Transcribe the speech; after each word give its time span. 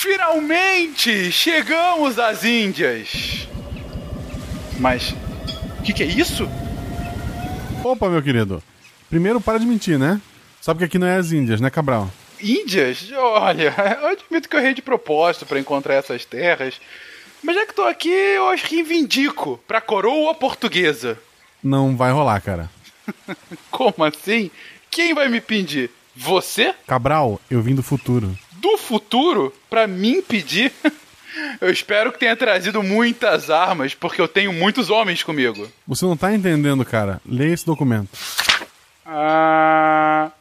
Finalmente 0.00 1.30
chegamos 1.30 2.18
às 2.18 2.42
Índias. 2.42 3.46
Mas 4.78 5.14
o 5.78 5.82
que, 5.82 5.92
que 5.92 6.02
é 6.02 6.06
isso? 6.06 6.48
Opa, 7.84 8.08
meu 8.08 8.22
querido. 8.22 8.62
Primeiro, 9.10 9.42
para 9.42 9.58
de 9.58 9.66
mentir, 9.66 9.98
né? 9.98 10.18
Sabe 10.58 10.78
que 10.78 10.84
aqui 10.86 10.98
não 10.98 11.06
é 11.06 11.18
as 11.18 11.32
Índias, 11.32 11.60
né, 11.60 11.68
Cabral? 11.68 12.10
Índias? 12.42 13.12
Olha, 13.14 13.74
eu 14.00 14.06
admito 14.06 14.48
que 14.48 14.56
eu 14.56 14.60
errei 14.60 14.72
de 14.72 14.80
propósito 14.80 15.44
para 15.44 15.60
encontrar 15.60 15.96
essas 15.96 16.24
terras. 16.24 16.80
Mas 17.42 17.56
já 17.56 17.66
que 17.66 17.74
tô 17.74 17.82
aqui, 17.82 18.08
eu 18.08 18.48
acho 18.48 18.64
que 18.64 18.76
reivindico 18.76 19.60
pra 19.68 19.82
coroa 19.82 20.34
portuguesa. 20.34 21.18
Não 21.62 21.94
vai 21.94 22.10
rolar, 22.10 22.40
cara. 22.40 22.70
Como 23.70 24.02
assim? 24.02 24.50
Quem 24.90 25.12
vai 25.12 25.28
me 25.28 25.42
pedir? 25.42 25.90
Você? 26.16 26.74
Cabral, 26.86 27.38
eu 27.50 27.60
vim 27.60 27.74
do 27.74 27.82
futuro. 27.82 28.34
Do 28.60 28.76
futuro? 28.76 29.54
Pra 29.70 29.86
me 29.86 30.18
impedir? 30.18 30.70
Eu 31.60 31.70
espero 31.70 32.12
que 32.12 32.18
tenha 32.18 32.36
trazido 32.36 32.82
muitas 32.82 33.50
armas, 33.50 33.94
porque 33.94 34.20
eu 34.20 34.26
tenho 34.26 34.52
muitos 34.52 34.90
homens 34.90 35.22
comigo. 35.22 35.70
Você 35.86 36.04
não 36.04 36.16
tá 36.16 36.34
entendendo, 36.34 36.84
cara. 36.84 37.20
Leia 37.24 37.54
esse 37.54 37.64
documento. 37.64 38.10
Ah. 39.06 40.32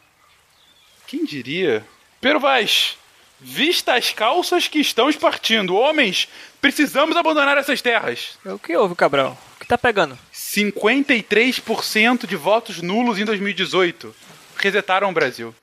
Quem 1.06 1.26
diria? 1.26 1.86
Pero 2.20 2.40
Vaz, 2.40 2.98
vista 3.40 3.94
as 3.94 4.12
calças 4.12 4.68
que 4.68 4.80
estamos 4.80 5.16
partindo. 5.16 5.76
Homens, 5.76 6.28
precisamos 6.60 7.16
abandonar 7.16 7.58
essas 7.58 7.82
terras. 7.82 8.38
O 8.44 8.58
que 8.58 8.76
houve, 8.76 8.96
Cabral? 8.96 9.38
O 9.56 9.60
que 9.60 9.68
tá 9.68 9.78
pegando? 9.78 10.18
53% 10.34 12.26
de 12.26 12.36
votos 12.36 12.82
nulos 12.82 13.20
em 13.20 13.26
2018. 13.26 14.14
Resetaram 14.58 15.10
o 15.10 15.14
Brasil. 15.14 15.54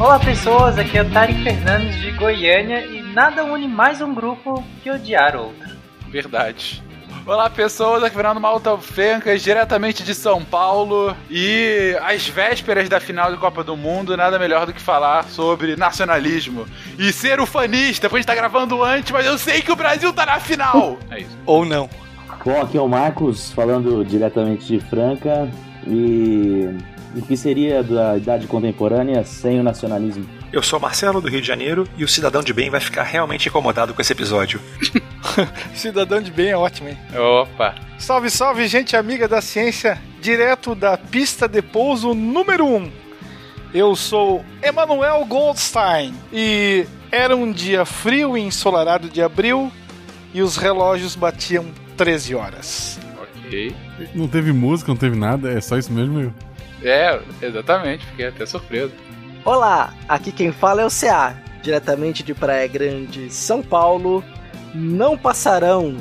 Olá 0.00 0.16
pessoas, 0.20 0.78
aqui 0.78 0.96
é 0.96 1.02
o 1.02 1.10
Tarek 1.10 1.42
Fernandes 1.42 2.00
de 2.00 2.12
Goiânia 2.12 2.86
e 2.86 3.02
nada 3.02 3.44
une 3.44 3.66
mais 3.66 4.00
um 4.00 4.14
grupo 4.14 4.62
que 4.80 4.88
odiar 4.88 5.34
outro. 5.34 5.68
Verdade. 6.08 6.80
Olá 7.26 7.50
pessoas, 7.50 8.04
aqui 8.04 8.14
Fernando 8.14 8.40
Malta 8.40 8.78
Fencas, 8.78 9.42
diretamente 9.42 10.04
de 10.04 10.14
São 10.14 10.44
Paulo. 10.44 11.16
E 11.28 11.98
às 12.00 12.28
vésperas 12.28 12.88
da 12.88 13.00
final 13.00 13.32
da 13.32 13.36
Copa 13.36 13.64
do 13.64 13.76
Mundo, 13.76 14.16
nada 14.16 14.38
melhor 14.38 14.66
do 14.66 14.72
que 14.72 14.80
falar 14.80 15.24
sobre 15.24 15.74
nacionalismo. 15.74 16.64
E 16.96 17.12
ser 17.12 17.40
ufanista, 17.40 18.08
porque 18.08 18.18
a 18.18 18.20
gente 18.20 18.28
tá 18.28 18.36
gravando 18.36 18.84
antes, 18.84 19.10
mas 19.10 19.26
eu 19.26 19.36
sei 19.36 19.62
que 19.62 19.72
o 19.72 19.76
Brasil 19.76 20.12
tá 20.12 20.24
na 20.24 20.38
final! 20.38 20.96
É 21.10 21.22
isso. 21.22 21.36
Ou 21.44 21.64
não. 21.64 21.90
Bom, 22.44 22.62
aqui 22.62 22.78
é 22.78 22.80
o 22.80 22.88
Marcos, 22.88 23.50
falando 23.50 24.04
diretamente 24.04 24.64
de 24.66 24.78
Franca. 24.78 25.50
E 25.84 26.70
o 27.14 27.22
que 27.22 27.36
seria 27.36 27.82
da 27.82 28.16
idade 28.16 28.46
contemporânea 28.46 29.24
sem 29.24 29.60
o 29.60 29.62
nacionalismo? 29.62 30.26
Eu 30.52 30.62
sou 30.62 30.78
Marcelo 30.80 31.20
do 31.20 31.28
Rio 31.28 31.40
de 31.40 31.46
Janeiro 31.46 31.86
e 31.96 32.04
o 32.04 32.08
cidadão 32.08 32.42
de 32.42 32.52
bem 32.52 32.70
vai 32.70 32.80
ficar 32.80 33.02
realmente 33.02 33.48
incomodado 33.48 33.94
com 33.94 34.00
esse 34.00 34.12
episódio. 34.12 34.60
Cidadão 35.74 36.20
de 36.20 36.30
bem 36.30 36.48
é 36.48 36.56
ótimo, 36.56 36.88
hein? 36.88 36.98
Opa! 37.14 37.74
Salve, 37.98 38.30
salve, 38.30 38.66
gente 38.66 38.96
amiga 38.96 39.28
da 39.28 39.40
ciência, 39.40 40.00
direto 40.20 40.74
da 40.74 40.96
pista 40.96 41.46
de 41.46 41.60
pouso 41.60 42.14
número 42.14 42.66
1. 42.66 42.76
Um. 42.76 42.90
Eu 43.74 43.94
sou 43.94 44.44
Emanuel 44.62 45.24
Goldstein 45.26 46.14
e 46.32 46.86
era 47.12 47.36
um 47.36 47.52
dia 47.52 47.84
frio 47.84 48.36
e 48.36 48.40
ensolarado 48.40 49.08
de 49.08 49.22
abril 49.22 49.70
e 50.32 50.40
os 50.40 50.56
relógios 50.56 51.14
batiam 51.14 51.66
13 51.96 52.34
horas. 52.34 52.98
Ok. 53.20 53.74
Não 54.14 54.26
teve 54.26 54.52
música, 54.52 54.90
não 54.90 54.96
teve 54.96 55.16
nada, 55.16 55.52
é 55.52 55.60
só 55.60 55.76
isso 55.76 55.92
mesmo, 55.92 56.20
eu. 56.20 56.32
É, 56.82 57.18
exatamente, 57.42 58.06
fiquei 58.06 58.26
até 58.26 58.46
surpreso. 58.46 58.92
Olá, 59.44 59.92
aqui 60.08 60.30
quem 60.30 60.52
fala 60.52 60.82
é 60.82 60.86
o 60.86 60.90
CA, 60.90 61.36
diretamente 61.62 62.22
de 62.22 62.34
Praia 62.34 62.68
Grande, 62.68 63.32
São 63.32 63.62
Paulo. 63.62 64.22
Não 64.74 65.16
passarão. 65.16 65.96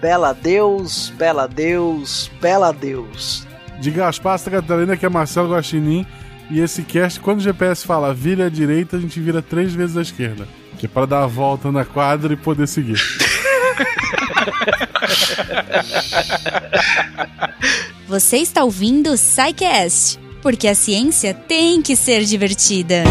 Bela 0.00 0.32
Deus, 0.32 1.12
Bela 1.16 1.46
Deus, 1.46 2.30
Bela 2.40 2.72
Deus. 2.72 3.46
De 3.78 3.90
Gaspar 3.90 4.38
Santa 4.38 4.62
Catarina, 4.62 4.96
que 4.96 5.06
é 5.06 5.08
Marcelo 5.08 5.52
Guaxinim. 5.52 6.06
E 6.50 6.60
esse 6.60 6.82
cast, 6.82 7.20
quando 7.20 7.38
o 7.38 7.42
GPS 7.42 7.86
fala 7.86 8.12
vira 8.12 8.46
à 8.46 8.48
direita, 8.48 8.96
a 8.96 9.00
gente 9.00 9.18
vira 9.20 9.40
três 9.40 9.72
vezes 9.72 9.96
à 9.96 10.02
esquerda. 10.02 10.46
Que 10.78 10.86
é 10.86 10.88
para 10.88 11.06
dar 11.06 11.22
a 11.22 11.26
volta 11.26 11.70
na 11.70 11.84
quadra 11.84 12.32
e 12.32 12.36
poder 12.36 12.66
seguir. 12.66 13.00
Você 18.06 18.38
está 18.38 18.64
ouvindo 18.64 19.10
o 19.10 19.16
SciCast, 19.16 20.18
porque 20.42 20.66
a 20.66 20.74
ciência 20.74 21.32
tem 21.32 21.80
que 21.80 21.94
ser 21.94 22.24
divertida. 22.24 23.04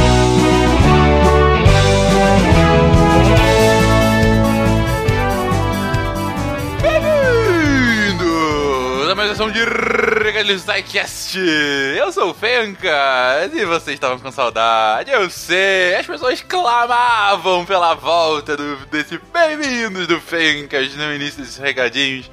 Bem-vindo 8.12 9.12
a 9.12 9.16
mais 9.16 9.40
uma 9.40 9.51
de 9.51 9.63
Regalis 10.24 10.62
SciCast. 10.62 11.40
Eu 11.97 12.12
sou 12.12 12.31
o 12.31 12.34
Fenca 12.34 13.50
e 13.53 13.66
vocês 13.66 13.96
estavam 13.96 14.19
com 14.19 14.31
saudade, 14.31 15.09
eu 15.09 15.30
sei. 15.30 15.96
As 15.96 16.06
pessoas 16.06 16.41
clamavam 16.41 17.66
pela 17.66 17.94
volta 17.94 18.57
do, 18.57 18.75
desse 18.88 19.19
Bem-vindos 19.31 20.06
do 20.06 20.19
Fencas 20.19 20.94
no 20.96 21.13
início 21.13 21.41
desses 21.41 21.57
recadinhos. 21.57 22.30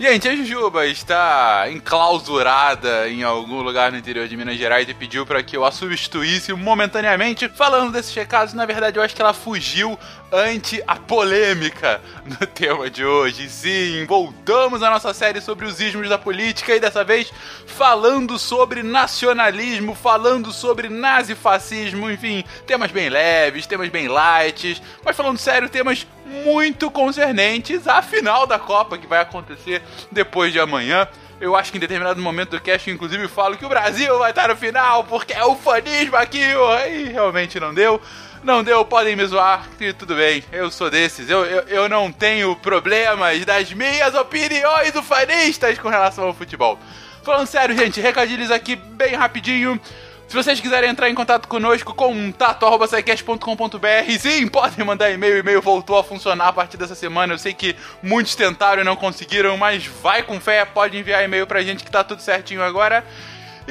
Gente, 0.00 0.26
a 0.30 0.34
Jujuba 0.34 0.86
está 0.86 1.66
enclausurada 1.70 3.06
em 3.10 3.22
algum 3.22 3.60
lugar 3.60 3.92
no 3.92 3.98
interior 3.98 4.26
de 4.26 4.34
Minas 4.34 4.56
Gerais 4.56 4.88
e 4.88 4.94
pediu 4.94 5.26
para 5.26 5.42
que 5.42 5.54
eu 5.54 5.62
a 5.62 5.70
substituísse 5.70 6.54
momentaneamente. 6.54 7.50
Falando 7.50 7.92
desses 7.92 8.14
recados, 8.14 8.54
na 8.54 8.64
verdade, 8.64 8.98
eu 8.98 9.02
acho 9.02 9.14
que 9.14 9.20
ela 9.20 9.34
fugiu 9.34 9.98
ante 10.32 10.82
a 10.86 10.96
polêmica 10.96 12.00
no 12.24 12.46
tema 12.46 12.88
de 12.88 13.04
hoje. 13.04 13.48
Sim, 13.48 14.04
voltamos 14.06 14.82
à 14.82 14.90
nossa 14.90 15.12
série 15.12 15.40
sobre 15.40 15.66
os 15.66 15.80
ismos 15.80 16.08
da 16.08 16.18
política 16.18 16.74
e 16.74 16.80
dessa 16.80 17.02
vez 17.02 17.32
falando 17.66 18.38
sobre 18.38 18.82
nacionalismo, 18.82 19.94
falando 19.94 20.52
sobre 20.52 20.88
nazifascismo, 20.88 22.10
enfim, 22.10 22.44
temas 22.66 22.90
bem 22.90 23.08
leves, 23.08 23.66
temas 23.66 23.88
bem 23.88 24.08
light, 24.08 24.80
mas 25.04 25.16
falando 25.16 25.38
sério, 25.38 25.68
temas 25.68 26.06
muito 26.44 26.90
concernentes 26.90 27.88
à 27.88 28.00
final 28.02 28.46
da 28.46 28.58
Copa 28.58 28.96
que 28.96 29.06
vai 29.06 29.20
acontecer 29.20 29.82
depois 30.10 30.52
de 30.52 30.60
amanhã. 30.60 31.08
Eu 31.40 31.56
acho 31.56 31.72
que 31.72 31.78
em 31.78 31.80
determinado 31.80 32.20
momento 32.20 32.50
do 32.50 32.60
cast, 32.60 32.90
inclusive, 32.90 33.26
falo 33.26 33.56
que 33.56 33.64
o 33.64 33.68
Brasil 33.68 34.18
vai 34.18 34.30
estar 34.30 34.48
no 34.48 34.56
final, 34.56 35.04
porque 35.04 35.32
é 35.32 35.42
o 35.42 35.56
fanismo 35.56 36.14
aqui, 36.16 36.38
e 36.38 37.04
realmente 37.04 37.58
não 37.58 37.72
deu. 37.72 37.98
Não 38.42 38.64
deu, 38.64 38.82
podem 38.86 39.14
me 39.14 39.26
zoar, 39.26 39.68
que 39.76 39.92
tudo 39.92 40.14
bem, 40.14 40.42
eu 40.50 40.70
sou 40.70 40.90
desses. 40.90 41.28
Eu, 41.28 41.44
eu, 41.44 41.60
eu 41.68 41.88
não 41.90 42.10
tenho 42.10 42.56
problemas 42.56 43.44
das 43.44 43.70
minhas 43.72 44.14
opiniões 44.14 44.94
ufanistas 44.94 45.78
com 45.78 45.90
relação 45.90 46.24
ao 46.24 46.32
futebol. 46.32 46.78
Falando 47.22 47.46
sério, 47.46 47.76
gente, 47.76 48.00
recadilhos 48.00 48.50
aqui 48.50 48.76
bem 48.76 49.14
rapidinho. 49.14 49.78
Se 50.26 50.34
vocês 50.36 50.58
quiserem 50.60 50.88
entrar 50.88 51.10
em 51.10 51.14
contato 51.14 51.46
conosco, 51.48 51.92
contato.sicast.com.br 51.92 54.18
Sim, 54.18 54.46
podem 54.46 54.86
mandar 54.86 55.10
e-mail, 55.10 55.34
o 55.34 55.38
e-mail 55.40 55.60
voltou 55.60 55.98
a 55.98 56.04
funcionar 56.04 56.46
a 56.46 56.52
partir 56.52 56.76
dessa 56.76 56.94
semana. 56.94 57.34
Eu 57.34 57.38
sei 57.38 57.52
que 57.52 57.74
muitos 58.00 58.36
tentaram 58.36 58.80
e 58.80 58.84
não 58.84 58.94
conseguiram, 58.94 59.56
mas 59.56 59.86
vai 59.86 60.22
com 60.22 60.40
fé, 60.40 60.64
pode 60.64 60.96
enviar 60.96 61.24
e-mail 61.24 61.48
pra 61.48 61.62
gente 61.62 61.82
que 61.82 61.90
tá 61.90 62.04
tudo 62.04 62.22
certinho 62.22 62.62
agora. 62.62 63.04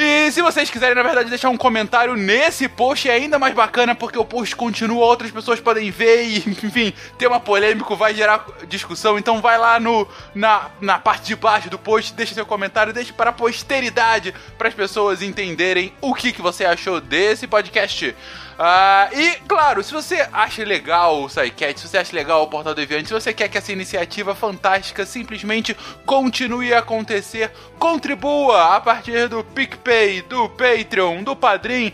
E 0.02 0.32
se 0.32 0.42
vocês 0.42 0.70
quiserem, 0.70 0.96
na 0.96 1.04
verdade, 1.04 1.30
deixar 1.30 1.50
um 1.50 1.58
comentário 1.58 2.16
nesse 2.16 2.70
post 2.70 3.10
é 3.10 3.16
ainda 3.16 3.38
mais 3.38 3.54
bacana, 3.54 3.94
porque 3.94 4.18
o 4.18 4.24
post 4.24 4.56
continua, 4.56 5.06
outras 5.06 5.30
pessoas 5.30 5.60
podem 5.60 5.92
ver 5.92 6.24
e, 6.24 6.38
enfim, 6.48 6.94
tema 7.18 7.38
polêmico 7.38 7.98
vai 7.98 8.16
gerar 8.16 8.46
discussão. 8.70 9.20
Então 9.20 9.42
vai 9.42 9.58
lá 9.58 9.78
no, 9.78 10.08
na, 10.34 10.70
na 10.80 10.98
parte 10.98 11.26
de 11.26 11.36
baixo 11.36 11.70
do 11.70 11.78
post, 11.78 12.14
deixa 12.14 12.34
seu 12.34 12.46
comentário, 12.46 12.94
deixe 12.94 13.12
para 13.12 13.32
a 13.32 13.34
posteridade, 13.34 14.34
para 14.58 14.70
as 14.70 14.74
pessoas 14.74 15.22
entenderem 15.22 15.92
o 16.00 16.16
que, 16.16 16.32
que 16.32 16.42
você 16.42 16.64
achou 16.64 17.02
desse 17.02 17.46
podcast. 17.46 18.16
Uh, 18.60 19.18
e, 19.18 19.36
claro, 19.48 19.82
se 19.82 19.94
você 19.94 20.28
acha 20.34 20.66
legal 20.66 21.24
o 21.24 21.30
SciCat, 21.30 21.80
se 21.80 21.88
você 21.88 21.98
acha 21.98 22.14
legal 22.14 22.44
o 22.44 22.48
Portal 22.48 22.76
Deviante, 22.76 23.08
se 23.08 23.14
você 23.14 23.34
quer 23.34 23.48
que 23.48 23.58
essa 23.58 23.72
iniciativa 23.72 24.36
fantástica 24.36 25.06
simplesmente 25.06 25.74
continue 26.06 26.74
a 26.74 26.80
acontecer, 26.80 27.54
contribua 27.80 28.76
a 28.76 28.82
partir 28.82 29.30
do 29.30 29.46
PicPay, 29.46 30.24
do 30.24 30.50
Patreon, 30.50 31.24
do 31.24 31.38
Padrim, 31.38 31.94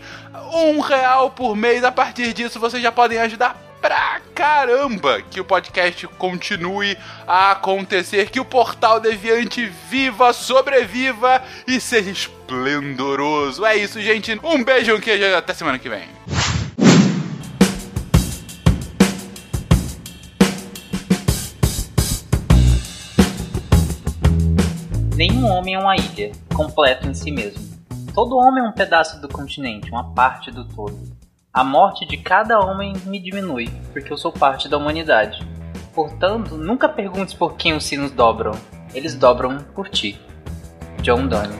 um 0.52 0.80
real 0.80 1.30
por 1.30 1.54
mês. 1.54 1.84
A 1.84 1.92
partir 1.92 2.32
disso, 2.32 2.58
vocês 2.58 2.82
já 2.82 2.90
podem 2.90 3.18
ajudar 3.18 3.65
pra 3.80 4.20
caramba 4.34 5.22
que 5.22 5.40
o 5.40 5.44
podcast 5.44 6.06
continue 6.18 6.96
a 7.26 7.52
acontecer, 7.52 8.30
que 8.30 8.40
o 8.40 8.44
Portal 8.44 9.00
Deviante 9.00 9.64
viva, 9.88 10.32
sobreviva 10.32 11.42
e 11.66 11.80
seja 11.80 12.10
esplendoroso. 12.10 13.64
É 13.64 13.76
isso, 13.76 14.00
gente. 14.00 14.38
Um 14.42 14.62
beijo, 14.62 14.94
um 14.94 15.00
queijo 15.00 15.34
até 15.34 15.54
semana 15.54 15.78
que 15.78 15.88
vem. 15.88 16.08
Nenhum 25.16 25.46
homem 25.46 25.74
é 25.74 25.78
uma 25.78 25.96
ilha, 25.96 26.30
completo 26.54 27.08
em 27.08 27.14
si 27.14 27.30
mesmo. 27.30 27.64
Todo 28.14 28.36
homem 28.36 28.62
é 28.62 28.68
um 28.68 28.72
pedaço 28.72 29.18
do 29.20 29.28
continente, 29.28 29.90
uma 29.90 30.12
parte 30.12 30.50
do 30.50 30.66
todo. 30.68 31.15
A 31.56 31.64
morte 31.64 32.04
de 32.04 32.18
cada 32.18 32.60
homem 32.60 32.92
me 33.06 33.18
diminui, 33.18 33.70
porque 33.90 34.12
eu 34.12 34.18
sou 34.18 34.30
parte 34.30 34.68
da 34.68 34.76
humanidade. 34.76 35.38
Portanto, 35.94 36.54
nunca 36.54 36.86
perguntes 36.86 37.32
por 37.32 37.56
quem 37.56 37.72
os 37.72 37.82
sinos 37.82 38.10
dobram. 38.10 38.52
Eles 38.92 39.14
dobram 39.14 39.56
por 39.74 39.88
ti. 39.88 40.20
John 41.00 41.26
Donne. 41.26 41.56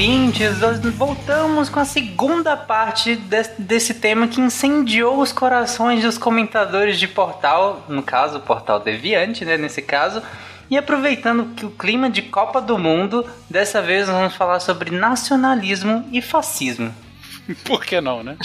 Ouvintes! 0.00 0.60
Nós 0.60 0.80
voltamos 0.94 1.68
com 1.68 1.78
a 1.78 1.84
segunda 1.84 2.56
parte 2.56 3.16
des- 3.16 3.52
desse 3.58 3.92
tema 3.92 4.26
que 4.26 4.40
incendiou 4.40 5.20
os 5.20 5.30
corações 5.30 6.02
dos 6.02 6.16
comentadores 6.16 6.98
de 6.98 7.06
Portal, 7.06 7.84
no 7.86 8.02
caso, 8.02 8.38
o 8.38 8.40
Portal 8.40 8.80
Deviante, 8.80 9.44
né, 9.44 9.58
nesse 9.58 9.82
caso. 9.82 10.22
E 10.70 10.78
aproveitando 10.78 11.54
que 11.54 11.66
o 11.66 11.70
clima 11.70 12.08
de 12.08 12.22
Copa 12.22 12.62
do 12.62 12.78
Mundo, 12.78 13.26
dessa 13.50 13.82
vez 13.82 14.08
nós 14.08 14.16
vamos 14.16 14.34
falar 14.36 14.60
sobre 14.60 14.90
nacionalismo 14.90 16.08
e 16.10 16.22
fascismo. 16.22 16.94
Por 17.64 17.84
que 17.84 18.00
não, 18.00 18.22
né? 18.22 18.38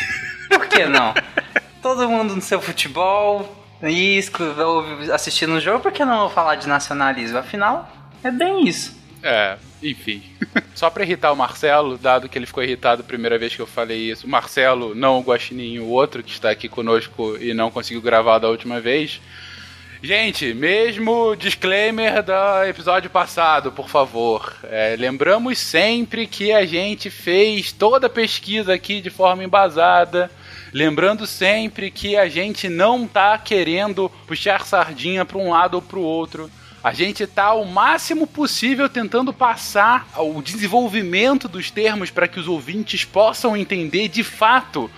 Por 0.48 0.66
que 0.66 0.86
não? 0.86 1.12
Todo 1.82 2.08
mundo 2.08 2.34
no 2.34 2.40
seu 2.40 2.58
futebol, 2.62 3.54
isco, 3.82 4.42
assistindo 5.12 5.54
o 5.56 5.60
jogo, 5.60 5.80
por 5.80 5.90
que 5.92 6.04
não 6.04 6.30
falar 6.30 6.54
de 6.54 6.68
nacionalismo? 6.68 7.38
Afinal, 7.38 7.90
é 8.22 8.30
bem 8.30 8.66
isso. 8.68 9.01
É, 9.22 9.56
enfim. 9.82 10.22
Só 10.74 10.90
pra 10.90 11.04
irritar 11.04 11.32
o 11.32 11.36
Marcelo, 11.36 11.96
dado 11.96 12.28
que 12.28 12.36
ele 12.36 12.46
ficou 12.46 12.62
irritado 12.62 13.02
a 13.02 13.04
primeira 13.04 13.38
vez 13.38 13.54
que 13.54 13.62
eu 13.62 13.66
falei 13.66 14.10
isso. 14.10 14.26
O 14.26 14.30
Marcelo, 14.30 14.94
não 14.94 15.18
o 15.18 15.22
Guaxinim, 15.22 15.78
o 15.78 15.88
outro 15.88 16.22
que 16.22 16.32
está 16.32 16.50
aqui 16.50 16.68
conosco 16.68 17.36
e 17.40 17.54
não 17.54 17.70
conseguiu 17.70 18.02
gravar 18.02 18.38
da 18.38 18.48
última 18.48 18.80
vez. 18.80 19.20
Gente, 20.02 20.52
mesmo 20.52 21.36
disclaimer 21.36 22.24
do 22.24 22.64
episódio 22.68 23.08
passado, 23.08 23.70
por 23.70 23.88
favor. 23.88 24.52
É, 24.64 24.96
lembramos 24.98 25.60
sempre 25.60 26.26
que 26.26 26.52
a 26.52 26.66
gente 26.66 27.08
fez 27.08 27.70
toda 27.70 28.08
a 28.08 28.10
pesquisa 28.10 28.74
aqui 28.74 29.00
de 29.00 29.10
forma 29.10 29.44
embasada. 29.44 30.28
Lembrando 30.72 31.24
sempre 31.24 31.88
que 31.88 32.16
a 32.16 32.28
gente 32.28 32.68
não 32.68 33.06
tá 33.06 33.38
querendo 33.38 34.10
puxar 34.26 34.66
sardinha 34.66 35.24
para 35.24 35.38
um 35.38 35.50
lado 35.50 35.74
ou 35.74 35.82
para 35.82 35.98
o 36.00 36.02
outro. 36.02 36.50
A 36.82 36.92
gente 36.92 37.26
tá 37.28 37.52
o 37.52 37.64
máximo 37.64 38.26
possível 38.26 38.88
tentando 38.88 39.32
passar 39.32 40.08
o 40.16 40.42
desenvolvimento 40.42 41.46
dos 41.46 41.70
termos 41.70 42.10
para 42.10 42.26
que 42.26 42.40
os 42.40 42.48
ouvintes 42.48 43.04
possam 43.04 43.56
entender 43.56 44.08
de 44.08 44.24
fato 44.24 44.90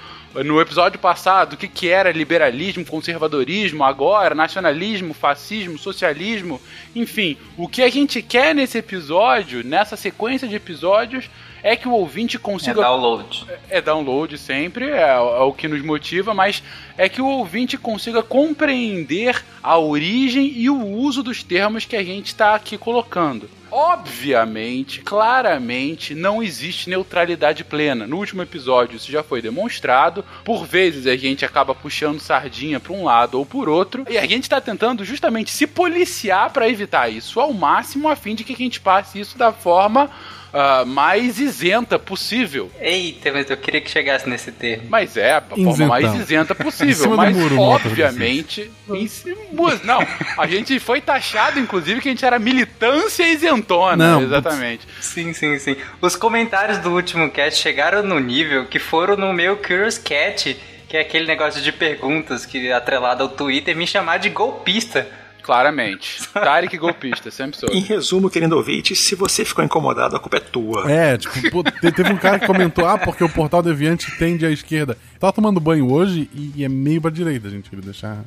no 0.42 0.60
episódio 0.60 0.98
passado 0.98 1.52
o 1.52 1.56
que, 1.56 1.68
que 1.68 1.88
era 1.88 2.10
liberalismo, 2.10 2.84
conservadorismo, 2.84 3.84
agora 3.84 4.34
nacionalismo, 4.34 5.14
fascismo, 5.14 5.78
socialismo, 5.78 6.60
enfim, 6.94 7.36
o 7.56 7.68
que 7.68 7.82
a 7.82 7.88
gente 7.88 8.20
quer 8.22 8.54
nesse 8.54 8.78
episódio, 8.78 9.62
nessa 9.64 9.96
sequência 9.96 10.48
de 10.48 10.56
episódios, 10.56 11.28
é 11.62 11.76
que 11.76 11.88
o 11.88 11.92
ouvinte 11.92 12.36
É 12.36 12.40
consiga 12.40 12.82
download. 12.82 13.46
é 13.70 13.80
download 13.80 14.36
sempre, 14.36 14.90
é, 14.90 15.00
é 15.00 15.18
o 15.18 15.52
que 15.52 15.66
nos 15.66 15.82
motiva, 15.82 16.34
mas 16.34 16.62
é 16.98 17.08
que 17.08 17.22
o 17.22 17.26
ouvinte 17.26 17.78
consiga 17.78 18.22
compreender 18.22 19.42
a 19.62 19.78
origem 19.78 20.52
e 20.54 20.68
o 20.68 20.84
uso 20.84 21.22
dos 21.22 21.42
termos 21.42 21.86
que 21.86 21.96
a 21.96 22.04
gente 22.04 22.26
está 22.26 22.54
aqui 22.54 22.76
colocando. 22.76 23.48
Obviamente, 23.76 25.00
claramente, 25.00 26.14
não 26.14 26.40
existe 26.40 26.88
neutralidade 26.88 27.64
plena. 27.64 28.06
No 28.06 28.18
último 28.18 28.40
episódio 28.40 28.94
isso 28.94 29.10
já 29.10 29.20
foi 29.20 29.42
demonstrado. 29.42 30.24
Por 30.44 30.64
vezes 30.64 31.08
a 31.08 31.16
gente 31.16 31.44
acaba 31.44 31.74
puxando 31.74 32.20
sardinha 32.20 32.78
para 32.78 32.92
um 32.92 33.02
lado 33.02 33.36
ou 33.36 33.44
por 33.44 33.68
outro, 33.68 34.06
e 34.08 34.16
a 34.16 34.24
gente 34.26 34.44
está 34.44 34.60
tentando 34.60 35.04
justamente 35.04 35.50
se 35.50 35.66
policiar 35.66 36.52
para 36.52 36.68
evitar 36.68 37.08
isso 37.08 37.40
ao 37.40 37.52
máximo, 37.52 38.08
a 38.08 38.14
fim 38.14 38.36
de 38.36 38.44
que 38.44 38.52
a 38.52 38.56
gente 38.56 38.80
passe 38.80 39.18
isso 39.18 39.36
da 39.36 39.52
forma 39.52 40.08
ah, 40.54 40.84
mais 40.86 41.40
isenta 41.40 41.98
possível. 41.98 42.70
Eita, 42.80 43.32
mas 43.32 43.50
eu 43.50 43.56
queria 43.56 43.80
que 43.80 43.90
chegasse 43.90 44.28
nesse 44.28 44.52
termo. 44.52 44.84
Mas 44.88 45.16
é, 45.16 45.32
a 45.32 45.40
forma 45.40 45.86
mais 45.86 46.14
isenta 46.14 46.54
possível. 46.54 47.10
mas, 47.16 47.36
muro, 47.36 47.58
outra 47.58 47.88
obviamente. 47.90 48.70
em 48.88 49.06
cima- 49.08 49.36
Não, 49.82 50.06
a 50.38 50.46
gente 50.46 50.78
foi 50.78 51.00
taxado, 51.00 51.58
inclusive, 51.58 52.00
que 52.00 52.08
a 52.08 52.12
gente 52.12 52.24
era 52.24 52.38
militância 52.38 53.26
isentona. 53.26 53.96
Não, 53.96 54.22
exatamente. 54.22 54.86
Sim, 55.00 55.32
sim, 55.32 55.58
sim. 55.58 55.76
Os 56.00 56.14
comentários 56.14 56.78
do 56.78 56.92
último 56.92 57.28
cast 57.30 57.60
chegaram 57.60 58.02
no 58.02 58.20
nível 58.20 58.66
que 58.66 58.78
foram 58.78 59.16
no 59.16 59.32
meu 59.32 59.56
Curious 59.56 59.98
Cat, 59.98 60.56
que 60.88 60.96
é 60.96 61.00
aquele 61.00 61.26
negócio 61.26 61.60
de 61.60 61.72
perguntas 61.72 62.46
que 62.46 62.70
atrelado 62.70 63.24
ao 63.24 63.28
Twitter, 63.28 63.76
me 63.76 63.86
chamar 63.86 64.18
de 64.18 64.30
golpista. 64.30 65.06
Claramente. 65.44 66.26
Tarek 66.32 66.76
golpista, 66.78 67.30
sempre 67.30 67.58
sou. 67.58 67.68
Em 67.68 67.80
resumo, 67.80 68.30
querido 68.30 68.56
ouvinte, 68.56 68.96
se 68.96 69.14
você 69.14 69.44
ficou 69.44 69.64
incomodado, 69.64 70.16
a 70.16 70.18
culpa 70.18 70.38
é 70.38 70.40
tua. 70.40 70.90
É, 70.90 71.16
tipo, 71.18 71.62
teve 71.62 72.10
um 72.10 72.16
cara 72.16 72.38
que 72.38 72.46
comentou, 72.46 72.86
ah, 72.86 72.98
porque 72.98 73.22
o 73.22 73.28
portal 73.28 73.62
deviante 73.62 74.10
tende 74.18 74.46
à 74.46 74.50
esquerda. 74.50 74.96
Tava 75.20 75.32
tomando 75.32 75.60
banho 75.60 75.92
hoje 75.92 76.30
e, 76.34 76.52
e 76.56 76.64
é 76.64 76.68
meio 76.68 77.00
pra 77.00 77.10
direita, 77.10 77.50
gente. 77.50 77.68
Queria 77.68 77.84
deixar. 77.84 78.24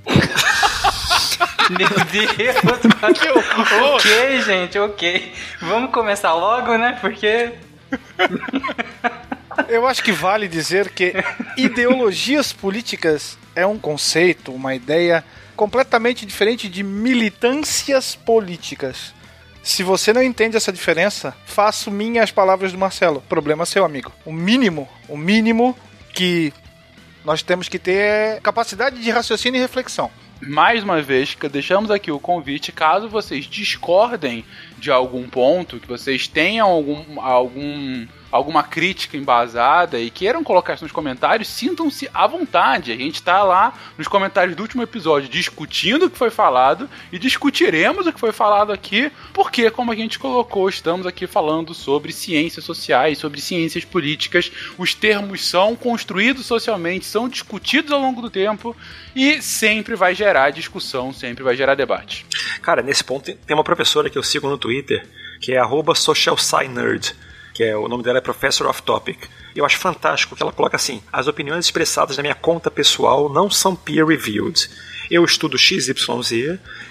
Meu 1.70 1.90
Deus, 2.12 3.20
que 3.20 3.30
horror. 3.30 3.96
Ok, 3.96 4.42
gente, 4.42 4.80
ok. 4.80 5.34
Vamos 5.62 5.92
começar 5.92 6.34
logo, 6.34 6.78
né? 6.78 6.98
Porque 7.02 7.52
Eu 9.68 9.88
acho 9.88 10.04
que 10.04 10.12
vale 10.12 10.48
dizer 10.48 10.90
que 10.90 11.14
ideologias 11.58 12.54
políticas 12.54 13.38
é 13.56 13.66
um 13.66 13.78
conceito, 13.78 14.54
uma 14.54 14.76
ideia 14.76 15.24
completamente 15.58 16.26
diferente 16.26 16.70
de 16.70 16.84
militâncias 16.84 18.16
políticas. 18.16 19.14
Se 19.64 19.84
você 19.84 20.14
não 20.14 20.24
entende 20.24 20.56
essa 20.56 20.72
diferença, 20.72 21.36
faço 21.46 21.92
minhas 21.92 22.32
palavras 22.32 22.72
do 22.72 22.78
Marcelo. 22.78 23.22
Problema 23.28 23.66
seu, 23.66 23.84
amigo. 23.84 24.14
O 24.24 24.32
mínimo, 24.32 24.88
o 25.10 25.18
mínimo 25.18 25.78
que 26.14 26.54
nós 27.26 27.44
temos 27.44 27.68
que 27.68 27.78
ter 27.78 27.98
é 27.98 28.40
capacidade 28.42 29.02
de 29.02 29.12
raciocínio 29.12 29.60
e 29.60 29.62
reflexão. 29.62 30.10
Mais 30.40 30.84
uma 30.84 31.02
vez, 31.02 31.36
deixamos 31.52 31.90
aqui 31.90 32.12
o 32.12 32.20
convite, 32.20 32.72
caso 32.72 33.10
vocês 33.10 33.46
discordem 33.46 34.46
de 34.78 34.92
algum 34.92 35.28
ponto, 35.28 35.80
que 35.80 35.88
vocês 35.88 36.28
tenham 36.28 36.70
algum, 36.70 37.20
algum, 37.20 38.08
alguma 38.32 38.64
crítica 38.64 39.16
embasada 39.18 40.00
e 40.00 40.10
queiram 40.10 40.44
colocar 40.44 40.74
isso 40.74 40.84
nos 40.84 40.92
comentários, 40.92 41.48
sintam-se 41.48 42.10
à 42.14 42.28
vontade. 42.28 42.92
A 42.92 42.96
gente 42.98 43.16
está 43.16 43.44
lá 43.44 43.74
nos 43.98 44.08
comentários 44.08 44.56
do 44.56 44.62
último 44.62 44.84
episódio 44.84 45.30
discutindo 45.30 46.06
o 46.06 46.10
que 46.10 46.18
foi 46.18 46.30
falado 46.30 46.90
e 47.12 47.18
discutiremos 47.18 48.06
o 48.06 48.14
que 48.14 48.20
foi 48.20 48.32
falado 48.32 48.72
aqui, 48.72 49.12
porque, 49.34 49.72
como 49.72 49.92
a 49.92 49.96
gente 49.96 50.20
colocou, 50.20 50.68
estamos 50.70 51.06
aqui 51.06 51.26
falando 51.28 51.74
sobre 51.74 52.12
ciências 52.12 52.66
sociais, 52.66 53.18
sobre 53.18 53.40
ciências 53.42 53.86
políticas. 53.86 54.52
Os 54.78 54.94
termos 54.94 55.46
são 55.46 55.76
construídos 55.76 56.46
socialmente, 56.46 57.06
são 57.06 57.30
discutidos 57.30 57.92
ao 57.92 58.00
longo 58.02 58.22
do 58.22 58.30
tempo 58.30 58.76
e 59.16 59.42
sempre 59.42 59.96
vai 59.96 60.14
gerar 60.14 60.50
discussão, 60.52 61.14
sempre 61.14 61.44
vai 61.44 61.56
gerar 61.56 61.76
debate. 61.76 62.26
Cara, 62.62 62.82
nesse 62.82 63.04
ponto 63.04 63.26
tem- 63.26 63.38
uma 63.56 63.64
professora 63.64 64.10
que 64.10 64.18
eu 64.18 64.24
sigo 64.24 64.50
no 64.50 64.58
Twitter, 64.58 65.08
que 65.42 65.54
é 65.54 65.58
arroba 65.58 65.94
que 67.58 67.64
é 67.64 67.76
o 67.76 67.88
nome 67.88 68.04
dela 68.04 68.20
é 68.20 68.22
Professor 68.22 68.68
of 68.68 68.84
Topic. 68.84 69.18
Eu 69.56 69.66
acho 69.66 69.80
fantástico 69.80 70.36
que 70.36 70.44
ela 70.44 70.52
coloca 70.52 70.76
assim: 70.76 71.02
as 71.12 71.26
opiniões 71.28 71.66
expressadas 71.66 72.16
na 72.16 72.22
minha 72.22 72.36
conta 72.36 72.70
pessoal 72.70 73.28
não 73.34 73.50
são 73.50 73.76
peer-reviewed. 73.76 74.70
Eu 75.10 75.26
estudo 75.26 75.58
XYZ, 75.58 75.90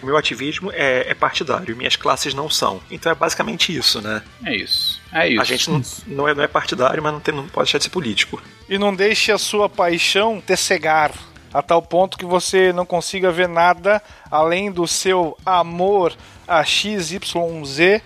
o 0.02 0.06
meu 0.06 0.16
ativismo 0.16 0.73
é, 0.73 1.08
é 1.08 1.14
partidário, 1.14 1.76
minhas 1.76 1.94
classes 1.94 2.35
não 2.35 2.50
são. 2.50 2.80
Então 2.90 3.12
é 3.12 3.14
basicamente 3.14 3.76
isso, 3.76 4.00
né? 4.00 4.23
É 4.44 4.56
isso. 4.56 5.00
É 5.12 5.28
isso. 5.28 5.40
A 5.40 5.44
gente 5.44 5.70
não, 5.70 5.82
não, 6.08 6.28
é, 6.28 6.35
não 6.35 6.42
é 6.42 6.49
partidário, 6.49 7.00
mas 7.00 7.12
não, 7.12 7.20
tem- 7.20 7.35
não 7.35 7.46
pode 7.46 7.66
deixar 7.66 7.78
de 7.78 7.85
ser 7.85 7.90
político. 7.90 8.42
E 8.68 8.76
não 8.76 8.92
deixe 8.92 9.30
a 9.30 9.38
sua 9.38 9.68
paixão 9.68 10.42
te 10.44 10.56
cegar 10.56 11.12
a 11.54 11.62
tal 11.62 11.80
ponto 11.80 12.18
que 12.18 12.25
você 12.25 12.73
não 12.73 12.85
consiga 12.85 13.30
ver 13.30 13.49
nada 13.49 14.02
além 14.30 14.73
do 14.73 14.85
seu 14.88 15.38
amor 15.46 16.12
a 16.49 16.64
XYZ 16.64 18.00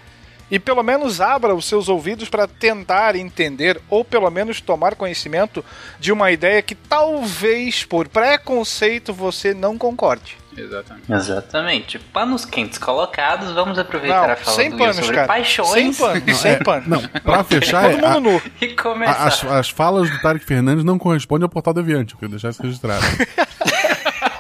e 0.50 0.58
pelo 0.58 0.82
menos 0.82 1.20
abra 1.20 1.54
os 1.54 1.64
seus 1.66 1.88
ouvidos 1.88 2.28
para 2.28 2.46
tentar 2.48 3.14
entender 3.16 3.80
ou 3.88 4.04
pelo 4.04 4.30
menos 4.30 4.60
tomar 4.60 4.94
conhecimento 4.94 5.64
de 5.98 6.12
uma 6.12 6.30
ideia 6.30 6.62
que 6.62 6.74
talvez 6.74 7.84
por 7.84 8.08
preconceito 8.08 9.12
você 9.12 9.54
não 9.54 9.76
concorde. 9.78 10.38
Exatamente. 10.56 11.12
Exatamente. 11.12 11.98
Panos 11.98 12.44
quentes 12.44 12.76
colocados, 12.76 13.52
vamos 13.52 13.78
aproveitar 13.78 14.24
a 14.24 14.28
Não, 14.30 14.36
fala 14.36 14.56
sem 14.56 14.70
do 14.70 14.76
panos, 14.78 14.96
sobre 14.96 15.14
cara. 15.14 15.28
paixões 15.28 15.68
Sem 15.70 15.94
panos, 15.94 16.22
Não, 16.26 16.34
sem 16.34 16.52
é, 16.52 16.56
panos. 16.56 16.88
não, 16.88 17.00
pra 17.22 17.44
fechar, 17.44 17.88
Todo 17.90 18.04
é, 18.04 18.08
a- 18.08 18.14
mundo 18.14 18.30
nu. 18.32 18.42
e 18.60 18.68
começar. 18.74 19.12
a- 19.12 19.26
as, 19.28 19.44
as 19.44 19.70
falas 19.70 20.10
do 20.10 20.20
Tarek 20.20 20.44
Fernandes 20.44 20.84
não 20.84 20.98
correspondem 20.98 21.44
ao 21.44 21.48
portal 21.48 21.72
deviante. 21.72 22.14
Eu 22.14 22.18
queria 22.18 22.32
deixar 22.32 22.50
isso 22.50 22.62
registrado. 22.62 23.00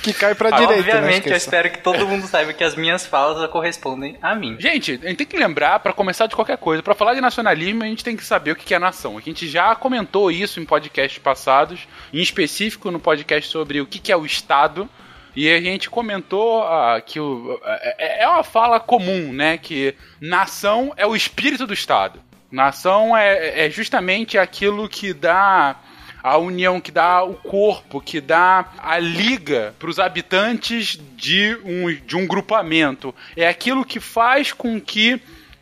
que 0.02 0.14
cai 0.14 0.34
pra 0.36 0.50
Ah, 0.50 0.58
direita, 0.58 0.84
né? 0.84 0.98
Obviamente, 1.00 1.30
eu 1.30 1.36
espero 1.36 1.70
que 1.70 1.80
todo 1.80 2.08
mundo 2.08 2.26
saiba 2.28 2.54
que 2.54 2.64
as 2.64 2.76
minhas 2.76 3.06
falas 3.06 3.50
correspondem 3.50 4.18
a 4.22 4.34
mim. 4.36 4.56
Gente, 4.60 5.00
a 5.04 5.08
gente 5.08 5.18
tem 5.18 5.28
que 5.28 5.38
lembrar, 5.38 5.80
pra 5.80 5.94
começar 5.94 6.28
de 6.28 6.36
qualquer 6.36 6.58
coisa, 6.58 6.82
pra 6.82 6.96
falar 6.96 7.14
de 7.14 7.22
nacionalismo, 7.22 7.84
a 7.84 7.88
gente 7.88 8.04
tem 8.04 8.16
que 8.16 8.24
saber 8.24 8.52
o 8.52 8.56
que 8.56 8.74
é 8.74 8.80
nação. 8.80 9.18
A 9.18 9.22
gente 9.22 9.48
já 9.48 9.76
comentou 9.76 10.32
isso 10.32 10.60
em 10.60 10.66
podcasts 10.66 11.20
passados, 11.20 11.88
em 12.14 12.22
específico 12.22 12.92
no 12.92 13.00
podcast 13.00 13.50
sobre 13.50 13.82
o 13.82 13.86
que 13.86 14.12
é 14.12 14.18
o 14.18 14.26
Estado. 14.26 14.90
E 15.36 15.50
a 15.50 15.62
gente 15.62 15.90
comentou 15.90 16.64
ah, 16.64 17.00
que 17.06 17.20
o, 17.20 17.60
é, 17.64 18.24
é 18.24 18.28
uma 18.28 18.44
fala 18.44 18.80
comum, 18.80 19.32
né? 19.32 19.58
Que 19.58 19.96
nação 20.20 20.94
é 20.98 21.06
o 21.06 21.16
espírito 21.16 21.68
do 21.68 21.74
Estado. 21.74 22.20
Nação 22.52 23.16
é, 23.16 23.66
é 23.66 23.70
justamente 23.70 24.38
aquilo 24.38 24.90
que 24.90 25.14
dá 25.14 25.76
a 26.22 26.38
união, 26.38 26.82
que 26.82 26.92
dá 26.92 27.24
o 27.24 27.34
corpo, 27.34 28.02
que 28.02 28.20
dá 28.20 28.74
a 28.78 29.00
liga 29.00 29.74
para 29.80 29.90
os 29.90 30.00
habitantes 30.00 31.00
de 31.16 31.58
um, 31.64 31.94
de 32.06 32.16
um 32.16 32.28
grupamento. 32.28 33.14
É 33.36 33.48
aquilo 33.48 33.86
que 33.86 34.00
faz 34.00 34.52
com 34.52 34.80
que 34.80 35.22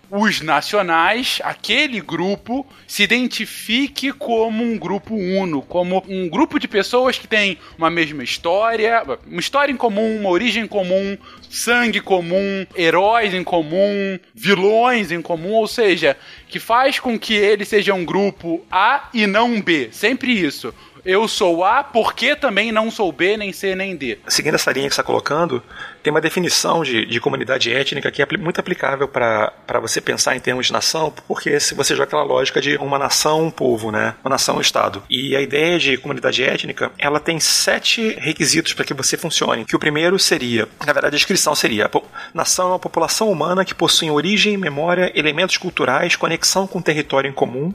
os 0.10 0.42
nacionais, 0.42 1.40
aquele 1.44 2.00
grupo, 2.00 2.66
se 2.88 3.04
identifique 3.04 4.12
como 4.12 4.64
um 4.64 4.78
grupo 4.78 5.16
uno, 5.16 5.62
como 5.62 6.04
um 6.08 6.30
grupo 6.30 6.60
de 6.60 6.68
pessoas 6.68 7.18
que 7.18 7.28
tem 7.28 7.58
uma 7.78 7.90
mesma 7.90 8.24
história, 8.24 9.04
uma 9.26 9.40
história 9.40 9.72
em 9.72 9.78
comum, 9.78 10.20
uma 10.20 10.30
origem 10.30 10.68
comum, 10.68 11.18
sangue 11.50 12.00
comum, 12.00 12.66
heróis 12.76 13.34
em 13.34 13.44
comum, 13.44 14.20
vilões 14.34 15.12
em 15.12 15.22
comum, 15.22 15.54
ou 15.54 15.68
seja, 15.68 16.16
que 16.48 16.60
faz 16.60 17.00
com 17.00 17.18
que 17.20 17.34
ele 17.34 17.66
seja 17.66 17.94
um 17.94 18.06
grupo 18.06 18.66
A 18.72 19.10
e 19.14 19.28
não 19.28 19.62
B. 19.62 19.90
Sempre 19.92 20.32
isso. 20.32 20.74
Eu 21.06 21.26
sou 21.26 21.64
A 21.64 21.86
porque 21.86 22.36
também 22.36 22.70
não 22.70 22.92
sou 22.92 23.14
B, 23.14 23.38
nem 23.38 23.54
C, 23.54 23.76
nem 23.76 23.96
D. 23.96 24.18
Seguindo 24.28 24.56
essa 24.56 24.74
linha 24.74 24.90
que 24.90 24.94
você 24.94 25.00
está 25.00 25.04
colocando, 25.04 25.64
tem 26.08 26.12
uma 26.14 26.22
definição 26.22 26.84
de, 26.84 27.06
de 27.06 27.20
comunidade 27.20 27.70
étnica 27.70 28.10
que 28.10 28.22
é 28.22 28.28
muito 28.40 28.62
aplicável 28.62 29.10
para 29.10 29.52
você 29.82 30.00
pensar 30.00 30.38
em 30.38 30.40
termos 30.40 30.68
de 30.68 30.72
nação, 30.72 31.14
porque 31.28 31.60
se 31.60 31.76
você 31.76 31.94
joga 31.94 32.06
aquela 32.06 32.24
lógica 32.24 32.62
de 32.62 32.78
uma 32.78 32.98
nação, 32.98 33.44
um 33.44 33.52
povo, 33.52 33.92
né? 33.92 34.16
Uma 34.24 34.30
nação, 34.30 34.56
um 34.56 34.62
estado. 34.62 35.04
E 35.10 35.36
a 35.36 35.42
ideia 35.42 35.78
de 35.78 35.98
comunidade 35.98 36.42
étnica, 36.42 36.94
ela 36.98 37.20
tem 37.20 37.42
sete 37.42 38.16
requisitos 38.22 38.72
para 38.72 38.86
que 38.86 38.94
você 38.94 39.18
funcione. 39.18 39.66
Que 39.66 39.76
o 39.76 39.80
primeiro 39.80 40.18
seria, 40.18 40.66
na 40.80 40.94
verdade, 40.94 41.08
a 41.08 41.18
descrição 41.18 41.54
seria: 41.54 41.92
nação 42.34 42.68
é 42.68 42.72
uma 42.72 42.80
população 42.80 43.30
humana 43.30 43.66
que 43.66 43.76
possui 43.76 44.10
origem, 44.10 44.56
memória, 44.56 45.12
elementos 45.14 45.58
culturais, 45.58 46.16
conexão 46.16 46.66
com 46.66 46.80
o 46.80 46.82
território 46.82 47.30
em 47.30 47.34
comum, 47.34 47.74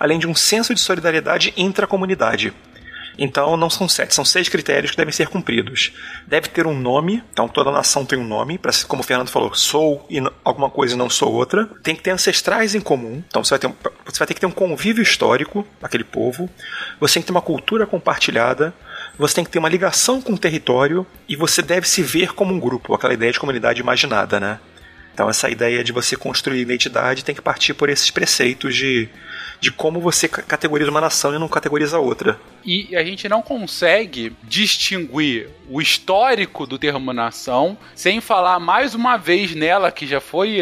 além 0.00 0.18
de 0.18 0.26
um 0.26 0.34
senso 0.34 0.74
de 0.74 0.80
solidariedade 0.80 1.52
intracomunidade. 1.54 2.50
Então 3.16 3.56
não 3.56 3.70
são 3.70 3.88
sete, 3.88 4.14
são 4.14 4.24
seis 4.24 4.48
critérios 4.48 4.90
que 4.90 4.96
devem 4.96 5.12
ser 5.12 5.28
cumpridos. 5.28 5.92
Deve 6.26 6.48
ter 6.48 6.66
um 6.66 6.78
nome, 6.78 7.22
então 7.32 7.46
toda 7.48 7.70
nação 7.70 8.04
tem 8.04 8.18
um 8.18 8.26
nome, 8.26 8.58
para 8.58 8.72
como 8.88 9.02
o 9.02 9.04
Fernando 9.04 9.28
falou, 9.30 9.54
sou 9.54 10.04
e 10.10 10.20
alguma 10.44 10.68
coisa 10.68 10.94
e 10.94 10.98
não 10.98 11.08
sou 11.08 11.32
outra. 11.32 11.66
Tem 11.82 11.94
que 11.94 12.02
ter 12.02 12.10
ancestrais 12.10 12.74
em 12.74 12.80
comum, 12.80 13.22
então 13.28 13.44
você 13.44 13.50
vai 13.50 13.58
ter, 13.58 13.66
um- 13.68 13.74
você 14.04 14.18
vai 14.18 14.26
ter 14.26 14.34
que 14.34 14.40
ter 14.40 14.46
um 14.46 14.50
convívio 14.50 15.02
histórico 15.02 15.66
daquele 15.80 16.04
povo. 16.04 16.50
Você 17.00 17.14
tem 17.14 17.22
que 17.22 17.26
ter 17.26 17.32
uma 17.32 17.42
cultura 17.42 17.86
compartilhada. 17.86 18.74
Você 19.16 19.36
tem 19.36 19.44
que 19.44 19.50
ter 19.50 19.60
uma 19.60 19.68
ligação 19.68 20.20
com 20.20 20.32
o 20.32 20.38
território 20.38 21.06
e 21.28 21.36
você 21.36 21.62
deve 21.62 21.88
se 21.88 22.02
ver 22.02 22.32
como 22.34 22.52
um 22.52 22.58
grupo, 22.58 22.94
aquela 22.94 23.14
ideia 23.14 23.30
de 23.30 23.38
comunidade 23.38 23.80
imaginada, 23.80 24.40
né? 24.40 24.58
Então 25.12 25.30
essa 25.30 25.48
ideia 25.48 25.84
de 25.84 25.92
você 25.92 26.16
construir 26.16 26.60
identidade 26.60 27.24
tem 27.24 27.32
que 27.34 27.40
partir 27.40 27.74
por 27.74 27.88
esses 27.88 28.10
preceitos 28.10 28.74
de, 28.74 29.08
de 29.60 29.70
como 29.72 30.00
você 30.00 30.28
ca- 30.28 30.42
categoriza 30.42 30.90
uma 30.90 31.00
nação 31.00 31.34
e 31.34 31.38
não 31.38 31.48
categoriza 31.48 31.98
outra. 31.98 32.38
E 32.64 32.94
a 32.96 33.04
gente 33.04 33.28
não 33.28 33.42
consegue 33.42 34.32
distinguir 34.42 35.48
o 35.68 35.80
histórico 35.80 36.66
do 36.66 36.78
termo 36.78 37.12
nação 37.12 37.76
sem 37.94 38.20
falar 38.20 38.58
mais 38.58 38.94
uma 38.94 39.16
vez 39.16 39.54
nela, 39.54 39.90
que 39.90 40.06
já 40.06 40.20
foi 40.20 40.58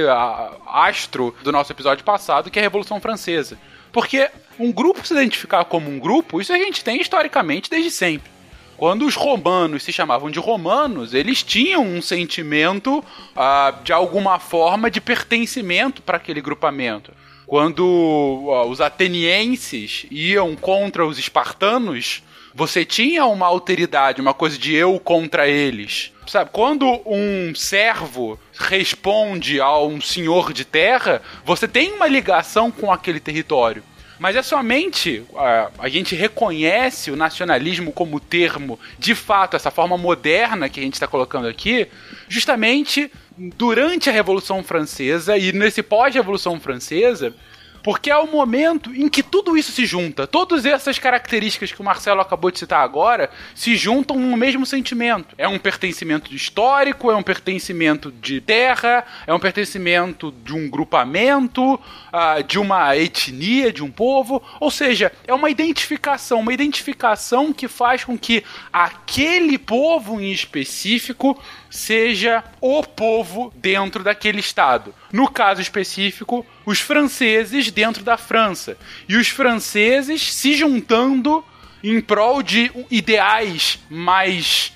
astro 0.67 1.35
do 1.43 1.53
nosso 1.53 1.73
episódio 1.73 2.05
passado, 2.05 2.51
que 2.51 2.59
é 2.59 2.63
a 2.63 2.65
Revolução 2.65 3.01
Francesa. 3.01 3.59
Porque 3.93 4.31
um 4.59 4.73
grupo 4.73 5.07
se 5.07 5.13
identificar 5.13 5.65
como 5.65 5.91
um 5.91 5.99
grupo, 5.99 6.41
isso 6.41 6.53
a 6.53 6.59
gente 6.59 6.83
tem 6.85 7.01
historicamente 7.01 7.69
desde 7.71 7.91
sempre. 7.91 8.31
Quando 8.77 9.07
os 9.07 9.15
romanos 9.15 9.85
se 9.85 9.93
chamavam 9.93 10.31
de 10.31 10.41
romanos, 10.41 11.15
eles 11.15 11.43
tinham 11.43 11.85
um 11.85 12.03
sentimento, 12.03 13.05
ah, 13.37 13.75
de 13.85 13.93
alguma 13.93 14.39
forma, 14.41 14.91
de 14.91 15.01
pertencimento 15.01 16.03
para 16.03 16.17
aquele 16.17 16.41
grupamento. 16.41 17.13
Quando 17.53 18.49
ah, 18.49 18.65
os 18.65 18.81
atenienses 18.81 20.07
iam 20.11 20.57
contra 20.57 21.07
os 21.07 21.19
espartanos, 21.19 22.23
você 22.55 22.83
tinha 22.83 23.27
uma 23.27 23.45
alteridade, 23.45 24.23
uma 24.23 24.33
coisa 24.33 24.57
de 24.57 24.75
eu 24.75 24.99
contra 24.99 25.47
eles. 25.47 26.15
Sabe, 26.27 26.49
quando 26.51 26.87
um 27.05 27.55
servo 27.55 28.41
responde 28.59 29.61
a 29.61 29.79
um 29.81 30.01
senhor 30.01 30.55
de 30.55 30.65
terra, 30.65 31.21
você 31.45 31.69
tem 31.69 31.93
uma 31.93 32.07
ligação 32.07 32.71
com 32.71 32.91
aquele 32.91 33.21
território. 33.21 33.83
Mas 34.19 34.35
é 34.35 34.43
somente 34.43 35.23
a, 35.37 35.71
a 35.79 35.89
gente 35.91 36.15
reconhece 36.15 37.11
o 37.11 37.17
nacionalismo 37.17 37.93
como 37.93 38.19
termo, 38.19 38.81
de 38.99 39.15
fato, 39.15 39.57
essa 39.57 39.71
forma 39.71 39.99
moderna 39.99 40.71
que 40.71 40.81
a 40.81 40.83
gente 40.83 40.95
está 40.95 41.07
colocando 41.07 41.49
aqui, 41.49 41.87
justamente 42.31 43.13
durante 43.37 44.09
a 44.09 44.13
Revolução 44.13 44.63
Francesa 44.63 45.37
e 45.37 45.53
nesse 45.53 45.83
pós-Revolução 45.83 46.61
Francesa, 46.61 47.35
porque 47.83 48.11
é 48.11 48.17
o 48.17 48.31
momento 48.31 48.95
em 48.95 49.09
que 49.09 49.23
tudo 49.23 49.57
isso 49.57 49.73
se 49.73 49.85
junta. 49.85 50.27
Todas 50.27 50.65
essas 50.65 50.99
características 50.99 51.73
que 51.73 51.81
o 51.81 51.85
Marcelo 51.85 52.21
acabou 52.21 52.51
de 52.51 52.59
citar 52.59 52.83
agora 52.83 53.31
se 53.55 53.75
juntam 53.77 54.19
no 54.19 54.37
mesmo 54.37 54.65
sentimento. 54.65 55.35
É 55.37 55.49
um 55.49 55.59
pertencimento 55.59 56.35
histórico, 56.35 57.11
é 57.11 57.17
um 57.17 57.23
pertencimento 57.23 58.13
de 58.13 58.41
terra, 58.41 59.05
é 59.27 59.35
um 59.35 59.41
pertencimento 59.41 60.33
de 60.45 60.55
um 60.55 60.71
grupamento, 60.71 61.79
ah, 62.13 62.41
de 62.41 62.59
uma 62.59 62.97
etnia, 62.97 63.73
de 63.73 63.83
um 63.83 63.91
povo. 63.91 64.43
Ou 64.61 64.71
seja, 64.71 65.11
é 65.27 65.35
uma 65.35 65.51
identificação, 65.51 66.41
uma 66.41 66.55
identificação 66.55 67.53
que 67.53 67.67
faz 67.67 68.05
com 68.05 68.17
que 68.17 68.45
aquele 68.73 69.59
povo 69.59 70.21
em 70.21 70.31
específico 70.31 71.41
seja 71.73 72.45
o 72.61 72.83
povo 72.83 73.51
dentro 73.57 74.05
daquele 74.05 74.41
estado. 74.41 74.95
No 75.11 75.27
caso 75.27 75.63
específico, 75.63 76.45
os 76.67 76.79
franceses 76.79 77.71
dentro 77.71 78.05
da 78.05 78.19
França. 78.19 78.77
E 79.09 79.17
os 79.17 79.29
franceses 79.29 80.35
se 80.35 80.55
juntando 80.55 81.43
em 81.83 81.99
prol 81.99 82.43
de 82.43 82.71
ideais 82.91 83.79
mais 83.89 84.75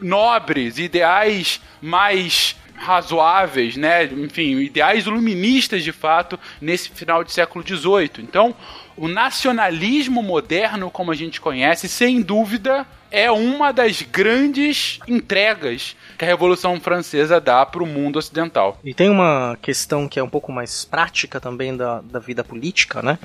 nobres, 0.00 0.78
ideais 0.78 1.60
mais 1.80 2.56
razoáveis, 2.74 3.76
né? 3.76 4.04
Enfim, 4.06 4.58
ideais 4.58 5.06
iluministas 5.06 5.84
de 5.84 5.92
fato 5.92 6.38
nesse 6.60 6.90
final 6.90 7.22
de 7.22 7.30
século 7.30 7.64
XVIII. 7.64 8.10
Então, 8.18 8.52
o 8.96 9.06
nacionalismo 9.06 10.24
moderno, 10.24 10.90
como 10.90 11.12
a 11.12 11.14
gente 11.14 11.40
conhece, 11.40 11.88
sem 11.88 12.20
dúvida 12.20 12.84
é 13.12 13.30
uma 13.30 13.70
das 13.72 14.00
grandes 14.00 14.98
entregas 15.06 15.94
que 16.16 16.24
a 16.24 16.28
Revolução 16.28 16.80
Francesa 16.80 17.38
dá 17.38 17.64
para 17.66 17.82
o 17.82 17.86
mundo 17.86 18.18
ocidental. 18.18 18.80
E 18.82 18.94
tem 18.94 19.10
uma 19.10 19.56
questão 19.60 20.08
que 20.08 20.18
é 20.18 20.22
um 20.22 20.28
pouco 20.28 20.50
mais 20.50 20.84
prática 20.86 21.38
também 21.38 21.76
da, 21.76 22.00
da 22.00 22.18
vida 22.18 22.42
política, 22.42 23.02
né? 23.02 23.18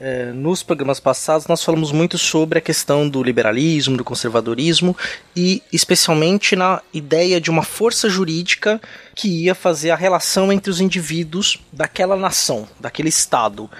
É, 0.00 0.32
nos 0.32 0.64
programas 0.64 0.98
passados 0.98 1.46
nós 1.46 1.62
falamos 1.62 1.92
muito 1.92 2.18
sobre 2.18 2.58
a 2.58 2.62
questão 2.62 3.08
do 3.08 3.22
liberalismo, 3.22 3.96
do 3.96 4.04
conservadorismo 4.04 4.96
e 5.36 5.62
especialmente 5.72 6.56
na 6.56 6.82
ideia 6.92 7.40
de 7.40 7.48
uma 7.48 7.62
força 7.62 8.08
jurídica 8.08 8.80
que 9.14 9.44
ia 9.44 9.54
fazer 9.54 9.92
a 9.92 9.96
relação 9.96 10.52
entre 10.52 10.70
os 10.70 10.80
indivíduos 10.80 11.62
daquela 11.72 12.16
nação, 12.16 12.68
daquele 12.80 13.08
estado. 13.08 13.70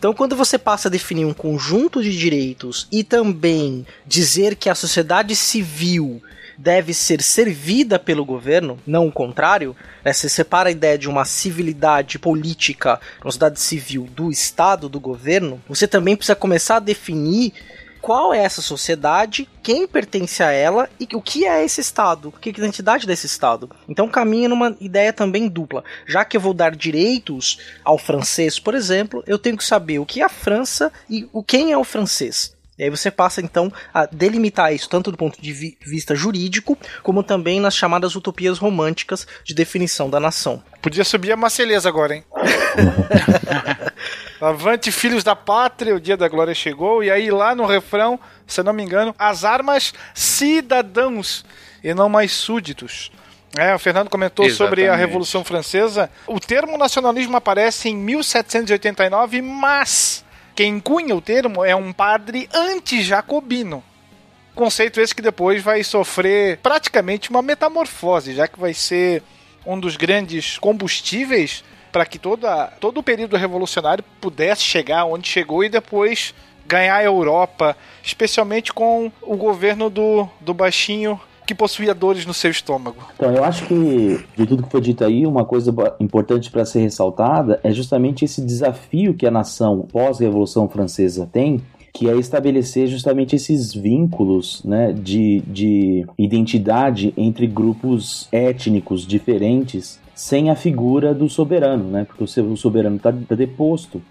Então, 0.00 0.14
quando 0.14 0.34
você 0.34 0.56
passa 0.56 0.88
a 0.88 0.90
definir 0.90 1.26
um 1.26 1.34
conjunto 1.34 2.02
de 2.02 2.16
direitos 2.16 2.88
e 2.90 3.04
também 3.04 3.86
dizer 4.06 4.56
que 4.56 4.70
a 4.70 4.74
sociedade 4.74 5.36
civil 5.36 6.22
deve 6.56 6.94
ser 6.94 7.20
servida 7.20 7.98
pelo 7.98 8.24
governo, 8.24 8.78
não 8.86 9.08
o 9.08 9.12
contrário, 9.12 9.76
né? 10.02 10.10
você 10.10 10.26
separa 10.26 10.70
a 10.70 10.72
ideia 10.72 10.96
de 10.96 11.06
uma 11.06 11.26
civilidade 11.26 12.18
política, 12.18 12.98
uma 13.18 13.30
sociedade 13.30 13.60
civil 13.60 14.08
do 14.16 14.30
Estado, 14.30 14.88
do 14.88 14.98
governo, 14.98 15.62
você 15.68 15.86
também 15.86 16.16
precisa 16.16 16.34
começar 16.34 16.76
a 16.76 16.80
definir 16.80 17.52
qual 18.00 18.32
é 18.32 18.38
essa 18.38 18.62
sociedade, 18.62 19.48
quem 19.62 19.86
pertence 19.86 20.42
a 20.42 20.50
ela 20.50 20.88
e 20.98 21.06
o 21.14 21.20
que 21.20 21.46
é 21.46 21.64
esse 21.64 21.80
Estado, 21.80 22.28
o 22.28 22.32
que 22.32 22.48
é 22.48 22.52
a 22.52 22.58
identidade 22.58 23.06
desse 23.06 23.26
Estado. 23.26 23.70
Então 23.88 24.08
caminha 24.08 24.48
numa 24.48 24.76
ideia 24.80 25.12
também 25.12 25.48
dupla. 25.48 25.84
Já 26.06 26.24
que 26.24 26.36
eu 26.36 26.40
vou 26.40 26.54
dar 26.54 26.74
direitos 26.74 27.58
ao 27.84 27.98
francês, 27.98 28.58
por 28.58 28.74
exemplo, 28.74 29.22
eu 29.26 29.38
tenho 29.38 29.56
que 29.56 29.64
saber 29.64 29.98
o 29.98 30.06
que 30.06 30.20
é 30.20 30.24
a 30.24 30.28
França 30.28 30.92
e 31.08 31.28
o 31.32 31.42
quem 31.42 31.72
é 31.72 31.78
o 31.78 31.84
francês. 31.84 32.56
E 32.80 32.84
aí 32.84 32.88
você 32.88 33.10
passa 33.10 33.42
então 33.42 33.70
a 33.92 34.06
delimitar 34.06 34.72
isso 34.72 34.88
tanto 34.88 35.10
do 35.10 35.16
ponto 35.18 35.40
de 35.40 35.52
vi 35.52 35.76
vista 35.84 36.14
jurídico, 36.14 36.78
como 37.02 37.22
também 37.22 37.60
nas 37.60 37.76
chamadas 37.76 38.16
utopias 38.16 38.56
românticas 38.56 39.26
de 39.44 39.52
definição 39.52 40.08
da 40.08 40.18
nação. 40.18 40.62
Podia 40.80 41.04
subir 41.04 41.30
a 41.30 41.36
Marceleza 41.36 41.90
agora, 41.90 42.14
hein? 42.14 42.24
Avante, 44.40 44.90
filhos 44.90 45.22
da 45.22 45.36
pátria, 45.36 45.94
o 45.94 46.00
dia 46.00 46.16
da 46.16 46.26
glória 46.26 46.54
chegou. 46.54 47.04
E 47.04 47.10
aí, 47.10 47.30
lá 47.30 47.54
no 47.54 47.66
refrão, 47.66 48.18
se 48.46 48.62
não 48.62 48.72
me 48.72 48.82
engano, 48.82 49.14
as 49.18 49.44
armas 49.44 49.92
cidadãos 50.14 51.44
e 51.84 51.92
não 51.92 52.08
mais 52.08 52.32
súditos. 52.32 53.12
É, 53.56 53.74
o 53.74 53.78
Fernando 53.78 54.08
comentou 54.08 54.48
sobre 54.50 54.82
a 54.82 54.84
Exatamente. 54.84 55.06
Revolução 55.06 55.44
Francesa. 55.44 56.10
O 56.26 56.38
termo 56.38 56.78
nacionalismo 56.78 57.36
aparece 57.36 57.88
em 57.88 57.96
1789, 57.96 59.42
mas 59.42 60.24
quem 60.54 60.78
cunha 60.78 61.14
o 61.14 61.20
termo 61.20 61.64
é 61.64 61.74
um 61.74 61.92
padre 61.92 62.48
anti-jacobino. 62.54 63.82
Conceito 64.54 65.00
esse 65.00 65.14
que 65.14 65.22
depois 65.22 65.62
vai 65.62 65.82
sofrer 65.82 66.58
praticamente 66.58 67.30
uma 67.30 67.42
metamorfose, 67.42 68.34
já 68.34 68.46
que 68.46 68.58
vai 68.58 68.72
ser 68.72 69.22
um 69.66 69.78
dos 69.78 69.96
grandes 69.96 70.58
combustíveis 70.58 71.64
para 71.90 72.06
que 72.06 72.18
toda, 72.18 72.66
todo 72.80 72.98
o 72.98 73.02
período 73.02 73.36
revolucionário 73.36 74.04
pudesse 74.20 74.62
chegar 74.62 75.04
onde 75.04 75.28
chegou 75.28 75.64
e 75.64 75.68
depois 75.68 76.34
ganhar 76.66 76.96
a 76.96 77.04
Europa, 77.04 77.76
especialmente 78.02 78.72
com 78.72 79.10
o 79.22 79.36
governo 79.36 79.90
do, 79.90 80.28
do 80.40 80.54
baixinho 80.54 81.20
que 81.46 81.54
possuía 81.54 81.92
dores 81.92 82.24
no 82.24 82.32
seu 82.32 82.48
estômago. 82.50 83.02
Então, 83.16 83.34
eu 83.34 83.42
acho 83.42 83.66
que, 83.66 84.24
de 84.36 84.46
tudo 84.46 84.62
que 84.62 84.70
foi 84.70 84.80
dito 84.80 85.04
aí, 85.04 85.26
uma 85.26 85.44
coisa 85.44 85.74
importante 85.98 86.48
para 86.48 86.64
ser 86.64 86.80
ressaltada 86.80 87.58
é 87.64 87.72
justamente 87.72 88.24
esse 88.24 88.40
desafio 88.40 89.14
que 89.14 89.26
a 89.26 89.32
nação 89.32 89.88
pós-Revolução 89.90 90.68
Francesa 90.68 91.28
tem, 91.32 91.60
que 91.92 92.08
é 92.08 92.14
estabelecer 92.16 92.86
justamente 92.86 93.34
esses 93.34 93.74
vínculos 93.74 94.62
né, 94.64 94.92
de, 94.92 95.40
de 95.40 96.06
identidade 96.16 97.12
entre 97.16 97.48
grupos 97.48 98.28
étnicos 98.30 99.04
diferentes 99.04 99.98
sem 100.20 100.50
a 100.50 100.54
figura 100.54 101.14
do 101.14 101.30
soberano, 101.30 101.84
né, 101.84 102.04
porque 102.04 102.22
o 102.22 102.54
soberano 102.54 102.96
está 102.96 103.10
deposto. 103.10 104.02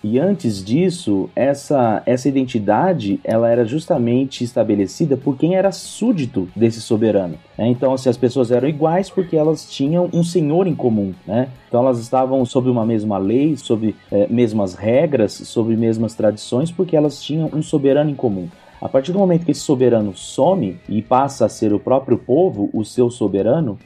E 0.00 0.16
antes 0.16 0.64
disso, 0.64 1.28
essa, 1.34 2.04
essa 2.06 2.28
identidade 2.28 3.18
ela 3.24 3.50
era 3.50 3.64
justamente 3.64 4.44
estabelecida 4.44 5.16
por 5.16 5.36
quem 5.36 5.56
era 5.56 5.72
súdito 5.72 6.48
desse 6.54 6.80
soberano. 6.80 7.34
né? 7.58 7.66
Então, 7.66 7.92
assim, 7.92 8.08
as 8.08 8.16
pessoas 8.16 8.52
eram 8.52 8.68
iguais 8.68 9.10
porque 9.10 9.36
elas 9.36 9.68
tinham 9.68 10.08
um 10.12 10.22
senhor 10.22 10.68
em 10.68 10.74
comum. 10.74 11.12
Né? 11.26 11.48
Então, 11.66 11.82
elas 11.82 11.98
estavam 11.98 12.44
sob 12.44 12.70
uma 12.70 12.86
mesma 12.86 13.18
lei, 13.18 13.56
sob 13.56 13.92
eh, 14.12 14.28
mesmas 14.30 14.74
regras, 14.74 15.32
sob 15.32 15.76
mesmas 15.76 16.14
tradições, 16.14 16.70
porque 16.70 16.96
elas 16.96 17.20
tinham 17.20 17.50
um 17.52 17.60
soberano 17.60 18.08
em 18.08 18.14
comum. 18.14 18.48
A 18.80 18.88
partir 18.88 19.10
do 19.10 19.18
momento 19.18 19.44
que 19.44 19.50
esse 19.50 19.62
soberano 19.62 20.16
some 20.16 20.78
e 20.88 21.02
passa 21.02 21.46
a 21.46 21.48
ser 21.48 21.72
o 21.72 21.80
próprio 21.80 22.18
povo, 22.18 22.70
o 22.72 22.84
seu 22.84 23.10
soberano, 23.10 23.76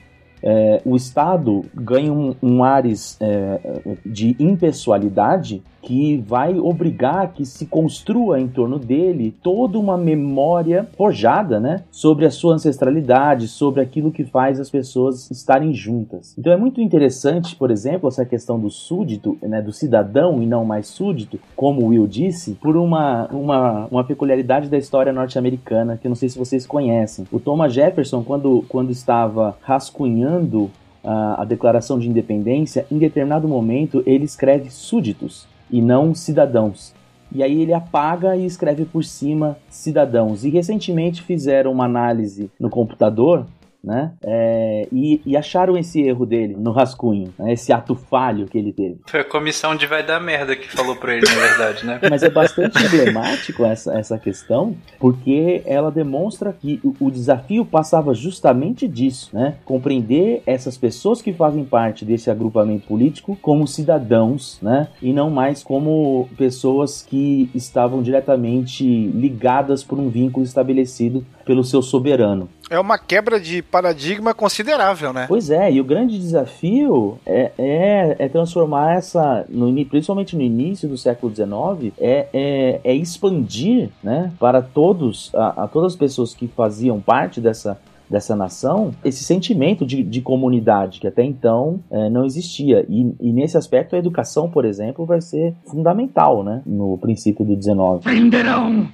é, 0.43 0.81
o 0.85 0.97
Estado 0.97 1.65
ganha 1.75 2.13
um, 2.13 2.35
um 2.43 2.65
ares 2.65 3.17
é, 3.21 3.61
de 4.05 4.37
impessoalidade 4.39 5.63
que 5.83 6.23
vai 6.27 6.59
obrigar 6.59 7.33
que 7.33 7.45
se 7.45 7.67
construa 7.67 8.41
em 8.41 8.49
torno 8.49 8.79
dele 8.79 9.35
toda 9.43 9.79
uma 9.79 9.97
memória 9.97 10.89
forjada, 10.97 11.59
né, 11.59 11.85
sobre 11.91 12.27
a 12.27 12.31
sua 12.31 12.55
ancestralidade, 12.55 13.49
sobre 13.49 13.81
aquilo 13.81 14.11
que 14.11 14.25
faz 14.25 14.61
as 14.61 14.71
pessoas 14.71 15.31
estarem 15.31 15.73
juntas. 15.73 16.35
Então 16.39 16.53
é 16.53 16.57
muito 16.57 16.81
interessante, 16.81 17.57
por 17.57 17.71
exemplo, 17.71 18.09
essa 18.09 18.25
questão 18.25 18.59
do 18.59 18.71
súdito, 18.71 19.39
né, 19.43 19.63
do 19.63 19.73
cidadão 19.73 20.43
e 20.43 20.47
não 20.47 20.65
mais 20.65 20.87
súdito, 20.87 21.39
como 21.57 21.87
Will 21.87 22.07
disse, 22.07 22.53
por 22.55 22.77
uma, 22.77 23.27
uma, 23.29 23.87
uma 23.91 24.05
peculiaridade 24.05 24.69
da 24.69 24.79
história 24.79 25.13
norte-americana 25.13 25.97
que 25.97 26.07
eu 26.07 26.11
não 26.11 26.17
sei 26.17 26.29
se 26.29 26.39
vocês 26.39 26.67
conhecem. 26.67 27.27
O 27.33 27.41
Thomas 27.41 27.73
Jefferson, 27.73 28.23
quando, 28.23 28.65
quando 28.69 28.91
estava 28.91 29.57
rascunhando 29.63 30.71
a, 31.03 31.43
a 31.43 31.45
Declaração 31.45 31.99
de 31.99 32.09
Independência, 32.09 32.87
em 32.91 32.99
determinado 32.99 33.49
momento 33.49 34.03
ele 34.07 34.25
escreve 34.25 34.71
súditos 34.71 35.50
e 35.73 35.81
não 35.81 36.15
cidadãos. 36.15 36.95
E 37.33 37.43
aí 37.43 37.63
ele 37.63 37.73
apaga 37.73 38.37
e 38.37 38.45
escreve 38.45 38.85
por 38.85 39.05
cima 39.05 39.57
cidadãos. 39.69 40.45
E 40.45 40.51
recentemente 40.51 41.23
fizeram 41.23 41.71
uma 41.71 41.85
análise 41.85 42.51
no 42.59 42.69
computador, 42.69 43.47
né? 43.83 44.13
É, 44.23 44.89
e, 44.93 45.21
e 45.25 45.37
acharam 45.37 45.77
esse 45.77 46.01
erro 46.03 46.27
dele 46.27 46.55
no 46.57 46.73
rascunho, 46.73 47.33
né? 47.39 47.53
esse 47.53 47.73
ato 47.73 47.95
falho 47.95 48.47
que 48.47 48.59
ele 48.59 48.73
teve. 48.73 48.99
Foi 49.07 49.21
a 49.21 49.25
comissão 49.25 49.75
de 49.75 49.87
vai 49.87 50.05
dar 50.05 50.21
merda 50.21 50.55
que 50.55 50.69
falou 50.71 50.97
pra 50.97 51.15
ele, 51.15 51.27
na 51.27 51.41
verdade, 51.41 51.87
né? 51.87 52.01
Mas 52.09 52.23
é 52.23 52.31
bastante 52.31 52.79
emblemático 52.85 53.65
essa, 53.65 53.99
essa 53.99 54.19
questão, 54.19 54.77
porque 54.99 55.63
ela 55.65 55.91
demonstra 55.91 56.53
que 56.53 56.81
o, 56.85 57.07
o 57.07 57.11
desafio 57.11 57.65
passava 57.65 58.15
justamente 58.15 58.87
disso, 58.87 59.31
né? 59.33 59.57
Compreender 59.65 60.43
essas 60.47 60.77
pessoas 60.77 61.23
que 61.23 61.33
fazem 61.33 61.65
parte 61.65 62.05
desse 62.05 62.31
agrupamento 62.31 62.87
político 62.87 63.37
como 63.41 63.67
cidadãos, 63.67 64.59
né? 64.61 64.89
E 65.01 65.13
não 65.13 65.31
mais 65.31 65.63
como 65.63 66.29
pessoas 66.37 67.03
que 67.03 67.51
estavam 67.55 68.03
diretamente 68.03 68.85
ligadas 68.85 69.83
por 69.83 69.99
um 69.99 70.09
vínculo 70.09 70.45
estabelecido 70.45 71.25
pelo 71.51 71.65
seu 71.65 71.83
soberano. 71.83 72.49
É 72.71 72.79
uma 72.79 72.97
quebra 72.97 73.41
de 73.41 73.61
paradigma 73.61 74.33
considerável, 74.33 75.13
né? 75.13 75.25
Pois 75.27 75.51
é, 75.51 75.73
e 75.73 75.81
o 75.81 75.85
grande 75.85 76.17
desafio 76.17 77.19
é, 77.27 77.51
é, 77.59 78.17
é 78.21 78.29
transformar 78.29 78.95
essa, 78.95 79.45
no, 79.49 79.85
principalmente 79.87 80.37
no 80.37 80.43
início 80.43 80.89
do 80.89 80.97
século 80.97 81.35
XIX, 81.35 81.93
é, 81.99 82.29
é, 82.33 82.81
é 82.85 82.95
expandir 82.95 83.91
né, 84.01 84.33
para 84.39 84.63
todos, 84.63 85.35
a, 85.35 85.65
a 85.65 85.67
todas 85.67 85.95
as 85.95 85.99
pessoas 85.99 86.35
que 86.35 86.47
faziam 86.47 87.01
parte 87.01 87.41
dessa, 87.41 87.77
dessa 88.09 88.37
nação, 88.37 88.93
esse 89.05 89.25
sentimento 89.25 89.85
de, 89.85 90.05
de 90.05 90.21
comunidade 90.21 91.01
que 91.01 91.09
até 91.09 91.25
então 91.25 91.81
é, 91.91 92.09
não 92.09 92.25
existia. 92.25 92.87
E, 92.89 93.13
e 93.19 93.33
nesse 93.33 93.57
aspecto 93.57 93.97
a 93.97 93.99
educação, 93.99 94.49
por 94.49 94.65
exemplo, 94.65 95.05
vai 95.05 95.21
ser 95.21 95.53
fundamental 95.67 96.45
né, 96.45 96.63
no 96.65 96.97
princípio 96.99 97.45
do 97.45 97.61
XIX. 97.61 98.07
Aprenderão! 98.07 98.89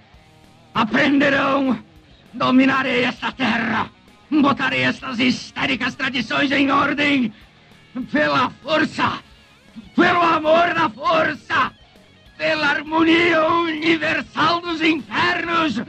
Aprenderão! 0.72 1.76
Dominarei 2.36 3.04
esta 3.04 3.32
terra! 3.32 3.90
Botarei 4.30 4.82
estas 4.82 5.18
histéricas 5.18 5.94
tradições 5.94 6.52
em 6.52 6.70
ordem! 6.70 7.32
Pela 8.12 8.50
força! 8.62 9.20
Pelo 9.94 10.20
amor 10.20 10.74
da 10.74 10.90
força! 10.90 11.72
Pela 12.36 12.68
harmonia 12.68 13.42
universal 13.48 14.60
dos 14.60 14.82
infernos! 14.82 15.80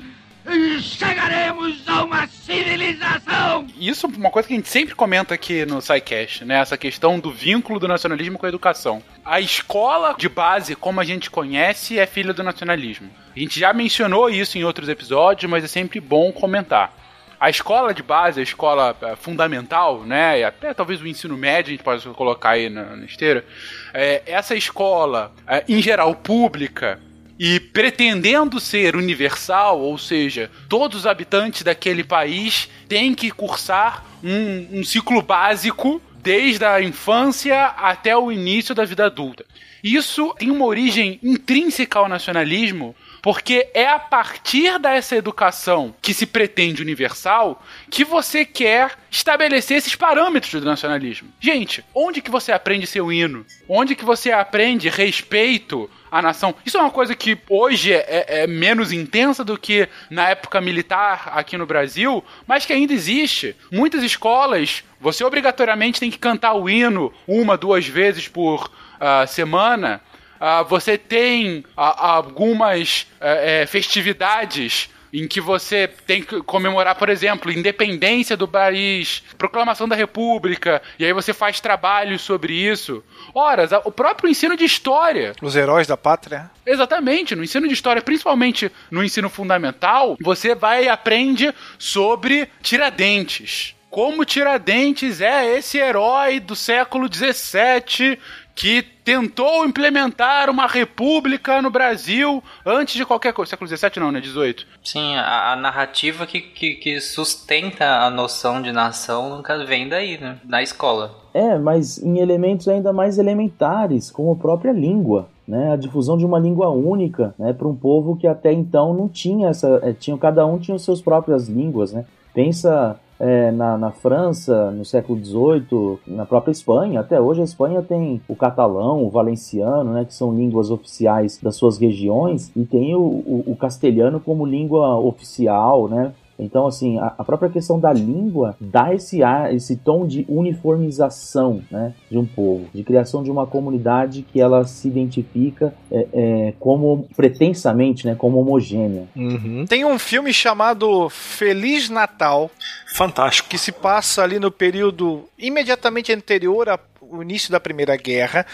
Chegaremos 0.81 1.87
a 1.87 2.03
uma 2.03 2.25
civilização! 2.27 3.67
Isso 3.77 4.05
é 4.05 4.09
uma 4.09 4.29
coisa 4.29 4.47
que 4.47 4.53
a 4.53 4.57
gente 4.57 4.69
sempre 4.69 4.95
comenta 4.95 5.33
aqui 5.33 5.65
no 5.65 5.81
SciCast, 5.81 6.45
né? 6.45 6.59
Essa 6.59 6.77
questão 6.77 7.19
do 7.19 7.31
vínculo 7.31 7.79
do 7.79 7.87
nacionalismo 7.87 8.37
com 8.37 8.45
a 8.45 8.49
educação. 8.49 9.03
A 9.25 9.41
escola 9.41 10.15
de 10.17 10.29
base, 10.29 10.75
como 10.75 11.01
a 11.01 11.03
gente 11.03 11.29
conhece, 11.29 11.99
é 11.99 12.05
filha 12.05 12.33
do 12.33 12.43
nacionalismo. 12.43 13.09
A 13.35 13.39
gente 13.39 13.59
já 13.59 13.73
mencionou 13.73 14.29
isso 14.29 14.57
em 14.57 14.63
outros 14.63 14.87
episódios, 14.87 15.49
mas 15.51 15.63
é 15.63 15.67
sempre 15.67 15.99
bom 15.99 16.31
comentar. 16.31 16.93
A 17.39 17.51
escola 17.51 17.93
de 17.93 18.01
base, 18.01 18.39
a 18.39 18.43
escola 18.43 18.95
eh, 18.99 19.15
fundamental, 19.15 20.01
né? 20.03 20.39
E 20.39 20.43
até 20.43 20.73
talvez 20.73 20.99
o 21.01 21.07
ensino 21.07 21.37
médio 21.37 21.69
a 21.69 21.75
gente 21.75 21.83
pode 21.83 22.07
colocar 22.09 22.51
aí 22.51 22.67
na, 22.67 22.95
na 22.95 23.05
esteira. 23.05 23.45
É, 23.93 24.23
essa 24.25 24.55
escola, 24.55 25.31
eh, 25.45 25.63
em 25.69 25.79
geral, 25.79 26.15
pública, 26.15 26.99
e 27.39 27.59
pretendendo 27.59 28.59
ser 28.59 28.95
universal, 28.95 29.79
ou 29.79 29.97
seja, 29.97 30.49
todos 30.67 30.99
os 30.99 31.07
habitantes 31.07 31.63
daquele 31.63 32.03
país 32.03 32.69
têm 32.87 33.13
que 33.13 33.31
cursar 33.31 34.03
um, 34.23 34.79
um 34.79 34.83
ciclo 34.83 35.21
básico 35.21 36.01
desde 36.21 36.65
a 36.65 36.81
infância 36.81 37.65
até 37.65 38.17
o 38.17 38.31
início 38.31 38.73
da 38.75 38.83
vida 38.83 39.05
adulta. 39.05 39.45
Isso 39.83 40.33
tem 40.37 40.49
uma 40.49 40.65
origem 40.65 41.19
intrínseca 41.23 41.99
ao 41.99 42.09
nacionalismo, 42.09 42.95
porque 43.21 43.69
é 43.73 43.87
a 43.87 43.99
partir 43.99 44.77
dessa 44.79 45.15
educação 45.15 45.95
que 46.01 46.13
se 46.13 46.25
pretende 46.25 46.81
universal 46.81 47.63
que 47.89 48.03
você 48.03 48.43
quer 48.43 48.97
estabelecer 49.09 49.77
esses 49.77 49.95
parâmetros 49.95 50.51
do 50.59 50.65
nacionalismo. 50.65 51.29
Gente, 51.39 51.85
onde 51.93 52.21
que 52.21 52.31
você 52.31 52.51
aprende 52.51 52.87
seu 52.87 53.11
hino? 53.11 53.45
Onde 53.69 53.95
que 53.95 54.03
você 54.03 54.31
aprende 54.31 54.89
respeito 54.89 55.89
à 56.11 56.21
nação? 56.21 56.55
Isso 56.65 56.77
é 56.77 56.81
uma 56.81 56.91
coisa 56.91 57.15
que 57.15 57.37
hoje 57.49 57.93
é, 57.93 58.43
é 58.43 58.47
menos 58.47 58.91
intensa 58.91 59.43
do 59.43 59.57
que 59.57 59.87
na 60.09 60.29
época 60.29 60.61
militar 60.61 61.31
aqui 61.33 61.57
no 61.57 61.65
Brasil, 61.65 62.23
mas 62.45 62.65
que 62.65 62.73
ainda 62.73 62.93
existe. 62.93 63.55
Muitas 63.71 64.03
escolas, 64.03 64.83
você 64.99 65.23
obrigatoriamente 65.23 65.99
tem 65.99 66.11
que 66.11 66.17
cantar 66.17 66.53
o 66.53 66.69
hino 66.69 67.13
uma, 67.27 67.57
duas 67.57 67.87
vezes 67.87 68.27
por 68.27 68.65
uh, 68.65 69.27
semana. 69.27 70.01
Uh, 70.39 70.63
você 70.65 70.97
tem 70.97 71.59
uh, 71.59 71.63
algumas 71.75 73.07
uh, 73.19 73.67
festividades 73.67 74.89
em 75.11 75.27
que 75.27 75.39
você 75.39 75.87
tem 75.87 76.21
que 76.21 76.41
comemorar, 76.41 76.95
por 76.95 77.09
exemplo, 77.09 77.51
independência 77.51 78.35
do 78.35 78.47
país, 78.47 79.23
proclamação 79.37 79.87
da 79.87 79.95
república, 79.95 80.81
e 80.99 81.05
aí 81.05 81.13
você 81.13 81.33
faz 81.33 81.59
trabalhos 81.59 82.21
sobre 82.21 82.53
isso. 82.53 83.03
Ora, 83.33 83.67
o 83.85 83.91
próprio 83.91 84.29
ensino 84.29 84.55
de 84.55 84.65
história. 84.65 85.33
Os 85.41 85.55
heróis 85.55 85.87
da 85.87 85.97
pátria. 85.97 86.49
Exatamente, 86.65 87.35
no 87.35 87.43
ensino 87.43 87.67
de 87.67 87.73
história, 87.73 88.01
principalmente 88.01 88.71
no 88.91 89.03
ensino 89.03 89.29
fundamental, 89.29 90.17
você 90.21 90.53
vai 90.53 90.85
e 90.85 90.89
aprende 90.89 91.53
sobre 91.77 92.49
Tiradentes. 92.61 93.75
Como 93.89 94.25
Tiradentes 94.25 95.21
é 95.21 95.57
esse 95.57 95.77
herói 95.77 96.39
do 96.39 96.55
século 96.55 97.07
XVII 97.11 98.19
que 98.57 98.81
tentou 98.81 99.63
implementar 99.63 100.49
uma 100.49 100.65
república 100.65 101.61
no 101.61 101.69
Brasil 101.69 102.43
antes 102.65 102.95
de 102.95 103.05
qualquer 103.05 103.31
coisa. 103.31 103.51
Século 103.51 103.69
XVII 103.69 103.91
não, 103.99 104.11
né? 104.11 104.19
18. 104.19 104.65
Sim, 104.83 105.15
a, 105.15 105.53
a 105.53 105.55
narrativa 105.55 106.25
que, 106.25 106.41
que, 106.41 106.73
que, 106.73 106.99
sustenta 106.99 107.85
a 107.85 108.09
noção 108.09 108.59
de 108.59 108.71
nação 108.71 109.29
nunca 109.29 109.63
vem 109.63 109.87
daí, 109.87 110.17
né? 110.17 110.39
Da 110.43 110.63
escola. 110.63 111.15
É, 111.35 111.55
mas 111.59 111.99
em 111.99 112.17
elementos 112.17 112.67
ainda 112.67 112.91
mais 112.91 113.19
elementares, 113.19 114.09
como 114.09 114.31
a 114.31 114.35
própria 114.35 114.71
língua. 114.73 115.29
Né, 115.47 115.71
a 115.71 115.77
difusão 115.77 116.17
de 116.17 116.25
uma 116.25 116.37
língua 116.37 116.67
única 116.67 117.33
né, 117.39 117.53
para 117.53 117.69
um 117.69 117.73
povo 117.73 118.17
que 118.17 118.27
até 118.27 118.51
então 118.51 118.93
não 118.93 119.07
tinha 119.07 119.47
essa. 119.47 119.79
É, 119.81 119.93
tinha, 119.93 120.17
cada 120.17 120.45
um 120.45 120.59
tinha 120.59 120.77
suas 120.77 120.99
próprias 120.99 121.47
línguas. 121.47 121.93
Né? 121.93 122.03
Pensa 122.33 122.99
é, 123.19 123.51
na, 123.51 123.77
na, 123.77 123.91
França, 123.91 124.71
no 124.71 124.85
século 124.85 125.23
XVIII, 125.23 125.99
na 126.07 126.25
própria 126.25 126.51
Espanha. 126.51 126.99
Até 126.99 127.19
hoje 127.19 127.41
a 127.41 127.43
Espanha 127.45 127.81
tem 127.81 128.21
o 128.27 128.35
catalão, 128.35 129.03
o 129.03 129.09
valenciano, 129.09 129.93
né, 129.93 130.05
que 130.05 130.13
são 130.13 130.33
línguas 130.33 130.69
oficiais 130.69 131.39
das 131.41 131.55
suas 131.55 131.77
regiões, 131.77 132.51
e 132.55 132.63
tem 132.63 132.95
o, 132.95 133.01
o, 133.01 133.43
o 133.47 133.55
castelhano 133.55 134.19
como 134.19 134.45
língua 134.45 134.97
oficial, 134.99 135.87
né? 135.87 136.13
Então, 136.39 136.67
assim, 136.67 136.99
a, 136.99 137.13
a, 137.17 137.23
própria 137.23 137.49
questão 137.49 137.79
da 137.79 137.91
língua 137.91 138.55
dá 138.59 138.93
esse 138.93 139.23
ar, 139.23 139.53
esse 139.53 139.75
tom 139.75 140.05
de 140.05 140.25
uniformização, 140.27 141.61
né, 141.71 141.93
de 142.09 142.17
um 142.17 142.25
povo, 142.25 142.67
de 142.73 142.83
criação 142.83 143.23
de 143.23 143.31
uma 143.31 143.47
comunidade 143.47 144.21
que 144.21 144.39
ela 144.39 144.63
se 144.65 144.87
identifica 144.87 145.73
é, 145.91 146.07
é, 146.13 146.53
como 146.59 147.07
pretensamente, 147.15 148.05
né, 148.05 148.15
como 148.15 148.39
homogênea. 148.39 149.07
Uhum. 149.15 149.65
Tem 149.67 149.83
um 149.83 149.97
filme 149.97 150.31
chamado 150.31 151.09
Feliz 151.09 151.89
Natal, 151.89 152.51
fantástico, 152.93 153.49
que 153.49 153.57
se 153.57 153.71
passa 153.71 154.23
ali 154.23 154.39
no 154.39 154.51
período 154.51 155.23
imediatamente 155.37 156.13
anterior 156.13 156.69
ao 156.69 156.79
início 157.21 157.51
da 157.51 157.59
Primeira 157.59 157.95
Guerra 157.95 158.45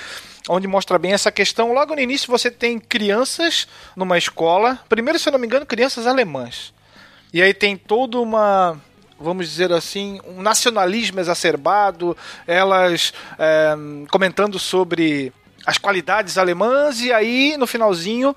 onde 0.50 0.68
mostra 0.68 1.00
bem 1.00 1.14
essa 1.14 1.32
questão. 1.32 1.74
Logo 1.74 1.96
no 1.96 2.02
início 2.02 2.30
você 2.30 2.52
tem 2.52 2.80
crianças 2.80 3.68
numa 3.96 4.18
escola, 4.18 4.80
primeiro, 4.90 5.20
se 5.20 5.30
eu 5.30 5.32
não 5.32 5.40
me 5.40 5.48
engano, 5.48 5.66
crianças 5.66 6.08
alemãs. 6.08 6.74
E 7.34 7.42
aí 7.42 7.54
tem 7.54 7.76
toda 7.76 8.20
uma 8.20 8.80
vamos 9.20 9.50
dizer 9.50 9.72
assim, 9.72 10.20
um 10.28 10.42
nacionalismo 10.42 11.20
exacerbado, 11.20 12.16
elas 12.46 13.14
é, 13.40 13.74
comentando 14.12 14.60
sobre 14.60 15.32
as 15.66 15.78
qualidades 15.78 16.38
alemãs, 16.38 17.00
e 17.00 17.14
aí 17.14 17.56
no 17.58 17.66
finalzinho 17.66 18.36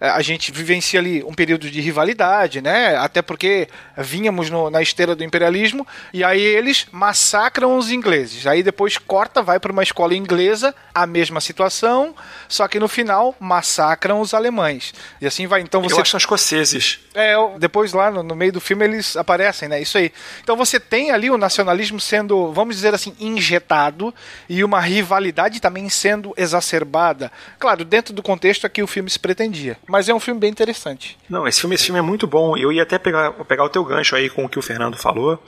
é, 0.00 0.08
a 0.08 0.20
gente 0.20 0.50
vivencia 0.50 0.98
ali 0.98 1.22
um 1.22 1.32
período 1.32 1.70
de 1.70 1.80
rivalidade, 1.80 2.60
né? 2.60 2.96
Até 2.96 3.22
porque 3.22 3.68
vínhamos 3.96 4.50
no, 4.50 4.68
na 4.68 4.82
esteira 4.82 5.14
do 5.14 5.22
imperialismo 5.22 5.86
e 6.12 6.24
aí 6.24 6.42
eles 6.42 6.86
massacram 6.90 7.78
os 7.78 7.90
ingleses. 7.90 8.46
Aí 8.46 8.62
depois 8.62 8.98
corta, 8.98 9.40
vai 9.40 9.60
para 9.60 9.72
uma 9.72 9.82
escola 9.82 10.14
inglesa, 10.14 10.74
a 10.92 11.06
mesma 11.06 11.40
situação, 11.40 12.14
só 12.48 12.66
que 12.66 12.80
no 12.80 12.88
final 12.88 13.36
massacram 13.38 14.20
os 14.20 14.34
alemães. 14.34 14.92
E 15.20 15.26
assim 15.26 15.46
vai. 15.46 15.60
Então 15.60 15.80
você. 15.80 15.94
Eu 15.94 16.02
acho 16.02 16.16
escoceses. 16.16 16.98
É, 17.14 17.34
depois 17.58 17.92
lá 17.92 18.10
no, 18.10 18.22
no 18.22 18.34
meio 18.34 18.52
do 18.52 18.60
filme 18.60 18.84
eles 18.84 19.16
aparecem, 19.16 19.68
né? 19.68 19.80
Isso 19.80 19.96
aí. 19.96 20.12
Então 20.42 20.56
você 20.56 20.80
tem 20.80 21.12
ali 21.12 21.30
o 21.30 21.38
nacionalismo 21.38 22.00
sendo, 22.00 22.52
vamos 22.52 22.74
dizer 22.74 22.92
assim, 22.92 23.14
injetado 23.20 24.12
e 24.48 24.64
uma 24.64 24.80
rivalidade 24.80 25.60
também 25.60 25.88
sendo 25.88 26.34
exacerbada. 26.36 27.30
Claro, 27.58 27.84
dentro 27.84 28.12
do 28.12 28.22
contexto 28.22 28.66
a 28.66 28.68
que 28.68 28.82
o 28.82 28.86
filme 28.86 29.08
se 29.08 29.18
pretendia. 29.18 29.78
Mas 29.86 30.08
é 30.08 30.14
um 30.14 30.18
filme 30.18 30.40
bem 30.40 30.50
interessante. 30.50 31.16
Não, 31.28 31.46
esse 31.46 31.60
filme, 31.60 31.76
esse 31.76 31.84
filme 31.84 31.98
é 31.98 32.02
muito 32.02 32.26
bom. 32.26 32.56
Eu 32.56 32.72
ia 32.72 32.82
até 32.82 32.98
pegar, 32.98 33.30
pegar 33.44 33.64
o 33.64 33.68
teu 33.68 33.84
gancho 33.84 34.16
aí 34.16 34.28
com 34.28 34.44
o 34.44 34.48
que 34.48 34.58
o 34.58 34.62
Fernando 34.62 34.96
falou, 34.96 35.40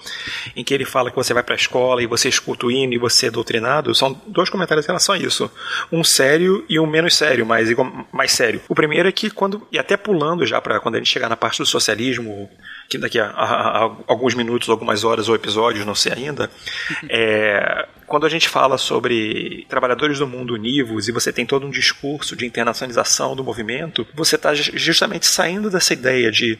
em 0.55 0.63
que 0.63 0.73
ele 0.73 0.85
fala 0.85 1.11
que 1.11 1.17
você 1.17 1.35
vai 1.35 1.43
pra 1.43 1.57
escola 1.57 2.03
e 2.03 2.07
você 2.07 2.29
escuta 2.29 2.67
o 2.67 2.71
hino 2.71 2.93
e 2.93 2.99
você 2.99 3.27
é 3.27 3.31
doutrinado. 3.31 3.95
São 3.95 4.21
dois 4.27 4.49
comentários 4.49 4.87
em 4.87 4.89
relação 4.89 5.15
a 5.15 5.19
isso. 5.19 5.51
Um 5.91 6.05
sério 6.05 6.65
e 6.69 6.79
um 6.79 6.87
menos 6.87 7.17
sério, 7.17 7.45
mas 7.45 7.69
mais 8.13 8.33
sério. 8.33 8.61
O 8.69 8.75
primeiro 8.75 9.09
é 9.09 9.13
que 9.13 9.31
quando, 9.31 9.67
e 9.73 9.79
até 9.79 9.97
pulando 9.97 10.47
já 10.47 10.61
para 10.61 10.79
quando 10.79 10.95
a 10.95 10.99
gente 10.99 11.11
chegar 11.11 11.29
na 11.29 11.37
parte 11.37 11.56
do 11.63 11.67
socialismo, 11.67 12.49
que 12.89 12.99
daqui 12.99 13.19
a, 13.19 13.27
a, 13.27 13.85
a, 13.85 13.97
alguns 14.07 14.35
minutos, 14.35 14.69
algumas 14.69 15.05
horas 15.05 15.29
ou 15.29 15.35
episódios, 15.35 15.85
não 15.85 15.95
sei 15.95 16.13
ainda, 16.13 16.51
é, 17.09 17.87
quando 18.07 18.25
a 18.25 18.29
gente 18.29 18.49
fala 18.49 18.79
sobre 18.79 19.67
trabalhadores 19.69 20.19
do 20.19 20.27
mundo 20.27 20.55
univos 20.55 21.09
e 21.09 21.13
você 21.13 21.33
tem 21.33 21.45
todo 21.45 21.67
um 21.67 21.71
discurso 21.71 22.37
de 22.37 22.47
internacionalização 22.47 23.35
do 23.35 23.43
movimento, 23.43 24.07
você 24.15 24.37
está 24.37 24.55
justamente 24.55 25.27
saindo 25.27 25.69
dessa 25.69 25.93
ideia 25.93 26.31
de, 26.31 26.59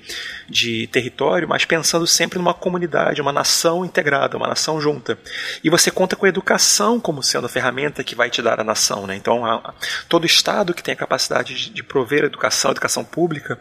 de 0.49 0.87
território, 0.89 1.49
mas 1.49 1.65
pensando 1.65 2.07
sempre 2.07 2.39
numa 2.39 2.53
comunidade, 2.53 3.23
uma 3.23 3.33
nação 3.33 3.85
integrada, 3.85 4.37
uma 4.37 4.49
nação 4.49 4.81
junta. 4.81 5.19
E 5.63 5.71
você 5.71 5.91
conta 5.91 6.17
com 6.17 6.27
a 6.27 6.29
educação 6.29 6.99
como 6.99 7.23
sendo 7.23 7.47
a 7.47 7.49
ferramenta 7.49 8.03
que 8.03 8.17
vai 8.17 8.29
te 8.29 8.43
dar 8.43 8.59
a 8.59 8.65
nação. 8.65 9.07
Né? 9.07 9.15
Então, 9.15 9.47
a, 9.47 9.73
todo 10.09 10.27
Estado 10.27 10.75
que 10.75 10.83
tem 10.83 10.95
a 10.95 10.97
capacidade 10.97 11.55
de, 11.55 11.71
de 11.71 11.83
prover 11.83 12.25
educação, 12.25 12.73
educação 12.73 13.05
pública, 13.05 13.59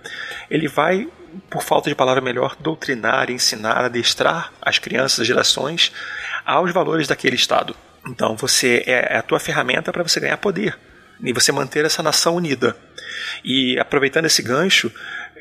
ele 0.50 0.68
vai 0.68 1.08
por 1.50 1.64
falta 1.64 1.90
de 1.90 1.96
palavra 1.96 2.22
melhor, 2.22 2.56
doutrinar, 2.60 3.30
ensinar, 3.30 3.86
adestrar 3.86 4.52
as 4.62 4.80
crianças, 4.80 5.22
as 5.22 5.28
gerações 5.28 5.92
aos 6.46 6.72
valores 6.72 7.08
daquele 7.08 7.36
Estado. 7.36 7.76
Então 8.08 8.36
você 8.36 8.84
é, 8.86 9.16
é 9.16 9.18
a 9.18 9.22
tua 9.22 9.40
ferramenta 9.40 9.92
para 9.92 10.04
você 10.04 10.20
ganhar 10.20 10.38
poder 10.38 10.78
e 11.24 11.34
você 11.34 11.52
manter 11.52 11.86
essa 11.86 12.04
nação 12.04 12.36
unida. 12.36 12.76
E 13.44 13.80
aproveitando 13.80 14.26
esse 14.26 14.42
gancho, 14.42 14.92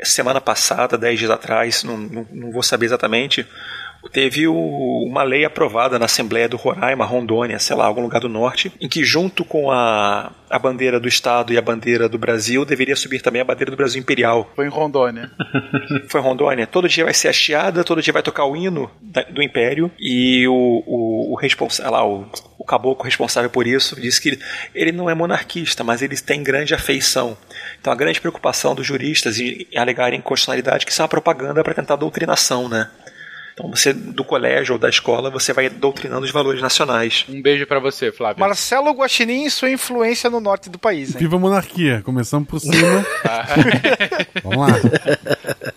semana 0.02 0.40
passada, 0.40 0.98
dez 0.98 1.18
dias 1.18 1.30
atrás, 1.30 1.84
não, 1.84 1.96
não, 1.96 2.28
não 2.30 2.52
vou 2.52 2.62
saber 2.62 2.86
exatamente, 2.86 3.46
teve 4.12 4.46
o, 4.46 4.54
uma 5.06 5.22
lei 5.22 5.44
aprovada 5.44 5.98
na 5.98 6.04
Assembleia 6.04 6.48
do 6.48 6.56
Roraima, 6.56 7.04
Rondônia, 7.04 7.58
sei 7.58 7.76
lá, 7.76 7.86
algum 7.86 8.02
lugar 8.02 8.20
do 8.20 8.28
norte, 8.28 8.72
em 8.80 8.88
que 8.88 9.04
junto 9.04 9.44
com 9.44 9.70
a, 9.70 10.32
a 10.48 10.58
bandeira 10.58 11.00
do 11.00 11.08
Estado 11.08 11.52
e 11.52 11.58
a 11.58 11.62
bandeira 11.62 12.08
do 12.08 12.18
Brasil 12.18 12.64
deveria 12.64 12.96
subir 12.96 13.20
também 13.20 13.42
a 13.42 13.44
bandeira 13.44 13.70
do 13.70 13.76
Brasil 13.76 14.00
Imperial. 14.00 14.50
Foi 14.54 14.66
em 14.66 14.70
Rondônia. 14.70 15.30
Foi 16.08 16.20
em 16.20 16.24
Rondônia. 16.24 16.66
Todo 16.66 16.88
dia 16.88 17.04
vai 17.04 17.14
ser 17.14 17.28
hasteada, 17.28 17.84
todo 17.84 18.02
dia 18.02 18.12
vai 18.12 18.22
tocar 18.22 18.44
o 18.44 18.56
hino 18.56 18.90
da, 19.00 19.22
do 19.22 19.42
Império 19.42 19.90
e 19.98 20.46
o, 20.46 20.82
o, 20.86 21.32
o 21.32 21.36
responsável 21.36 21.92
lá, 21.92 22.06
o, 22.06 22.26
o 22.58 22.64
caboclo 22.64 23.04
responsável 23.04 23.50
por 23.50 23.66
isso 23.66 24.00
disse 24.00 24.20
que 24.20 24.38
ele 24.74 24.92
não 24.92 25.10
é 25.10 25.14
monarquista, 25.14 25.84
mas 25.84 26.02
ele 26.02 26.16
tem 26.16 26.42
grande 26.42 26.74
afeição. 26.74 27.36
Então 27.80 27.92
a 27.92 27.96
grande 27.96 28.20
preocupação 28.20 28.74
dos 28.74 28.86
juristas 28.86 29.38
em 29.38 29.66
alegarem 29.76 30.20
constitucionalidade 30.20 30.86
que 30.86 30.92
isso 30.92 31.02
é 31.02 31.04
uma 31.04 31.08
propaganda 31.08 31.62
para 31.62 31.74
tentar 31.74 31.96
doutrinação, 31.96 32.68
né? 32.68 32.90
Então 33.54 33.70
você, 33.70 33.92
do 33.92 34.24
colégio 34.24 34.72
ou 34.72 34.78
da 34.78 34.88
escola, 34.88 35.30
você 35.30 35.52
vai 35.52 35.70
doutrinando 35.70 36.26
os 36.26 36.32
valores 36.32 36.60
nacionais. 36.60 37.24
Um 37.28 37.40
beijo 37.40 37.64
para 37.66 37.78
você, 37.78 38.10
Flávio. 38.10 38.40
Marcelo 38.40 38.90
Guaxinim 38.90 39.44
e 39.44 39.50
sua 39.50 39.70
influência 39.70 40.28
no 40.28 40.40
norte 40.40 40.68
do 40.68 40.76
país. 40.78 41.14
Hein? 41.14 41.20
Viva 41.20 41.36
a 41.36 41.38
monarquia, 41.38 42.02
começamos 42.04 42.48
por 42.48 42.58
cima. 42.58 42.74
Vamos 44.42 44.58
lá. 44.58 44.66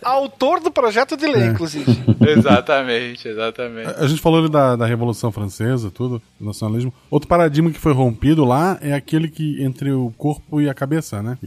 Autor 0.02 0.60
do 0.60 0.72
projeto 0.72 1.16
de 1.16 1.28
lei, 1.28 1.44
é. 1.44 1.46
inclusive. 1.48 1.86
exatamente, 2.28 3.28
exatamente. 3.28 3.90
A, 3.90 4.06
a 4.06 4.08
gente 4.08 4.22
falou 4.22 4.50
da, 4.50 4.76
da 4.76 4.86
Revolução 4.88 5.32
Francesa, 5.32 5.92
tudo, 5.92 6.20
do 6.40 6.46
nacionalismo. 6.48 6.92
Outro 7.12 7.28
paradigma 7.28 7.70
que 7.70 7.80
foi 7.80 7.94
rompido 7.94 8.44
lá 8.44 8.80
é 8.82 8.94
aquele 8.94 9.30
que 9.30 9.64
entre 9.64 9.92
o 9.92 10.12
corpo 10.18 10.60
e 10.60 10.68
a 10.68 10.74
cabeça, 10.74 11.22
né? 11.22 11.38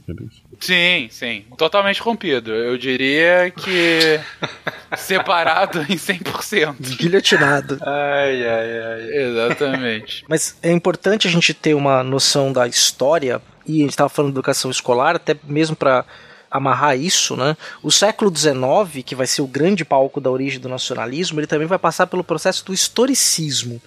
Sim, 0.61 1.09
sim. 1.11 1.44
Totalmente 1.57 2.03
rompido. 2.03 2.53
Eu 2.53 2.77
diria 2.77 3.51
que 3.51 4.20
separado 4.96 5.81
em 5.83 5.96
100%. 5.96 6.96
Guilhotinado. 6.96 7.79
Ai, 7.81 8.46
ai, 8.46 8.83
ai. 8.83 9.03
Exatamente. 9.25 10.25
Mas 10.29 10.57
é 10.62 10.70
importante 10.70 11.27
a 11.27 11.31
gente 11.31 11.55
ter 11.55 11.75
uma 11.75 12.03
noção 12.03 12.53
da 12.53 12.68
história, 12.68 13.40
e 13.66 13.79
a 13.79 13.83
gente 13.83 13.90
estava 13.90 14.11
falando 14.11 14.33
de 14.33 14.38
educação 14.38 14.70
escolar, 14.70 15.16
até 15.16 15.35
mesmo 15.44 15.75
para 15.75 16.05
amarrar 16.51 16.99
isso, 16.99 17.37
né? 17.37 17.57
O 17.83 17.90
século 17.90 18.31
XIX, 18.37 19.05
que 19.05 19.14
vai 19.14 19.27
ser 19.27 19.40
o 19.40 19.46
grande 19.46 19.85
palco 19.85 20.20
da 20.20 20.31
origem 20.31 20.61
do 20.61 20.68
nacionalismo, 20.68 21.40
ele 21.40 21.46
também 21.46 21.66
vai 21.66 21.79
passar 21.79 22.07
pelo 22.07 22.25
processo 22.25 22.64
do 22.66 22.75
historicismo. 22.75 23.81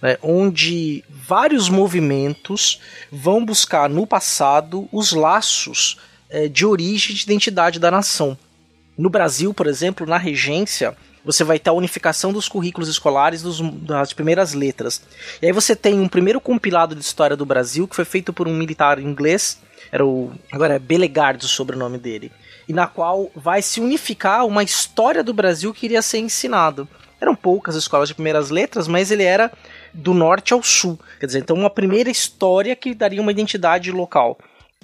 Né, 0.00 0.16
onde 0.22 1.02
vários 1.10 1.68
movimentos 1.68 2.80
vão 3.10 3.44
buscar 3.44 3.90
no 3.90 4.06
passado 4.06 4.88
os 4.92 5.10
laços 5.10 5.96
de 6.50 6.66
origem 6.66 7.12
e 7.12 7.14
de 7.14 7.24
identidade 7.24 7.78
da 7.78 7.90
nação. 7.90 8.36
No 8.96 9.08
Brasil, 9.08 9.54
por 9.54 9.66
exemplo, 9.66 10.06
na 10.06 10.18
regência, 10.18 10.96
você 11.24 11.44
vai 11.44 11.58
ter 11.58 11.70
a 11.70 11.74
unificação 11.74 12.32
dos 12.32 12.48
currículos 12.48 12.88
escolares 12.88 13.42
dos, 13.42 13.60
das 13.60 14.12
primeiras 14.12 14.54
letras. 14.54 15.02
E 15.42 15.46
aí 15.46 15.52
você 15.52 15.76
tem 15.76 16.00
um 16.00 16.08
primeiro 16.08 16.40
compilado 16.40 16.94
de 16.94 17.00
história 17.00 17.36
do 17.36 17.46
Brasil 17.46 17.86
que 17.86 17.94
foi 17.94 18.04
feito 18.04 18.32
por 18.32 18.48
um 18.48 18.54
militar 18.54 18.98
inglês, 18.98 19.60
era 19.92 20.04
o 20.04 20.32
agora 20.50 20.74
é 20.74 20.78
Belegard 20.78 21.44
o 21.44 21.48
sobrenome 21.48 21.98
dele, 21.98 22.32
e 22.68 22.72
na 22.72 22.86
qual 22.86 23.30
vai 23.34 23.62
se 23.62 23.80
unificar 23.80 24.46
uma 24.46 24.62
história 24.62 25.22
do 25.22 25.32
Brasil 25.32 25.72
que 25.72 25.86
iria 25.86 26.02
ser 26.02 26.18
ensinado. 26.18 26.88
Eram 27.20 27.34
poucas 27.34 27.74
escolas 27.74 28.08
de 28.08 28.14
primeiras 28.14 28.48
letras, 28.48 28.86
mas 28.86 29.10
ele 29.10 29.24
era 29.24 29.50
do 29.92 30.14
norte 30.14 30.52
ao 30.52 30.62
sul. 30.62 30.98
Quer 31.18 31.26
dizer, 31.26 31.40
então 31.40 31.56
uma 31.56 31.70
primeira 31.70 32.10
história 32.10 32.76
que 32.76 32.94
daria 32.94 33.20
uma 33.20 33.32
identidade 33.32 33.90
local. 33.90 34.38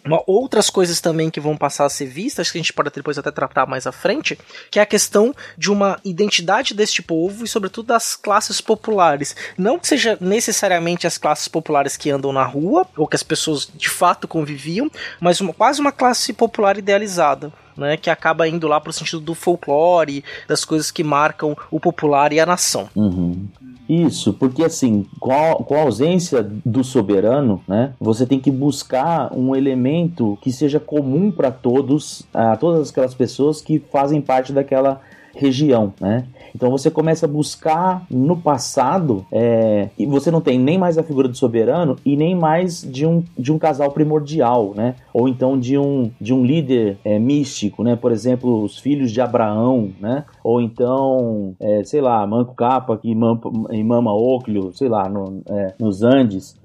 Uma, 0.05 0.23
outras 0.27 0.69
coisas 0.69 1.01
também 1.01 1.31
que 1.31 1.40
vão 1.40 1.57
passar 1.57 1.87
a 1.87 1.88
ser 1.88 2.07
vistas, 2.07 2.51
que 2.51 2.59
a 2.59 2.61
gente 2.61 2.73
pode 2.73 2.90
depois 2.90 3.19
até 3.19 3.31
tratar 3.31 3.67
mais 3.67 3.87
à 3.87 3.93
frente, 3.93 4.38
que 4.71 4.79
é 4.79 4.83
a 4.83 4.87
questão 4.87 5.35
de 5.57 5.71
uma 5.71 5.99
identidade 6.05 6.75
deste 6.75 7.03
povo 7.03 7.45
e, 7.45 7.49
sobretudo, 7.49 7.87
das 7.87 8.14
classes 8.14 8.61
populares. 8.61 9.35
Não 9.57 9.79
que 9.79 9.88
seja 9.88 10.19
necessariamente 10.21 11.07
as 11.07 11.17
classes 11.17 11.49
populares 11.49 11.97
que 11.97 12.11
andam 12.11 12.33
na 12.33 12.45
rua, 12.45 12.87
ou 12.97 13.09
que 13.09 13.17
as 13.17 13.23
pessoas 13.23 13.69
de 13.75 13.88
fato 13.88 14.29
conviviam, 14.29 14.90
mas 15.21 15.40
uma, 15.40 15.55
quase 15.55 15.81
uma 15.81 15.93
classe 15.93 16.33
popular 16.33 16.77
idealizada. 16.77 17.53
Né, 17.77 17.97
que 17.97 18.09
acaba 18.09 18.47
indo 18.47 18.69
lá 18.69 18.81
pro 18.81 18.93
sentido 18.93 19.19
do 19.19 19.35
folclore, 19.35 20.23
das 20.47 20.64
coisas 20.64 20.93
que 20.93 21.03
marcam 21.03 21.57
o 21.73 21.81
popular 21.81 22.33
e 22.33 22.38
a 22.38 22.47
nação. 22.47 22.88
Uhum. 22.95 23.49
Isso, 23.88 24.33
porque 24.33 24.64
assim, 24.64 25.07
com 25.20 25.33
a, 25.33 25.57
com 25.57 25.75
a, 25.75 25.83
ausência 25.83 26.42
do 26.42 26.83
soberano, 26.83 27.62
né, 27.68 27.92
você 28.01 28.25
tem 28.25 28.40
que 28.40 28.51
buscar 28.51 29.31
um 29.37 29.55
elemento 29.55 30.38
que 30.40 30.51
seja 30.51 30.81
comum 30.81 31.31
para 31.31 31.51
todos, 31.51 32.23
a 32.33 32.57
todas 32.57 32.90
aquelas 32.90 33.14
pessoas 33.14 33.61
que 33.61 33.79
fazem 33.79 34.23
parte 34.23 34.53
daquela 34.53 35.03
região, 35.37 35.92
né? 36.01 36.27
Então 36.55 36.70
você 36.70 36.88
começa 36.88 37.27
a 37.27 37.29
buscar 37.29 38.07
no 38.09 38.37
passado 38.37 39.27
é, 39.33 39.88
e 39.99 40.07
você 40.07 40.31
não 40.31 40.40
tem 40.40 40.59
nem 40.59 40.79
mais 40.79 40.97
a 40.97 41.03
figura 41.03 41.27
do 41.27 41.37
soberano 41.37 41.97
e 42.05 42.16
nem 42.16 42.35
mais 42.35 42.81
de 42.81 43.05
um, 43.05 43.25
de 43.37 43.53
um 43.53 43.59
casal 43.59 43.90
primordial, 43.90 44.73
né? 44.75 44.94
Ou 45.12 45.29
então 45.29 45.59
de 45.59 45.77
um, 45.77 46.11
de 46.20 46.33
um 46.33 46.44
líder 46.44 46.97
é, 47.05 47.18
místico, 47.18 47.83
né? 47.83 47.97
Por 47.97 48.12
exemplo, 48.12 48.62
os 48.62 48.79
filhos 48.79 49.11
de 49.11 49.20
Abraão, 49.20 49.90
né? 50.01 50.25
Ou 50.44 50.61
então, 50.61 51.57
é, 51.59 51.83
sei 51.83 52.01
lá, 52.01 52.25
Manco 52.27 52.55
Capa 52.55 53.01
mama, 53.05 53.40
mama 53.85 54.14
Oclio, 54.14 54.73
sei 54.75 54.88
lá, 54.88 55.09
no, 55.09 55.42
é, 55.49 55.75
nos 55.79 56.03
Andes. 56.03 56.57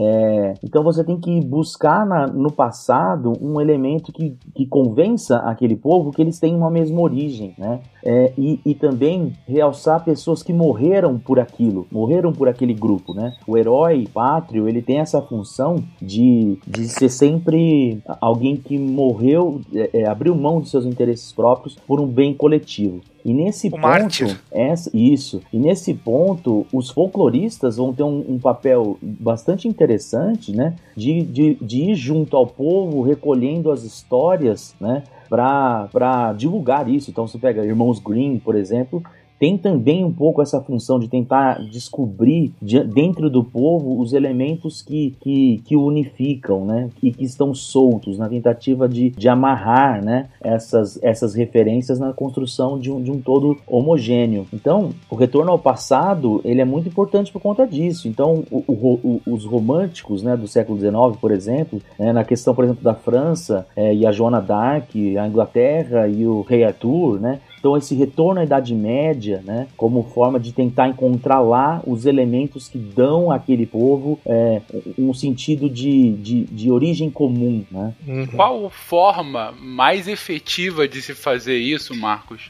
É, 0.00 0.54
então 0.62 0.84
você 0.84 1.02
tem 1.02 1.18
que 1.18 1.40
buscar 1.44 2.06
na, 2.06 2.28
no 2.28 2.52
passado 2.52 3.32
um 3.40 3.60
elemento 3.60 4.12
que, 4.12 4.36
que 4.54 4.64
convença 4.64 5.38
aquele 5.38 5.74
povo 5.74 6.12
que 6.12 6.22
eles 6.22 6.38
têm 6.38 6.54
uma 6.54 6.70
mesma 6.70 7.00
origem, 7.00 7.52
né? 7.58 7.80
É, 8.04 8.32
e, 8.38 8.60
e 8.64 8.74
também 8.76 9.32
realçar 9.44 10.04
pessoas 10.04 10.40
que 10.40 10.52
morreram 10.52 11.18
por 11.18 11.40
aquilo, 11.40 11.84
morreram 11.90 12.32
por 12.32 12.48
aquele 12.48 12.72
grupo, 12.72 13.12
né? 13.12 13.34
O 13.44 13.58
herói 13.58 14.06
pátrio, 14.14 14.68
ele 14.68 14.80
tem 14.80 15.00
essa 15.00 15.20
função 15.20 15.82
de, 16.00 16.60
de 16.64 16.88
ser 16.88 17.08
sempre 17.08 18.00
alguém 18.20 18.56
que 18.56 18.78
morreu, 18.78 19.60
é, 19.74 20.02
é 20.02 20.08
abriu 20.08 20.32
mão 20.36 20.60
de 20.60 20.68
seus 20.68 20.86
interesses 20.86 21.32
próprios 21.32 21.74
por 21.74 22.00
um 22.00 22.06
bem 22.06 22.32
coletivo. 22.32 23.00
E 23.28 23.34
nesse 23.34 23.68
o 23.68 23.72
ponto, 23.72 23.82
mártir. 23.82 24.40
Essa, 24.50 24.90
isso. 24.94 25.42
E 25.52 25.58
nesse 25.58 25.92
ponto, 25.92 26.66
os 26.72 26.88
folcloristas 26.88 27.76
vão 27.76 27.92
ter 27.92 28.02
um, 28.02 28.24
um 28.26 28.38
papel 28.38 28.96
bastante 29.02 29.68
interessante, 29.68 30.50
né? 30.50 30.74
De, 30.96 31.20
de, 31.24 31.54
de 31.60 31.90
ir 31.90 31.94
junto 31.94 32.34
ao 32.34 32.46
povo, 32.46 33.02
recolhendo 33.02 33.70
as 33.70 33.82
histórias, 33.82 34.74
né? 34.80 35.02
para 35.28 36.32
divulgar 36.38 36.88
isso. 36.88 37.10
Então 37.10 37.26
você 37.26 37.36
pega 37.36 37.62
Irmãos 37.62 37.98
Green, 37.98 38.38
por 38.38 38.56
exemplo, 38.56 39.02
tem 39.38 39.56
também 39.56 40.04
um 40.04 40.12
pouco 40.12 40.42
essa 40.42 40.60
função 40.60 40.98
de 40.98 41.08
tentar 41.08 41.62
descobrir 41.70 42.52
de, 42.60 42.82
dentro 42.84 43.30
do 43.30 43.44
povo 43.44 44.00
os 44.00 44.12
elementos 44.12 44.82
que, 44.82 45.14
que, 45.20 45.62
que 45.64 45.76
unificam, 45.76 46.64
né? 46.64 46.90
E 47.02 47.12
que 47.12 47.24
estão 47.24 47.54
soltos 47.54 48.18
na 48.18 48.28
tentativa 48.28 48.88
de, 48.88 49.10
de 49.10 49.28
amarrar, 49.28 50.04
né? 50.04 50.28
Essas, 50.40 50.98
essas 51.02 51.34
referências 51.34 51.98
na 51.98 52.12
construção 52.12 52.78
de 52.78 52.90
um, 52.90 53.02
de 53.02 53.10
um 53.10 53.20
todo 53.20 53.56
homogêneo. 53.66 54.46
Então, 54.52 54.90
o 55.10 55.14
retorno 55.14 55.52
ao 55.52 55.58
passado, 55.58 56.40
ele 56.44 56.60
é 56.60 56.64
muito 56.64 56.88
importante 56.88 57.32
por 57.32 57.40
conta 57.40 57.66
disso. 57.66 58.08
Então, 58.08 58.44
o, 58.50 58.64
o, 58.66 59.22
os 59.26 59.44
românticos, 59.44 60.22
né, 60.22 60.36
do 60.36 60.48
século 60.48 60.78
XIX, 60.78 60.94
por 61.20 61.30
exemplo, 61.30 61.80
né, 61.98 62.12
na 62.12 62.24
questão, 62.24 62.54
por 62.54 62.64
exemplo, 62.64 62.82
da 62.82 62.94
França 62.94 63.66
é, 63.76 63.94
e 63.94 64.06
a 64.06 64.12
Joana 64.12 64.40
d'Arc, 64.40 64.94
a 65.16 65.26
Inglaterra 65.26 66.08
e 66.08 66.26
o 66.26 66.42
Rei 66.42 66.64
Arthur, 66.64 67.20
né? 67.20 67.40
Então, 67.58 67.76
esse 67.76 67.94
retorno 67.94 68.40
à 68.40 68.44
Idade 68.44 68.74
Média, 68.74 69.42
né, 69.44 69.66
como 69.76 70.02
forma 70.14 70.38
de 70.38 70.52
tentar 70.52 70.88
encontrar 70.88 71.40
lá 71.40 71.82
os 71.86 72.06
elementos 72.06 72.68
que 72.68 72.78
dão 72.78 73.30
àquele 73.30 73.66
povo 73.66 74.20
é, 74.24 74.60
um 74.96 75.12
sentido 75.12 75.68
de, 75.68 76.12
de, 76.12 76.44
de 76.44 76.70
origem 76.70 77.10
comum. 77.10 77.64
Né? 77.70 77.94
Uhum. 78.06 78.26
Qual 78.28 78.70
forma 78.70 79.52
mais 79.60 80.06
efetiva 80.06 80.86
de 80.86 81.02
se 81.02 81.14
fazer 81.14 81.58
isso, 81.58 81.94
Marcos, 81.94 82.48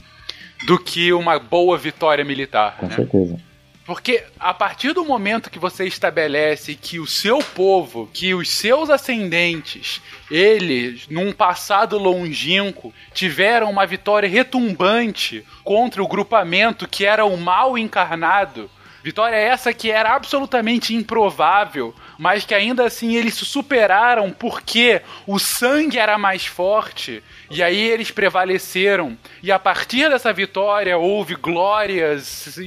do 0.67 0.79
que 0.79 1.13
uma 1.13 1.39
boa 1.39 1.79
vitória 1.79 2.25
militar? 2.25 2.77
Com 2.79 2.87
né? 2.87 2.97
certeza. 2.97 3.48
Porque 3.89 4.23
a 4.39 4.53
partir 4.53 4.93
do 4.93 5.03
momento 5.03 5.49
que 5.49 5.59
você 5.59 5.87
estabelece 5.87 6.75
que 6.75 7.01
o 7.01 7.07
seu 7.07 7.39
povo, 7.39 8.07
que 8.13 8.35
os 8.35 8.51
seus 8.51 8.91
ascendentes, 8.91 10.03
eles, 10.31 11.09
num 11.09 11.33
passado 11.33 11.97
longínquo, 11.97 12.93
tiveram 13.15 13.71
uma 13.71 13.87
vitória 13.87 14.29
retumbante 14.29 15.43
contra 15.65 16.03
o 16.03 16.07
grupamento 16.07 16.87
que 16.87 17.07
era 17.07 17.25
o 17.25 17.39
mal 17.39 17.79
encarnado, 17.79 18.71
Vitória 19.03 19.37
essa 19.37 19.73
que 19.73 19.91
era 19.91 20.15
absolutamente 20.15 20.93
improvável, 20.93 21.95
mas 22.19 22.45
que 22.45 22.55
ainda 22.55 22.85
assim 22.85 23.15
eles 23.15 23.35
se 23.35 23.45
superaram 23.45 24.33
porque 24.33 25.01
o 25.27 25.39
sangue 25.39 25.99
era 25.99 26.19
mais 26.19 26.45
forte 26.45 27.23
e 27.49 27.63
aí 27.63 27.79
eles 27.79 28.11
prevaleceram. 28.11 29.17
E 29.43 29.53
a 29.53 29.59
partir 29.59 30.11
dessa 30.11 30.33
vitória 30.33 30.99
houve 30.99 31.37
glórias 31.37 32.59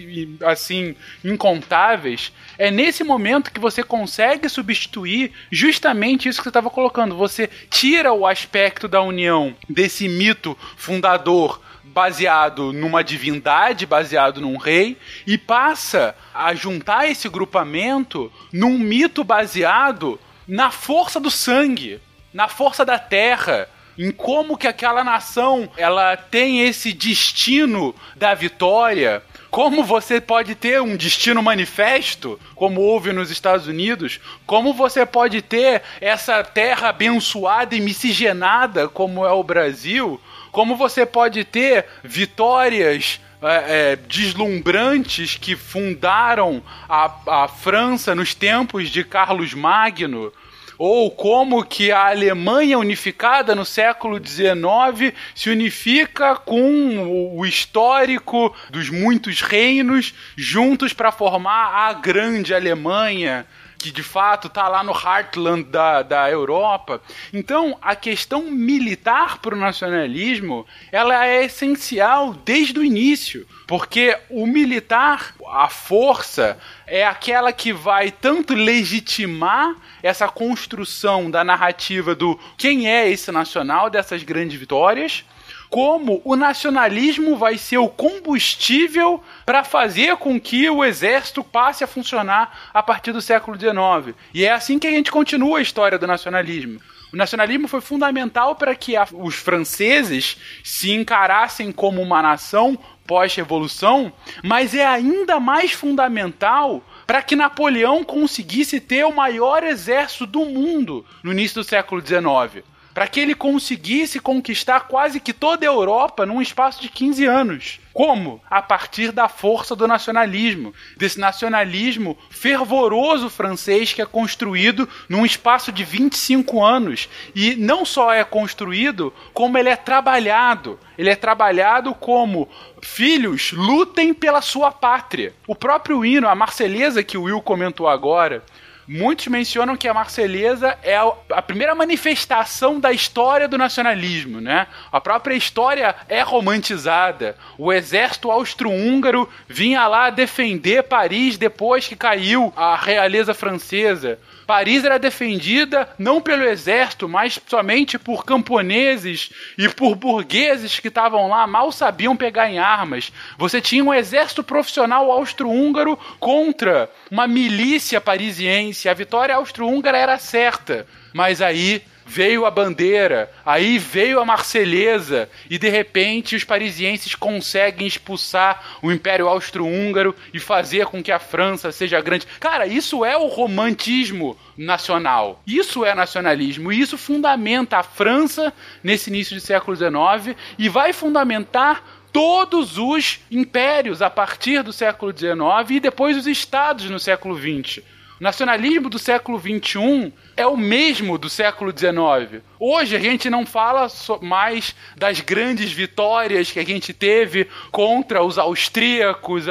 assim 0.46 0.96
incontáveis. 1.24 2.32
É 2.58 2.72
nesse 2.72 3.04
momento 3.04 3.52
que 3.52 3.60
você 3.60 3.84
consegue 3.84 4.48
substituir 4.48 5.34
justamente 5.52 6.30
isso 6.30 6.40
que 6.40 6.44
você 6.44 6.50
estava 6.50 6.70
colocando. 6.70 7.16
Você 7.18 7.50
tira 7.70 8.14
o 8.14 8.26
aspecto 8.26 8.88
da 8.88 9.02
união 9.02 9.56
desse 9.70 10.08
mito 10.08 10.58
fundador 10.78 11.60
baseado 11.94 12.72
numa 12.72 13.04
divindade, 13.04 13.86
baseado 13.86 14.42
num 14.42 14.58
rei, 14.58 14.98
e 15.28 15.38
passa 15.38 16.16
a 16.34 16.54
juntar 16.54 17.10
esse 17.10 17.28
grupamento 17.30 18.32
num 18.52 18.78
mito 18.78 19.24
baseado 19.24 20.20
na 20.48 20.72
força 20.72 21.20
do 21.20 21.30
sangue, 21.30 22.00
na 22.34 22.48
força 22.48 22.86
da 22.86 22.98
terra, 22.98 23.68
em 23.98 24.12
como 24.12 24.58
que 24.58 24.68
aquela 24.68 25.04
nação 25.04 25.70
ela 25.78 26.16
tem 26.16 26.62
esse 26.62 26.94
destino 26.94 27.94
da 28.16 28.34
vitória, 28.34 29.22
como 29.50 29.84
você 29.84 30.22
pode 30.22 30.56
ter 30.56 30.82
um 30.82 30.96
destino 30.96 31.44
manifesto, 31.44 32.40
como 32.56 32.80
houve 32.80 33.12
nos 33.12 33.30
Estados 33.30 33.68
Unidos, 33.68 34.20
como 34.46 34.74
você 34.74 35.06
pode 35.06 35.42
ter 35.42 35.82
essa 36.00 36.42
terra 36.42 36.88
abençoada 36.88 37.76
e 37.76 37.82
miscigenada, 37.82 38.88
como 38.88 39.26
é 39.26 39.32
o 39.32 39.44
Brasil, 39.44 40.22
como 40.52 40.76
você 40.76 41.06
pode 41.06 41.44
ter 41.44 41.86
vitórias 42.04 43.20
é, 43.42 43.92
é, 43.92 43.96
deslumbrantes 43.96 45.36
que 45.36 45.56
fundaram 45.56 46.62
a, 46.88 47.44
a 47.44 47.48
França 47.48 48.14
nos 48.14 48.36
tempos 48.36 48.90
de 48.90 49.04
Carlos 49.04 49.54
Magno, 49.54 50.32
ou 50.78 51.12
como 51.12 51.64
que 51.64 51.92
a 51.92 52.08
Alemanha 52.08 52.78
unificada 52.78 53.54
no 53.54 53.64
século 53.64 54.20
XIX 54.24 55.14
se 55.36 55.50
unifica 55.50 56.36
com 56.36 57.36
o 57.36 57.46
histórico 57.46 58.56
dos 58.70 58.90
muitos 58.90 59.42
reinos 59.42 60.14
juntos 60.36 60.92
para 60.92 61.12
formar 61.12 61.88
a 61.88 61.94
grande 61.94 62.54
Alemanha 62.54 63.46
que 63.82 63.92
de 63.92 64.04
fato 64.04 64.48
está 64.48 64.68
lá 64.68 64.84
no 64.84 64.94
heartland 64.94 65.64
da, 65.64 66.02
da 66.02 66.30
Europa. 66.30 67.02
Então, 67.34 67.78
a 67.82 67.96
questão 67.96 68.44
militar 68.52 69.40
para 69.40 69.56
o 69.56 69.58
nacionalismo 69.58 70.66
ela 70.92 71.26
é 71.26 71.46
essencial 71.46 72.34
desde 72.34 72.80
o 72.80 72.84
início, 72.84 73.48
porque 73.68 74.18
o 74.30 74.46
militar, 74.46 75.34
a 75.48 75.68
força, 75.68 76.58
é 76.86 77.06
aquela 77.06 77.52
que 77.52 77.74
vai 77.74 78.12
tanto 78.12 78.54
legitimar 78.54 79.76
essa 80.04 80.28
construção 80.28 81.32
da 81.32 81.44
narrativa 81.44 82.14
do 82.14 82.40
quem 82.58 82.90
é 82.90 83.10
esse 83.10 83.32
nacional, 83.32 83.90
dessas 83.90 84.24
grandes 84.24 84.60
vitórias, 84.60 85.24
como 85.72 86.22
o 86.26 86.36
nacionalismo 86.36 87.38
vai 87.38 87.58
ser 87.58 87.78
o 87.78 87.88
combustível 87.88 89.24
para 89.46 89.64
fazer 89.64 90.18
com 90.18 90.40
que 90.40 90.70
o 90.70 90.84
exército 90.84 91.42
passe 91.46 91.82
a 91.82 91.88
funcionar 91.88 92.70
a 92.74 92.84
partir 92.84 93.14
do 93.14 93.22
século 93.22 93.58
XIX. 93.58 94.14
E 94.34 94.44
é 94.44 94.52
assim 94.52 94.78
que 94.78 94.86
a 94.86 94.92
gente 94.92 95.10
continua 95.10 95.60
a 95.60 95.62
história 95.62 95.98
do 95.98 96.06
nacionalismo. 96.06 96.82
O 97.14 97.16
nacionalismo 97.16 97.70
foi 97.70 97.80
fundamental 97.80 98.56
para 98.56 98.76
que 98.76 98.98
a, 98.98 99.08
os 99.14 99.36
franceses 99.36 100.38
se 100.62 100.92
encarassem 100.92 101.72
como 101.72 102.02
uma 102.02 102.22
nação 102.22 102.78
pós-revolução, 103.08 104.12
mas 104.44 104.76
é 104.76 104.86
ainda 104.86 105.40
mais 105.40 105.72
fundamental 105.72 106.84
para 107.08 107.22
que 107.22 107.36
Napoleão 107.36 108.04
conseguisse 108.04 108.82
ter 108.82 109.06
o 109.06 109.16
maior 109.16 109.64
exército 109.64 110.26
do 110.26 110.46
mundo 110.46 111.06
no 111.24 111.32
início 111.32 111.62
do 111.62 111.68
século 111.68 112.06
XIX. 112.06 112.64
Para 112.94 113.08
que 113.08 113.20
ele 113.20 113.36
conseguisse 113.36 114.20
conquistar 114.20 114.82
quase 114.82 115.20
que 115.20 115.34
toda 115.34 115.66
a 115.66 115.68
Europa 115.68 116.26
num 116.26 116.42
espaço 116.42 116.82
de 116.82 116.90
15 116.90 117.26
anos. 117.26 117.80
Como? 117.94 118.42
A 118.50 118.62
partir 118.62 119.12
da 119.12 119.28
força 119.28 119.76
do 119.76 119.88
nacionalismo, 119.88 120.74
desse 120.96 121.20
nacionalismo 121.20 122.18
fervoroso 122.30 123.30
francês 123.30 123.92
que 123.92 124.02
é 124.02 124.06
construído 124.06 124.88
num 125.10 125.26
espaço 125.26 125.72
de 125.72 125.84
25 125.84 126.64
anos. 126.64 127.10
E 127.36 127.56
não 127.56 127.84
só 127.84 128.14
é 128.14 128.24
construído, 128.24 129.14
como 129.34 129.58
ele 129.58 129.70
é 129.70 129.76
trabalhado. 129.76 130.80
Ele 130.98 131.10
é 131.10 131.16
trabalhado 131.16 131.94
como 131.94 132.48
filhos 132.82 133.52
lutem 133.52 134.14
pela 134.14 134.42
sua 134.42 134.72
pátria. 134.72 135.34
O 135.46 135.56
próprio 135.56 136.06
hino, 136.06 136.30
a 136.30 136.36
Marselhesa 136.36 137.04
que 137.04 137.18
o 137.18 137.24
Will 137.24 137.42
comentou 137.42 137.88
agora, 137.88 138.44
Muitos 138.88 139.28
mencionam 139.28 139.78
que 139.78 139.88
a 139.88 139.94
Marselhesa 139.94 140.78
é 140.84 140.98
a 140.98 141.42
primeira 141.42 141.76
manifestação 141.76 142.80
da 142.80 142.92
história 142.92 143.48
do 143.48 143.58
nacionalismo, 143.58 144.42
né? 144.42 144.68
A 144.92 145.00
própria 145.00 145.36
história 145.36 145.96
é 146.10 146.22
romantizada. 146.22 147.38
O 147.58 147.72
exército 147.72 148.32
austro-húngaro 148.32 149.30
vinha 149.48 149.88
lá 149.88 150.10
defender 150.10 150.84
Paris 150.84 151.38
depois 151.38 151.88
que 151.88 151.96
caiu 151.96 152.52
a 152.56 152.76
realeza 152.76 153.34
francesa. 153.34 154.20
Paris 154.52 154.84
era 154.84 155.00
defendida 155.00 155.88
não 155.98 156.20
pelo 156.20 156.44
exército, 156.44 157.08
mas 157.08 157.40
somente 157.48 157.98
por 157.98 158.26
camponeses 158.26 159.32
e 159.58 159.70
por 159.70 159.96
burgueses 159.96 160.78
que 160.78 160.90
estavam 160.90 161.30
lá, 161.30 161.48
mal 161.48 161.72
sabiam 161.72 162.18
pegar 162.18 162.50
em 162.50 162.60
armas. 162.60 163.14
Você 163.38 163.62
tinha 163.62 163.82
um 163.82 163.94
exército 163.94 164.44
profissional 164.44 165.10
austro-húngaro 165.10 165.98
contra 166.20 166.92
uma 167.10 167.30
milícia 167.30 168.02
parisiense. 168.02 168.90
A 168.90 168.94
vitória 168.94 169.36
austro-húngara 169.36 169.98
era 169.98 170.20
certa. 170.20 170.86
Mas 171.14 171.42
aí 171.42 171.82
veio 172.12 172.46
a 172.46 172.52
bandeira, 172.52 173.32
aí 173.46 173.78
veio 173.78 174.20
a 174.20 174.26
Marselhesa 174.26 175.30
e 175.50 175.58
de 175.58 175.70
repente 175.70 176.36
os 176.36 176.44
parisienses 176.44 177.16
conseguem 177.16 177.88
expulsar 177.88 178.80
o 178.82 178.92
Império 178.92 179.30
Austro-Húngaro 179.30 180.14
e 180.34 180.38
fazer 180.40 180.88
com 180.88 181.02
que 181.02 181.10
a 181.10 181.20
França 181.20 181.72
seja 181.72 182.02
grande. 182.02 182.28
Cara, 182.38 182.68
isso 182.68 183.06
é 183.06 183.16
o 183.16 183.28
romantismo 183.28 184.38
nacional. 184.58 185.42
Isso 185.48 185.86
é 185.86 185.96
nacionalismo 185.96 186.74
e 186.74 186.82
isso 186.82 186.98
fundamenta 186.98 187.78
a 187.78 187.84
França 187.84 188.52
nesse 188.84 189.10
início 189.10 189.34
do 189.34 189.42
século 189.42 189.78
XIX 189.78 190.36
e 190.60 190.68
vai 190.68 190.92
fundamentar 190.92 191.82
todos 192.12 192.78
os 192.78 193.22
impérios 193.32 194.02
a 194.02 194.10
partir 194.10 194.64
do 194.64 194.74
século 194.74 195.18
XIX 195.18 195.40
e 195.70 195.80
depois 195.80 196.18
os 196.18 196.28
estados 196.28 196.90
no 196.90 197.00
século 197.00 197.40
XX. 197.40 197.78
O 198.20 198.24
nacionalismo 198.24 198.90
do 198.90 199.00
século 199.00 199.40
XXI 199.40 200.12
é 200.36 200.46
o 200.46 200.58
mesmo 200.58 201.18
do 201.18 201.30
século 201.30 201.72
XIX. 201.72 202.44
Hoje 202.60 202.96
a 202.96 203.00
gente 203.00 203.30
não 203.30 203.46
fala 203.46 203.88
mais 204.22 204.76
das 204.96 205.20
grandes 205.20 205.72
vitórias 205.72 206.52
que 206.52 206.60
a 206.60 206.66
gente 206.66 206.94
teve 206.94 207.48
contra 207.72 208.24
os 208.24 208.38
austríacos 208.38 209.46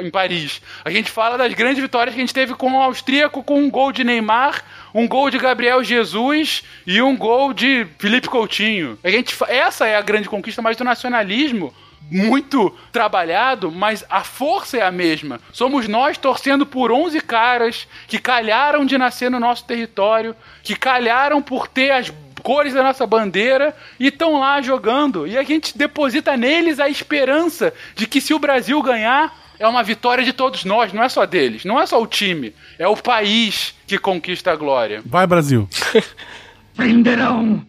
em 0.00 0.10
Paris. 0.10 0.60
A 0.84 0.90
gente 0.90 1.10
fala 1.10 1.36
das 1.36 1.52
grandes 1.54 1.82
vitórias 1.82 2.14
que 2.14 2.20
a 2.20 2.24
gente 2.24 2.34
teve 2.34 2.54
com 2.54 2.72
o 2.72 2.82
austríaco 2.82 3.42
com 3.42 3.60
um 3.60 3.70
gol 3.70 3.92
de 3.92 4.04
Neymar, 4.04 4.64
um 4.94 5.06
gol 5.06 5.30
de 5.30 5.38
Gabriel 5.38 5.82
Jesus 5.82 6.62
e 6.86 7.00
um 7.00 7.16
gol 7.16 7.52
de 7.52 7.86
Felipe 7.98 8.28
Coutinho. 8.28 8.98
A 9.02 9.10
gente, 9.10 9.36
essa 9.48 9.86
é 9.86 9.96
a 9.96 10.02
grande 10.02 10.28
conquista 10.28 10.62
mais 10.62 10.76
do 10.76 10.84
nacionalismo 10.84 11.74
muito 12.10 12.74
trabalhado, 12.90 13.70
mas 13.70 14.04
a 14.10 14.24
força 14.24 14.78
é 14.78 14.82
a 14.82 14.90
mesma. 14.90 15.40
Somos 15.52 15.86
nós 15.86 16.18
torcendo 16.18 16.66
por 16.66 16.90
11 16.90 17.20
caras 17.20 17.86
que 18.08 18.18
calharam 18.18 18.84
de 18.84 18.98
nascer 18.98 19.30
no 19.30 19.38
nosso 19.38 19.64
território, 19.64 20.34
que 20.62 20.74
calharam 20.74 21.40
por 21.40 21.68
ter 21.68 21.90
as 21.90 22.12
cores 22.42 22.74
da 22.74 22.82
nossa 22.82 23.06
bandeira 23.06 23.76
e 23.98 24.08
estão 24.08 24.40
lá 24.40 24.60
jogando. 24.60 25.26
E 25.26 25.38
a 25.38 25.42
gente 25.42 25.76
deposita 25.76 26.36
neles 26.36 26.80
a 26.80 26.88
esperança 26.88 27.72
de 27.94 28.06
que 28.06 28.20
se 28.20 28.34
o 28.34 28.38
Brasil 28.38 28.82
ganhar, 28.82 29.38
é 29.58 29.68
uma 29.68 29.82
vitória 29.82 30.24
de 30.24 30.32
todos 30.32 30.64
nós, 30.64 30.92
não 30.92 31.04
é 31.04 31.08
só 31.08 31.26
deles, 31.26 31.64
não 31.64 31.78
é 31.78 31.86
só 31.86 32.00
o 32.00 32.06
time, 32.06 32.54
é 32.78 32.88
o 32.88 32.96
país 32.96 33.74
que 33.86 33.98
conquista 33.98 34.50
a 34.52 34.56
glória. 34.56 35.02
Vai, 35.04 35.26
Brasil! 35.26 35.68
Aprenderão! 36.72 37.64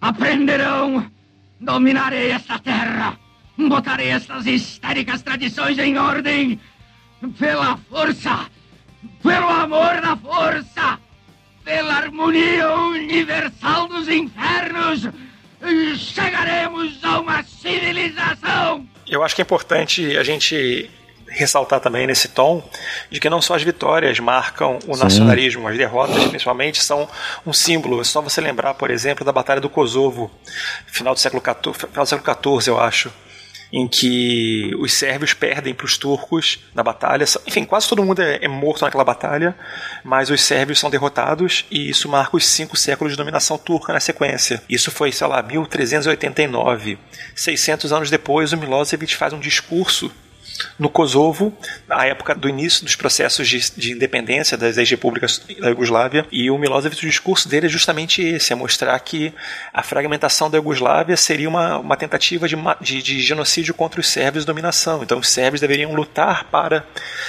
Aprenderão! 0.00 1.06
Dominarei 1.60 2.30
esta 2.30 2.58
terra! 2.58 3.18
Botarei 3.68 4.08
estas 4.08 4.46
histéricas 4.46 5.22
tradições 5.22 5.78
em 5.78 5.98
ordem 5.98 6.58
pela 7.38 7.76
força, 7.88 8.46
pelo 9.22 9.48
amor 9.48 10.00
da 10.00 10.16
força, 10.16 10.98
pela 11.64 11.94
harmonia 11.94 12.70
universal 12.74 13.86
dos 13.88 14.08
infernos. 14.08 15.08
Chegaremos 15.98 17.04
a 17.04 17.20
uma 17.20 17.42
civilização. 17.42 18.88
Eu 19.06 19.22
acho 19.22 19.34
que 19.34 19.42
é 19.42 19.44
importante 19.44 20.16
a 20.16 20.22
gente 20.22 20.90
ressaltar 21.30 21.80
também 21.80 22.06
nesse 22.06 22.28
tom 22.28 22.62
de 23.10 23.20
que 23.20 23.30
não 23.30 23.40
só 23.40 23.54
as 23.54 23.62
vitórias 23.62 24.18
marcam 24.18 24.78
o 24.86 24.94
Sim. 24.94 25.02
nacionalismo, 25.02 25.68
as 25.68 25.76
derrotas 25.76 26.24
principalmente 26.24 26.82
são 26.82 27.08
um 27.46 27.52
símbolo. 27.52 28.00
É 28.00 28.04
só 28.04 28.20
você 28.20 28.40
lembrar, 28.40 28.74
por 28.74 28.90
exemplo, 28.90 29.24
da 29.24 29.32
Batalha 29.32 29.60
do 29.60 29.68
Kosovo, 29.68 30.30
final 30.86 31.14
do 31.14 31.20
século 31.20 31.42
XIV, 31.42 31.88
final 31.88 32.04
do 32.04 32.08
século 32.08 32.60
XIV, 32.60 32.72
eu 32.72 32.80
acho 32.80 33.12
em 33.72 33.86
que 33.86 34.74
os 34.78 34.92
sérvios 34.92 35.32
perdem 35.32 35.74
para 35.74 35.86
os 35.86 35.96
turcos 35.96 36.60
na 36.74 36.82
batalha. 36.82 37.24
Enfim, 37.46 37.64
quase 37.64 37.88
todo 37.88 38.04
mundo 38.04 38.20
é, 38.20 38.38
é, 38.42 38.48
morto 38.48 38.82
naquela 38.82 39.04
batalha, 39.04 39.54
mas 40.04 40.30
os 40.30 40.40
sérvios 40.40 40.78
são 40.78 40.90
derrotados 40.90 41.64
e 41.70 41.88
isso 41.88 42.08
marca 42.08 42.36
os 42.36 42.46
cinco 42.46 42.76
séculos 42.76 43.12
de 43.12 43.16
dominação 43.16 43.56
turca 43.56 43.92
na 43.92 44.00
sequência. 44.00 44.62
Isso 44.68 44.90
foi, 44.90 45.12
sei 45.12 45.26
lá, 45.26 45.42
1389. 45.42 46.98
600 47.34 47.92
anos 47.92 48.10
depois, 48.10 48.52
o 48.52 48.56
Milosevic 48.56 49.14
faz 49.16 49.32
um 49.32 49.40
discurso 49.40 50.10
no 50.78 50.88
Kosovo, 50.88 51.52
na 51.88 52.04
época 52.06 52.34
do 52.34 52.48
início 52.48 52.84
dos 52.84 52.94
processos 52.94 53.48
de, 53.48 53.58
de 53.76 53.92
independência 53.92 54.56
das 54.56 54.76
ex-repúblicas 54.76 55.40
da 55.58 55.68
Iugoslávia, 55.68 56.26
e 56.30 56.50
o 56.50 56.58
Milosevic, 56.58 57.04
o 57.04 57.08
discurso 57.08 57.48
dele 57.48 57.66
é 57.66 57.68
justamente 57.68 58.22
esse, 58.22 58.52
é 58.52 58.56
mostrar 58.56 58.98
que 59.00 59.32
a 59.72 59.82
fragmentação 59.82 60.50
da 60.50 60.58
Iugoslávia 60.58 61.16
seria 61.16 61.48
uma, 61.48 61.78
uma 61.78 61.96
tentativa 61.96 62.46
de, 62.46 62.56
de, 62.80 63.02
de 63.02 63.22
genocídio 63.22 63.74
contra 63.74 64.00
os 64.00 64.08
sérvios 64.08 64.44
de 64.44 64.46
dominação. 64.46 65.02
Então 65.02 65.18
os 65.18 65.28
sérvios 65.28 65.60
deveriam 65.60 65.94
lutar 65.94 66.44
para 66.44 66.84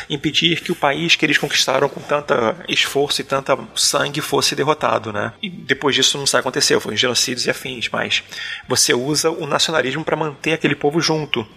impedir 0.10 0.62
que 0.62 0.72
o 0.72 0.76
país 0.76 1.16
que 1.16 1.26
eles 1.26 1.38
conquistaram 1.38 1.88
com 1.88 2.02
tanto 2.02 2.34
esforço 2.68 3.22
e 3.22 3.24
tanta 3.24 3.58
sangue 3.76 4.22
fosse 4.22 4.56
derrotado, 4.56 5.12
né? 5.14 5.34
E 5.42 5.50
depois 5.50 5.96
disso 5.96 6.18
não 6.18 6.26
sabe 6.26 6.42
aconteceu, 6.42 6.82
foi 6.82 6.98
genocídios 6.98 7.46
e 7.46 7.50
afins, 7.50 7.88
mas 7.90 8.24
você 8.68 8.94
usa 8.94 9.32
o 9.32 9.48
nacionalismo 9.48 10.04
para 10.04 10.16
manter 10.16 10.54
aquele 10.54 10.76
povo 10.76 11.00
junto. 11.00 11.48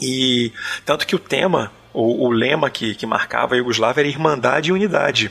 E 0.00 0.52
tanto 0.84 1.06
que 1.06 1.16
o 1.16 1.18
tema, 1.18 1.72
o, 1.92 2.26
o 2.26 2.30
lema 2.30 2.70
que, 2.70 2.94
que 2.94 3.06
marcava 3.06 3.54
a 3.54 3.58
Iugoslávia 3.58 4.02
era 4.02 4.08
Irmandade 4.08 4.70
e 4.70 4.72
Unidade, 4.72 5.30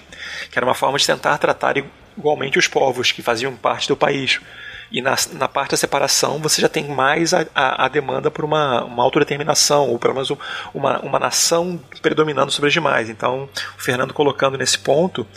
que 0.52 0.58
era 0.58 0.66
uma 0.66 0.74
forma 0.74 0.98
de 0.98 1.06
tentar 1.06 1.38
tratar 1.38 1.76
igualmente 2.18 2.60
os 2.60 2.68
povos 2.68 3.12
que 3.12 3.22
faziam 3.22 3.56
parte 3.56 3.88
do 3.88 3.96
país. 3.96 4.40
E 4.92 5.02
na, 5.02 5.16
na 5.34 5.48
parte 5.48 5.72
da 5.72 5.78
separação 5.78 6.40
você 6.40 6.62
já 6.62 6.70
tem 6.70 6.88
mais 6.88 7.34
a, 7.34 7.46
a, 7.54 7.86
a 7.86 7.88
demanda 7.88 8.32
por 8.32 8.46
uma, 8.46 8.84
uma 8.86 9.04
autodeterminação, 9.04 9.90
ou 9.90 10.00
pelo 10.00 10.14
menos 10.14 10.32
uma, 10.74 11.00
uma 11.00 11.20
nação 11.20 11.80
predominando 12.02 12.52
sobre 12.52 12.68
as 12.68 12.74
demais. 12.74 13.10
Então, 13.10 13.50
o 13.78 13.82
Fernando 13.82 14.14
colocando 14.14 14.58
nesse 14.58 14.80
ponto, 14.80 15.28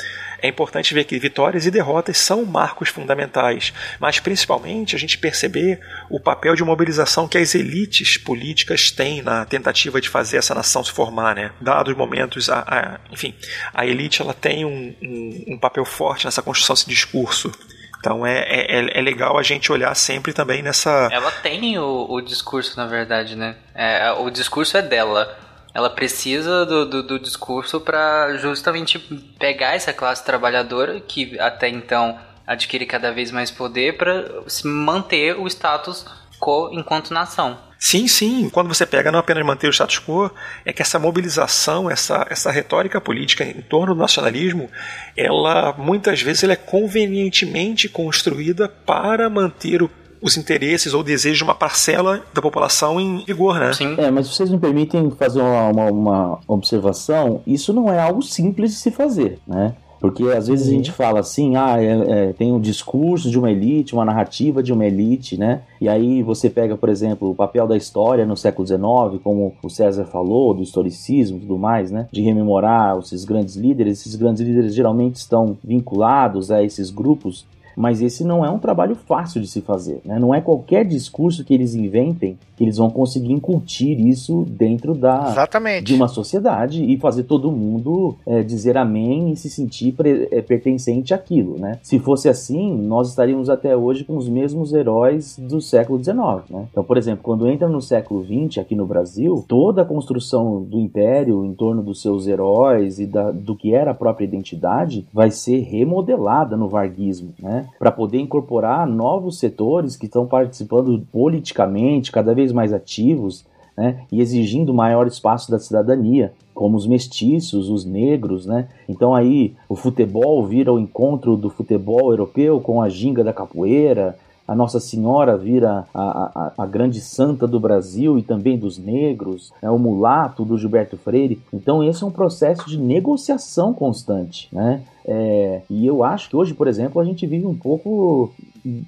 é 0.42 0.48
importante 0.48 0.94
ver 0.94 1.05
que 1.05 1.18
vitórias 1.18 1.66
e 1.66 1.70
derrotas 1.70 2.18
são 2.18 2.44
marcos 2.44 2.88
fundamentais, 2.88 3.72
mas 3.98 4.20
principalmente 4.20 4.96
a 4.96 4.98
gente 4.98 5.18
perceber 5.18 5.81
o 6.09 6.20
papel 6.20 6.55
de 6.55 6.64
mobilização 6.64 7.29
que 7.29 7.38
as 7.38 7.55
elites 7.55 8.16
políticas 8.16 8.90
têm 8.90 9.22
na 9.22 9.44
tentativa 9.44 10.00
de 10.00 10.09
fazer 10.09 10.38
essa 10.38 10.55
nação 10.55 10.83
se 10.85 10.92
formar, 10.92 11.35
né? 11.35 11.53
Dados 11.61 11.96
momentos, 11.96 12.48
a, 12.48 12.61
a 12.61 13.00
enfim, 13.12 13.35
a 13.72 13.87
elite 13.87 14.22
ela 14.22 14.35
tem 14.35 14.64
um, 14.64 14.94
um, 15.03 15.44
um 15.55 15.59
papel 15.59 15.85
forte 15.85 16.24
nessa 16.24 16.42
construção 16.42 16.74
desse 16.74 16.88
discurso. 16.88 17.53
Então 17.98 18.26
é, 18.26 18.38
é, 18.38 18.98
é, 18.98 19.03
legal 19.03 19.37
a 19.37 19.42
gente 19.42 19.70
olhar 19.70 19.94
sempre 19.94 20.33
também 20.33 20.62
nessa. 20.62 21.09
Ela 21.12 21.31
tem 21.31 21.79
o, 21.79 22.07
o 22.09 22.20
discurso, 22.22 22.74
na 22.76 22.87
verdade, 22.87 23.37
né? 23.37 23.57
É, 23.74 24.11
o 24.12 24.31
discurso 24.31 24.76
é 24.79 24.83
dela 24.83 25.38
ela 25.74 25.90
precisa 25.90 26.66
do, 26.66 26.85
do, 26.85 27.02
do 27.02 27.18
discurso 27.18 27.80
para 27.80 28.37
justamente 28.37 28.98
pegar 29.38 29.74
essa 29.74 29.92
classe 29.92 30.24
trabalhadora 30.24 31.00
que 31.00 31.38
até 31.38 31.68
então 31.68 32.18
adquire 32.46 32.85
cada 32.87 33.12
vez 33.12 33.30
mais 33.30 33.50
poder 33.50 33.96
para 33.96 34.42
manter 34.64 35.38
o 35.38 35.46
status 35.46 36.04
quo 36.40 36.70
enquanto 36.72 37.14
nação. 37.14 37.59
Sim, 37.78 38.06
sim. 38.09 38.50
Quando 38.50 38.68
você 38.68 38.85
pega 38.85 39.11
não 39.11 39.20
apenas 39.20 39.46
manter 39.46 39.68
o 39.68 39.72
status 39.72 39.98
quo, 40.00 40.30
é 40.66 40.72
que 40.72 40.83
essa 40.83 40.98
mobilização, 40.98 41.90
essa, 41.90 42.26
essa 42.28 42.50
retórica 42.50 43.00
política 43.00 43.42
em 43.42 43.62
torno 43.62 43.95
do 43.95 44.01
nacionalismo, 44.01 44.68
ela 45.16 45.72
muitas 45.78 46.20
vezes 46.20 46.45
ela 46.45 46.53
é 46.53 46.57
convenientemente 46.57 47.88
construída 47.88 48.68
para 48.68 49.30
manter 49.30 49.82
o 49.82 49.90
os 50.23 50.37
interesses 50.37 50.95
ou 50.95 51.03
desejos 51.03 51.39
de 51.39 51.45
uma 51.45 51.55
parcela 51.55 52.23
da 52.33 52.43
população 52.43 53.01
em 53.01 53.25
vigor, 53.25 53.59
né? 53.59 53.73
Sim. 53.73 53.95
É, 53.99 54.11
mas 54.11 54.29
vocês 54.29 54.51
me 54.51 54.59
permitem 54.59 55.11
fazer 55.11 55.41
uma, 55.41 55.68
uma, 55.68 55.91
uma 55.91 56.41
observação? 56.47 57.43
Isso 57.47 57.73
não 57.73 57.93
é 57.93 58.01
algo 58.01 58.23
simples 58.23 58.73
de 58.73 58.77
se 58.77 58.91
fazer, 58.91 59.39
né? 59.47 59.75
Porque 60.01 60.25
às 60.25 60.49
vezes 60.49 60.66
a 60.66 60.71
gente 60.71 60.91
fala 60.91 61.21
assim, 61.21 61.57
ah, 61.57 61.77
é, 61.79 62.29
é, 62.29 62.33
tem 62.33 62.51
um 62.51 62.59
discurso 62.59 63.31
de 63.31 63.39
uma 63.39 63.51
elite, 63.51 63.93
uma 63.93 64.05
narrativa 64.05 64.62
de 64.62 64.73
uma 64.73 64.87
elite, 64.87 65.37
né? 65.37 65.61
E 65.79 65.89
aí 65.91 66.23
você 66.23 66.49
pega, 66.49 66.75
por 66.75 66.89
exemplo, 66.89 67.31
o 67.31 67.35
papel 67.35 67.68
da 67.68 67.77
história 67.77 68.25
no 68.25 68.35
século 68.35 68.66
XIX, 68.66 69.23
como 69.23 69.55
o 69.62 69.68
César 69.68 70.07
falou, 70.07 70.55
do 70.55 70.62
historicismo 70.62 71.37
e 71.37 71.41
tudo 71.41 71.59
mais, 71.59 71.91
né? 71.91 72.09
De 72.11 72.23
rememorar 72.23 72.99
esses 72.99 73.27
grandes 73.27 73.57
líderes. 73.57 74.01
Esses 74.01 74.16
grandes 74.16 74.41
líderes 74.41 74.75
geralmente 74.75 75.16
estão 75.16 75.59
vinculados 75.62 76.51
a 76.51 76.62
esses 76.62 76.91
grupos 76.91 77.45
mas 77.77 78.03
esse 78.03 78.25
não 78.25 78.45
é 78.45 78.51
um 78.51 78.59
trabalho 78.59 78.95
fácil 78.95 79.41
de 79.41 79.47
se 79.47 79.61
fazer. 79.61 80.01
Né? 80.05 80.18
Não 80.18 80.35
é 80.35 80.41
qualquer 80.41 80.85
discurso 80.85 81.45
que 81.45 81.55
eles 81.55 81.75
inventem 81.75 82.39
que 82.61 82.64
eles 82.64 82.77
vão 82.77 82.91
conseguir 82.91 83.33
incutir 83.33 83.99
isso 83.99 84.45
dentro 84.47 84.95
da 84.95 85.31
Exatamente. 85.31 85.85
de 85.85 85.95
uma 85.95 86.09
sociedade 86.09 86.85
e 86.85 86.99
fazer 86.99 87.23
todo 87.23 87.51
mundo 87.51 88.18
é, 88.27 88.43
dizer 88.43 88.77
amém 88.77 89.33
e 89.33 89.37
se 89.37 89.49
sentir 89.49 89.93
pre, 89.93 90.29
é, 90.31 90.43
pertencente 90.43 91.14
àquilo. 91.14 91.59
Né? 91.59 91.79
Se 91.83 91.99
fosse 91.99 92.29
assim, 92.29 92.77
nós 92.77 93.09
estaríamos 93.09 93.49
até 93.49 93.75
hoje 93.75 94.05
com 94.05 94.14
os 94.14 94.29
mesmos 94.29 94.75
heróis 94.75 95.39
do 95.39 95.59
século 95.59 96.05
XIX. 96.05 96.18
Né? 96.51 96.66
Então, 96.71 96.85
por 96.85 96.99
exemplo, 96.99 97.23
quando 97.23 97.49
entra 97.49 97.66
no 97.66 97.81
século 97.81 98.23
XX 98.23 98.59
aqui 98.59 98.75
no 98.75 98.85
Brasil, 98.85 99.43
toda 99.49 99.81
a 99.81 99.87
construção 99.87 100.61
do 100.61 100.79
império 100.79 101.47
em 101.47 101.55
torno 101.55 101.83
dos 101.83 102.03
seus 102.03 102.27
heróis 102.27 102.99
e 102.99 103.07
da, 103.07 103.31
do 103.31 103.57
que 103.57 103.75
era 103.75 103.93
a 103.93 103.95
própria 103.95 104.27
identidade 104.27 105.07
vai 105.14 105.31
ser 105.31 105.61
remodelada 105.61 106.59
no 106.59 106.68
varguismo. 106.68 107.33
Né? 107.39 107.59
Para 107.78 107.90
poder 107.90 108.18
incorporar 108.18 108.86
novos 108.86 109.38
setores 109.38 109.96
que 109.96 110.06
estão 110.06 110.26
participando 110.26 111.06
politicamente, 111.12 112.12
cada 112.12 112.34
vez 112.34 112.52
mais 112.52 112.72
ativos, 112.72 113.44
né, 113.76 114.02
e 114.11 114.20
exigindo 114.20 114.74
maior 114.74 115.06
espaço 115.06 115.50
da 115.50 115.58
cidadania, 115.58 116.32
como 116.52 116.76
os 116.76 116.86
mestiços, 116.86 117.70
os 117.70 117.84
negros, 117.84 118.44
né? 118.44 118.68
Então 118.86 119.14
aí 119.14 119.54
o 119.68 119.74
futebol 119.74 120.44
vira 120.44 120.70
o 120.70 120.78
encontro 120.78 121.36
do 121.36 121.48
futebol 121.48 122.11
europeu 122.11 122.61
com 122.61 122.82
a 122.82 122.88
ginga 122.88 123.24
da 123.24 123.32
capoeira, 123.32 124.18
a 124.51 124.55
Nossa 124.57 124.80
Senhora 124.80 125.36
vira 125.36 125.84
a, 125.94 126.03
a, 126.34 126.53
a, 126.59 126.66
grande 126.66 127.01
santa 127.01 127.46
do 127.46 127.61
Brasil 127.61 128.18
e 128.18 128.22
também 128.22 128.59
dos 128.59 128.78
negros, 128.78 129.53
é 129.62 129.70
o 129.70 129.78
mulato 129.78 130.44
do 130.44 130.59
Gilberto 130.59 130.96
Freire. 130.96 131.40
Então 131.55 131.84
esse 131.84 132.03
é 132.03 132.07
um 132.09 132.11
processo 132.11 132.68
de 132.68 132.76
negociação 132.76 133.72
constante, 133.72 134.48
né? 134.53 134.82
É, 135.07 135.62
e 135.70 135.86
eu 135.86 136.03
acho 136.03 136.28
que 136.28 136.36
hoje, 136.36 136.53
por 136.53 136.66
exemplo, 136.66 137.01
a 137.01 137.05
gente 137.05 137.28
vive 137.28 137.46
um 137.46 137.55
pouco 137.55 138.32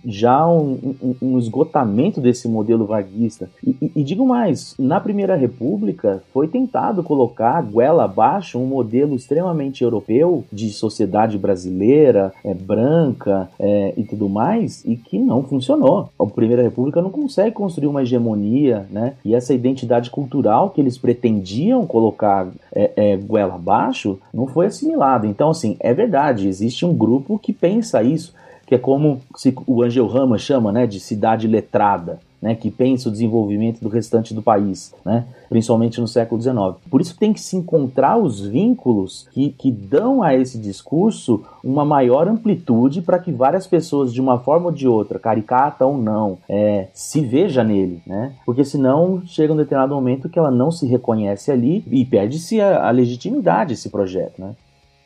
já 0.04 0.46
um, 0.46 0.94
um, 1.02 1.14
um 1.22 1.38
esgotamento 1.38 2.20
desse 2.20 2.48
modelo 2.48 2.86
varguista. 2.86 3.50
E, 3.66 3.76
e, 3.80 3.92
e, 3.96 4.04
digo 4.04 4.26
mais, 4.26 4.74
na 4.78 5.00
Primeira 5.00 5.34
República 5.34 6.22
foi 6.32 6.48
tentado 6.48 7.02
colocar 7.02 7.62
goela 7.62 8.04
abaixo 8.04 8.58
um 8.58 8.66
modelo 8.66 9.14
extremamente 9.14 9.82
europeu 9.82 10.44
de 10.52 10.70
sociedade 10.70 11.38
brasileira, 11.38 12.32
é, 12.44 12.54
branca 12.54 13.48
é, 13.58 13.94
e 13.96 14.04
tudo 14.04 14.28
mais, 14.28 14.84
e 14.84 14.96
que 14.96 15.18
não 15.18 15.42
funcionou. 15.42 16.08
A 16.18 16.26
Primeira 16.26 16.62
República 16.62 17.02
não 17.02 17.10
consegue 17.10 17.52
construir 17.52 17.88
uma 17.88 18.02
hegemonia, 18.02 18.86
né? 18.90 19.14
E 19.24 19.34
essa 19.34 19.54
identidade 19.54 20.10
cultural 20.10 20.70
que 20.70 20.80
eles 20.80 20.98
pretendiam 20.98 21.86
colocar 21.86 22.48
é, 22.74 22.92
é, 22.96 23.16
goela 23.16 23.54
abaixo 23.54 24.18
não 24.32 24.46
foi 24.46 24.66
assimilada. 24.66 25.26
Então, 25.26 25.50
assim, 25.50 25.76
é 25.80 25.92
verdade, 25.92 26.48
existe 26.48 26.84
um 26.84 26.94
grupo 26.94 27.38
que 27.38 27.52
pensa 27.52 28.02
isso 28.02 28.34
que 28.72 28.76
é 28.76 28.78
como 28.78 29.20
se 29.36 29.54
o 29.66 29.82
Angel 29.82 30.06
Rama 30.06 30.38
chama 30.38 30.72
né, 30.72 30.86
de 30.86 30.98
cidade 30.98 31.46
letrada, 31.46 32.20
né, 32.40 32.54
que 32.54 32.70
pensa 32.70 33.10
o 33.10 33.12
desenvolvimento 33.12 33.82
do 33.82 33.88
restante 33.90 34.32
do 34.32 34.40
país, 34.40 34.94
né, 35.04 35.26
principalmente 35.50 36.00
no 36.00 36.08
século 36.08 36.40
XIX. 36.40 36.56
Por 36.90 37.02
isso 37.02 37.14
tem 37.18 37.34
que 37.34 37.40
se 37.42 37.54
encontrar 37.54 38.16
os 38.16 38.40
vínculos 38.40 39.28
que, 39.30 39.50
que 39.50 39.70
dão 39.70 40.22
a 40.22 40.34
esse 40.34 40.56
discurso 40.56 41.44
uma 41.62 41.84
maior 41.84 42.26
amplitude 42.26 43.02
para 43.02 43.18
que 43.18 43.30
várias 43.30 43.66
pessoas, 43.66 44.10
de 44.10 44.22
uma 44.22 44.38
forma 44.38 44.68
ou 44.68 44.72
de 44.72 44.88
outra, 44.88 45.18
caricata 45.18 45.84
ou 45.84 45.98
não, 45.98 46.38
é, 46.48 46.88
se 46.94 47.20
veja 47.20 47.62
nele, 47.62 48.00
né? 48.06 48.32
Porque 48.46 48.64
senão 48.64 49.20
chega 49.26 49.52
um 49.52 49.56
determinado 49.56 49.94
momento 49.94 50.30
que 50.30 50.38
ela 50.38 50.50
não 50.50 50.70
se 50.70 50.86
reconhece 50.86 51.52
ali 51.52 51.84
e 51.90 52.06
perde-se 52.06 52.58
a, 52.58 52.88
a 52.88 52.90
legitimidade 52.90 53.74
desse 53.74 53.90
projeto, 53.90 54.40
né? 54.40 54.54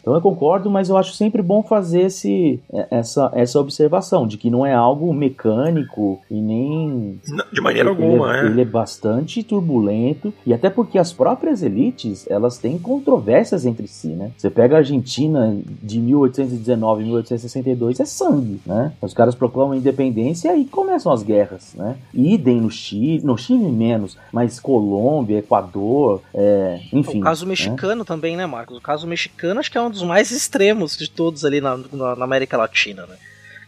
Então 0.07 0.15
eu 0.15 0.21
concordo, 0.21 0.71
mas 0.71 0.89
eu 0.89 0.97
acho 0.97 1.13
sempre 1.15 1.43
bom 1.43 1.65
fazer 1.65 2.03
esse, 2.03 2.61
é, 2.73 2.87
essa, 2.93 3.29
essa 3.35 3.59
observação 3.59 4.25
de 4.25 4.39
que 4.39 4.49
não 4.49 4.65
é 4.65 4.73
algo 4.73 5.13
mecânico 5.13 6.21
e 6.31 6.41
nem. 6.41 7.21
Não, 7.27 7.45
de 7.53 7.61
maneira 7.61 7.91
ele, 7.91 8.05
alguma, 8.05 8.37
é, 8.39 8.47
Ele 8.47 8.61
é 8.61 8.65
bastante 8.65 9.43
turbulento 9.43 10.33
e 10.47 10.55
até 10.55 10.71
porque 10.71 10.97
as 10.97 11.13
próprias 11.13 11.61
elites 11.61 12.25
elas 12.31 12.57
têm 12.57 12.79
controvérsias 12.79 13.67
entre 13.67 13.89
si, 13.89 14.07
né? 14.07 14.31
Você 14.39 14.49
pega 14.49 14.77
a 14.77 14.79
Argentina 14.79 15.59
de 15.83 15.99
1819 15.99 17.03
e 17.03 17.07
1862 17.07 17.99
é 17.99 18.05
sangue, 18.05 18.61
né? 18.65 18.93
Os 19.03 19.13
caras 19.13 19.35
proclamam 19.35 19.73
a 19.73 19.77
independência 19.77 20.51
e 20.51 20.53
aí 20.53 20.65
começam 20.67 21.11
as 21.11 21.25
guerras, 21.25 21.75
né? 21.75 21.97
Idem 22.15 22.61
no 22.61 22.71
Chile, 22.71 23.25
no 23.25 23.37
Chile 23.37 23.73
menos, 23.73 24.17
mas 24.33 24.61
Colômbia, 24.61 25.39
Equador, 25.39 26.23
é, 26.33 26.79
enfim. 26.93 27.19
O 27.19 27.23
caso 27.23 27.45
né? 27.45 27.49
mexicano 27.49 28.05
também, 28.05 28.37
né, 28.37 28.47
Marcos? 28.47 28.77
O 28.77 28.81
caso 28.81 29.05
mexicano 29.05 29.59
acho 29.59 29.69
que 29.69 29.77
é 29.77 29.83
um 29.83 29.96
dos 29.97 30.07
mais 30.07 30.31
extremos 30.31 30.97
de 30.97 31.11
todos 31.11 31.45
ali 31.45 31.61
na, 31.61 31.77
na, 31.93 32.17
na 32.17 32.25
América 32.25 32.57
Latina, 32.57 33.07
né? 33.07 33.17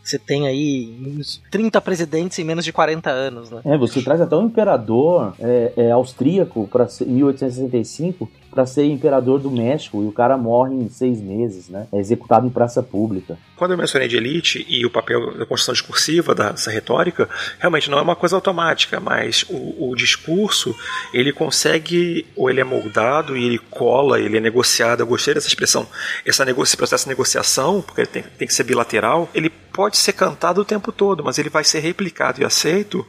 Você 0.03 0.19
tem 0.19 0.47
aí 0.47 0.97
uns 1.07 1.43
30 1.51 1.81
presidentes 1.83 2.39
em 2.39 2.45
menos 2.45 2.65
de 2.65 2.73
40 2.73 3.11
anos, 3.11 3.51
né? 3.51 3.61
É, 3.65 3.77
você 3.77 4.01
traz 4.01 4.21
até 4.21 4.35
um 4.35 4.47
imperador 4.47 5.35
é, 5.39 5.73
é, 5.77 5.91
austríaco 5.91 6.67
para 6.69 6.87
1865 7.07 8.31
para 8.51 8.67
ser 8.67 8.85
imperador 8.85 9.39
do 9.39 9.51
México 9.51 10.03
e 10.03 10.07
o 10.07 10.13
cara 10.13 10.37
morre 10.37 10.75
em 10.75 10.89
seis 10.89 11.21
meses, 11.21 11.69
né? 11.69 11.87
É 11.93 11.99
executado 11.99 12.47
em 12.47 12.51
praça 12.51 12.83
pública. 12.83 13.39
Quando 13.57 13.73
eu 13.73 13.79
mencionei 13.79 14.09
de 14.09 14.17
elite 14.17 14.65
e 14.69 14.85
o 14.87 14.91
papel 14.91 15.37
da 15.37 15.47
construção 15.47 15.73
discursiva 15.73 16.35
dessa 16.35 16.71
retórica, 16.71 17.29
realmente 17.59 17.91
não 17.91 17.99
é 17.99 18.03
uma 18.03 18.17
coisa 18.17 18.37
automática, 18.37 19.01
mas 19.01 19.45
o, 19.49 19.91
o 19.91 19.97
discurso 19.97 20.75
ele 21.13 21.33
consegue, 21.33 22.27
ou 22.37 22.49
ele 22.49 22.61
é 22.61 22.65
moldado 22.65 23.37
e 23.37 23.45
ele 23.45 23.59
cola, 23.59 24.21
ele 24.21 24.37
é 24.37 24.41
negociado. 24.41 25.01
Eu 25.01 25.07
gostei 25.07 25.35
dessa 25.35 25.49
expressão, 25.49 25.87
essa 26.25 26.49
esse 26.49 26.77
processo 26.77 27.05
de 27.05 27.11
negociação, 27.11 27.83
porque 27.83 28.01
ele 28.03 28.09
tem, 28.09 28.23
tem 28.23 28.49
que 28.49 28.55
ser 28.55 28.65
bilateral, 28.65 29.29
ele 29.35 29.51
pode 29.79 29.97
ser 29.97 30.13
cantado 30.13 30.61
o 30.61 30.65
tempo 30.65 30.91
todo, 30.91 31.23
mas 31.23 31.39
ele 31.39 31.49
vai 31.49 31.63
ser 31.63 31.79
replicado 31.79 32.41
e 32.41 32.45
aceito 32.45 33.07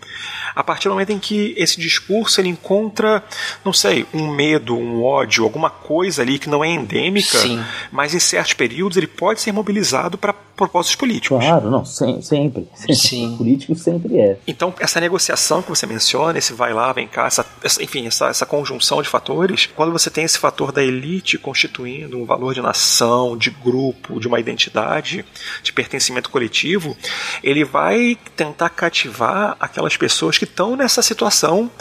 a 0.56 0.64
partir 0.64 0.88
do 0.88 0.92
momento 0.92 1.12
em 1.12 1.18
que 1.18 1.56
esse 1.58 1.80
discurso 1.80 2.40
ele 2.40 2.50
encontra, 2.50 3.24
não 3.66 3.74
sei, 3.74 4.06
um 4.14 4.30
medo, 4.32 4.78
um 4.78 5.04
ódio, 5.04 5.29
alguma 5.38 5.70
coisa 5.70 6.22
ali 6.22 6.40
que 6.40 6.50
não 6.50 6.64
é 6.64 6.70
endêmica, 6.70 7.38
Sim. 7.38 7.64
mas 7.92 8.14
em 8.14 8.20
certos 8.20 8.54
períodos 8.54 8.98
ele 8.98 9.08
pode 9.08 9.42
ser 9.42 9.52
mobilizado 9.52 10.18
para 10.18 10.34
propósitos 10.60 10.98
políticos. 10.98 11.40
Claro, 11.40 11.72
não, 11.72 11.86
sem, 11.86 12.22
sempre. 12.22 12.68
Sim. 12.94 13.36
Político 13.40 13.74
sempre 13.76 14.20
é. 14.20 14.38
Então, 14.46 14.74
essa 14.78 15.00
negociação 15.00 15.62
que 15.62 15.70
você 15.70 15.86
menciona, 15.86 16.38
esse 16.38 16.52
vai 16.52 16.74
lá, 16.74 16.92
vem 16.92 17.08
cá, 17.08 17.28
essa, 17.28 17.46
essa, 17.64 17.82
enfim, 17.82 18.06
essa, 18.08 18.28
essa 18.28 18.46
conjunção 18.46 19.02
de 19.02 19.08
fatores, 19.08 19.70
quando 19.74 19.94
você 19.94 20.10
tem 20.10 20.26
esse 20.26 20.38
fator 20.38 20.74
da 20.74 20.84
elite 20.84 21.38
constituindo 21.38 22.18
um 22.18 22.26
valor 22.26 22.54
de 22.54 22.62
nação, 22.62 23.38
de 23.38 23.50
grupo, 23.50 24.20
de 24.20 24.28
uma 24.28 24.38
identidade, 24.38 25.24
de 25.64 25.72
pertencimento 25.72 26.30
coletivo, 26.30 26.96
ele 27.42 27.64
vai 27.64 28.18
tentar 28.36 28.70
cativar 28.70 29.56
aquelas 29.62 29.96
pessoas 29.96 30.38
que 30.38 30.44
estão 30.44 30.76
nessa 30.76 31.02
situação 31.02 31.72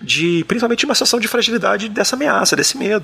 de, 0.00 0.44
principalmente 0.46 0.84
uma 0.84 0.94
situação 0.94 1.18
de 1.18 1.26
fragilidade 1.26 1.88
dessa 1.88 2.14
ameaça, 2.14 2.54
desse 2.54 2.78
medo. 2.78 2.97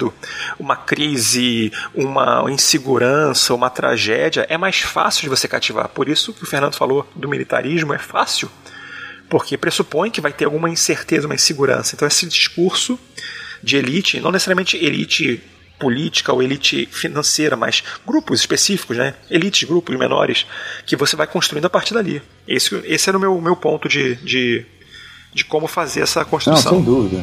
Uma 0.59 0.77
crise, 0.77 1.73
uma 1.95 2.45
insegurança, 2.51 3.55
uma 3.55 3.71
tragédia, 3.71 4.47
é 4.49 4.57
mais 4.57 4.81
fácil 4.81 5.23
de 5.23 5.29
você 5.29 5.47
cativar. 5.49 5.89
Por 5.89 6.09
isso 6.09 6.33
que 6.33 6.43
o 6.43 6.47
Fernando 6.47 6.75
falou 6.75 7.09
do 7.15 7.29
militarismo 7.29 7.93
é 7.95 7.99
fácil, 7.99 8.51
porque 9.29 9.57
pressupõe 9.57 10.11
que 10.11 10.21
vai 10.21 10.33
ter 10.33 10.45
alguma 10.45 10.69
incerteza, 10.71 11.27
uma 11.27 11.35
insegurança. 11.35 11.95
Então 11.95 12.07
esse 12.07 12.27
discurso 12.27 12.99
de 13.63 13.77
elite, 13.77 14.21
não 14.21 14.31
necessariamente 14.31 14.77
elite 14.77 15.43
política 15.79 16.33
ou 16.33 16.43
elite 16.43 16.87
financeira, 16.91 17.57
mas 17.57 17.83
grupos 18.07 18.41
específicos, 18.41 18.97
né? 18.97 19.15
Elites, 19.29 19.69
grupos 19.69 19.97
menores, 19.97 20.47
que 20.87 20.97
você 20.97 21.17
vai 21.17 21.27
construindo 21.27 21.65
a 21.67 21.71
partir 21.71 21.95
dali. 21.95 22.23
Esse, 22.47 22.75
esse 22.85 23.09
era 23.09 23.19
o 23.19 23.21
meu, 23.21 23.41
meu 23.41 23.57
ponto 23.57 23.89
de, 23.89 24.15
de, 24.17 24.65
de 25.35 25.45
como 25.45 25.67
fazer 25.67 26.03
essa 26.03 26.21
Não, 26.21 26.27
construção. 26.27 26.73
sem 26.75 26.83
dúvida. 26.83 27.23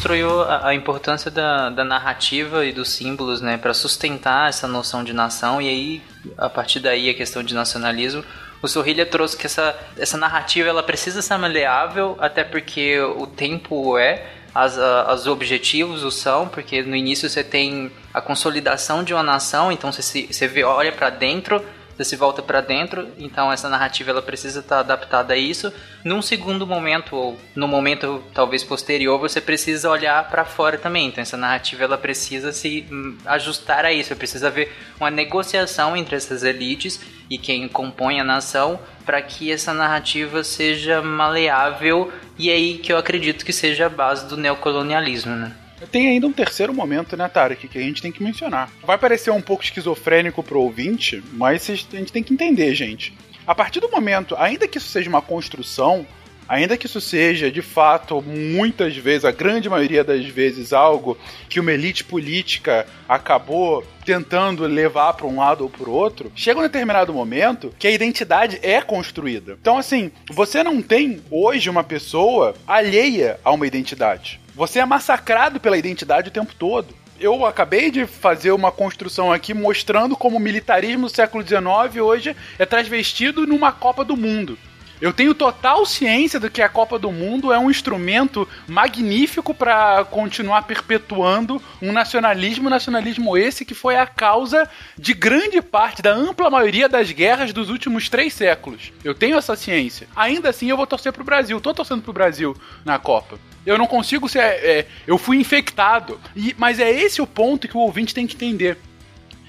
Construiu 0.00 0.42
a, 0.42 0.68
a 0.68 0.74
importância 0.74 1.30
da, 1.30 1.70
da 1.70 1.82
narrativa 1.82 2.66
e 2.66 2.72
dos 2.72 2.90
símbolos, 2.90 3.40
né, 3.40 3.56
para 3.56 3.72
sustentar 3.72 4.50
essa 4.50 4.68
noção 4.68 5.02
de 5.02 5.14
nação 5.14 5.60
e 5.60 5.68
aí 5.68 6.02
a 6.36 6.50
partir 6.50 6.80
daí 6.80 7.08
a 7.08 7.14
questão 7.14 7.42
de 7.42 7.54
nacionalismo. 7.54 8.22
O 8.62 8.68
Sorrilha 8.68 9.06
trouxe 9.06 9.38
que 9.38 9.46
essa, 9.46 9.74
essa 9.96 10.18
narrativa 10.18 10.68
ela 10.68 10.82
precisa 10.82 11.22
ser 11.22 11.38
maleável, 11.38 12.14
até 12.20 12.44
porque 12.44 12.98
o 13.00 13.26
tempo 13.26 13.96
é 13.96 14.22
as, 14.54 14.78
a- 14.78 15.14
os 15.14 15.26
objetivos 15.26 16.04
o 16.04 16.10
são, 16.10 16.46
porque 16.46 16.82
no 16.82 16.94
início 16.94 17.28
você 17.30 17.42
tem 17.42 17.90
a 18.12 18.20
consolidação 18.20 19.02
de 19.02 19.14
uma 19.14 19.22
nação, 19.22 19.72
então 19.72 19.90
você, 19.90 20.26
você 20.30 20.46
vê, 20.46 20.62
olha 20.62 20.92
para 20.92 21.08
dentro, 21.08 21.64
você 21.96 22.04
se 22.04 22.16
volta 22.16 22.42
para 22.42 22.60
dentro, 22.60 23.08
então 23.18 23.50
essa 23.50 23.70
narrativa 23.70 24.10
ela 24.10 24.20
precisa 24.20 24.60
estar 24.60 24.80
adaptada 24.80 25.32
a 25.32 25.36
isso. 25.36 25.72
Num 26.04 26.20
segundo 26.20 26.66
momento 26.66 27.16
ou 27.16 27.40
no 27.54 27.66
momento 27.66 28.22
talvez 28.34 28.62
posterior, 28.62 29.18
você 29.18 29.40
precisa 29.40 29.88
olhar 29.88 30.28
para 30.28 30.44
fora 30.44 30.76
também. 30.76 31.08
Então 31.08 31.22
essa 31.22 31.38
narrativa 31.38 31.84
ela 31.84 31.96
precisa 31.96 32.52
se 32.52 32.86
hum, 32.90 33.16
ajustar 33.24 33.86
a 33.86 33.92
isso, 33.92 34.14
precisa 34.14 34.48
haver 34.48 34.72
uma 35.00 35.10
negociação 35.10 35.96
entre 35.96 36.16
essas 36.16 36.42
elites 36.42 37.00
e 37.30 37.38
quem 37.38 37.66
compõe 37.66 38.20
a 38.20 38.24
nação 38.24 38.78
para 39.04 39.22
que 39.22 39.50
essa 39.50 39.72
narrativa 39.72 40.44
seja 40.44 41.00
maleável 41.00 42.12
e 42.38 42.50
é 42.50 42.52
aí 42.52 42.78
que 42.78 42.92
eu 42.92 42.98
acredito 42.98 43.44
que 43.44 43.52
seja 43.52 43.86
a 43.86 43.88
base 43.88 44.28
do 44.28 44.36
neocolonialismo, 44.36 45.34
né? 45.34 45.52
Tem 45.90 46.08
ainda 46.08 46.26
um 46.26 46.32
terceiro 46.32 46.72
momento, 46.72 47.16
né, 47.16 47.28
Tarek, 47.28 47.68
que 47.68 47.78
a 47.78 47.82
gente 47.82 48.00
tem 48.00 48.10
que 48.10 48.22
mencionar. 48.22 48.70
Vai 48.82 48.96
parecer 48.96 49.30
um 49.30 49.42
pouco 49.42 49.62
esquizofrênico 49.62 50.42
pro 50.42 50.60
ouvinte, 50.60 51.22
mas 51.32 51.68
a 51.68 51.74
gente 51.74 52.12
tem 52.12 52.22
que 52.22 52.32
entender, 52.32 52.74
gente. 52.74 53.14
A 53.46 53.54
partir 53.54 53.80
do 53.80 53.90
momento, 53.90 54.34
ainda 54.36 54.66
que 54.66 54.78
isso 54.78 54.88
seja 54.88 55.08
uma 55.08 55.22
construção, 55.22 56.06
ainda 56.48 56.76
que 56.76 56.86
isso 56.86 57.00
seja, 57.00 57.50
de 57.50 57.62
fato, 57.62 58.22
muitas 58.22 58.96
vezes, 58.96 59.24
a 59.24 59.30
grande 59.30 59.68
maioria 59.68 60.04
das 60.04 60.24
vezes, 60.26 60.72
algo 60.72 61.16
que 61.48 61.60
uma 61.60 61.72
elite 61.72 62.04
política 62.04 62.86
acabou 63.08 63.84
tentando 64.04 64.64
levar 64.64 65.14
para 65.14 65.26
um 65.26 65.38
lado 65.38 65.64
ou 65.64 65.70
para 65.70 65.90
outro, 65.90 66.30
chega 66.34 66.60
um 66.60 66.62
determinado 66.62 67.12
momento 67.12 67.74
que 67.78 67.86
a 67.86 67.90
identidade 67.90 68.58
é 68.62 68.80
construída. 68.80 69.56
Então, 69.60 69.78
assim, 69.78 70.10
você 70.30 70.62
não 70.62 70.80
tem 70.80 71.20
hoje 71.30 71.68
uma 71.68 71.82
pessoa 71.82 72.54
alheia 72.66 73.40
a 73.44 73.50
uma 73.50 73.66
identidade. 73.66 74.40
Você 74.54 74.78
é 74.78 74.86
massacrado 74.86 75.60
pela 75.60 75.76
identidade 75.76 76.28
o 76.28 76.32
tempo 76.32 76.54
todo. 76.54 76.94
Eu 77.18 77.46
acabei 77.46 77.90
de 77.90 78.06
fazer 78.06 78.52
uma 78.52 78.70
construção 78.70 79.32
aqui 79.32 79.54
mostrando 79.54 80.14
como 80.14 80.36
o 80.36 80.40
militarismo 80.40 81.06
do 81.06 81.14
século 81.14 81.46
XIX 81.46 82.02
hoje 82.02 82.36
é 82.58 82.66
transvestido 82.66 83.46
numa 83.46 83.72
Copa 83.72 84.04
do 84.04 84.16
Mundo. 84.16 84.58
Eu 85.00 85.12
tenho 85.12 85.34
total 85.34 85.84
ciência 85.84 86.40
do 86.40 86.50
que 86.50 86.62
a 86.62 86.68
Copa 86.68 86.98
do 86.98 87.12
Mundo 87.12 87.52
é 87.52 87.58
um 87.58 87.70
instrumento 87.70 88.48
magnífico 88.66 89.52
para 89.52 90.04
continuar 90.06 90.62
perpetuando 90.62 91.60
um 91.82 91.92
nacionalismo, 91.92 92.70
nacionalismo 92.70 93.36
esse 93.36 93.64
que 93.64 93.74
foi 93.74 93.96
a 93.96 94.06
causa 94.06 94.68
de 94.96 95.12
grande 95.12 95.60
parte 95.60 96.00
da 96.00 96.12
ampla 96.14 96.48
maioria 96.48 96.88
das 96.88 97.10
guerras 97.12 97.52
dos 97.52 97.68
últimos 97.68 98.08
três 98.08 98.32
séculos. 98.32 98.92
Eu 99.04 99.14
tenho 99.14 99.36
essa 99.36 99.54
ciência. 99.54 100.08
Ainda 100.16 100.48
assim, 100.48 100.70
eu 100.70 100.76
vou 100.76 100.86
torcer 100.86 101.12
pro 101.12 101.24
Brasil. 101.24 101.60
Tô 101.60 101.74
torcendo 101.74 102.02
pro 102.02 102.12
Brasil 102.12 102.56
na 102.84 102.98
Copa. 102.98 103.38
Eu 103.66 103.76
não 103.76 103.86
consigo 103.86 104.28
ser. 104.28 104.38
é, 104.40 104.86
eu 105.06 105.18
fui 105.18 105.36
infectado. 105.36 106.18
E- 106.34 106.54
mas 106.56 106.78
é 106.80 106.90
esse 106.90 107.20
o 107.20 107.26
ponto 107.26 107.68
que 107.68 107.76
o 107.76 107.80
ouvinte 107.80 108.14
tem 108.14 108.26
que 108.26 108.34
entender 108.34 108.78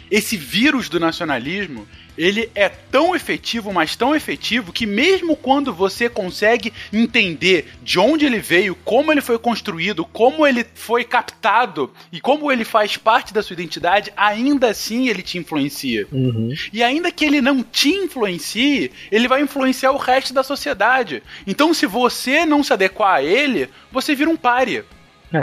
esse 0.10 0.36
vírus 0.38 0.90
do 0.90 1.00
nacionalismo, 1.00 1.88
ele 2.18 2.50
é 2.56 2.70
tão 2.70 3.16
efetivo, 3.16 3.72
mas 3.72 3.96
tão 3.96 4.16
efetivo, 4.16 4.74
que 4.74 4.86
mesmo 4.86 5.36
quando 5.36 5.74
você 5.74 6.10
consegue 6.10 6.74
entender 6.92 7.68
de 7.84 8.00
onde 8.00 8.26
ele 8.26 8.40
veio, 8.40 8.76
como 8.84 9.12
ele 9.12 9.22
foi 9.22 9.38
construído, 9.38 10.06
como 10.06 10.46
ele 10.46 10.66
foi 10.74 11.04
captado 11.04 11.92
e 12.12 12.20
como 12.20 12.52
ele 12.52 12.64
faz 12.64 12.98
parte 12.98 13.34
da 13.34 13.44
sua 13.44 13.54
identidade, 13.54 14.12
ainda 14.18 14.70
assim 14.70 15.10
ele 15.10 15.22
te 15.22 15.38
influencia. 15.38 16.08
E 16.74 16.84
ainda 16.84 17.12
que 17.12 17.26
ele 17.26 17.42
não 17.42 17.62
te 17.64 17.90
influencie, 17.90 18.92
ele 19.12 19.28
vai 19.28 19.42
influenciar 19.42 19.92
o 19.92 19.98
resto 19.98 20.34
da 20.34 20.44
sociedade. 20.44 21.22
Então, 21.46 21.74
se 21.74 21.86
você 21.86 22.46
não 22.46 22.64
se 22.64 22.74
adequar 22.74 23.16
a 23.16 23.24
ele, 23.24 23.70
você 23.92 24.16
vira 24.16 24.30
um 24.30 24.38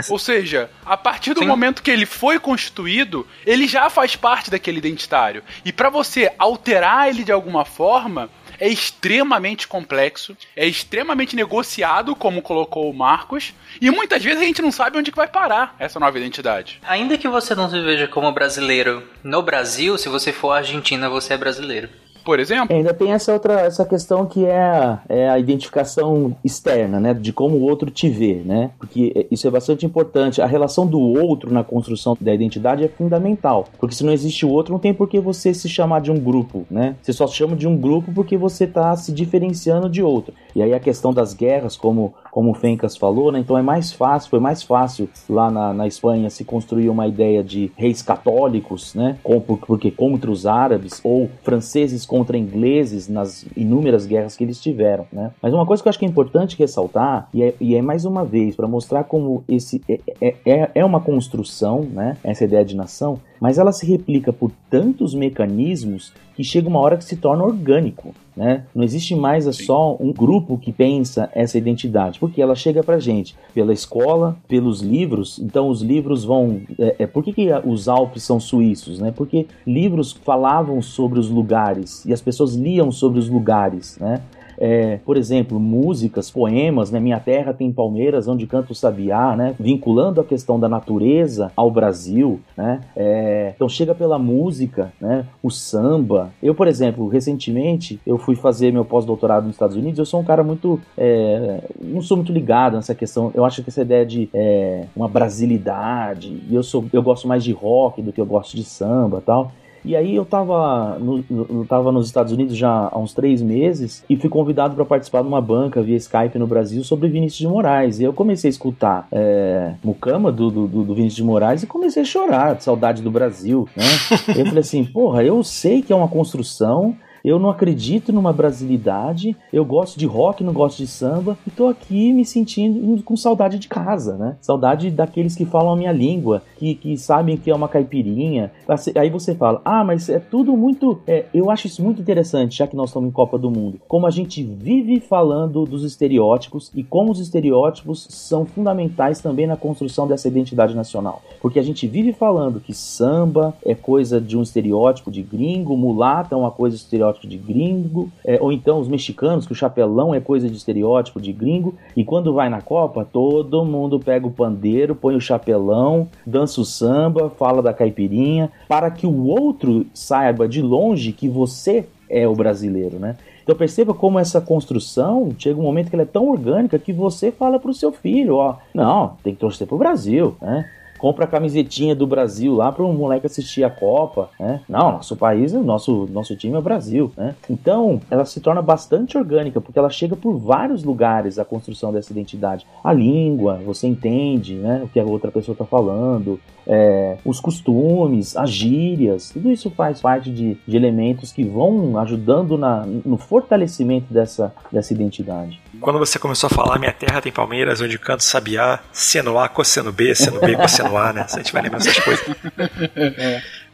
Ou 0.09 0.19
seja, 0.19 0.69
a 0.85 0.97
partir 0.97 1.33
do 1.33 1.41
Sim. 1.41 1.47
momento 1.47 1.83
que 1.83 1.91
ele 1.91 2.05
foi 2.05 2.39
constituído, 2.39 3.27
ele 3.45 3.67
já 3.67 3.89
faz 3.89 4.15
parte 4.15 4.49
daquele 4.49 4.77
identitário. 4.77 5.43
E 5.63 5.71
para 5.71 5.89
você 5.89 6.31
alterar 6.37 7.09
ele 7.09 7.23
de 7.23 7.31
alguma 7.31 7.65
forma, 7.65 8.29
é 8.59 8.67
extremamente 8.67 9.67
complexo, 9.67 10.35
é 10.55 10.65
extremamente 10.65 11.35
negociado, 11.35 12.15
como 12.15 12.41
colocou 12.41 12.89
o 12.89 12.93
Marcos, 12.93 13.53
e 13.81 13.91
muitas 13.91 14.23
vezes 14.23 14.41
a 14.41 14.45
gente 14.45 14.61
não 14.61 14.71
sabe 14.71 14.97
onde 14.97 15.11
que 15.11 15.17
vai 15.17 15.27
parar 15.27 15.75
essa 15.77 15.99
nova 15.99 16.17
identidade. 16.17 16.79
Ainda 16.83 17.17
que 17.17 17.27
você 17.27 17.53
não 17.53 17.69
se 17.69 17.79
veja 17.81 18.07
como 18.07 18.31
brasileiro 18.31 19.07
no 19.23 19.41
Brasil, 19.41 19.97
se 19.97 20.09
você 20.09 20.31
for 20.31 20.51
Argentina, 20.51 21.09
você 21.09 21.33
é 21.33 21.37
brasileiro. 21.37 21.89
Por 22.25 22.39
exemplo, 22.39 22.75
Ainda 22.75 22.93
tem 22.93 23.13
essa 23.13 23.31
outra 23.31 23.61
essa 23.61 23.85
questão 23.85 24.25
que 24.25 24.45
é 24.45 24.59
a, 24.59 24.99
é 25.07 25.29
a 25.29 25.37
identificação 25.37 26.35
externa, 26.43 26.99
né? 26.99 27.13
De 27.13 27.31
como 27.31 27.55
o 27.57 27.61
outro 27.61 27.91
te 27.91 28.09
vê, 28.09 28.41
né? 28.43 28.71
Porque 28.79 29.27
isso 29.29 29.47
é 29.47 29.51
bastante 29.51 29.85
importante. 29.85 30.41
A 30.41 30.47
relação 30.47 30.87
do 30.87 30.99
outro 30.99 31.53
na 31.53 31.63
construção 31.63 32.17
da 32.19 32.33
identidade 32.33 32.83
é 32.83 32.87
fundamental. 32.87 33.67
Porque 33.79 33.95
se 33.95 34.03
não 34.03 34.11
existe 34.11 34.45
o 34.45 34.49
outro, 34.49 34.73
não 34.73 34.79
tem 34.79 34.93
por 34.93 35.07
que 35.07 35.19
você 35.19 35.53
se 35.53 35.69
chamar 35.69 36.01
de 36.01 36.11
um 36.11 36.19
grupo, 36.19 36.65
né? 36.69 36.95
Você 37.01 37.13
só 37.13 37.27
se 37.27 37.35
chama 37.35 37.55
de 37.55 37.67
um 37.67 37.77
grupo 37.77 38.11
porque 38.11 38.35
você 38.35 38.63
está 38.63 38.95
se 38.95 39.11
diferenciando 39.11 39.87
de 39.87 40.01
outro. 40.01 40.33
E 40.55 40.63
aí 40.63 40.73
a 40.73 40.79
questão 40.79 41.13
das 41.13 41.33
guerras, 41.33 41.77
como, 41.77 42.13
como 42.35 42.51
o 42.51 42.53
Fencas 42.53 42.97
falou, 42.97 43.31
né? 43.31 43.39
Então 43.39 43.57
é 43.57 43.61
mais 43.61 43.93
fácil, 43.93 44.29
foi 44.29 44.41
mais 44.41 44.61
fácil 44.61 45.07
lá 45.29 45.49
na, 45.49 45.73
na 45.73 45.87
Espanha 45.87 46.29
se 46.29 46.43
construir 46.43 46.89
uma 46.89 47.07
ideia 47.07 47.41
de 47.41 47.71
reis 47.77 48.01
católicos, 48.01 48.93
né? 48.93 49.17
Com- 49.23 49.39
por- 49.39 49.59
porque 49.59 49.89
contra 49.89 50.29
os 50.29 50.45
árabes 50.45 50.99
ou 51.01 51.29
franceses 51.43 52.05
contra 52.05 52.37
ingleses 52.37 53.07
nas 53.07 53.45
inúmeras 53.55 54.05
guerras 54.05 54.35
que 54.35 54.43
eles 54.43 54.59
tiveram, 54.59 55.05
né? 55.13 55.31
Mas 55.41 55.53
uma 55.53 55.65
coisa 55.65 55.81
que 55.81 55.87
eu 55.87 55.89
acho 55.91 55.97
que 55.99 56.03
é 56.03 56.09
importante 56.09 56.57
ressaltar 56.59 57.29
e 57.33 57.41
é, 57.41 57.53
e 57.61 57.73
é 57.73 57.81
mais 57.81 58.03
uma 58.03 58.25
vez 58.25 58.53
para 58.53 58.67
mostrar 58.67 59.05
como 59.05 59.41
esse 59.47 59.81
é, 59.87 59.99
é, 60.19 60.35
é- 60.45 60.71
é 60.75 60.83
uma 60.83 60.99
construção, 60.99 61.83
né? 61.89 62.17
Essa 62.21 62.43
ideia 62.43 62.65
de 62.65 62.75
nação, 62.75 63.17
mas 63.39 63.57
ela 63.57 63.71
se 63.71 63.85
replica 63.85 64.33
por 64.33 64.51
tantos 64.69 65.15
mecanismos 65.15 66.11
que 66.35 66.43
chega 66.43 66.67
uma 66.67 66.79
hora 66.81 66.97
que 66.97 67.05
se 67.05 67.15
torna 67.15 67.45
orgânico, 67.45 68.13
né? 68.35 68.63
Não 68.73 68.83
existe 68.83 69.15
mais 69.15 69.47
é 69.47 69.51
só 69.51 69.95
um 69.99 70.11
grupo 70.11 70.57
que 70.57 70.71
pensa 70.71 71.29
essa 71.33 71.57
identidade, 71.57 72.19
porque 72.19 72.41
ela 72.41 72.55
chega 72.55 72.83
pra 72.83 72.99
gente 72.99 73.35
pela 73.53 73.73
escola, 73.73 74.37
pelos 74.47 74.81
livros. 74.81 75.39
Então 75.39 75.69
os 75.69 75.81
livros 75.81 76.23
vão. 76.23 76.61
É, 76.77 76.95
é, 76.99 77.07
por 77.07 77.23
que, 77.23 77.31
que 77.31 77.47
os 77.65 77.87
Alpes 77.87 78.23
são 78.23 78.39
suíços, 78.39 78.99
né? 78.99 79.11
Porque 79.11 79.47
livros 79.65 80.11
falavam 80.11 80.81
sobre 80.81 81.19
os 81.19 81.29
lugares 81.29 82.05
e 82.05 82.13
as 82.13 82.21
pessoas 82.21 82.55
liam 82.55 82.91
sobre 82.91 83.19
os 83.19 83.29
lugares, 83.29 83.97
né? 83.99 84.21
É, 84.57 84.97
por 85.05 85.17
exemplo, 85.17 85.59
músicas, 85.59 86.29
poemas, 86.29 86.91
né? 86.91 86.99
Minha 86.99 87.19
terra 87.19 87.53
tem 87.53 87.71
palmeiras 87.71 88.27
onde 88.27 88.47
canta 88.47 88.71
o 88.71 88.75
sabiá, 88.75 89.35
né? 89.35 89.55
Vinculando 89.59 90.21
a 90.21 90.23
questão 90.23 90.59
da 90.59 90.69
natureza 90.69 91.51
ao 91.55 91.69
Brasil, 91.69 92.39
né? 92.55 92.81
É, 92.95 93.53
então 93.55 93.67
chega 93.67 93.93
pela 93.93 94.17
música, 94.17 94.91
né? 94.99 95.25
O 95.41 95.49
samba. 95.49 96.31
Eu, 96.41 96.55
por 96.55 96.67
exemplo, 96.67 97.07
recentemente 97.07 97.99
eu 98.05 98.17
fui 98.17 98.35
fazer 98.35 98.71
meu 98.71 98.85
pós-doutorado 98.85 99.45
nos 99.45 99.55
Estados 99.55 99.75
Unidos. 99.75 99.99
Eu 99.99 100.05
sou 100.05 100.19
um 100.19 100.23
cara 100.23 100.43
muito, 100.43 100.79
é, 100.97 101.61
não 101.81 102.01
sou 102.01 102.17
muito 102.17 102.31
ligado 102.31 102.75
nessa 102.75 102.95
questão. 102.95 103.31
Eu 103.33 103.45
acho 103.45 103.63
que 103.63 103.69
essa 103.69 103.81
ideia 103.81 104.05
de 104.05 104.29
é, 104.33 104.85
uma 104.95 105.07
brasilidade. 105.07 106.41
Eu 106.51 106.63
sou, 106.63 106.85
eu 106.91 107.03
gosto 107.03 107.27
mais 107.27 107.43
de 107.43 107.51
rock 107.51 108.01
do 108.01 108.11
que 108.11 108.21
eu 108.21 108.25
gosto 108.25 108.55
de 108.55 108.63
samba, 108.63 109.21
tal. 109.25 109.51
E 109.85 109.95
aí 109.95 110.15
eu 110.15 110.25
tava, 110.25 110.97
no, 110.99 111.23
eu 111.29 111.65
tava 111.69 111.91
nos 111.91 112.07
Estados 112.07 112.33
Unidos 112.33 112.57
já 112.57 112.89
há 112.91 112.97
uns 112.97 113.13
três 113.13 113.41
meses 113.41 114.03
e 114.09 114.17
fui 114.17 114.29
convidado 114.29 114.75
para 114.75 114.83
participar 114.83 115.21
de 115.21 115.27
uma 115.27 115.41
banca 115.41 115.81
via 115.81 115.95
Skype 115.95 116.39
no 116.39 116.47
Brasil 116.47 116.83
sobre 116.83 117.07
Vinícius 117.07 117.39
de 117.39 117.47
Moraes. 117.47 117.99
E 117.99 118.03
eu 118.03 118.11
comecei 118.13 118.49
a 118.49 118.51
escutar 118.51 119.07
é, 119.11 119.73
Mucama 119.83 120.31
do, 120.31 120.49
do, 120.49 120.67
do 120.67 120.95
Vinícius 120.95 121.17
de 121.17 121.23
Moraes 121.23 121.63
e 121.63 121.67
comecei 121.67 122.01
a 122.01 122.05
chorar 122.05 122.55
de 122.55 122.63
saudade 122.63 123.01
do 123.01 123.11
Brasil, 123.11 123.67
né? 123.75 123.85
eu 124.35 124.45
falei 124.45 124.59
assim, 124.59 124.83
porra, 124.83 125.23
eu 125.23 125.43
sei 125.43 125.81
que 125.81 125.93
é 125.93 125.95
uma 125.95 126.07
construção, 126.07 126.95
eu 127.25 127.39
não 127.39 127.49
acredito 127.49 128.13
numa 128.13 128.31
brasilidade, 128.31 129.35
eu 129.51 129.65
gosto 129.65 129.97
de 129.97 130.05
rock, 130.05 130.43
não 130.43 130.53
gosto 130.53 130.77
de 130.77 130.87
samba, 130.87 131.37
e 131.45 131.49
tô 131.49 131.67
aqui 131.67 132.13
me 132.13 132.23
sentindo 132.23 133.01
com 133.03 133.17
saudade 133.17 133.57
de 133.57 133.67
casa, 133.67 134.15
né? 134.15 134.37
Saudade 134.39 134.91
daqueles 134.91 135.35
que 135.35 135.45
falam 135.45 135.73
a 135.73 135.75
minha 135.75 135.91
língua, 135.91 136.43
que, 136.57 136.75
que 136.75 136.97
sabem 136.97 137.35
que 137.35 137.49
é 137.49 137.55
uma 137.55 137.67
caipirinha. 137.67 138.51
Aí 138.95 139.09
você 139.09 139.33
fala, 139.33 139.61
ah, 139.65 139.83
mas 139.83 140.07
é 140.07 140.19
tudo 140.19 140.55
muito. 140.55 140.99
é, 141.07 141.25
eu 141.33 141.49
acho 141.49 141.67
isso 141.67 141.83
muito 141.83 142.01
interessante, 142.01 142.57
já 142.57 142.67
que 142.67 142.75
nós 142.75 142.89
estamos 142.89 143.09
em 143.09 143.11
Copa 143.11 143.37
do 143.37 143.49
Mundo. 143.49 143.79
Como 143.87 144.05
a 144.05 144.11
gente 144.11 144.43
vive 144.43 144.99
falando 144.99 145.65
dos 145.65 145.83
estereótipos 145.83 146.71
e 146.75 146.83
como 146.83 147.11
os 147.11 147.19
estereótipos 147.19 148.07
são 148.09 148.45
fundamentais 148.45 149.19
também 149.19 149.47
na 149.47 149.57
construção 149.57 150.07
dessa 150.07 150.27
identidade 150.27 150.75
nacional. 150.75 151.21
Porque 151.41 151.59
a 151.59 151.63
gente 151.63 151.87
vive 151.87 152.13
falando 152.13 152.59
que 152.59 152.73
samba 152.73 153.53
é 153.65 153.73
coisa 153.73 154.21
de 154.21 154.37
um 154.37 154.41
estereótipo 154.41 155.09
de 155.09 155.21
gringo, 155.21 155.75
mulata 155.75 156.35
é 156.35 156.37
uma 156.37 156.51
coisa 156.51 156.75
de 156.75 156.81
estereótipo 157.15 157.27
de 157.27 157.37
gringo, 157.37 158.09
é, 158.23 158.37
ou 158.41 158.51
então 158.51 158.79
os 158.79 158.87
mexicanos, 158.87 159.45
que 159.45 159.53
o 159.53 159.55
chapelão 159.55 160.13
é 160.13 160.19
coisa 160.19 160.49
de 160.49 160.55
estereótipo 160.55 161.19
de 161.21 161.31
gringo, 161.31 161.73
e 161.95 162.03
quando 162.03 162.33
vai 162.33 162.49
na 162.49 162.61
Copa, 162.61 163.05
todo 163.05 163.65
mundo 163.65 163.99
pega 163.99 164.27
o 164.27 164.31
pandeiro, 164.31 164.95
põe 164.95 165.15
o 165.15 165.21
chapelão, 165.21 166.07
dança 166.25 166.61
o 166.61 166.65
samba, 166.65 167.29
fala 167.29 167.61
da 167.61 167.73
caipirinha, 167.73 168.51
para 168.67 168.91
que 168.91 169.07
o 169.07 169.27
outro 169.27 169.85
saiba 169.93 170.47
de 170.47 170.61
longe 170.61 171.11
que 171.11 171.27
você 171.27 171.87
é 172.09 172.27
o 172.27 172.35
brasileiro, 172.35 172.99
né? 172.99 173.15
Então 173.43 173.55
perceba 173.55 173.93
como 173.93 174.17
essa 174.17 174.41
construção 174.41 175.31
chega 175.37 175.59
um 175.59 175.63
momento 175.63 175.89
que 175.89 175.95
ela 175.95 176.03
é 176.03 176.07
tão 176.07 176.27
orgânica 176.27 176.79
que 176.79 176.91
você 176.91 177.31
fala 177.31 177.59
pro 177.59 177.73
seu 177.73 177.91
filho, 177.91 178.35
ó, 178.35 178.55
não, 178.73 179.17
tem 179.23 179.33
que 179.33 179.39
torcer 179.39 179.67
pro 179.67 179.77
Brasil, 179.77 180.35
né? 180.41 180.69
Compra 181.05 181.25
a 181.25 181.27
camisetinha 181.27 181.93
do 181.93 182.07
Brasil 182.07 182.55
lá 182.55 182.71
para 182.71 182.83
um 182.83 182.91
moleque 182.91 183.27
assistir 183.27 183.63
a 183.63 183.69
Copa, 183.69 184.27
né? 184.39 184.61
Não, 184.67 184.93
nosso 184.93 185.15
país, 185.15 185.53
nosso, 185.53 186.09
nosso 186.11 186.35
time 186.35 186.55
é 186.55 186.57
o 186.57 186.63
Brasil, 186.63 187.11
né? 187.15 187.35
Então, 187.47 188.01
ela 188.09 188.25
se 188.25 188.39
torna 188.39 188.59
bastante 188.59 189.15
orgânica, 189.15 189.61
porque 189.61 189.77
ela 189.77 189.91
chega 189.91 190.15
por 190.15 190.35
vários 190.39 190.83
lugares 190.83 191.37
a 191.37 191.45
construção 191.45 191.93
dessa 191.93 192.11
identidade. 192.11 192.65
A 192.83 192.91
língua, 192.91 193.61
você 193.63 193.85
entende, 193.85 194.55
né? 194.55 194.81
O 194.83 194.87
que 194.87 194.99
a 194.99 195.05
outra 195.05 195.29
pessoa 195.29 195.53
está 195.53 195.63
falando, 195.63 196.39
é, 196.65 197.17
os 197.23 197.39
costumes, 197.39 198.35
as 198.35 198.49
gírias, 198.49 199.29
tudo 199.29 199.51
isso 199.51 199.69
faz 199.69 200.01
parte 200.01 200.31
de, 200.31 200.57
de 200.67 200.75
elementos 200.75 201.31
que 201.31 201.43
vão 201.43 201.99
ajudando 201.99 202.57
na, 202.57 202.83
no 202.83 203.17
fortalecimento 203.17 204.11
dessa, 204.11 204.51
dessa 204.71 204.91
identidade. 204.91 205.61
Quando 205.85 205.99
você 205.99 206.17
começou 206.17 206.47
a 206.47 206.49
falar 206.49 206.79
Minha 206.79 206.91
Terra 206.91 207.21
tem 207.21 207.31
Palmeiras, 207.31 207.79
onde 207.79 207.99
canto 207.99 208.23
sabiá, 208.23 208.79
seno 208.91 209.37
A, 209.37 209.47
cosseno 209.47 209.91
B, 209.91 210.15
seno 210.15 210.39
B, 210.39 210.55
cosseno 210.57 210.97
A, 210.97 211.13
né? 211.13 211.27
A 211.31 211.37
gente 211.37 211.53
vai 211.53 211.61
lembrar 211.61 211.77
essas 211.77 211.99
coisas. 211.99 212.25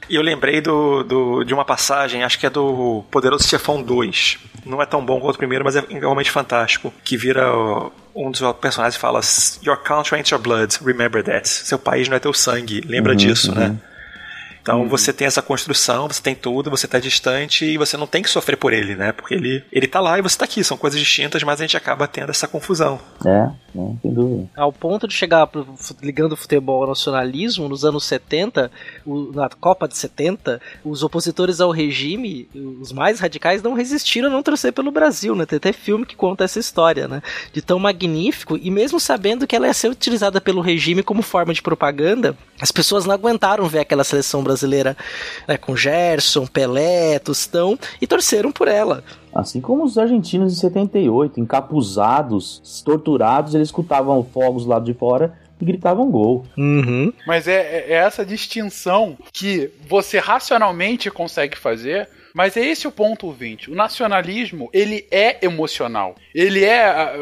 E 0.09 0.15
eu 0.15 0.21
lembrei 0.21 0.59
do, 0.59 1.03
do, 1.03 1.43
de 1.45 1.53
uma 1.53 1.63
passagem, 1.63 2.21
acho 2.21 2.37
que 2.37 2.45
é 2.45 2.49
do 2.49 3.05
Poderoso 3.09 3.47
Chefão 3.47 3.81
2. 3.81 4.39
Não 4.65 4.81
é 4.81 4.85
tão 4.85 5.05
bom 5.05 5.21
quanto 5.21 5.35
o 5.35 5.37
primeiro, 5.37 5.63
mas 5.63 5.77
é 5.77 5.85
realmente 5.89 6.29
fantástico. 6.29 6.93
Que 7.01 7.15
vira 7.15 7.49
um 8.13 8.29
dos 8.29 8.41
personagens 8.59 8.99
fala: 8.99 9.21
Your 9.63 9.77
country 9.77 10.17
ain't 10.17 10.33
your 10.33 10.41
blood, 10.41 10.79
remember 10.83 11.23
that. 11.23 11.47
Seu 11.47 11.79
país 11.79 12.09
não 12.09 12.17
é 12.17 12.19
teu 12.19 12.33
sangue, 12.33 12.81
lembra 12.81 13.13
uhum, 13.13 13.17
disso, 13.17 13.55
né? 13.55 13.67
uhum. 13.67 13.71
né? 13.71 13.79
Então 14.61 14.81
uhum. 14.81 14.87
você 14.87 15.11
tem 15.11 15.27
essa 15.27 15.41
construção, 15.41 16.07
você 16.07 16.21
tem 16.21 16.35
tudo, 16.35 16.69
você 16.69 16.85
está 16.85 16.99
distante 16.99 17.65
e 17.65 17.77
você 17.77 17.97
não 17.97 18.05
tem 18.05 18.21
que 18.21 18.29
sofrer 18.29 18.55
por 18.55 18.71
ele, 18.71 18.95
né? 18.95 19.11
Porque 19.11 19.33
ele, 19.33 19.63
ele 19.71 19.87
tá 19.87 19.99
lá 19.99 20.19
e 20.19 20.21
você 20.21 20.35
está 20.35 20.45
aqui, 20.45 20.63
são 20.63 20.77
coisas 20.77 20.99
distintas, 20.99 21.41
mas 21.43 21.59
a 21.59 21.63
gente 21.63 21.75
acaba 21.75 22.07
tendo 22.07 22.29
essa 22.29 22.47
confusão. 22.47 22.99
É, 23.25 23.49
não, 23.73 23.97
sem 24.01 24.13
dúvida. 24.13 24.49
Ao 24.55 24.71
ponto 24.71 25.07
de 25.07 25.13
chegar 25.13 25.47
pro, 25.47 25.65
ligando 26.01 26.33
o 26.33 26.37
futebol 26.37 26.83
ao 26.83 26.89
nacionalismo, 26.89 27.67
nos 27.67 27.83
anos 27.83 28.05
70, 28.05 28.71
o, 29.05 29.31
na 29.33 29.49
Copa 29.49 29.87
de 29.87 29.97
70, 29.97 30.61
os 30.85 31.01
opositores 31.03 31.59
ao 31.59 31.71
regime, 31.71 32.47
os 32.53 32.91
mais 32.91 33.19
radicais, 33.19 33.63
não 33.63 33.73
resistiram 33.73 34.29
a 34.29 34.31
não 34.31 34.43
torcer 34.43 34.71
pelo 34.71 34.91
Brasil, 34.91 35.35
né? 35.35 35.45
Tem 35.45 35.57
até 35.57 35.73
filme 35.73 36.05
que 36.05 36.15
conta 36.15 36.43
essa 36.43 36.59
história, 36.59 37.07
né? 37.07 37.21
De 37.51 37.61
tão 37.61 37.79
magnífico, 37.79 38.57
e 38.61 38.69
mesmo 38.69 38.99
sabendo 38.99 39.47
que 39.47 39.55
ela 39.55 39.67
ia 39.67 39.73
ser 39.73 39.89
utilizada 39.89 40.39
pelo 40.39 40.61
regime 40.61 41.01
como 41.01 41.23
forma 41.23 41.53
de 41.53 41.61
propaganda, 41.61 42.37
as 42.59 42.71
pessoas 42.71 43.05
não 43.05 43.13
aguentaram 43.13 43.67
ver 43.67 43.79
aquela 43.79 44.03
seleção 44.03 44.43
brasileira 44.43 44.50
brasileira 44.51 44.95
né, 45.47 45.57
com 45.57 45.75
Gerson, 45.75 46.45
Pelé, 46.45 47.19
Tostão 47.19 47.77
e 48.01 48.07
torceram 48.07 48.51
por 48.51 48.67
ela. 48.67 49.03
Assim 49.33 49.61
como 49.61 49.83
os 49.83 49.97
argentinos 49.97 50.53
em 50.53 50.55
78, 50.55 51.39
encapuzados, 51.39 52.81
torturados, 52.83 53.55
eles 53.55 53.69
escutavam 53.69 54.23
fogos 54.23 54.65
lá 54.65 54.79
de 54.79 54.93
fora 54.93 55.33
e 55.59 55.65
gritavam 55.65 56.11
gol. 56.11 56.45
Uhum. 56.57 57.13
Mas 57.25 57.47
é, 57.47 57.61
é, 57.61 57.85
é 57.91 57.93
essa 57.93 58.25
distinção 58.25 59.17
que 59.31 59.71
você 59.87 60.19
racionalmente 60.19 61.09
consegue 61.09 61.57
fazer 61.57 62.09
mas 62.33 62.55
é 62.57 62.65
esse 62.65 62.87
o 62.87 62.91
ponto, 62.91 63.27
ouvinte. 63.27 63.69
O 63.69 63.75
nacionalismo, 63.75 64.69
ele 64.73 65.07
é 65.11 65.43
emocional. 65.45 66.15
Ele 66.33 66.63
é 66.63 66.85
a, 66.85 67.13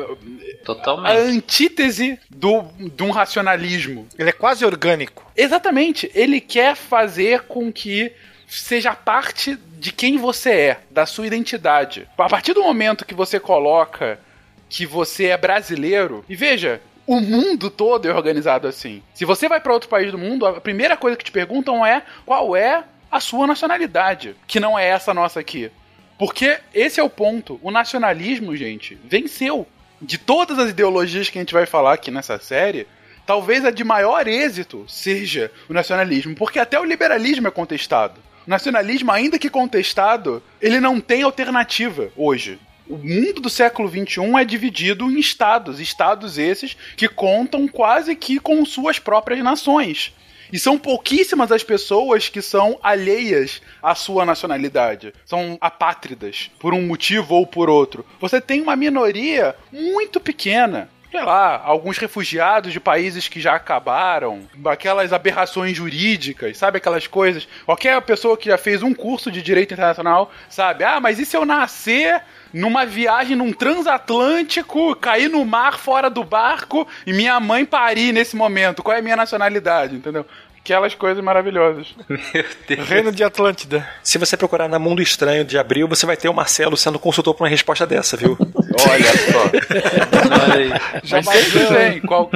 Totalmente. 0.63 1.11
a 1.11 1.19
antítese 1.19 2.19
do, 2.29 2.63
de 2.77 3.03
um 3.03 3.11
racionalismo. 3.11 4.07
Ele 4.17 4.29
é 4.29 4.33
quase 4.33 4.65
orgânico. 4.65 5.29
Exatamente. 5.35 6.09
Ele 6.13 6.39
quer 6.39 6.75
fazer 6.75 7.41
com 7.43 7.71
que 7.71 8.11
seja 8.47 8.95
parte 8.95 9.57
de 9.77 9.91
quem 9.91 10.17
você 10.17 10.51
é, 10.51 10.79
da 10.89 11.05
sua 11.05 11.27
identidade. 11.27 12.07
A 12.17 12.27
partir 12.27 12.53
do 12.53 12.63
momento 12.63 13.05
que 13.05 13.13
você 13.13 13.39
coloca 13.39 14.19
que 14.67 14.85
você 14.85 15.25
é 15.27 15.37
brasileiro, 15.37 16.23
e 16.29 16.35
veja, 16.35 16.81
o 17.07 17.19
mundo 17.19 17.71
todo 17.71 18.07
é 18.07 18.13
organizado 18.13 18.67
assim. 18.67 19.01
Se 19.15 19.25
você 19.25 19.47
vai 19.47 19.59
para 19.59 19.73
outro 19.73 19.89
país 19.89 20.11
do 20.11 20.17
mundo, 20.17 20.45
a 20.45 20.61
primeira 20.61 20.95
coisa 20.95 21.17
que 21.17 21.23
te 21.23 21.31
perguntam 21.31 21.83
é 21.83 22.03
qual 22.25 22.55
é 22.55 22.83
a 23.11 23.19
sua 23.19 23.47
nacionalidade, 23.47 24.35
que 24.47 24.59
não 24.59 24.77
é 24.77 24.87
essa 24.87 25.13
nossa 25.13 25.39
aqui. 25.39 25.71
Porque 26.17 26.59
esse 26.73 26.99
é 26.99 27.03
o 27.03 27.09
ponto. 27.09 27.59
O 27.63 27.71
nacionalismo, 27.71 28.55
gente, 28.55 28.97
venceu. 29.03 29.67
De 30.01 30.17
todas 30.17 30.59
as 30.59 30.69
ideologias 30.69 31.29
que 31.29 31.37
a 31.37 31.41
gente 31.41 31.53
vai 31.53 31.65
falar 31.65 31.93
aqui 31.93 32.11
nessa 32.11 32.39
série, 32.39 32.87
talvez 33.25 33.65
a 33.65 33.71
de 33.71 33.83
maior 33.83 34.27
êxito 34.27 34.85
seja 34.87 35.51
o 35.67 35.73
nacionalismo, 35.73 36.35
porque 36.35 36.59
até 36.59 36.79
o 36.79 36.85
liberalismo 36.85 37.47
é 37.47 37.51
contestado. 37.51 38.19
O 38.45 38.49
nacionalismo, 38.49 39.11
ainda 39.11 39.37
que 39.37 39.49
contestado, 39.49 40.41
ele 40.61 40.79
não 40.79 40.99
tem 40.99 41.23
alternativa 41.23 42.09
hoje. 42.15 42.59
O 42.87 42.97
mundo 42.97 43.39
do 43.39 43.49
século 43.49 43.87
XXI 43.87 44.35
é 44.39 44.43
dividido 44.43 45.05
em 45.11 45.19
estados, 45.19 45.79
estados 45.79 46.37
esses 46.37 46.75
que 46.97 47.07
contam 47.07 47.67
quase 47.67 48.15
que 48.15 48.39
com 48.39 48.65
suas 48.65 48.97
próprias 48.97 49.43
nações. 49.43 50.11
E 50.51 50.57
são 50.59 50.77
pouquíssimas 50.77 51.51
as 51.51 51.63
pessoas 51.63 52.29
que 52.29 52.41
são 52.41 52.79
alheias 52.81 53.61
à 53.81 53.93
sua 53.93 54.25
nacionalidade. 54.25 55.13
São 55.25 55.57
apátridas, 55.61 56.49
por 56.59 56.73
um 56.73 56.81
motivo 56.85 57.35
ou 57.35 57.45
por 57.45 57.69
outro. 57.69 58.05
Você 58.19 58.41
tem 58.41 58.61
uma 58.61 58.75
minoria 58.75 59.55
muito 59.71 60.19
pequena 60.19 60.89
sei 61.11 61.23
lá, 61.23 61.61
alguns 61.63 61.97
refugiados 61.97 62.71
de 62.71 62.79
países 62.79 63.27
que 63.27 63.41
já 63.41 63.55
acabaram, 63.55 64.47
aquelas 64.65 65.11
aberrações 65.11 65.75
jurídicas, 65.75 66.57
sabe 66.57 66.77
aquelas 66.77 67.07
coisas. 67.07 67.47
Qualquer 67.65 67.99
pessoa 68.03 68.37
que 68.37 68.49
já 68.49 68.57
fez 68.57 68.83
um 68.83 68.93
curso 68.93 69.31
de 69.31 69.41
direito 69.41 69.73
internacional 69.73 70.31
sabe, 70.49 70.83
ah, 70.83 70.99
mas 70.99 71.17
e 71.17 71.25
se 71.25 71.35
eu 71.35 71.45
nascer 71.45 72.21
numa 72.53 72.85
viagem 72.85 73.35
num 73.35 73.51
transatlântico, 73.51 74.95
cair 74.95 75.29
no 75.29 75.45
mar 75.45 75.77
fora 75.77 76.09
do 76.09 76.23
barco 76.23 76.87
e 77.05 77.13
minha 77.13 77.39
mãe 77.39 77.65
parir 77.65 78.11
nesse 78.11 78.35
momento. 78.35 78.83
Qual 78.83 78.95
é 78.95 78.99
a 78.99 79.03
minha 79.03 79.15
nacionalidade, 79.15 79.95
entendeu? 79.95 80.25
Aquelas 80.69 80.93
coisas 80.93 81.23
maravilhosas. 81.23 81.95
Meu 82.07 82.45
Deus. 82.67 82.87
Reino 82.87 83.11
de 83.11 83.23
Atlântida. 83.23 83.89
Se 84.03 84.19
você 84.19 84.37
procurar 84.37 84.67
na 84.67 84.77
Mundo 84.77 85.01
Estranho 85.01 85.43
de 85.43 85.57
Abril, 85.57 85.87
você 85.87 86.05
vai 86.05 86.15
ter 86.15 86.29
o 86.29 86.33
Marcelo 86.33 86.77
sendo 86.77 86.99
consultor 86.99 87.33
para 87.33 87.45
uma 87.45 87.49
resposta 87.49 87.87
dessa, 87.87 88.15
viu? 88.15 88.37
Olha 88.39 89.17
só. 89.31 89.49
Olha 90.45 90.53
aí. 90.53 90.69
Já 91.03 91.21
Mas 91.23 91.25
sempre 91.25 91.65
tem. 91.75 92.01
Qual, 92.01 92.29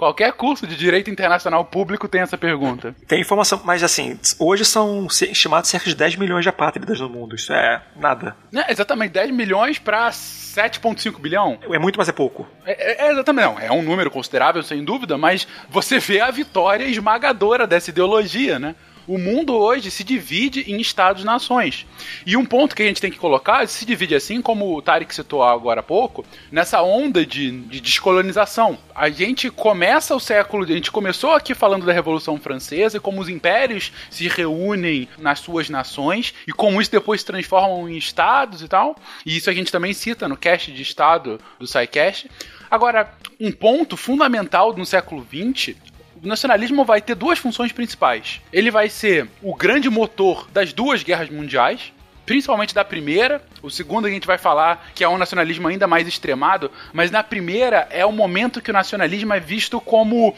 Qualquer 0.00 0.32
curso 0.32 0.66
de 0.66 0.74
direito 0.76 1.10
internacional 1.10 1.62
público 1.62 2.08
tem 2.08 2.22
essa 2.22 2.38
pergunta. 2.38 2.96
Tem 3.06 3.20
informação, 3.20 3.60
mas 3.66 3.82
assim, 3.82 4.18
hoje 4.38 4.64
são 4.64 5.06
estimados 5.08 5.68
cerca 5.68 5.90
de 5.90 5.94
10 5.94 6.16
milhões 6.16 6.42
de 6.42 6.48
apátridas 6.48 6.98
no 7.00 7.06
mundo. 7.10 7.34
Isso 7.34 7.52
é 7.52 7.82
nada. 7.96 8.34
É, 8.50 8.72
exatamente, 8.72 9.10
10 9.10 9.30
milhões 9.30 9.78
para 9.78 10.08
7,5 10.08 11.20
bilhão. 11.20 11.58
É 11.70 11.78
muito, 11.78 11.98
mas 11.98 12.08
é 12.08 12.12
pouco. 12.12 12.48
É, 12.64 13.08
é, 13.08 13.12
exatamente, 13.12 13.44
não. 13.44 13.60
É 13.60 13.70
um 13.70 13.82
número 13.82 14.10
considerável, 14.10 14.62
sem 14.62 14.82
dúvida, 14.82 15.18
mas 15.18 15.46
você 15.68 15.98
vê 15.98 16.22
a 16.22 16.30
vitória 16.30 16.84
esmagadora 16.84 17.66
dessa 17.66 17.90
ideologia, 17.90 18.58
né? 18.58 18.74
O 19.10 19.18
mundo 19.18 19.56
hoje 19.56 19.90
se 19.90 20.04
divide 20.04 20.70
em 20.70 20.80
estados-nações. 20.80 21.84
E 22.24 22.36
um 22.36 22.44
ponto 22.44 22.76
que 22.76 22.82
a 22.84 22.86
gente 22.86 23.00
tem 23.00 23.10
que 23.10 23.18
colocar, 23.18 23.66
se 23.66 23.84
divide 23.84 24.14
assim, 24.14 24.40
como 24.40 24.72
o 24.72 24.80
Tarek 24.80 25.12
citou 25.12 25.42
agora 25.42 25.80
há 25.80 25.82
pouco, 25.82 26.24
nessa 26.48 26.80
onda 26.80 27.26
de, 27.26 27.50
de 27.62 27.80
descolonização. 27.80 28.78
A 28.94 29.10
gente 29.10 29.50
começa 29.50 30.14
o 30.14 30.20
século, 30.20 30.62
a 30.62 30.68
gente 30.68 30.92
começou 30.92 31.32
aqui 31.32 31.56
falando 31.56 31.84
da 31.84 31.92
Revolução 31.92 32.38
Francesa 32.38 32.98
e 32.98 33.00
como 33.00 33.20
os 33.20 33.28
impérios 33.28 33.90
se 34.08 34.28
reúnem 34.28 35.08
nas 35.18 35.40
suas 35.40 35.68
nações 35.68 36.32
e 36.46 36.52
como 36.52 36.80
isso 36.80 36.92
depois 36.92 37.22
se 37.22 37.26
transformam 37.26 37.88
em 37.88 37.96
estados 37.96 38.62
e 38.62 38.68
tal. 38.68 38.94
E 39.26 39.36
isso 39.36 39.50
a 39.50 39.52
gente 39.52 39.72
também 39.72 39.92
cita 39.92 40.28
no 40.28 40.36
cast 40.36 40.70
de 40.70 40.82
estado 40.82 41.40
do 41.58 41.66
SciCast. 41.66 42.30
Agora, 42.70 43.12
um 43.40 43.50
ponto 43.50 43.96
fundamental 43.96 44.72
no 44.76 44.86
século 44.86 45.26
XX 45.26 45.89
o 46.22 46.26
nacionalismo 46.26 46.84
vai 46.84 47.00
ter 47.00 47.14
duas 47.14 47.38
funções 47.38 47.72
principais. 47.72 48.40
Ele 48.52 48.70
vai 48.70 48.88
ser 48.88 49.28
o 49.42 49.54
grande 49.54 49.88
motor 49.88 50.48
das 50.52 50.72
duas 50.72 51.02
guerras 51.02 51.30
mundiais, 51.30 51.92
principalmente 52.26 52.74
da 52.74 52.84
primeira. 52.84 53.42
O 53.62 53.70
segundo 53.70 54.06
a 54.06 54.10
gente 54.10 54.26
vai 54.26 54.38
falar 54.38 54.90
que 54.94 55.02
é 55.02 55.08
um 55.08 55.18
nacionalismo 55.18 55.66
ainda 55.66 55.86
mais 55.86 56.06
extremado, 56.06 56.70
mas 56.92 57.10
na 57.10 57.22
primeira 57.22 57.88
é 57.90 58.04
o 58.04 58.12
momento 58.12 58.60
que 58.60 58.70
o 58.70 58.74
nacionalismo 58.74 59.32
é 59.32 59.40
visto 59.40 59.80
como 59.80 60.34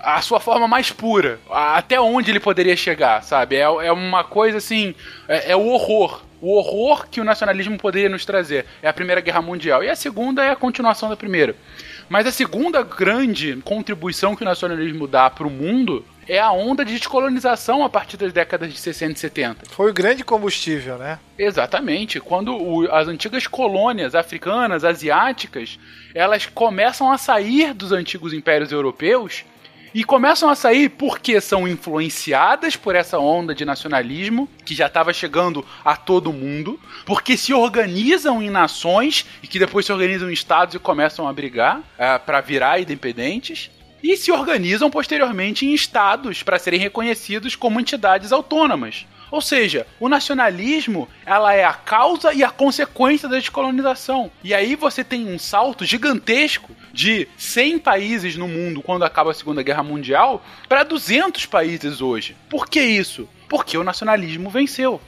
a 0.00 0.22
sua 0.22 0.40
forma 0.40 0.66
mais 0.66 0.90
pura, 0.90 1.38
até 1.50 2.00
onde 2.00 2.30
ele 2.30 2.40
poderia 2.40 2.76
chegar, 2.76 3.22
sabe? 3.22 3.56
É, 3.56 3.62
é 3.62 3.92
uma 3.92 4.24
coisa 4.24 4.58
assim, 4.58 4.94
é, 5.28 5.52
é 5.52 5.56
o 5.56 5.66
horror 5.66 6.22
o 6.40 6.56
horror 6.56 7.08
que 7.08 7.20
o 7.20 7.24
nacionalismo 7.24 7.76
poderia 7.76 8.08
nos 8.08 8.24
trazer. 8.24 8.64
É 8.82 8.88
a 8.88 8.92
Primeira 8.92 9.20
Guerra 9.20 9.42
Mundial. 9.42 9.82
E 9.82 9.90
a 9.90 9.96
segunda 9.96 10.44
é 10.44 10.50
a 10.50 10.56
continuação 10.56 11.08
da 11.08 11.16
primeira. 11.16 11.56
Mas 12.08 12.26
a 12.26 12.32
segunda 12.32 12.82
grande 12.82 13.56
contribuição 13.64 14.34
que 14.34 14.42
o 14.42 14.44
nacionalismo 14.44 15.06
dá 15.06 15.28
para 15.28 15.46
o 15.46 15.50
mundo 15.50 16.04
é 16.26 16.38
a 16.38 16.52
onda 16.52 16.84
de 16.84 16.92
descolonização 16.92 17.82
a 17.82 17.88
partir 17.88 18.16
das 18.16 18.32
décadas 18.32 18.72
de 18.72 18.78
60 18.78 19.12
e 19.12 19.18
70. 19.18 19.66
Foi 19.70 19.90
o 19.90 19.94
grande 19.94 20.22
combustível, 20.22 20.98
né? 20.98 21.18
Exatamente. 21.38 22.20
Quando 22.20 22.54
o, 22.54 22.90
as 22.92 23.08
antigas 23.08 23.46
colônias 23.46 24.14
africanas, 24.14 24.84
asiáticas, 24.84 25.78
elas 26.14 26.46
começam 26.46 27.10
a 27.10 27.16
sair 27.16 27.72
dos 27.72 27.92
antigos 27.92 28.32
impérios 28.32 28.72
europeus 28.72 29.44
E 29.94 30.04
começam 30.04 30.50
a 30.50 30.54
sair 30.54 30.90
porque 30.90 31.40
são 31.40 31.66
influenciadas 31.66 32.76
por 32.76 32.94
essa 32.94 33.18
onda 33.18 33.54
de 33.54 33.64
nacionalismo 33.64 34.48
que 34.64 34.74
já 34.74 34.86
estava 34.86 35.12
chegando 35.12 35.64
a 35.84 35.96
todo 35.96 36.32
mundo, 36.32 36.78
porque 37.06 37.36
se 37.36 37.54
organizam 37.54 38.42
em 38.42 38.50
nações 38.50 39.26
e 39.42 39.46
que 39.46 39.58
depois 39.58 39.86
se 39.86 39.92
organizam 39.92 40.30
em 40.30 40.34
estados 40.34 40.74
e 40.74 40.78
começam 40.78 41.26
a 41.26 41.32
brigar 41.32 41.80
é, 41.96 42.18
para 42.18 42.40
virar 42.40 42.80
independentes. 42.80 43.70
E 44.02 44.16
se 44.16 44.30
organizam 44.30 44.90
posteriormente 44.90 45.66
em 45.66 45.74
estados 45.74 46.42
para 46.42 46.58
serem 46.58 46.78
reconhecidos 46.78 47.56
como 47.56 47.80
entidades 47.80 48.30
autônomas. 48.30 49.06
Ou 49.30 49.40
seja, 49.40 49.86
o 50.00 50.08
nacionalismo 50.08 51.08
ela 51.24 51.52
é 51.52 51.64
a 51.64 51.72
causa 51.72 52.32
e 52.32 52.42
a 52.42 52.50
consequência 52.50 53.28
da 53.28 53.36
descolonização. 53.36 54.30
E 54.42 54.54
aí 54.54 54.74
você 54.74 55.04
tem 55.04 55.26
um 55.26 55.38
salto 55.38 55.84
gigantesco 55.84 56.74
de 56.92 57.28
100 57.36 57.78
países 57.78 58.36
no 58.36 58.48
mundo 58.48 58.82
quando 58.82 59.04
acaba 59.04 59.30
a 59.30 59.34
Segunda 59.34 59.62
Guerra 59.62 59.82
Mundial 59.82 60.44
para 60.68 60.82
200 60.82 61.46
países 61.46 62.00
hoje. 62.00 62.36
Por 62.48 62.68
que 62.68 62.80
isso? 62.80 63.28
Porque 63.48 63.76
o 63.78 63.84
nacionalismo 63.84 64.50
venceu. 64.50 65.00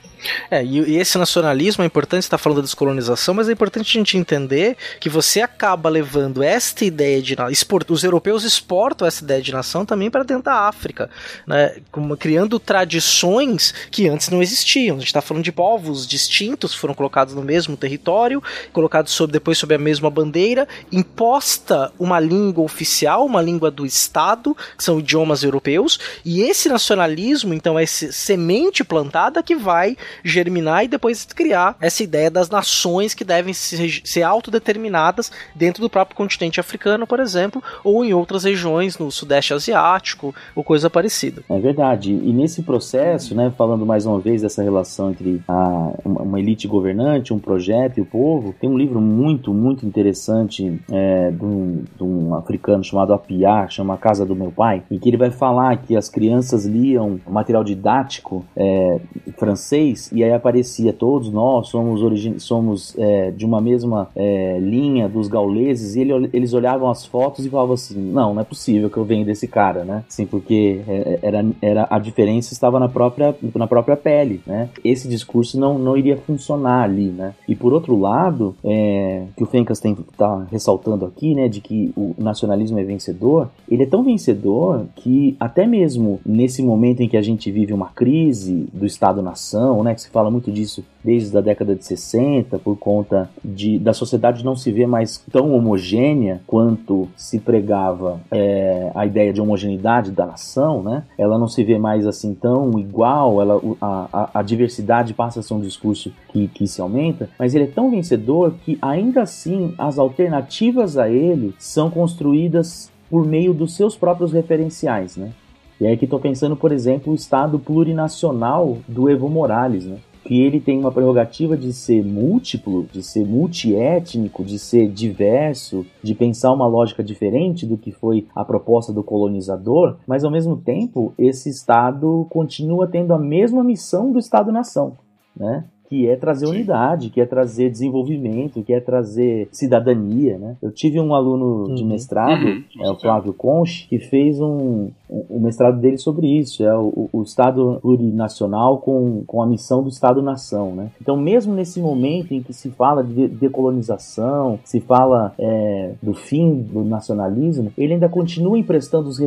É, 0.50 0.64
e, 0.64 0.96
esse 0.96 1.18
nacionalismo 1.18 1.82
é 1.82 1.86
importante, 1.86 2.24
estar 2.24 2.36
tá 2.36 2.42
falando 2.42 2.58
da 2.58 2.62
descolonização, 2.62 3.34
mas 3.34 3.48
é 3.48 3.52
importante 3.52 3.86
a 3.88 3.98
gente 4.00 4.16
entender 4.16 4.76
que 4.98 5.08
você 5.08 5.40
acaba 5.40 5.88
levando 5.88 6.42
esta 6.42 6.84
ideia 6.84 7.22
de 7.22 7.36
export, 7.50 7.90
os 7.90 8.04
europeus 8.04 8.44
exportam 8.44 9.06
essa 9.06 9.24
ideia 9.24 9.40
de 9.40 9.52
nação 9.52 9.84
também 9.84 10.10
para 10.10 10.22
dentro 10.22 10.44
da 10.44 10.68
África, 10.68 11.10
né, 11.46 11.76
como, 11.90 12.16
criando 12.16 12.58
tradições 12.58 13.72
que 13.90 14.08
antes 14.08 14.28
não 14.28 14.42
existiam. 14.42 14.96
A 14.96 14.98
gente 14.98 15.08
está 15.08 15.20
falando 15.20 15.44
de 15.44 15.52
povos 15.52 16.06
distintos, 16.06 16.74
foram 16.74 16.94
colocados 16.94 17.34
no 17.34 17.42
mesmo 17.42 17.76
território, 17.76 18.42
colocados 18.72 19.12
sob, 19.12 19.32
depois 19.32 19.58
sob 19.58 19.74
a 19.74 19.78
mesma 19.78 20.10
bandeira, 20.10 20.68
imposta 20.92 21.92
uma 21.98 22.20
língua 22.20 22.64
oficial, 22.64 23.24
uma 23.24 23.42
língua 23.42 23.70
do 23.70 23.86
Estado, 23.86 24.56
que 24.76 24.84
são 24.84 24.98
idiomas 24.98 25.42
europeus, 25.42 25.98
e 26.24 26.42
esse 26.42 26.68
nacionalismo, 26.68 27.54
então, 27.54 27.78
é 27.78 27.86
semente 27.86 28.84
plantada 28.84 29.42
que 29.42 29.54
vai 29.54 29.96
germinar 30.24 30.84
e 30.84 30.88
depois 30.88 31.24
criar 31.24 31.76
essa 31.80 32.02
ideia 32.02 32.30
das 32.30 32.50
nações 32.50 33.14
que 33.14 33.24
devem 33.24 33.52
ser, 33.52 34.00
ser 34.04 34.22
autodeterminadas 34.22 35.30
dentro 35.54 35.82
do 35.82 35.90
próprio 35.90 36.16
continente 36.16 36.61
africano, 36.61 37.06
por 37.06 37.20
exemplo, 37.20 37.62
ou 37.84 38.04
em 38.04 38.12
outras 38.12 38.44
regiões 38.44 38.98
no 38.98 39.11
sudeste 39.11 39.54
asiático 39.54 40.34
ou 40.54 40.64
coisa 40.64 40.88
parecida. 40.88 41.42
É 41.48 41.58
verdade. 41.58 42.12
E 42.12 42.32
nesse 42.32 42.62
processo, 42.62 43.34
né, 43.34 43.52
falando 43.56 43.84
mais 43.84 44.06
uma 44.06 44.18
vez 44.18 44.42
dessa 44.42 44.62
relação 44.62 45.11
entre 45.11 45.42
a, 45.48 45.92
uma 46.04 46.38
elite 46.38 46.66
governante, 46.66 47.32
um 47.32 47.38
projeto 47.38 47.98
e 47.98 48.00
o 48.00 48.06
povo, 48.06 48.54
tem 48.61 48.68
um 48.68 48.76
livro 48.76 49.00
muito, 49.00 49.52
muito 49.52 49.86
interessante 49.86 50.80
é, 50.90 51.30
de, 51.30 51.44
um, 51.44 51.84
de 51.96 52.02
um 52.02 52.34
africano 52.34 52.82
chamado 52.84 53.12
Apiá, 53.12 53.68
chama 53.68 53.94
A 53.94 53.98
Casa 53.98 54.24
do 54.24 54.34
Meu 54.34 54.50
Pai, 54.50 54.82
em 54.90 54.98
que 54.98 55.08
ele 55.08 55.16
vai 55.16 55.30
falar 55.30 55.76
que 55.78 55.96
as 55.96 56.08
crianças 56.08 56.64
liam 56.64 57.20
material 57.28 57.64
didático 57.64 58.44
é, 58.56 59.00
francês 59.36 59.99
e 60.12 60.22
aí 60.22 60.32
aparecia 60.32 60.92
todos 60.92 61.30
nós 61.30 61.68
somos, 61.68 62.01
somos 62.42 62.96
é, 62.98 63.30
de 63.30 63.44
uma 63.44 63.61
mesma 63.61 64.09
é, 64.14 64.59
linha 64.61 65.09
dos 65.09 65.28
gauleses, 65.28 65.96
e 65.96 66.01
ele, 66.01 66.30
eles 66.32 66.53
olhavam 66.53 66.88
as 66.88 67.05
fotos 67.05 67.44
e 67.44 67.51
falavam 67.51 67.74
assim, 67.74 67.98
não, 67.98 68.34
não 68.34 68.40
é 68.40 68.44
possível 68.44 68.88
que 68.88 68.96
eu 68.96 69.05
venha 69.05 69.24
desse 69.24 69.46
cara, 69.46 69.84
né? 69.84 70.05
Assim, 70.09 70.26
porque 70.26 70.80
é, 70.86 71.18
era, 71.22 71.44
era, 71.61 71.86
a 71.90 71.98
diferença 71.98 72.53
estava 72.53 72.78
na 72.78 72.88
própria, 72.88 73.34
na 73.55 73.66
própria 73.66 73.96
pele, 73.96 74.40
né? 74.46 74.68
Esse 74.84 75.09
discurso 75.09 75.59
não, 75.59 75.78
não 75.78 75.96
iria 75.96 76.16
funcionar 76.16 76.84
ali, 76.84 77.09
né? 77.09 77.34
E 77.48 77.55
por 77.55 77.72
outro 77.72 77.98
lado, 77.98 78.55
é, 78.64 79.24
que 79.36 79.42
o 79.42 79.46
Fencas 79.46 79.82
está 79.84 80.46
ressaltando 80.51 81.05
aqui, 81.05 81.34
né, 81.34 81.48
de 81.48 81.61
que 81.61 81.92
o 81.96 82.14
nacionalismo 82.18 82.78
é 82.78 82.84
vencedor, 82.84 83.48
ele 83.68 83.82
é 83.82 83.86
tão 83.86 84.03
vencedor 84.03 84.86
que 84.96 85.36
até 85.38 85.66
mesmo 85.66 86.20
nesse 86.24 86.62
momento 86.62 87.03
em 87.03 87.09
que 87.09 87.16
a 87.16 87.22
gente 87.22 87.51
vive 87.51 87.72
uma 87.72 87.88
crise 87.88 88.68
do 88.72 88.86
Estado-nação, 88.86 89.82
né, 89.82 89.89
que 89.95 90.03
se 90.03 90.11
fala 90.11 90.30
muito 90.30 90.51
disso 90.51 90.84
desde 91.03 91.36
a 91.36 91.41
década 91.41 91.74
de 91.74 91.84
60, 91.84 92.59
por 92.59 92.76
conta 92.76 93.30
de, 93.45 93.78
da 93.78 93.93
sociedade 93.93 94.45
não 94.45 94.55
se 94.55 94.70
ver 94.70 94.86
mais 94.86 95.18
tão 95.30 95.55
homogênea 95.55 96.43
quanto 96.47 97.09
se 97.16 97.38
pregava 97.38 98.20
é, 98.30 98.91
a 98.95 99.07
ideia 99.07 99.32
de 99.32 99.41
homogeneidade 99.41 100.11
da 100.11 100.26
nação, 100.26 100.82
né? 100.82 101.05
Ela 101.16 101.38
não 101.38 101.49
se 101.49 101.64
vê 101.64 101.78
mais 101.78 102.07
assim 102.07 102.34
tão 102.34 102.78
igual, 102.78 103.41
ela, 103.41 103.61
a, 103.80 104.09
a, 104.12 104.30
a 104.41 104.43
diversidade 104.43 105.14
passa 105.14 105.41
a 105.41 105.43
ser 105.43 105.55
um 105.55 105.61
discurso 105.61 106.12
que, 106.28 106.49
que 106.49 106.66
se 106.66 106.80
aumenta, 106.80 107.30
mas 107.38 107.55
ele 107.55 107.64
é 107.64 107.68
tão 107.68 107.91
vencedor 107.91 108.55
que 108.64 108.78
ainda 108.82 109.22
assim 109.22 109.74
as 109.78 109.99
alternativas 109.99 110.97
a 110.97 111.09
ele 111.09 111.55
são 111.59 111.91
construídas 111.91 112.91
por 113.11 113.26
meio 113.26 113.53
dos 113.53 113.74
seus 113.74 113.97
próprios 113.97 114.32
referenciais, 114.32 115.16
né? 115.16 115.32
E 115.81 115.87
aí 115.87 115.97
que 115.97 116.05
estou 116.05 116.20
pensando, 116.20 116.57
por 116.57 116.72
exemplo, 116.72 117.12
o 117.12 117.16
Estado 117.16 117.59
plurinacional 117.59 118.78
do 118.87 119.09
Evo 119.09 119.28
Morales, 119.28 119.87
né? 119.87 119.97
que 120.24 120.43
ele 120.43 120.61
tem 120.61 120.78
uma 120.78 120.93
prerrogativa 120.93 121.57
de 121.57 121.72
ser 121.72 122.05
múltiplo, 122.05 122.87
de 122.93 123.03
ser 123.03 123.26
multiétnico, 123.26 124.45
de 124.45 124.59
ser 124.59 124.89
diverso, 124.89 125.87
de 126.03 126.14
pensar 126.14 126.53
uma 126.53 126.66
lógica 126.66 127.03
diferente 127.03 127.66
do 127.66 127.78
que 127.78 127.91
foi 127.91 128.26
a 128.35 128.45
proposta 128.45 128.93
do 128.93 129.03
colonizador, 129.03 129.97
mas 130.07 130.22
ao 130.22 130.31
mesmo 130.31 130.57
tempo 130.57 131.14
esse 131.18 131.49
Estado 131.49 132.26
continua 132.28 132.87
tendo 132.87 133.14
a 133.14 133.18
mesma 133.18 133.64
missão 133.64 134.12
do 134.12 134.18
Estado-nação, 134.18 134.93
né? 135.35 135.64
que 135.89 136.09
é 136.09 136.14
trazer 136.14 136.47
Sim. 136.47 136.53
unidade, 136.53 137.11
que 137.11 137.20
é 137.20 137.26
trazer 137.26 137.68
desenvolvimento, 137.68 138.62
que 138.62 138.72
é 138.72 138.78
trazer 138.78 139.49
cidadania, 139.51 140.39
né? 140.39 140.57
Eu 140.62 140.70
tive 140.70 141.01
um 141.01 141.12
aluno 141.12 141.66
uhum. 141.66 141.74
de 141.74 141.85
mestrado, 141.85 142.45
uhum. 142.47 142.62
é 142.81 142.89
o 142.89 142.95
Flávio 142.95 143.33
Conche, 143.33 143.89
que 143.89 143.99
fez 143.99 144.41
um, 144.41 144.91
o 145.28 145.40
mestrado 145.40 145.80
dele 145.80 145.98
sobre 145.98 146.26
isso, 146.26 146.64
é 146.64 146.76
o, 146.76 147.08
o 147.12 147.22
Estado 147.22 147.78
plurinacional 147.82 148.78
com, 148.78 149.24
com 149.26 149.42
a 149.42 149.46
missão 149.46 149.82
do 149.82 149.88
Estado-nação, 149.88 150.74
né? 150.74 150.90
Então, 151.00 151.16
mesmo 151.16 151.54
nesse 151.54 151.80
momento 151.80 152.32
em 152.32 152.42
que 152.42 152.52
se 152.52 152.70
fala 152.70 153.02
de 153.02 153.28
decolonização, 153.28 154.61
se 154.64 154.80
fala 154.80 155.34
é, 155.38 155.92
do 156.02 156.14
fim 156.14 156.62
do 156.62 156.84
nacionalismo, 156.84 157.72
ele 157.76 157.94
ainda 157.94 158.08
continua 158.08 158.58
emprestando 158.58 159.08
os 159.08 159.20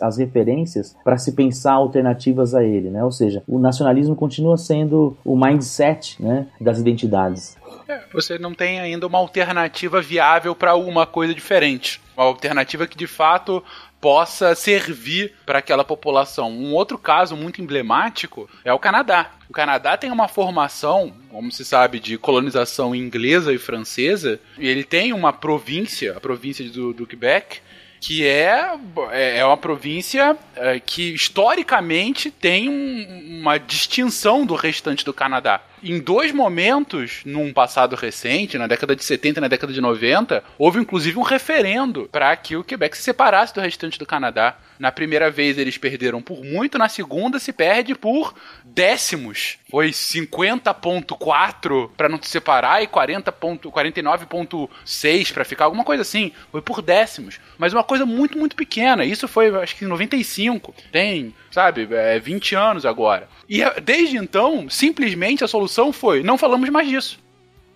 as 0.00 0.18
referências 0.18 0.96
para 1.04 1.18
se 1.18 1.32
pensar 1.32 1.74
alternativas 1.74 2.54
a 2.54 2.62
ele, 2.62 2.90
né? 2.90 3.04
Ou 3.04 3.12
seja, 3.12 3.42
o 3.46 3.58
nacionalismo 3.58 4.14
continua 4.14 4.56
sendo 4.56 5.16
o 5.24 5.36
mindset 5.36 6.22
né, 6.22 6.46
das 6.60 6.78
identidades. 6.78 7.56
É, 7.88 8.00
você 8.12 8.38
não 8.38 8.54
tem 8.54 8.80
ainda 8.80 9.06
uma 9.06 9.18
alternativa 9.18 10.00
viável 10.00 10.54
para 10.54 10.70
alguma 10.70 11.06
coisa 11.06 11.34
diferente. 11.34 12.00
Uma 12.16 12.26
alternativa 12.26 12.86
que 12.86 12.96
de 12.96 13.06
fato 13.06 13.62
possa 14.04 14.54
servir 14.54 15.32
para 15.46 15.60
aquela 15.60 15.82
população. 15.82 16.52
Um 16.52 16.74
outro 16.74 16.98
caso 16.98 17.34
muito 17.34 17.62
emblemático 17.62 18.50
é 18.62 18.70
o 18.70 18.78
Canadá. 18.78 19.30
O 19.48 19.52
Canadá 19.54 19.96
tem 19.96 20.12
uma 20.12 20.28
formação, 20.28 21.10
como 21.30 21.50
se 21.50 21.64
sabe, 21.64 21.98
de 21.98 22.18
colonização 22.18 22.94
inglesa 22.94 23.50
e 23.50 23.56
francesa, 23.56 24.38
e 24.58 24.68
ele 24.68 24.84
tem 24.84 25.14
uma 25.14 25.32
província, 25.32 26.14
a 26.14 26.20
província 26.20 26.68
do, 26.68 26.92
do 26.92 27.06
Quebec, 27.06 27.60
que 27.98 28.26
é, 28.26 28.74
é, 29.10 29.38
é 29.38 29.44
uma 29.46 29.56
província 29.56 30.36
é, 30.54 30.78
que 30.78 31.14
historicamente 31.14 32.30
tem 32.30 32.68
um, 32.68 33.40
uma 33.40 33.56
distinção 33.56 34.44
do 34.44 34.54
restante 34.54 35.02
do 35.02 35.14
Canadá. 35.14 35.62
Em 35.86 36.00
dois 36.00 36.32
momentos, 36.32 37.20
num 37.26 37.52
passado 37.52 37.94
recente, 37.94 38.56
na 38.56 38.66
década 38.66 38.96
de 38.96 39.04
70 39.04 39.38
e 39.38 39.42
na 39.42 39.48
década 39.48 39.70
de 39.70 39.82
90, 39.82 40.42
houve 40.56 40.80
inclusive 40.80 41.18
um 41.18 41.22
referendo 41.22 42.08
para 42.10 42.34
que 42.36 42.56
o 42.56 42.64
Quebec 42.64 42.96
se 42.96 43.02
separasse 43.02 43.52
do 43.52 43.60
restante 43.60 43.98
do 43.98 44.06
Canadá. 44.06 44.56
Na 44.78 44.92
primeira 44.92 45.30
vez 45.30 45.58
eles 45.58 45.78
perderam 45.78 46.20
por 46.20 46.44
muito, 46.44 46.76
na 46.78 46.88
segunda 46.88 47.38
se 47.38 47.52
perde 47.52 47.94
por 47.94 48.34
décimos. 48.64 49.58
Foi 49.70 49.90
50.4 49.90 51.90
para 51.96 52.08
não 52.08 52.20
se 52.22 52.28
separar 52.28 52.82
e 52.82 52.86
49.6 52.86 55.32
para 55.32 55.44
ficar 55.44 55.66
alguma 55.66 55.84
coisa 55.84 56.02
assim. 56.02 56.32
Foi 56.50 56.62
por 56.62 56.82
décimos, 56.82 57.38
mas 57.58 57.72
uma 57.72 57.84
coisa 57.84 58.04
muito 58.04 58.36
muito 58.38 58.56
pequena. 58.56 59.04
Isso 59.04 59.28
foi 59.28 59.54
acho 59.62 59.76
que 59.76 59.84
em 59.84 59.88
95. 59.88 60.74
Tem, 60.90 61.34
sabe, 61.50 61.86
é 61.90 62.18
20 62.18 62.54
anos 62.54 62.86
agora. 62.86 63.28
E 63.48 63.62
é, 63.62 63.80
desde 63.80 64.16
então, 64.16 64.68
simplesmente 64.68 65.44
a 65.44 65.48
solução 65.48 65.92
foi: 65.92 66.22
não 66.22 66.38
falamos 66.38 66.68
mais 66.68 66.88
disso. 66.88 67.18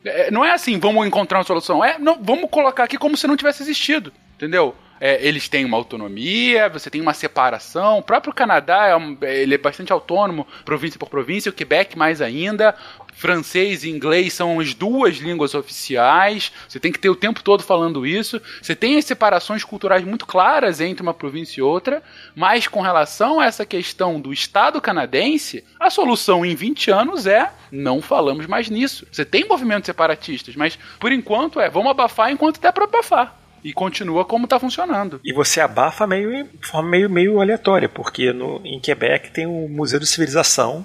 É, 0.05 0.31
não 0.31 0.45
é 0.45 0.53
assim, 0.53 0.79
vamos 0.79 1.07
encontrar 1.07 1.39
uma 1.39 1.45
solução. 1.45 1.85
É, 1.85 1.99
não, 1.99 2.19
vamos 2.23 2.51
colocar 2.51 2.85
aqui 2.85 2.97
como 2.97 3.17
se 3.17 3.27
não 3.27 3.37
tivesse 3.37 3.63
existido. 3.63 4.13
Entendeu? 4.37 4.75
É, 5.01 5.27
eles 5.27 5.49
têm 5.49 5.65
uma 5.65 5.77
autonomia, 5.77 6.69
você 6.69 6.91
tem 6.91 7.01
uma 7.01 7.15
separação. 7.15 7.99
O 7.99 8.03
próprio 8.03 8.33
Canadá 8.33 8.87
é 8.87 8.97
um, 8.97 9.17
ele 9.23 9.55
é 9.55 9.59
bastante 9.59 9.93
autônomo, 9.93 10.47
província 10.65 10.99
por 10.99 11.09
província, 11.09 11.51
o 11.51 11.55
Quebec 11.55 11.97
mais 11.97 12.21
ainda. 12.21 12.75
Francês 13.15 13.83
e 13.83 13.91
inglês 13.91 14.33
são 14.33 14.61
as 14.61 14.75
duas 14.75 15.17
línguas 15.17 15.53
oficiais. 15.53 16.53
Você 16.69 16.79
tem 16.79 16.93
que 16.93 17.01
ter 17.01 17.11
o 17.11 17.17
tempo 17.17 17.43
todo 17.43 17.65
falando 17.65 18.07
isso. 18.07 18.41
Você 18.63 18.77
tem 18.77 18.97
as 18.97 19.05
separações 19.05 19.65
culturais 19.65 20.05
muito 20.05 20.25
claras 20.25 20.81
entre 20.81 21.03
uma 21.03 21.13
província 21.13 21.61
e 21.61 21.63
outra, 21.63 22.01
mas 22.35 22.69
com 22.69 22.81
relação 22.81 23.41
a 23.41 23.47
essa 23.47 23.67
questão 23.67 24.21
do 24.21 24.33
Estado 24.33 24.81
canadense, 24.81 25.65
a 25.81 25.91
solução 25.91 26.47
em 26.47 26.55
20 26.55 26.93
anos 26.93 27.27
é 27.27 27.51
não 27.73 28.01
falamos 28.01 28.47
mais 28.47 28.71
nisso. 28.71 29.07
Você 29.11 29.25
tem 29.25 29.47
movimentos 29.47 29.87
separatistas, 29.87 30.55
mas 30.55 30.79
por 31.01 31.11
enquanto 31.11 31.61
é 31.61 31.69
vamos 31.69 31.91
abafar 31.91 32.31
enquanto 32.31 32.61
der 32.61 32.73
para 32.73 32.85
abafar. 32.85 33.37
E 33.63 33.73
continua 33.73 34.25
como 34.25 34.45
está 34.45 34.59
funcionando. 34.59 35.21
E 35.25 35.33
você 35.33 35.61
abafa 35.61 36.07
meio, 36.07 36.45
de 36.45 36.67
forma 36.67 36.89
meio, 36.89 37.11
meio 37.11 37.41
aleatória, 37.41 37.89
porque 37.89 38.33
no, 38.33 38.61
em 38.65 38.81
Quebec 38.81 39.31
tem 39.31 39.47
o 39.47 39.69
Museu 39.69 40.01
da 40.01 40.07
Civilização. 40.07 40.85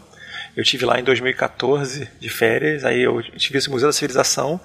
Eu 0.55 0.63
tive 0.63 0.85
lá 0.85 0.99
em 0.99 1.03
2014 1.03 2.07
de 2.19 2.29
férias, 2.29 2.85
aí 2.85 3.01
eu 3.01 3.21
tive 3.37 3.57
esse 3.57 3.69
Museu 3.69 3.89
da 3.89 3.93
Civilização 3.93 4.59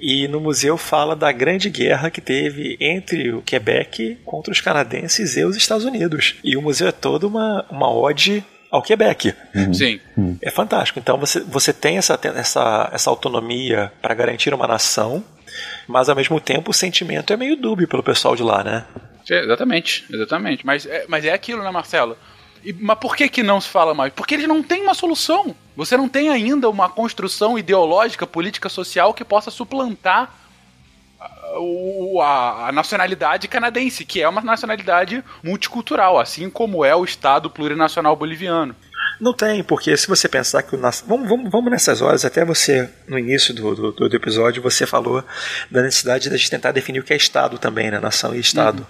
e 0.00 0.26
no 0.26 0.40
museu 0.40 0.78
fala 0.78 1.14
da 1.14 1.30
grande 1.30 1.68
guerra 1.68 2.10
que 2.10 2.20
teve 2.20 2.76
entre 2.80 3.32
o 3.32 3.42
Quebec 3.42 4.18
contra 4.24 4.50
os 4.50 4.60
canadenses 4.60 5.36
e 5.36 5.44
os 5.44 5.56
Estados 5.56 5.84
Unidos. 5.84 6.36
E 6.42 6.56
o 6.56 6.62
museu 6.62 6.88
é 6.88 6.92
toda 6.92 7.26
uma, 7.26 7.66
uma 7.70 7.92
ode 7.92 8.42
ao 8.70 8.82
Quebec. 8.82 9.34
Sim. 9.74 10.00
É 10.40 10.50
fantástico. 10.50 10.98
Então 10.98 11.18
você, 11.18 11.40
você 11.40 11.72
tem 11.72 11.98
essa, 11.98 12.18
essa, 12.22 12.90
essa 12.92 13.10
autonomia 13.10 13.92
para 14.00 14.14
garantir 14.14 14.54
uma 14.54 14.66
nação, 14.66 15.22
mas 15.86 16.08
ao 16.08 16.16
mesmo 16.16 16.40
tempo 16.40 16.70
o 16.70 16.74
sentimento 16.74 17.32
é 17.32 17.36
meio 17.36 17.56
dúbio 17.56 17.86
pelo 17.88 18.02
pessoal 18.02 18.34
de 18.36 18.42
lá, 18.42 18.62
né? 18.64 18.84
É, 19.28 19.44
exatamente, 19.44 20.04
exatamente. 20.10 20.64
Mas 20.66 20.86
é, 20.86 21.04
mas 21.08 21.24
é 21.24 21.32
aquilo, 21.32 21.62
né, 21.62 21.70
Marcelo? 21.70 22.16
E, 22.64 22.72
mas 22.72 22.98
por 22.98 23.16
que, 23.16 23.28
que 23.28 23.42
não 23.42 23.60
se 23.60 23.68
fala 23.68 23.94
mais? 23.94 24.12
Porque 24.12 24.34
eles 24.34 24.46
não 24.48 24.62
têm 24.62 24.82
uma 24.82 24.94
solução. 24.94 25.54
Você 25.76 25.96
não 25.96 26.08
tem 26.08 26.28
ainda 26.28 26.68
uma 26.68 26.88
construção 26.88 27.58
ideológica, 27.58 28.26
política, 28.26 28.68
social 28.68 29.14
que 29.14 29.24
possa 29.24 29.50
suplantar 29.50 30.30
o- 31.58 32.20
a- 32.20 32.68
a 32.68 32.72
nacionalidade 32.72 33.48
canadense, 33.48 34.04
que 34.04 34.22
é 34.22 34.28
uma 34.28 34.40
nacionalidade 34.40 35.22
multicultural, 35.42 36.18
assim 36.18 36.48
como 36.48 36.84
é 36.84 36.94
o 36.94 37.04
Estado 37.04 37.50
plurinacional 37.50 38.14
boliviano. 38.16 38.74
Não 39.20 39.34
tem, 39.34 39.62
porque 39.62 39.94
se 39.96 40.06
você 40.08 40.26
pensar 40.28 40.62
que 40.62 40.74
o 40.74 40.78
nas... 40.78 41.04
vamos, 41.06 41.28
vamos, 41.28 41.50
vamos 41.50 41.70
nessas 41.70 42.00
horas, 42.00 42.24
até 42.24 42.42
você, 42.44 42.88
no 43.06 43.18
início 43.18 43.52
do, 43.52 43.74
do, 43.92 44.08
do 44.08 44.16
episódio, 44.16 44.62
você 44.62 44.86
falou 44.86 45.22
da 45.70 45.82
necessidade 45.82 46.28
de 46.28 46.34
a 46.34 46.38
gente 46.38 46.50
tentar 46.50 46.72
definir 46.72 47.00
o 47.00 47.02
que 47.04 47.12
é 47.12 47.16
Estado 47.16 47.58
também, 47.58 47.90
né? 47.90 48.00
Nação 48.00 48.34
e 48.34 48.40
Estado. 48.40 48.86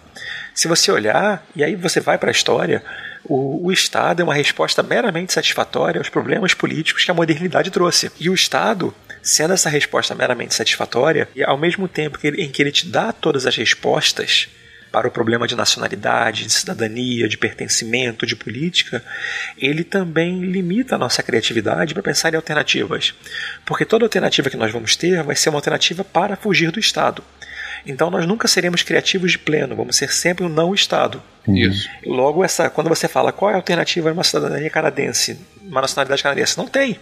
Se 0.55 0.69
você 0.69 0.93
olhar, 0.93 1.45
e 1.57 1.65
aí 1.65 1.75
você 1.75 1.99
vai 1.99 2.17
para 2.17 2.31
a 2.31 2.33
história, 2.33 2.83
o, 3.25 3.67
o 3.67 3.73
Estado 3.73 4.21
é 4.21 4.25
uma 4.25 4.35
resposta 4.35 4.83
meramente 4.85 5.33
satisfatória 5.33 5.99
aos 5.99 6.09
problemas 6.09 6.55
políticos 6.55 7.05
que 7.05 7.11
a 7.11 7.15
modernidade 7.15 7.71
trouxe. 7.71 8.13
E 8.21 8.31
o 8.31 8.35
Estado, 8.35 8.95
sendo 9.21 9.53
essa 9.53 9.69
resposta 9.69 10.15
meramente 10.15 10.55
satisfatória, 10.55 11.29
e 11.35 11.43
ao 11.43 11.59
mesmo 11.59 11.89
tempo 11.89 12.19
que 12.19 12.27
ele- 12.29 12.43
em 12.43 12.51
que 12.51 12.63
ele 12.63 12.71
te 12.71 12.87
dá 12.87 13.13
todas 13.13 13.47
as 13.47 13.57
respostas 13.57 14.49
para 14.91 15.07
o 15.07 15.11
problema 15.11 15.47
de 15.47 15.55
nacionalidade, 15.55 16.45
de 16.45 16.53
cidadania, 16.53 17.29
de 17.29 17.39
pertencimento, 17.39 18.27
de 18.27 18.35
política, 18.35 19.03
ele 19.57 19.85
também 19.85 20.41
limita 20.41 20.95
a 20.95 20.99
nossa 20.99 21.23
criatividade 21.23 21.95
para 21.95 22.03
pensar 22.03 22.33
em 22.33 22.37
alternativas. 22.37 23.15
Porque 23.65 23.85
toda 23.85 24.05
alternativa 24.05 24.51
que 24.51 24.57
nós 24.57 24.73
vamos 24.73 24.97
ter 24.97 25.23
vai 25.23 25.37
ser 25.37 25.51
uma 25.51 25.59
alternativa 25.59 26.03
para 26.03 26.37
fugir 26.37 26.71
do 26.71 26.81
Estado. 26.81 27.23
Então 27.87 28.11
nós 28.11 28.27
nunca 28.27 28.47
seremos 28.47 28.83
criativos 28.83 29.33
de 29.33 29.39
pleno, 29.39 29.75
vamos 29.75 29.97
ser 29.97 30.13
sempre 30.13 30.45
um 30.45 30.49
não 30.49 30.75
Estado. 30.75 31.23
Isso. 31.49 31.89
Logo, 32.05 32.45
essa, 32.45 32.69
quando 32.69 32.89
você 32.89 33.09
fala 33.09 33.33
qual 33.33 33.51
é 33.51 33.55
a 33.55 33.57
alternativa 33.57 34.11
a 34.11 34.13
uma 34.13 34.25
cidadania 34.25 34.69
canadense, 34.69 35.39
uma 35.63 35.81
nacionalidade 35.81 36.23
canadense, 36.23 36.59
não 36.59 36.67
tem. 36.67 36.99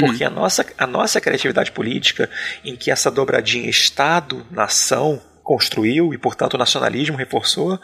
Porque 0.00 0.24
a 0.24 0.30
nossa, 0.30 0.66
a 0.76 0.86
nossa 0.86 1.20
criatividade 1.20 1.72
política, 1.72 2.28
em 2.64 2.76
que 2.76 2.90
essa 2.90 3.10
dobradinha 3.10 3.68
Estado-nação 3.68 5.20
construiu 5.42 6.12
e, 6.14 6.18
portanto, 6.18 6.54
o 6.54 6.58
nacionalismo 6.58 7.16
reforçou, 7.16 7.78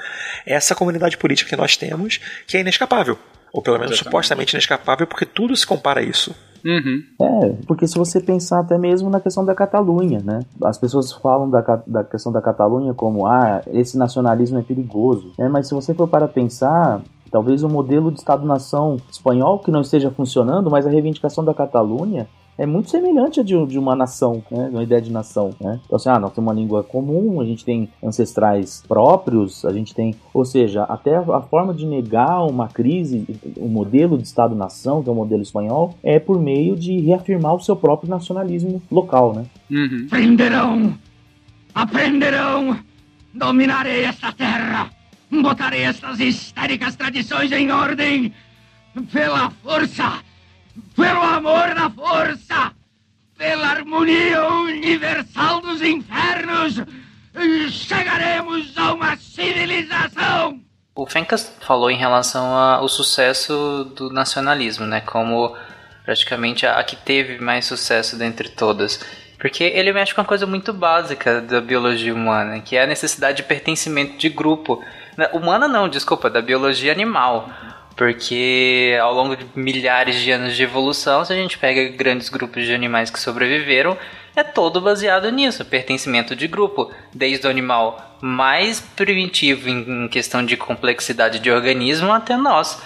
é 0.47 0.55
essa 0.55 0.75
comunidade 0.75 1.17
política 1.17 1.51
que 1.51 1.57
nós 1.57 1.77
temos, 1.77 2.21
que 2.47 2.57
é 2.57 2.61
inescapável. 2.61 3.19
Ou 3.53 3.63
pelo 3.63 3.79
menos 3.79 3.93
Exatamente. 3.93 4.13
supostamente 4.13 4.55
inescapável, 4.55 5.07
porque 5.07 5.25
tudo 5.25 5.57
se 5.57 5.67
compara 5.67 6.01
a 6.01 6.03
isso. 6.03 6.35
Uhum. 6.65 7.03
É, 7.21 7.55
porque 7.67 7.87
se 7.87 7.97
você 7.97 8.21
pensar 8.21 8.61
até 8.61 8.77
mesmo 8.77 9.09
na 9.09 9.21
questão 9.21 9.45
da 9.45 9.55
Catalunha, 9.55 10.21
né? 10.23 10.41
As 10.63 10.77
pessoas 10.77 11.13
falam 11.13 11.49
da, 11.49 11.61
da 11.87 12.05
questão 12.05 12.33
da 12.33 12.43
Catalunha 12.43 12.93
como, 12.95 13.27
ah, 13.27 13.63
esse 13.73 13.97
nacionalismo 13.97 14.59
é 14.59 14.63
perigoso. 14.63 15.33
né? 15.39 15.49
Mas 15.49 15.69
se 15.69 15.75
você 15.75 15.95
for 15.95 16.09
para 16.09 16.29
pensar, 16.29 17.01
talvez 17.31 17.63
o 17.63 17.69
modelo 17.69 18.11
de 18.11 18.19
Estado-nação 18.19 18.97
espanhol 19.11 19.61
que 19.61 19.71
não 19.71 19.81
esteja 19.81 20.11
funcionando, 20.11 20.71
mas 20.71 20.87
a 20.87 20.91
reivindicação 20.91 21.45
da 21.45 21.55
Catalunha 21.55 22.29
é 22.59 22.67
muito 22.67 22.91
semelhante 22.91 23.39
a 23.39 23.43
de, 23.45 23.55
de 23.67 23.79
uma 23.79 23.95
nação, 23.95 24.43
né? 24.51 24.69
De 24.69 24.75
uma 24.75 24.83
ideia 24.83 25.01
de 25.01 25.13
nação, 25.13 25.55
né? 25.61 25.81
Então, 25.87 25.95
assim, 25.95 26.09
ah, 26.09 26.19
nós 26.19 26.33
temos 26.33 26.51
uma 26.51 26.61
língua 26.61 26.83
comum, 26.83 27.41
a 27.41 27.45
gente 27.45 27.65
tem 27.65 27.89
ancestrais 28.03 28.83
próprios, 28.87 29.65
a 29.65 29.73
gente 29.73 29.95
tem... 29.95 30.17
Ou 30.35 30.45
seja, 30.45 30.83
até 30.83 31.15
a, 31.17 31.41
forma 31.41 31.73
de 31.73 31.87
negar 31.87 32.45
uma 32.45 32.67
crise, 32.67 33.25
o 33.57 33.69
modelo 33.69 34.19
de 34.19 34.25
Estado-nação, 34.25 35.03
que 35.03 35.09
é 35.09 35.13
o 35.13 35.15
modelo 35.15 35.41
espanhol, 35.41 35.95
é 36.03 36.19
por 36.19 36.41
meio 36.41 36.75
de 36.75 36.99
reafirmar 36.99 37.55
o 37.55 37.61
seu 37.61 37.77
próprio 37.77 38.11
nacionalismo 38.11 38.83
local, 38.91 39.35
né? 39.35 39.47
Uhum. 39.71 40.07
Aprenderão! 40.07 40.95
Aprenderão! 41.73 42.77
Dominarei 43.33 44.05
esta 44.05 44.33
terra! 44.33 44.91
Botarei 45.31 45.83
estas 45.83 46.19
histéricas 46.19 46.97
tradições 46.97 47.53
em 47.53 47.71
ordem! 47.71 48.33
Pela 49.13 49.51
força! 49.63 50.28
Pelo 50.97 51.23
amor 51.23 51.75
da 51.75 51.91
força! 51.91 52.73
Pela 53.37 53.69
harmonia 53.69 54.47
universal 54.49 55.61
dos 55.61 55.81
infernos! 55.83 56.83
Chegaremos 57.71 58.77
a 58.77 58.93
uma 58.93 59.17
civilização! 59.17 60.61
O 60.95 61.07
Fencas 61.07 61.53
falou 61.61 61.91
em 61.91 61.97
relação 61.97 62.45
ao 62.57 62.89
sucesso 62.89 63.85
do 63.97 64.11
nacionalismo, 64.11 64.85
né? 64.87 65.01
Como 65.01 65.57
praticamente 66.05 66.67
a, 66.67 66.83
que 66.83 66.97
teve 66.97 67.39
mais 67.39 67.67
sucesso 67.67 68.17
dentre 68.19 68.49
todas. 68.49 68.99
Porque 69.39 69.63
ele 69.63 69.93
mexe 69.93 70.13
com 70.13 70.21
uma 70.21 70.27
coisa 70.27 70.45
muito 70.47 70.73
básica 70.73 71.41
da 71.41 71.61
biologia 71.61 72.13
humana, 72.13 72.59
que 72.61 72.77
é 72.77 72.83
a 72.83 72.87
necessidade 72.89 73.37
de 73.37 73.43
pertencimento 73.45 74.19
de 74.19 74.29
grupo. 74.29 74.83
Na- 75.17 75.29
Humana 75.29 75.69
não, 75.69 75.89
desculpa, 75.89 76.29
da 76.29 76.43
biologia 76.43 76.91
animal. 76.91 77.49
Porque 77.99 78.97
ao 79.03 79.13
longo 79.13 79.35
de 79.37 79.45
milhares 79.57 80.15
de 80.21 80.31
anos 80.31 80.55
de 80.55 80.63
evolução, 80.63 81.25
se 81.25 81.33
a 81.33 81.37
gente 81.37 81.59
pega 81.59 81.89
grandes 81.97 82.29
grupos 82.29 82.65
de 82.65 82.73
animais 82.73 83.11
que 83.11 83.19
sobreviveram, 83.19 83.99
é 84.37 84.45
todo 84.45 84.81
baseado 84.81 85.29
nisso, 85.33 85.65
pertencimento 85.65 86.37
de 86.37 86.47
grupo. 86.47 86.93
Desde 87.13 87.45
o 87.45 87.51
animal 87.51 88.17
mais 88.23 88.81
primitivo 88.81 89.69
em 89.69 90.07
questão 90.07 90.47
de 90.47 90.57
complexidade 90.57 91.41
de 91.41 91.51
organismo 91.51 92.13
até 92.13 92.37
nós. 92.37 92.81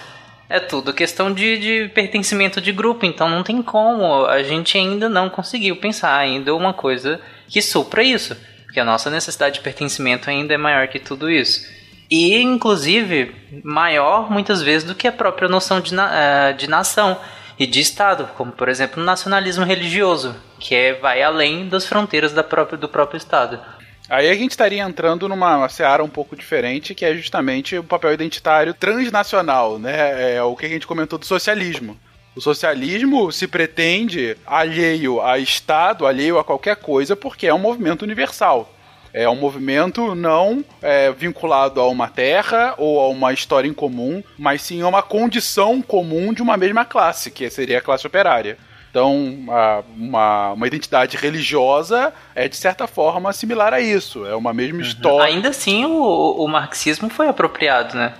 É 0.49 0.59
tudo 0.59 0.91
questão 0.91 1.31
de, 1.31 1.59
de 1.59 1.89
pertencimento 1.89 2.59
de 2.59 2.71
grupo, 2.71 3.05
então 3.05 3.29
não 3.29 3.43
tem 3.43 3.61
como. 3.61 4.25
A 4.25 4.41
gente 4.41 4.79
ainda 4.79 5.07
não 5.07 5.29
conseguiu 5.29 5.75
pensar 5.75 6.17
ainda 6.17 6.55
uma 6.55 6.73
coisa 6.73 7.21
que 7.47 7.61
supra 7.61 8.03
isso. 8.03 8.35
Porque 8.65 8.79
a 8.79 8.85
nossa 8.85 9.11
necessidade 9.11 9.55
de 9.55 9.61
pertencimento 9.61 10.27
ainda 10.27 10.55
é 10.55 10.57
maior 10.57 10.87
que 10.87 10.97
tudo 10.97 11.29
isso. 11.29 11.82
E, 12.15 12.39
inclusive, 12.43 13.33
maior 13.63 14.29
muitas 14.29 14.61
vezes 14.61 14.87
do 14.87 14.93
que 14.93 15.07
a 15.07 15.11
própria 15.11 15.49
noção 15.49 15.81
de, 15.81 15.95
na- 15.95 16.11
eh, 16.13 16.53
de 16.53 16.69
nação 16.69 17.17
e 17.57 17.65
de 17.65 17.79
Estado, 17.79 18.29
como 18.37 18.51
por 18.51 18.69
exemplo 18.69 19.01
o 19.01 19.05
nacionalismo 19.05 19.65
religioso, 19.65 20.35
que 20.59 20.75
é, 20.75 20.93
vai 20.93 21.23
além 21.23 21.67
das 21.67 21.87
fronteiras 21.87 22.31
da 22.31 22.43
própria, 22.43 22.77
do 22.77 22.87
próprio 22.87 23.17
Estado. 23.17 23.59
Aí 24.07 24.29
a 24.29 24.35
gente 24.35 24.51
estaria 24.51 24.83
entrando 24.83 25.27
numa 25.27 25.67
seara 25.69 26.03
um 26.03 26.09
pouco 26.09 26.35
diferente, 26.35 26.93
que 26.93 27.03
é 27.03 27.15
justamente 27.15 27.77
o 27.77 27.83
papel 27.83 28.13
identitário 28.13 28.75
transnacional, 28.75 29.79
né? 29.79 30.35
É 30.35 30.43
o 30.43 30.55
que 30.55 30.65
a 30.67 30.69
gente 30.69 30.85
comentou 30.85 31.17
do 31.17 31.25
socialismo. 31.25 31.97
O 32.35 32.41
socialismo 32.41 33.31
se 33.31 33.47
pretende 33.47 34.37
alheio 34.45 35.21
a 35.21 35.39
Estado, 35.39 36.05
alheio 36.05 36.37
a 36.37 36.43
qualquer 36.43 36.75
coisa, 36.75 37.15
porque 37.15 37.47
é 37.47 37.53
um 37.53 37.59
movimento 37.59 38.01
universal. 38.03 38.71
É 39.13 39.29
um 39.29 39.35
movimento 39.35 40.15
não 40.15 40.65
é, 40.81 41.11
vinculado 41.11 41.79
a 41.79 41.87
uma 41.87 42.07
terra 42.07 42.73
ou 42.77 42.99
a 42.99 43.07
uma 43.09 43.31
história 43.31 43.67
em 43.67 43.73
comum, 43.73 44.23
mas 44.39 44.61
sim 44.63 44.81
a 44.81 44.87
uma 44.87 45.03
condição 45.03 45.81
comum 45.83 46.33
de 46.33 46.41
uma 46.41 46.57
mesma 46.57 46.83
classe, 46.83 47.29
que 47.29 47.47
seria 47.49 47.77
a 47.77 47.81
classe 47.81 48.07
operária. 48.07 48.57
Então, 48.89 49.37
a- 49.49 49.81
uma, 49.97 50.51
uma 50.53 50.67
identidade 50.67 51.17
religiosa 51.17 52.13
é, 52.35 52.47
de 52.47 52.55
certa 52.55 52.85
forma, 52.87 53.33
similar 53.33 53.73
a 53.73 53.81
isso. 53.81 54.23
É 54.25 54.35
uma 54.35 54.53
mesma 54.53 54.81
história. 54.81 55.33
Ainda 55.33 55.49
assim, 55.49 55.83
o, 55.85 56.43
o 56.43 56.47
marxismo 56.47 57.09
foi 57.09 57.27
apropriado, 57.27 57.95
né? 57.95 58.13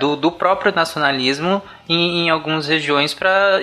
Do, 0.00 0.16
do 0.16 0.30
próprio 0.32 0.72
nacionalismo 0.74 1.62
em, 1.88 2.26
em 2.26 2.30
algumas 2.30 2.66
regiões 2.66 3.12
para 3.14 3.60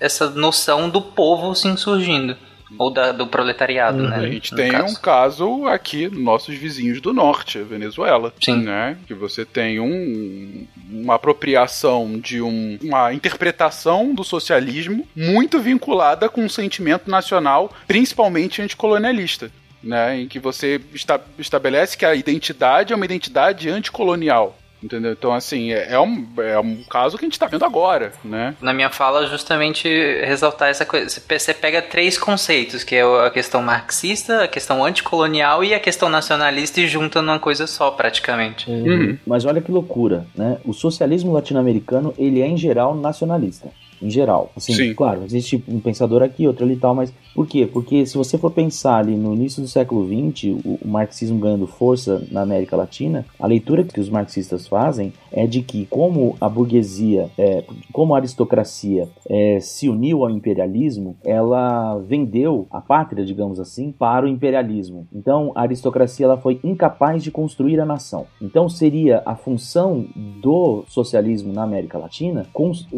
essa 0.00 0.30
noção 0.30 0.88
do 0.88 1.00
povo 1.00 1.54
se 1.54 1.68
insurgindo. 1.68 2.36
Ou 2.78 2.90
da- 2.90 3.12
do 3.12 3.26
proletariado, 3.26 4.08
né? 4.08 4.16
A 4.16 4.26
gente 4.30 4.50
no 4.52 4.56
tem 4.56 4.70
caso. 4.72 4.92
um 4.92 4.94
caso 5.00 5.66
aqui, 5.66 6.08
nossos 6.08 6.54
vizinhos 6.56 7.00
do 7.00 7.12
norte, 7.12 7.58
a 7.58 7.62
Venezuela. 7.62 8.32
Sim. 8.42 8.62
Né? 8.62 8.96
Que 9.06 9.14
você 9.14 9.44
tem 9.44 9.78
um, 9.78 10.66
uma 10.90 11.14
apropriação 11.16 12.18
de 12.18 12.40
um, 12.40 12.78
uma 12.82 13.12
interpretação 13.12 14.14
do 14.14 14.24
socialismo 14.24 15.06
muito 15.14 15.58
vinculada 15.60 16.28
com 16.28 16.42
um 16.44 16.48
sentimento 16.48 17.10
nacional, 17.10 17.72
principalmente 17.86 18.62
anticolonialista. 18.62 19.50
Né, 19.84 20.20
em 20.20 20.28
que 20.28 20.38
você 20.38 20.80
esta- 20.94 21.20
estabelece 21.40 21.98
que 21.98 22.06
a 22.06 22.14
identidade 22.14 22.92
é 22.92 22.96
uma 22.96 23.04
identidade 23.04 23.68
anticolonial. 23.68 24.56
Entendeu? 24.82 25.12
Então, 25.12 25.32
assim, 25.32 25.72
é, 25.72 25.92
é 25.92 26.00
um, 26.00 26.26
é 26.38 26.58
um 26.58 26.82
caso 26.84 27.16
que 27.16 27.24
a 27.24 27.28
gente 27.28 27.38
tá 27.38 27.46
vendo 27.46 27.64
agora, 27.64 28.12
né? 28.24 28.54
Na 28.60 28.72
minha 28.72 28.90
fala, 28.90 29.26
justamente 29.26 29.88
ressaltar 30.24 30.68
essa 30.68 30.84
coisa. 30.84 31.08
Você 31.08 31.54
pega 31.54 31.80
três 31.80 32.18
conceitos, 32.18 32.82
que 32.82 32.96
é 32.96 33.02
a 33.02 33.30
questão 33.30 33.62
marxista, 33.62 34.44
a 34.44 34.48
questão 34.48 34.84
anticolonial 34.84 35.62
e 35.62 35.74
a 35.74 35.80
questão 35.80 36.08
nacionalista 36.08 36.80
e 36.80 36.88
junta 36.88 37.22
numa 37.22 37.38
coisa 37.38 37.66
só, 37.66 37.90
praticamente. 37.90 38.68
Uhum. 38.68 39.18
Mas 39.26 39.44
olha 39.44 39.60
que 39.60 39.70
loucura, 39.70 40.26
né? 40.34 40.58
O 40.64 40.72
socialismo 40.72 41.32
latino-americano, 41.32 42.14
ele 42.18 42.40
é 42.40 42.46
em 42.46 42.56
geral 42.56 42.94
nacionalista. 42.94 43.68
Em 44.02 44.10
geral. 44.10 44.50
Assim, 44.56 44.72
Sim. 44.72 44.94
claro, 44.94 45.22
existe 45.24 45.62
um 45.68 45.80
pensador 45.80 46.22
aqui, 46.22 46.46
outro 46.46 46.64
ali 46.64 46.74
e 46.74 46.78
tal, 46.78 46.94
mas 46.94 47.12
por 47.34 47.46
quê? 47.46 47.66
Porque 47.66 48.04
se 48.04 48.16
você 48.16 48.36
for 48.36 48.50
pensar 48.50 48.98
ali 48.98 49.14
no 49.14 49.32
início 49.32 49.62
do 49.62 49.68
século 49.68 50.06
XX, 50.06 50.50
o, 50.64 50.78
o 50.82 50.88
marxismo 50.88 51.38
ganhando 51.38 51.66
força 51.66 52.22
na 52.30 52.42
América 52.42 52.76
Latina, 52.76 53.24
a 53.38 53.46
leitura 53.46 53.84
que 53.84 54.00
os 54.00 54.10
marxistas 54.10 54.66
fazem 54.66 55.12
é 55.30 55.46
de 55.46 55.62
que 55.62 55.86
como 55.86 56.36
a 56.40 56.48
burguesia, 56.48 57.30
é, 57.38 57.64
como 57.92 58.14
a 58.14 58.18
aristocracia 58.18 59.08
é, 59.28 59.58
se 59.60 59.88
uniu 59.88 60.24
ao 60.24 60.30
imperialismo, 60.30 61.16
ela 61.24 61.98
vendeu 61.98 62.66
a 62.70 62.80
pátria, 62.80 63.24
digamos 63.24 63.58
assim, 63.58 63.92
para 63.92 64.26
o 64.26 64.28
imperialismo. 64.28 65.06
Então 65.12 65.52
a 65.54 65.62
aristocracia 65.62 66.26
ela 66.26 66.36
foi 66.36 66.60
incapaz 66.62 67.22
de 67.22 67.30
construir 67.30 67.80
a 67.80 67.86
nação. 67.86 68.26
Então 68.40 68.68
seria 68.68 69.22
a 69.24 69.34
função 69.34 70.06
do 70.42 70.84
socialismo 70.88 71.52
na 71.52 71.62
América 71.62 71.98
Latina 71.98 72.46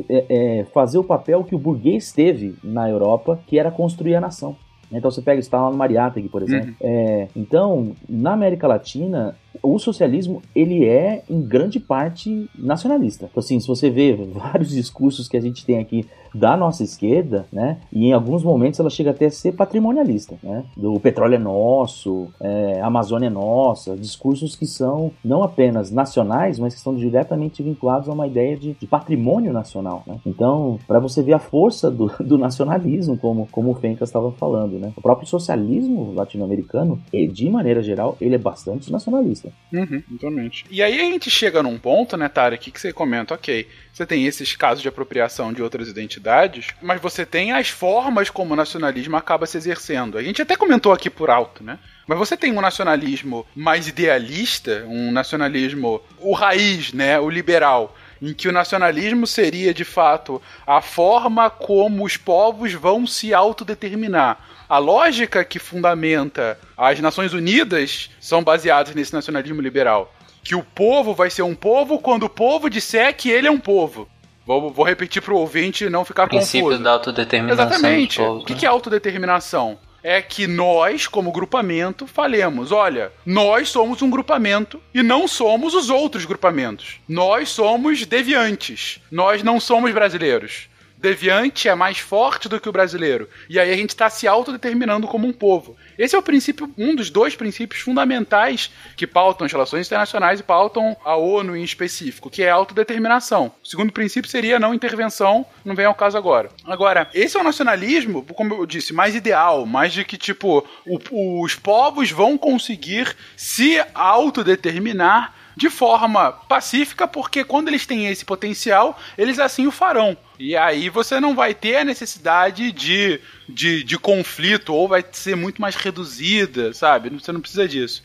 é, 0.09 0.24
é, 0.28 0.64
fazer 0.95 0.99
o 0.99 1.05
papel 1.05 1.45
que 1.45 1.55
o 1.55 1.59
burguês 1.59 2.12
teve 2.12 2.55
na 2.62 2.88
Europa, 2.88 3.40
que 3.47 3.59
era 3.59 3.70
construir 3.70 4.14
a 4.14 4.20
nação. 4.20 4.57
Então 4.92 5.11
você 5.11 5.20
pega, 5.20 5.40
está 5.40 5.61
lá 5.61 5.70
no 5.70 5.76
Mariátegui, 5.76 6.28
por 6.28 6.42
exemplo. 6.42 6.74
É, 6.80 7.28
então, 7.34 7.92
na 8.09 8.32
América 8.32 8.68
Latina, 8.68 9.34
o 9.62 9.78
socialismo 9.78 10.42
ele 10.55 10.84
é 10.84 11.22
em 11.28 11.40
grande 11.40 11.78
parte 11.80 12.48
nacionalista. 12.59 13.26
Então, 13.30 13.40
assim, 13.40 13.59
se 13.61 13.66
você 13.66 13.90
vê 13.90 14.14
vários 14.32 14.70
discursos 14.70 15.28
que 15.28 15.36
a 15.36 15.40
gente 15.40 15.64
tem 15.64 15.78
aqui 15.78 16.07
da 16.34 16.57
nossa 16.57 16.82
esquerda, 16.82 17.46
né, 17.52 17.78
e 17.92 18.07
em 18.07 18.12
alguns 18.12 18.42
momentos 18.42 18.80
ela 18.80 18.90
chega 18.90 19.11
até 19.11 19.26
a 19.26 19.30
ser 19.30 19.52
patrimonialista, 19.52 20.34
né, 20.42 20.64
do 20.76 20.98
petróleo 20.98 21.36
é 21.36 21.38
nosso, 21.38 22.26
é, 22.40 22.80
a 22.80 22.86
Amazônia 22.86 23.28
é 23.28 23.30
nossa, 23.30 23.96
discursos 23.96 24.57
que 24.57 24.66
são 24.66 25.12
não 25.24 25.44
apenas 25.44 25.92
nacionais, 25.92 26.59
mas 26.59 26.74
que 26.74 26.78
estão 26.78 26.94
diretamente 26.94 27.62
vinculados 27.62 28.09
a 28.09 28.12
uma 28.12 28.26
ideia 28.26 28.57
de, 28.57 28.74
de 28.74 28.86
patrimônio 28.86 29.52
nacional. 29.52 30.02
Né? 30.07 30.18
Então, 30.26 30.78
para 30.88 30.98
você 30.98 31.22
ver 31.22 31.34
a 31.34 31.38
força 31.38 31.88
do, 31.90 32.11
do 32.18 32.36
nacionalismo, 32.36 33.16
como, 33.16 33.46
como 33.52 33.70
o 33.70 33.74
Fencas 33.74 34.09
estava 34.09 34.32
falando, 34.32 34.78
né, 34.78 34.92
o 34.96 35.00
próprio 35.00 35.28
socialismo 35.28 36.12
latino-americano, 36.14 36.98
de 37.32 37.48
maneira 37.48 37.82
geral, 37.82 38.16
ele 38.20 38.34
é 38.34 38.38
bastante 38.38 38.90
nacionalista. 38.90 39.43
Uhum, 39.72 40.01
totalmente. 40.03 40.64
E 40.70 40.82
aí 40.82 41.01
a 41.01 41.05
gente 41.05 41.30
chega 41.30 41.62
num 41.62 41.78
ponto, 41.78 42.16
né, 42.16 42.28
Tarek, 42.28 42.70
que 42.70 42.80
você 42.80 42.92
comenta, 42.92 43.34
ok, 43.34 43.68
você 43.92 44.07
tem 44.07 44.26
esses 44.26 44.55
casos 44.55 44.82
de 44.82 44.88
apropriação 44.88 45.53
de 45.53 45.62
outras 45.62 45.88
identidades, 45.88 46.68
mas 46.80 47.01
você 47.01 47.26
tem 47.26 47.53
as 47.53 47.68
formas 47.68 48.30
como 48.30 48.55
o 48.55 48.57
nacionalismo 48.57 49.16
acaba 49.16 49.47
se 49.47 49.57
exercendo. 49.57 50.16
A 50.16 50.22
gente 50.22 50.42
até 50.42 50.57
comentou 50.57 50.92
aqui 50.92 51.11
por 51.11 51.30
alto, 51.30 51.64
né? 51.64 51.78
Mas 52.07 52.18
você 52.18 52.36
tem 52.36 52.53
um 52.53 52.61
nacionalismo 52.61 53.47
mais 53.55 53.88
idealista, 53.88 54.84
um 54.86 55.11
nacionalismo, 55.11 56.03
o 56.18 56.32
raiz, 56.32 56.92
né, 56.92 57.18
o 57.18 57.30
liberal, 57.30 57.97
em 58.20 58.32
que 58.32 58.49
o 58.49 58.53
nacionalismo 58.53 59.26
seria 59.26 59.72
de 59.72 59.84
fato 59.84 60.40
a 60.66 60.80
forma 60.80 61.49
como 61.51 62.05
os 62.05 62.16
povos 62.16 62.72
vão 62.72 63.07
se 63.07 63.32
autodeterminar. 63.32 64.38
A 64.68 64.78
lógica 64.78 65.44
que 65.44 65.58
fundamenta 65.58 66.58
as 66.76 66.98
Nações 67.00 67.32
Unidas 67.34 68.10
são 68.20 68.42
baseadas 68.42 68.94
nesse 68.94 69.12
nacionalismo 69.12 69.60
liberal. 69.60 70.12
Que 70.42 70.54
o 70.54 70.62
povo 70.62 71.14
vai 71.14 71.30
ser 71.30 71.42
um 71.42 71.54
povo 71.54 71.98
quando 71.98 72.24
o 72.24 72.28
povo 72.30 72.68
disser 72.70 73.14
que 73.16 73.30
ele 73.30 73.46
é 73.46 73.50
um 73.50 73.58
povo. 73.60 74.08
Vou, 74.46 74.70
vou 74.70 74.84
repetir 74.84 75.22
para 75.22 75.32
o 75.32 75.38
ouvinte 75.38 75.88
não 75.88 76.04
ficar 76.04 76.26
Princípio 76.26 76.64
confuso. 76.66 76.82
da 76.82 76.90
autodeterminação. 76.92 77.64
Exatamente. 77.66 78.18
povos, 78.18 78.44
O 78.44 78.52
né? 78.52 78.58
que 78.58 78.66
é 78.66 78.68
autodeterminação? 78.68 79.78
É 80.02 80.20
que 80.20 80.46
nós, 80.46 81.06
como 81.06 81.32
grupamento, 81.32 82.06
falemos: 82.06 82.70
olha, 82.72 83.10
nós 83.24 83.70
somos 83.70 84.02
um 84.02 84.10
grupamento 84.10 84.78
e 84.92 85.02
não 85.02 85.26
somos 85.26 85.72
os 85.74 85.88
outros 85.88 86.26
grupamentos. 86.26 86.96
Nós 87.08 87.48
somos 87.48 88.04
deviantes. 88.04 89.00
Nós 89.10 89.42
não 89.42 89.58
somos 89.58 89.92
brasileiros. 89.92 90.68
Deviante 91.05 91.68
é 91.68 91.74
mais 91.74 91.98
forte 91.98 92.48
do 92.48 92.59
que 92.59 92.66
o 92.66 92.72
brasileiro. 92.72 93.28
E 93.46 93.61
aí 93.61 93.70
a 93.70 93.76
gente 93.76 93.90
está 93.90 94.09
se 94.09 94.26
autodeterminando 94.26 95.07
como 95.07 95.26
um 95.26 95.34
povo. 95.34 95.76
Esse 95.98 96.16
é 96.16 96.18
o 96.18 96.22
princípio, 96.22 96.72
um 96.78 96.94
dos 96.96 97.11
dois 97.11 97.36
princípios 97.36 97.82
fundamentais 97.82 98.70
que 98.96 99.07
pautam 99.07 99.44
as 99.44 99.52
relações 99.52 99.86
internacionais 99.86 100.40
e 100.40 100.42
pautam 100.42 100.96
a 101.05 101.14
ONU 101.14 101.55
em 101.55 101.62
específico, 101.62 102.30
que 102.30 102.42
é 102.42 102.48
a 102.48 102.55
autodeterminação. 102.55 103.52
O 103.62 103.68
segundo 103.68 103.92
princípio 103.92 104.30
seria 104.30 104.59
não 104.59 104.72
intervenção, 104.72 105.44
não 105.62 105.74
vem 105.74 105.84
ao 105.84 105.94
caso 105.94 106.16
agora. 106.16 106.48
Agora, 106.64 107.07
esse 107.12 107.36
é 107.36 107.40
o 107.40 107.44
nacionalismo, 107.44 108.24
como 108.34 108.55
eu 108.55 108.64
disse, 108.64 108.94
mais 108.94 109.14
ideal, 109.14 109.66
mais 109.66 109.92
de 109.92 110.07
que, 110.07 110.16
tipo, 110.16 110.66
o- 110.86 111.42
os 111.44 111.55
povos 111.55 112.11
vão 112.11 112.38
conseguir 112.38 113.14
se 113.36 113.78
autodeterminar 113.94 115.34
de 115.57 115.70
forma 115.70 116.32
pacífica, 116.32 117.07
porque 117.07 117.44
quando 117.44 117.68
eles 117.68 117.86
têm 117.86 118.07
esse 118.09 118.24
potencial, 118.24 118.98
eles 119.16 119.38
assim 119.38 119.66
o 119.66 119.70
farão. 119.70 120.16
E 120.39 120.57
aí 120.57 120.89
você 120.89 121.20
não 121.20 121.35
vai 121.35 121.55
ter 121.55 121.76
a 121.76 121.85
necessidade 121.85 122.72
de, 122.72 123.20
de, 123.49 123.85
de 123.85 123.99
conflito, 123.99 124.74
ou 124.74 124.89
vai 124.89 125.05
ser 125.12 125.37
muito 125.37 125.61
mais 125.61 125.76
reduzida, 125.76 126.72
sabe? 126.72 127.11
Você 127.11 127.30
não 127.32 127.41
precisa 127.41 127.68
disso. 127.68 128.03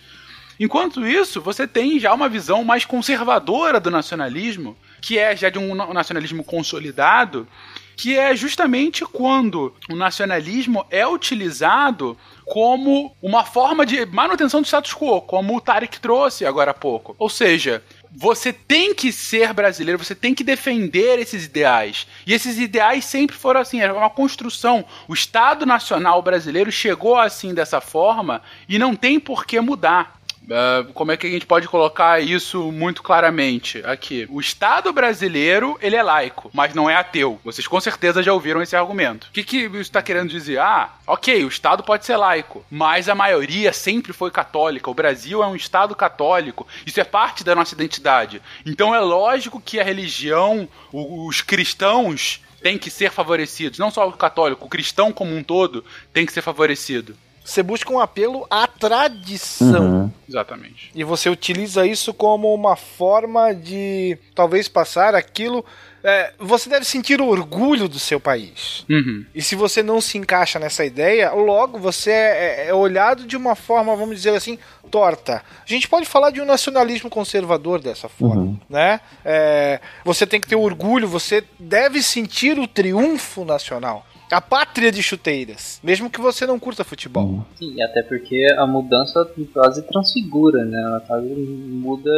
Enquanto 0.59 1.07
isso, 1.07 1.41
você 1.41 1.65
tem 1.65 1.99
já 1.99 2.13
uma 2.13 2.27
visão 2.27 2.63
mais 2.63 2.85
conservadora 2.85 3.79
do 3.79 3.89
nacionalismo, 3.89 4.77
que 5.01 5.17
é 5.17 5.35
já 5.35 5.49
de 5.49 5.57
um 5.57 5.73
na- 5.73 5.93
nacionalismo 5.93 6.43
consolidado, 6.43 7.47
que 7.95 8.17
é 8.17 8.35
justamente 8.35 9.05
quando 9.05 9.73
o 9.89 9.95
nacionalismo 9.95 10.85
é 10.89 11.05
utilizado 11.07 12.17
como 12.45 13.15
uma 13.21 13.43
forma 13.43 13.85
de 13.85 14.05
manutenção 14.05 14.61
do 14.61 14.65
status 14.65 14.93
quo, 14.93 15.21
como 15.21 15.55
o 15.55 15.61
Tarek 15.61 15.99
trouxe 15.99 16.45
agora 16.45 16.71
há 16.71 16.73
pouco. 16.73 17.15
Ou 17.19 17.29
seja, 17.29 17.83
você 18.11 18.51
tem 18.51 18.93
que 18.93 19.11
ser 19.11 19.53
brasileiro, 19.53 20.03
você 20.03 20.15
tem 20.15 20.33
que 20.33 20.43
defender 20.43 21.19
esses 21.19 21.45
ideais. 21.45 22.07
E 22.25 22.33
esses 22.33 22.57
ideais 22.57 23.05
sempre 23.05 23.35
foram 23.35 23.61
assim, 23.61 23.81
era 23.81 23.93
uma 23.93 24.09
construção. 24.09 24.83
O 25.07 25.13
Estado 25.13 25.65
Nacional 25.65 26.21
brasileiro 26.21 26.71
chegou 26.71 27.17
assim 27.17 27.53
dessa 27.53 27.79
forma 27.79 28.41
e 28.67 28.79
não 28.79 28.95
tem 28.95 29.19
por 29.19 29.45
que 29.45 29.59
mudar. 29.59 30.18
Ah, 30.51 30.85
como 30.93 31.11
é 31.11 31.17
que 31.17 31.27
a 31.27 31.29
gente 31.29 31.45
pode 31.45 31.67
colocar 31.67 32.21
isso 32.21 32.71
muito 32.71 33.03
claramente 33.03 33.81
aqui? 33.85 34.27
O 34.29 34.39
Estado 34.39 34.91
brasileiro, 34.91 35.77
ele 35.81 35.95
é 35.95 36.03
laico, 36.03 36.49
mas 36.53 36.73
não 36.73 36.89
é 36.89 36.95
ateu. 36.95 37.39
Vocês 37.43 37.67
com 37.67 37.79
certeza 37.79 38.23
já 38.23 38.33
ouviram 38.33 38.61
esse 38.61 38.75
argumento. 38.75 39.27
O 39.27 39.31
que, 39.31 39.43
que 39.43 39.57
isso 39.57 39.77
está 39.77 40.01
querendo 40.01 40.29
dizer? 40.29 40.59
Ah, 40.59 40.91
ok, 41.05 41.43
o 41.43 41.47
Estado 41.47 41.83
pode 41.83 42.05
ser 42.05 42.17
laico, 42.17 42.65
mas 42.69 43.09
a 43.09 43.15
maioria 43.15 43.71
sempre 43.73 44.13
foi 44.13 44.31
católica. 44.31 44.89
O 44.89 44.93
Brasil 44.93 45.43
é 45.43 45.47
um 45.47 45.55
Estado 45.55 45.95
católico. 45.95 46.67
Isso 46.85 46.99
é 46.99 47.03
parte 47.03 47.43
da 47.43 47.55
nossa 47.55 47.73
identidade. 47.73 48.41
Então 48.65 48.93
é 48.93 48.99
lógico 48.99 49.61
que 49.61 49.79
a 49.79 49.83
religião, 49.83 50.67
os 50.91 51.41
cristãos 51.41 52.41
têm 52.61 52.77
que 52.77 52.89
ser 52.89 53.11
favorecidos. 53.11 53.79
Não 53.79 53.91
só 53.91 54.07
o 54.07 54.13
católico, 54.13 54.65
o 54.65 54.69
cristão 54.69 55.11
como 55.11 55.35
um 55.35 55.43
todo 55.43 55.83
tem 56.13 56.25
que 56.25 56.33
ser 56.33 56.41
favorecido. 56.41 57.15
Você 57.49 57.63
busca 57.63 57.91
um 57.91 57.99
apelo 57.99 58.45
à 58.49 58.67
tradição. 58.67 60.03
Uhum. 60.03 60.11
Exatamente. 60.27 60.91
E 60.93 61.03
você 61.03 61.29
utiliza 61.29 61.85
isso 61.85 62.13
como 62.13 62.53
uma 62.53 62.75
forma 62.75 63.53
de 63.53 64.17
talvez 64.35 64.67
passar 64.67 65.15
aquilo. 65.15 65.65
é, 66.03 66.31
você 66.39 66.69
deve 66.69 66.85
sentir 66.85 67.19
orgulho 67.21 67.89
do 67.89 67.99
seu 67.99 68.19
país. 68.19 68.85
Uhum. 68.89 69.25
E 69.35 69.41
se 69.41 69.55
você 69.55 69.81
não 69.83 69.99
se 69.99 70.17
encaixa 70.17 70.57
nessa 70.59 70.85
ideia, 70.85 71.31
logo 71.31 71.77
você 71.77 72.11
é, 72.11 72.67
é 72.69 72.73
olhado 72.73 73.25
de 73.25 73.35
uma 73.35 73.53
forma, 73.55 73.95
vamos 73.95 74.15
dizer 74.15 74.33
assim, 74.35 74.57
torta. 74.89 75.43
A 75.65 75.67
gente 75.67 75.87
pode 75.89 76.05
falar 76.05 76.29
de 76.31 76.39
um 76.41 76.45
nacionalismo 76.45 77.09
conservador 77.09 77.81
dessa 77.81 78.07
forma, 78.07 78.41
Uhum. 78.43 78.59
né? 78.69 79.01
É, 79.25 79.81
você 80.05 80.25
tem 80.25 80.39
que 80.39 80.47
ter 80.47 80.55
orgulho, 80.55 81.07
você 81.07 81.43
deve 81.59 82.01
sentir 82.01 82.57
o 82.59 82.65
triunfo 82.67 83.43
nacional. 83.43 84.05
A 84.31 84.39
pátria 84.39 84.91
de 84.91 85.01
chuteiras, 85.01 85.79
mesmo 85.83 86.09
que 86.09 86.21
você 86.21 86.45
não 86.45 86.59
curta 86.59 86.83
futebol. 86.83 87.45
Sim, 87.57 87.81
até 87.81 88.03
porque 88.03 88.45
a 88.57 88.67
mudança 88.67 89.27
quase 89.51 89.81
transfigura, 89.83 90.63
né? 90.63 90.79
Ela 90.79 90.99
quase 90.99 91.27
muda 91.27 92.11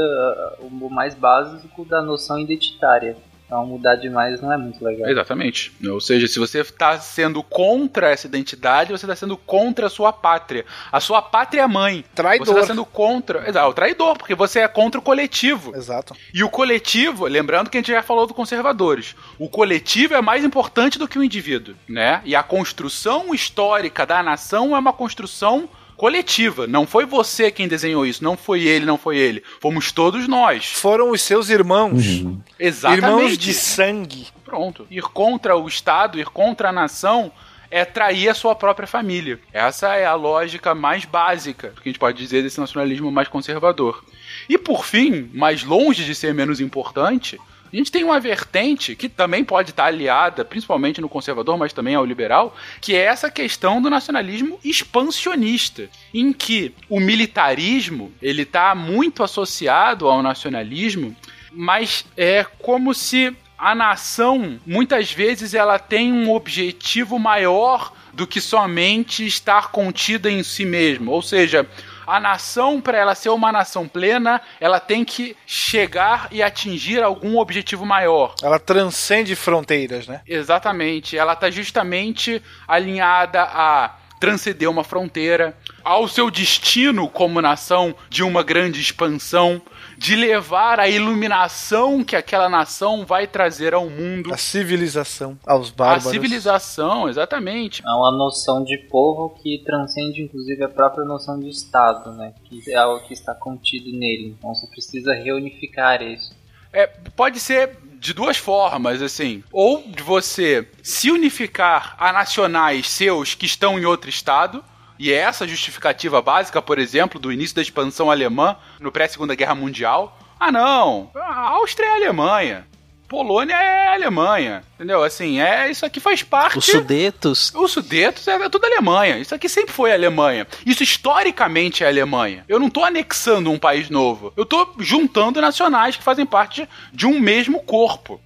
o 0.59 0.89
mais 0.89 1.15
básico 1.15 1.85
da 1.85 2.01
noção 2.01 2.37
identitária. 2.37 3.15
Então 3.51 3.65
mudar 3.65 3.95
demais 3.97 4.39
não 4.39 4.53
é 4.53 4.55
muito 4.55 4.81
legal. 4.81 5.09
Exatamente. 5.09 5.73
Ou 5.85 5.99
seja, 5.99 6.25
se 6.25 6.39
você 6.39 6.61
está 6.61 6.97
sendo 7.01 7.43
contra 7.43 8.09
essa 8.09 8.25
identidade, 8.25 8.93
você 8.93 9.05
está 9.05 9.13
sendo 9.13 9.35
contra 9.35 9.87
a 9.87 9.89
sua 9.89 10.13
pátria. 10.13 10.65
A 10.89 11.01
sua 11.01 11.21
pátria 11.21 11.67
mãe. 11.67 12.05
Traidor. 12.15 12.45
Você 12.45 12.53
está 12.53 12.67
sendo 12.67 12.85
contra. 12.85 13.49
Exato, 13.49 13.69
o 13.69 13.73
traidor, 13.73 14.17
porque 14.17 14.35
você 14.35 14.61
é 14.61 14.69
contra 14.69 15.01
o 15.01 15.03
coletivo. 15.03 15.75
Exato. 15.75 16.15
E 16.33 16.45
o 16.45 16.49
coletivo, 16.49 17.25
lembrando 17.25 17.69
que 17.69 17.77
a 17.77 17.81
gente 17.81 17.91
já 17.91 18.01
falou 18.01 18.25
do 18.25 18.33
conservadores, 18.33 19.17
o 19.37 19.49
coletivo 19.49 20.13
é 20.13 20.21
mais 20.21 20.45
importante 20.45 20.97
do 20.97 21.05
que 21.05 21.19
o 21.19 21.23
indivíduo, 21.23 21.75
né? 21.89 22.21
E 22.23 22.33
a 22.33 22.43
construção 22.43 23.35
histórica 23.35 24.05
da 24.05 24.23
nação 24.23 24.73
é 24.73 24.79
uma 24.79 24.93
construção 24.93 25.67
coletiva. 26.01 26.65
Não 26.65 26.87
foi 26.87 27.05
você 27.05 27.51
quem 27.51 27.67
desenhou 27.67 28.07
isso, 28.07 28.23
não 28.23 28.35
foi 28.35 28.63
ele, 28.63 28.87
não 28.87 28.97
foi 28.97 29.17
ele. 29.17 29.43
Fomos 29.59 29.91
todos 29.91 30.27
nós. 30.27 30.65
Foram 30.65 31.11
os 31.11 31.21
seus 31.21 31.47
irmãos. 31.51 32.21
Uhum. 32.21 32.41
Exatamente. 32.59 33.05
Irmãos 33.05 33.37
de 33.37 33.53
sangue. 33.53 34.27
Pronto. 34.43 34.87
Ir 34.89 35.03
contra 35.03 35.55
o 35.55 35.67
Estado, 35.67 36.19
ir 36.19 36.25
contra 36.25 36.69
a 36.69 36.71
nação 36.71 37.31
é 37.69 37.85
trair 37.85 38.29
a 38.29 38.33
sua 38.33 38.55
própria 38.55 38.87
família. 38.87 39.39
Essa 39.53 39.93
é 39.93 40.03
a 40.03 40.15
lógica 40.15 40.73
mais 40.73 41.05
básica 41.05 41.69
que 41.69 41.87
a 41.87 41.91
gente 41.91 41.99
pode 41.99 42.17
dizer 42.17 42.41
desse 42.41 42.59
nacionalismo 42.59 43.11
mais 43.11 43.27
conservador. 43.27 44.03
E 44.49 44.57
por 44.57 44.83
fim, 44.83 45.29
mais 45.35 45.63
longe 45.63 46.03
de 46.03 46.15
ser 46.15 46.33
menos 46.33 46.59
importante, 46.59 47.39
a 47.71 47.75
gente 47.75 47.91
tem 47.91 48.03
uma 48.03 48.19
vertente 48.19 48.95
que 48.95 49.07
também 49.07 49.43
pode 49.43 49.69
estar 49.69 49.85
aliada, 49.85 50.43
principalmente 50.43 50.99
no 50.99 51.07
conservador, 51.07 51.57
mas 51.57 51.71
também 51.71 51.95
ao 51.95 52.05
liberal, 52.05 52.55
que 52.81 52.95
é 52.95 53.05
essa 53.05 53.31
questão 53.31 53.81
do 53.81 53.89
nacionalismo 53.89 54.59
expansionista, 54.63 55.89
em 56.13 56.33
que 56.33 56.73
o 56.89 56.99
militarismo 56.99 58.11
ele 58.21 58.41
está 58.41 58.75
muito 58.75 59.23
associado 59.23 60.07
ao 60.07 60.21
nacionalismo, 60.21 61.15
mas 61.51 62.05
é 62.17 62.45
como 62.59 62.93
se 62.93 63.35
a 63.57 63.75
nação 63.75 64.59
muitas 64.65 65.11
vezes 65.11 65.53
ela 65.53 65.77
tem 65.77 66.11
um 66.11 66.31
objetivo 66.31 67.19
maior 67.19 67.93
do 68.11 68.27
que 68.27 68.41
somente 68.41 69.25
estar 69.25 69.71
contida 69.71 70.29
em 70.29 70.43
si 70.43 70.65
mesmo, 70.65 71.11
ou 71.11 71.21
seja, 71.21 71.67
a 72.05 72.19
nação, 72.19 72.81
para 72.81 72.97
ela 72.97 73.15
ser 73.15 73.29
uma 73.29 73.51
nação 73.51 73.87
plena, 73.87 74.41
ela 74.59 74.79
tem 74.79 75.03
que 75.03 75.35
chegar 75.45 76.27
e 76.31 76.41
atingir 76.41 77.01
algum 77.01 77.37
objetivo 77.37 77.85
maior. 77.85 78.35
Ela 78.41 78.59
transcende 78.59 79.35
fronteiras, 79.35 80.07
né? 80.07 80.21
Exatamente. 80.27 81.17
Ela 81.17 81.33
está 81.33 81.49
justamente 81.49 82.41
alinhada 82.67 83.41
a 83.41 83.95
transcender 84.21 84.69
uma 84.69 84.83
fronteira, 84.83 85.57
ao 85.83 86.07
seu 86.07 86.29
destino 86.29 87.09
como 87.09 87.41
nação 87.41 87.95
de 88.07 88.21
uma 88.21 88.43
grande 88.43 88.79
expansão, 88.79 89.59
de 90.01 90.15
levar 90.15 90.79
a 90.79 90.89
iluminação 90.89 92.03
que 92.03 92.15
aquela 92.15 92.49
nação 92.49 93.05
vai 93.05 93.27
trazer 93.27 93.75
ao 93.75 93.87
mundo. 93.87 94.33
A 94.33 94.37
civilização 94.37 95.37
aos 95.45 95.69
A 95.69 95.73
bárbaros. 95.75 96.09
civilização, 96.09 97.07
exatamente. 97.07 97.83
É 97.85 97.89
uma 97.91 98.11
noção 98.11 98.63
de 98.63 98.79
povo 98.89 99.29
que 99.29 99.61
transcende 99.63 100.23
inclusive 100.23 100.63
a 100.63 100.69
própria 100.69 101.05
noção 101.05 101.39
de 101.39 101.49
Estado, 101.49 102.13
né? 102.13 102.33
Que 102.45 102.71
é 102.71 102.77
algo 102.77 103.05
que 103.05 103.13
está 103.13 103.35
contido 103.35 103.91
nele. 103.91 104.35
Então 104.35 104.55
você 104.55 104.65
precisa 104.65 105.13
reunificar 105.13 106.01
isso. 106.01 106.35
É, 106.73 106.87
pode 107.15 107.39
ser 107.39 107.77
de 107.99 108.11
duas 108.11 108.37
formas, 108.37 109.03
assim. 109.03 109.43
Ou 109.51 109.83
de 109.83 110.01
você 110.01 110.67
se 110.81 111.11
unificar 111.11 111.95
a 111.99 112.11
nacionais 112.11 112.89
seus 112.89 113.35
que 113.35 113.45
estão 113.45 113.77
em 113.77 113.85
outro 113.85 114.09
estado. 114.09 114.63
E 115.01 115.11
é 115.11 115.15
essa 115.15 115.47
justificativa 115.47 116.21
básica, 116.21 116.61
por 116.61 116.77
exemplo, 116.77 117.19
do 117.19 117.31
início 117.31 117.55
da 117.55 117.61
expansão 117.63 118.11
alemã 118.11 118.55
no 118.79 118.91
pré-segunda 118.91 119.33
guerra 119.33 119.55
mundial. 119.55 120.15
Ah, 120.39 120.51
não, 120.51 121.09
a 121.15 121.49
Áustria 121.49 121.87
é 121.87 121.89
a 121.89 121.95
Alemanha. 121.95 122.67
Polônia 123.07 123.55
é 123.55 123.95
Alemanha. 123.95 124.63
Entendeu? 124.75 125.03
Assim, 125.03 125.41
é 125.41 125.71
isso 125.71 125.87
aqui 125.87 125.99
faz 125.99 126.21
parte. 126.21 126.59
Os 126.59 126.67
Sudetos. 126.67 127.51
Os 127.55 127.71
Sudetos 127.71 128.27
é 128.27 128.47
tudo 128.47 128.65
Alemanha. 128.65 129.17
Isso 129.17 129.33
aqui 129.33 129.49
sempre 129.49 129.73
foi 129.73 129.91
Alemanha. 129.91 130.45
Isso 130.67 130.83
historicamente 130.83 131.83
é 131.83 131.87
Alemanha. 131.87 132.45
Eu 132.47 132.59
não 132.59 132.69
tô 132.69 132.83
anexando 132.83 133.49
um 133.49 133.57
país 133.57 133.89
novo. 133.89 134.31
Eu 134.37 134.45
tô 134.45 134.75
juntando 134.77 135.41
nacionais 135.41 135.97
que 135.97 136.03
fazem 136.03 136.27
parte 136.27 136.69
de 136.93 137.07
um 137.07 137.19
mesmo 137.19 137.63
corpo. 137.63 138.21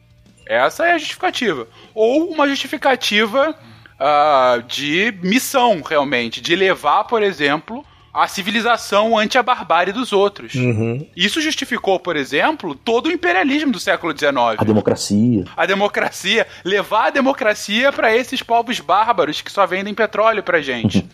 Essa 0.45 0.87
é 0.87 0.91
a 0.91 0.97
justificativa. 0.97 1.69
Ou 1.93 2.29
uma 2.29 2.49
justificativa 2.49 3.57
ah, 3.99 4.61
de 4.67 5.13
missão, 5.23 5.81
realmente. 5.81 6.41
De 6.41 6.55
levar, 6.55 7.05
por 7.05 7.23
exemplo, 7.23 7.85
a 8.15 8.29
civilização 8.29 9.17
ante 9.17 9.37
a 9.37 9.43
barbárie 9.43 9.91
dos 9.91 10.13
outros. 10.13 10.55
Uhum. 10.55 11.05
Isso 11.17 11.41
justificou, 11.41 11.99
por 11.99 12.15
exemplo, 12.15 12.73
todo 12.73 13.07
o 13.07 13.11
imperialismo 13.11 13.73
do 13.73 13.79
século 13.79 14.17
XIX 14.17 14.55
A 14.57 14.63
democracia. 14.63 15.43
a 15.57 15.65
democracia, 15.65 16.47
levar 16.63 17.07
a 17.07 17.09
democracia 17.09 17.91
para 17.91 18.15
esses 18.15 18.41
povos 18.41 18.79
bárbaros 18.79 19.41
que 19.41 19.51
só 19.51 19.65
vendem 19.65 19.93
petróleo 19.93 20.41
pra 20.43 20.61
gente. 20.61 21.05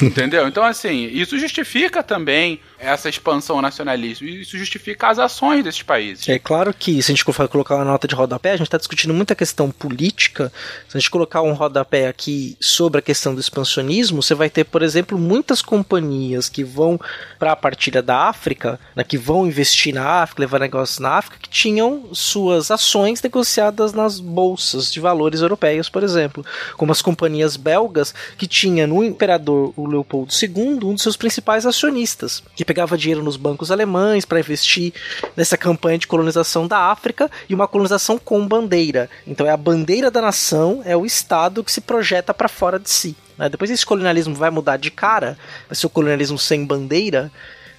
Entendeu? 0.00 0.48
Então, 0.48 0.64
assim, 0.64 1.04
isso 1.12 1.38
justifica 1.38 2.02
também 2.02 2.58
essa 2.84 3.08
expansão 3.08 3.60
nacionalista. 3.62 4.24
Isso 4.24 4.58
justifica 4.58 5.08
as 5.08 5.18
ações 5.18 5.64
desses 5.64 5.82
países. 5.82 6.28
É 6.28 6.38
claro 6.38 6.72
que 6.72 7.02
se 7.02 7.10
a 7.10 7.14
gente 7.14 7.24
for 7.24 7.48
colocar 7.48 7.76
uma 7.76 7.84
nota 7.84 8.06
de 8.06 8.14
rodapé, 8.14 8.52
a 8.52 8.56
gente 8.56 8.66
está 8.66 8.78
discutindo 8.78 9.14
muita 9.14 9.34
questão 9.34 9.70
política. 9.70 10.52
Se 10.88 10.96
a 10.96 11.00
gente 11.00 11.10
colocar 11.10 11.42
um 11.42 11.52
rodapé 11.52 12.08
aqui 12.08 12.56
sobre 12.60 12.98
a 12.98 13.02
questão 13.02 13.34
do 13.34 13.40
expansionismo, 13.40 14.22
você 14.22 14.34
vai 14.34 14.50
ter, 14.50 14.64
por 14.64 14.82
exemplo, 14.82 15.18
muitas 15.18 15.62
companhias 15.62 16.48
que 16.48 16.62
vão 16.62 17.00
para 17.38 17.52
a 17.52 17.56
partilha 17.56 18.02
da 18.02 18.28
África, 18.28 18.78
né, 18.94 19.02
que 19.02 19.16
vão 19.16 19.46
investir 19.46 19.94
na 19.94 20.22
África, 20.22 20.42
levar 20.42 20.60
negócios 20.60 20.98
na 20.98 21.10
África, 21.10 21.38
que 21.40 21.48
tinham 21.48 22.08
suas 22.12 22.70
ações 22.70 23.22
negociadas 23.22 23.92
nas 23.92 24.20
bolsas 24.20 24.92
de 24.92 25.00
valores 25.00 25.40
europeias, 25.40 25.88
por 25.88 26.02
exemplo. 26.02 26.44
Como 26.76 26.92
as 26.92 27.00
companhias 27.00 27.56
belgas, 27.56 28.14
que 28.36 28.46
tinha 28.46 28.86
no 28.86 29.02
imperador 29.02 29.72
o 29.76 29.86
Leopoldo 29.86 30.32
II 30.32 30.84
um 30.84 30.92
dos 30.94 31.02
seus 31.02 31.16
principais 31.16 31.64
acionistas, 31.64 32.42
que 32.54 32.64
pegava 32.74 32.98
dinheiro 32.98 33.22
nos 33.22 33.36
bancos 33.36 33.70
alemães 33.70 34.24
para 34.24 34.40
investir 34.40 34.92
nessa 35.36 35.56
campanha 35.56 35.96
de 35.96 36.08
colonização 36.08 36.66
da 36.66 36.90
África 36.90 37.30
e 37.48 37.54
uma 37.54 37.68
colonização 37.68 38.18
com 38.18 38.44
bandeira. 38.48 39.08
Então 39.24 39.46
é 39.46 39.50
a 39.50 39.56
bandeira 39.56 40.10
da 40.10 40.20
nação, 40.20 40.82
é 40.84 40.96
o 40.96 41.06
Estado 41.06 41.62
que 41.62 41.70
se 41.70 41.80
projeta 41.80 42.34
para 42.34 42.48
fora 42.48 42.80
de 42.80 42.90
si. 42.90 43.14
né? 43.38 43.48
Depois 43.48 43.70
esse 43.70 43.86
colonialismo 43.86 44.34
vai 44.34 44.50
mudar 44.50 44.76
de 44.76 44.90
cara, 44.90 45.38
vai 45.68 45.76
ser 45.76 45.86
o 45.86 45.90
colonialismo 45.90 46.36
sem 46.36 46.66
bandeira, 46.66 47.30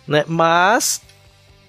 né? 0.07 0.23
mas 0.29 1.01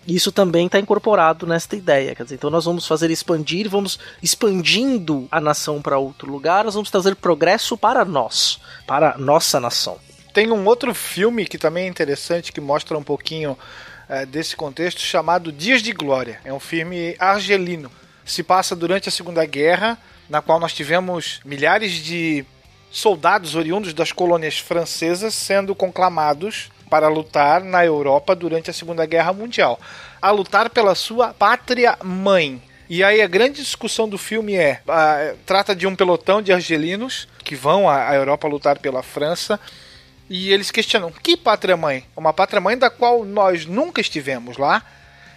isso 0.06 0.30
também 0.30 0.66
está 0.66 0.78
incorporado 0.78 1.48
nesta 1.48 1.74
ideia. 1.74 2.14
Quer 2.14 2.22
dizer, 2.22 2.36
então 2.36 2.48
nós 2.48 2.64
vamos 2.64 2.86
fazer 2.86 3.10
expandir, 3.10 3.68
vamos 3.68 3.98
expandindo 4.22 5.26
a 5.32 5.40
nação 5.40 5.82
para 5.82 5.98
outro 5.98 6.30
lugar, 6.30 6.64
nós 6.64 6.74
vamos 6.74 6.92
trazer 6.92 7.16
progresso 7.16 7.76
para 7.76 8.04
nós, 8.04 8.60
para 8.86 9.18
nossa 9.18 9.58
nação. 9.58 9.98
Tem 10.36 10.52
um 10.52 10.66
outro 10.66 10.94
filme 10.94 11.46
que 11.46 11.56
também 11.56 11.86
é 11.86 11.88
interessante, 11.88 12.52
que 12.52 12.60
mostra 12.60 12.98
um 12.98 13.02
pouquinho 13.02 13.56
eh, 14.06 14.26
desse 14.26 14.54
contexto, 14.54 15.00
chamado 15.00 15.50
Dias 15.50 15.80
de 15.80 15.92
Glória. 15.92 16.38
É 16.44 16.52
um 16.52 16.60
filme 16.60 17.16
argelino. 17.18 17.90
Se 18.22 18.42
passa 18.42 18.76
durante 18.76 19.08
a 19.08 19.12
Segunda 19.12 19.46
Guerra, 19.46 19.96
na 20.28 20.42
qual 20.42 20.60
nós 20.60 20.74
tivemos 20.74 21.40
milhares 21.42 21.92
de 21.92 22.44
soldados 22.90 23.54
oriundos 23.54 23.94
das 23.94 24.12
colônias 24.12 24.58
francesas 24.58 25.34
sendo 25.34 25.74
conclamados 25.74 26.70
para 26.90 27.08
lutar 27.08 27.64
na 27.64 27.82
Europa 27.82 28.36
durante 28.36 28.68
a 28.68 28.74
Segunda 28.74 29.06
Guerra 29.06 29.32
Mundial. 29.32 29.80
A 30.20 30.30
lutar 30.32 30.68
pela 30.68 30.94
sua 30.94 31.32
pátria 31.32 31.96
mãe. 32.04 32.60
E 32.90 33.02
aí 33.02 33.22
a 33.22 33.26
grande 33.26 33.62
discussão 33.62 34.06
do 34.06 34.18
filme 34.18 34.54
é, 34.54 34.82
ah, 34.86 35.32
trata 35.46 35.74
de 35.74 35.86
um 35.86 35.96
pelotão 35.96 36.42
de 36.42 36.52
argelinos 36.52 37.26
que 37.42 37.56
vão 37.56 37.88
à 37.88 38.10
à 38.10 38.14
Europa 38.14 38.46
lutar 38.46 38.78
pela 38.78 39.02
França 39.02 39.58
e 40.28 40.52
eles 40.52 40.70
questionam: 40.70 41.10
que 41.10 41.36
pátria-mãe? 41.36 42.04
Uma 42.16 42.32
pátria-mãe 42.32 42.76
da 42.76 42.90
qual 42.90 43.24
nós 43.24 43.66
nunca 43.66 44.00
estivemos 44.00 44.56
lá. 44.56 44.82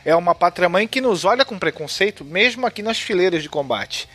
É 0.05 0.15
uma 0.15 0.33
pátria-mãe 0.33 0.87
que 0.87 1.01
nos 1.01 1.25
olha 1.25 1.43
com 1.43 1.59
preconceito, 1.59 2.23
mesmo 2.23 2.65
aqui 2.65 2.81
nas 2.81 2.99
fileiras 2.99 3.43
de 3.43 3.49
combate. 3.49 4.07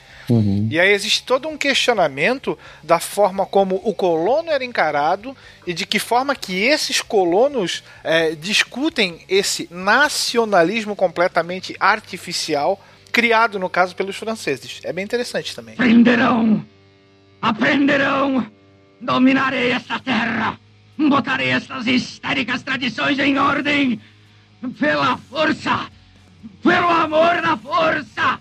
E 0.71 0.81
aí 0.81 0.91
existe 0.91 1.23
todo 1.23 1.49
um 1.49 1.57
questionamento 1.57 2.59
da 2.83 2.99
forma 2.99 3.45
como 3.45 3.81
o 3.85 3.95
colono 3.95 4.51
era 4.51 4.65
encarado 4.65 5.37
e 5.67 5.75
de 5.75 5.85
que 5.85 5.99
forma 5.99 6.35
que 6.35 6.63
esses 6.63 7.03
colonos 7.03 7.85
eh, 8.03 8.35
discutem 8.35 9.21
esse 9.29 9.69
nacionalismo 9.71 10.97
completamente 10.97 11.77
artificial 11.79 12.83
criado, 13.13 13.59
no 13.59 13.69
caso, 13.69 13.95
pelos 13.95 14.17
franceses. 14.17 14.81
É 14.83 14.93
bem 14.93 15.05
interessante 15.05 15.55
também. 15.55 15.75
Aprenderão! 15.75 16.65
Aprenderão! 17.41 18.51
Dominarei 19.01 19.73
esta 19.73 20.01
terra! 20.01 20.59
Botarei 20.97 21.51
estas 21.51 21.87
histéricas 21.87 22.63
tradições 22.63 23.19
em 23.19 23.39
ordem! 23.39 24.01
Pela 24.79 25.17
força! 25.17 25.89
Pelo 26.63 26.89
amor 26.89 27.43
da 27.43 27.57
força! 27.57 28.39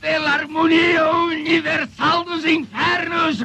Pela 0.00 0.30
harmonia 0.30 1.10
universal 1.10 2.24
dos 2.24 2.44
infernos! 2.44 3.44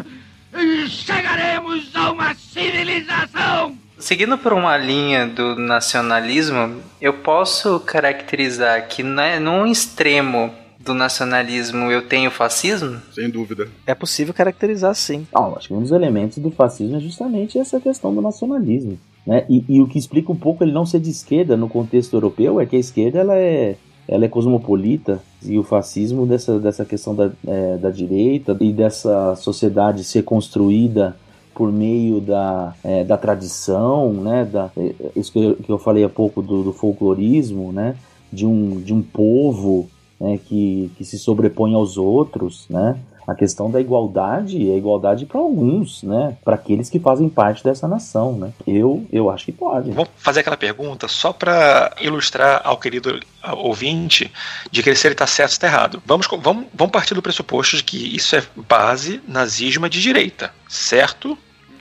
Chegaremos 0.88 1.96
a 1.96 2.12
uma 2.12 2.34
civilização! 2.36 3.78
Seguindo 3.98 4.38
por 4.38 4.54
uma 4.54 4.78
linha 4.78 5.26
do 5.26 5.56
nacionalismo, 5.56 6.82
eu 7.02 7.14
posso 7.14 7.80
caracterizar 7.80 8.88
que 8.88 9.02
né, 9.02 9.40
num 9.40 9.66
extremo 9.66 10.54
do 10.86 10.94
nacionalismo 10.94 11.92
eu 11.92 12.08
tenho 12.08 12.30
fascismo? 12.30 13.02
Sem 13.12 13.30
dúvida. 13.30 13.68
É 13.86 13.96
possível 13.96 14.34
caracterizar 14.34 14.94
sim. 14.94 15.28
Ah, 15.34 15.52
acho 15.58 15.68
que 15.68 15.74
um 15.74 15.82
dos 15.82 15.92
elementos 15.92 16.38
do 16.38 16.52
fascismo 16.52 16.98
é 16.98 17.00
justamente 17.00 17.58
essa 17.58 17.80
questão 17.80 18.14
do 18.14 18.22
nacionalismo. 18.22 18.98
Né? 19.26 19.44
E, 19.50 19.66
e 19.68 19.82
o 19.82 19.88
que 19.88 19.98
explica 19.98 20.32
um 20.32 20.36
pouco 20.36 20.64
ele 20.64 20.72
não 20.72 20.86
ser 20.86 21.00
de 21.00 21.10
esquerda 21.10 21.58
no 21.58 21.68
contexto 21.68 22.14
europeu 22.14 22.62
é 22.62 22.66
que 22.66 22.76
a 22.76 22.80
esquerda 22.80 23.20
ela 23.20 23.36
é, 23.36 23.76
ela 24.08 24.26
é 24.26 24.28
cosmopolita 24.28 25.20
e 25.44 25.58
o 25.58 25.64
fascismo 25.64 26.28
dessa, 26.28 26.60
dessa 26.60 26.86
questão 26.86 27.16
da, 27.16 27.32
é, 27.48 27.78
da 27.78 27.90
direita 27.90 28.56
e 28.62 28.72
dessa 28.72 29.36
sociedade 29.36 30.04
ser 30.04 30.24
construída 30.24 31.18
por 31.56 31.72
meio 31.72 32.20
da, 32.20 32.76
é, 32.84 33.04
da 33.04 33.18
tradição, 33.18 34.14
né, 34.14 34.46
da, 34.46 34.70
é, 34.78 34.94
isso 35.16 35.32
que 35.32 35.40
eu, 35.40 35.56
que 35.56 35.72
eu 35.72 35.80
falei 35.80 36.04
há 36.04 36.10
pouco 36.10 36.42
do, 36.42 36.64
do 36.64 36.74
folclorismo, 36.74 37.72
né, 37.72 37.96
de 38.32 38.46
um, 38.46 38.82
de 38.82 38.94
um 38.94 39.02
povo 39.02 39.90
né, 40.26 40.40
que, 40.44 40.92
que 40.98 41.06
se 41.06 41.20
sobrepõe 41.20 41.76
aos 41.76 41.98
outros, 41.98 42.66
né, 42.68 42.98
a 43.28 43.34
questão 43.34 43.70
da 43.70 43.82
igualdade 43.82 44.70
é 44.70 44.78
igualdade 44.78 45.26
para 45.26 45.40
alguns, 45.40 46.04
né? 46.04 46.38
Para 46.44 46.56
aqueles 46.56 46.90
que 46.90 47.00
fazem 47.00 47.28
parte 47.28 47.64
dessa 47.64 47.88
nação, 47.88 48.38
né? 48.38 48.54
Eu, 48.68 49.06
eu 49.12 49.32
acho 49.32 49.46
que 49.46 49.52
pode. 49.52 49.90
Vamos 49.90 50.12
fazer 50.16 50.42
aquela 50.42 50.58
pergunta 50.58 51.08
só 51.08 51.34
para 51.34 51.96
ilustrar 52.00 52.62
ao 52.64 52.78
querido 52.78 53.20
ouvinte 53.58 54.32
de 54.72 54.84
que 54.84 54.94
se 54.94 55.08
ele 55.08 55.16
está 55.16 55.26
certo 55.26 55.50
ou 55.50 55.54
está 55.54 55.68
errado. 55.68 56.04
Vamos, 56.06 56.28
vamos, 56.40 56.68
vamos 56.72 56.92
partir 56.92 57.16
do 57.16 57.22
pressuposto 57.22 57.78
de 57.78 57.84
que 57.84 58.16
isso 58.16 58.36
é 58.36 58.44
base 58.56 59.20
nazismo 59.28 59.90
de 59.90 60.00
direita, 60.00 60.52
certo? 60.68 61.36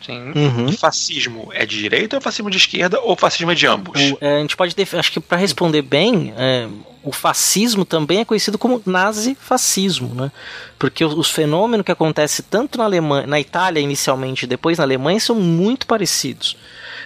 Sim. 0.05 0.33
Uhum. 0.35 0.73
Fascismo 0.73 1.49
é 1.53 1.65
de 1.65 1.79
direita 1.79 2.17
ou 2.17 2.23
fascismo 2.23 2.51
de 2.51 2.57
esquerda 2.59 3.01
ou 3.01 3.17
fascismo 3.17 3.51
é 3.53 3.55
de 3.55 3.67
ambos? 3.67 4.01
O- 4.13 4.19
é, 4.21 4.37
a 4.37 4.41
gente 4.41 4.57
pode 4.57 4.75
def- 4.75 4.95
acho 4.95 5.11
que 5.13 5.21
para 5.21 5.39
responder 5.39 5.83
bem, 5.83 6.33
é, 6.37 6.69
o 7.03 7.13
fascismo 7.13 7.85
também 7.85 8.21
é 8.21 8.25
conhecido 8.25 8.59
como 8.59 8.83
nazifascismo, 8.87 10.15
né? 10.15 10.31
Porque 10.79 11.05
os, 11.05 11.15
os 11.15 11.31
fenômenos 11.31 11.85
que 11.85 11.93
acontecem 11.93 12.45
tanto 12.51 12.79
na 12.79 12.85
Alemanha, 12.85 13.27
na 13.27 13.41
Itália 13.41 13.81
inicialmente, 13.81 14.45
e 14.45 14.49
depois 14.49 14.79
na 14.79 14.85
Alemanha 14.85 15.21
são 15.21 15.37
muito 15.37 15.87
parecidos. 15.87 16.57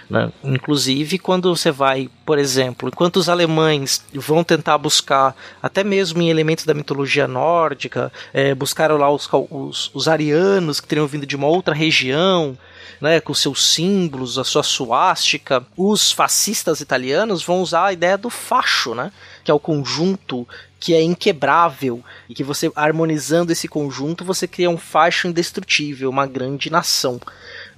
Né? 0.08 0.32
Inclusive 0.42 1.18
quando 1.18 1.54
você 1.54 1.70
vai, 1.70 2.08
por 2.24 2.38
exemplo, 2.38 2.88
enquanto 2.88 3.16
os 3.16 3.28
alemães 3.28 4.02
vão 4.14 4.42
tentar 4.42 4.78
buscar, 4.78 5.36
até 5.62 5.84
mesmo 5.84 6.22
em 6.22 6.30
elementos 6.30 6.64
da 6.64 6.74
mitologia 6.74 7.28
nórdica, 7.28 8.10
é, 8.32 8.54
buscaram 8.54 8.96
lá 8.96 9.10
os, 9.10 9.28
os, 9.50 9.90
os 9.92 10.08
arianos 10.08 10.80
que 10.80 10.88
teriam 10.88 11.06
vindo 11.06 11.26
de 11.26 11.36
uma 11.36 11.46
outra 11.46 11.74
região, 11.74 12.56
né, 13.00 13.20
com 13.20 13.34
seus 13.34 13.64
símbolos, 13.74 14.38
a 14.38 14.44
sua 14.44 14.62
suástica. 14.62 15.64
Os 15.76 16.10
fascistas 16.10 16.80
italianos 16.80 17.44
vão 17.44 17.60
usar 17.60 17.86
a 17.86 17.92
ideia 17.92 18.18
do 18.18 18.30
facho, 18.30 18.94
né, 18.94 19.12
que 19.44 19.50
é 19.50 19.54
o 19.54 19.60
conjunto 19.60 20.46
que 20.80 20.94
é 20.94 21.02
inquebrável 21.02 22.02
e 22.28 22.34
que 22.34 22.44
você 22.44 22.70
harmonizando 22.74 23.50
esse 23.50 23.66
conjunto 23.66 24.24
você 24.24 24.46
cria 24.46 24.70
um 24.70 24.78
facho 24.78 25.26
indestrutível, 25.26 26.08
uma 26.08 26.26
grande 26.26 26.70
nação. 26.70 27.20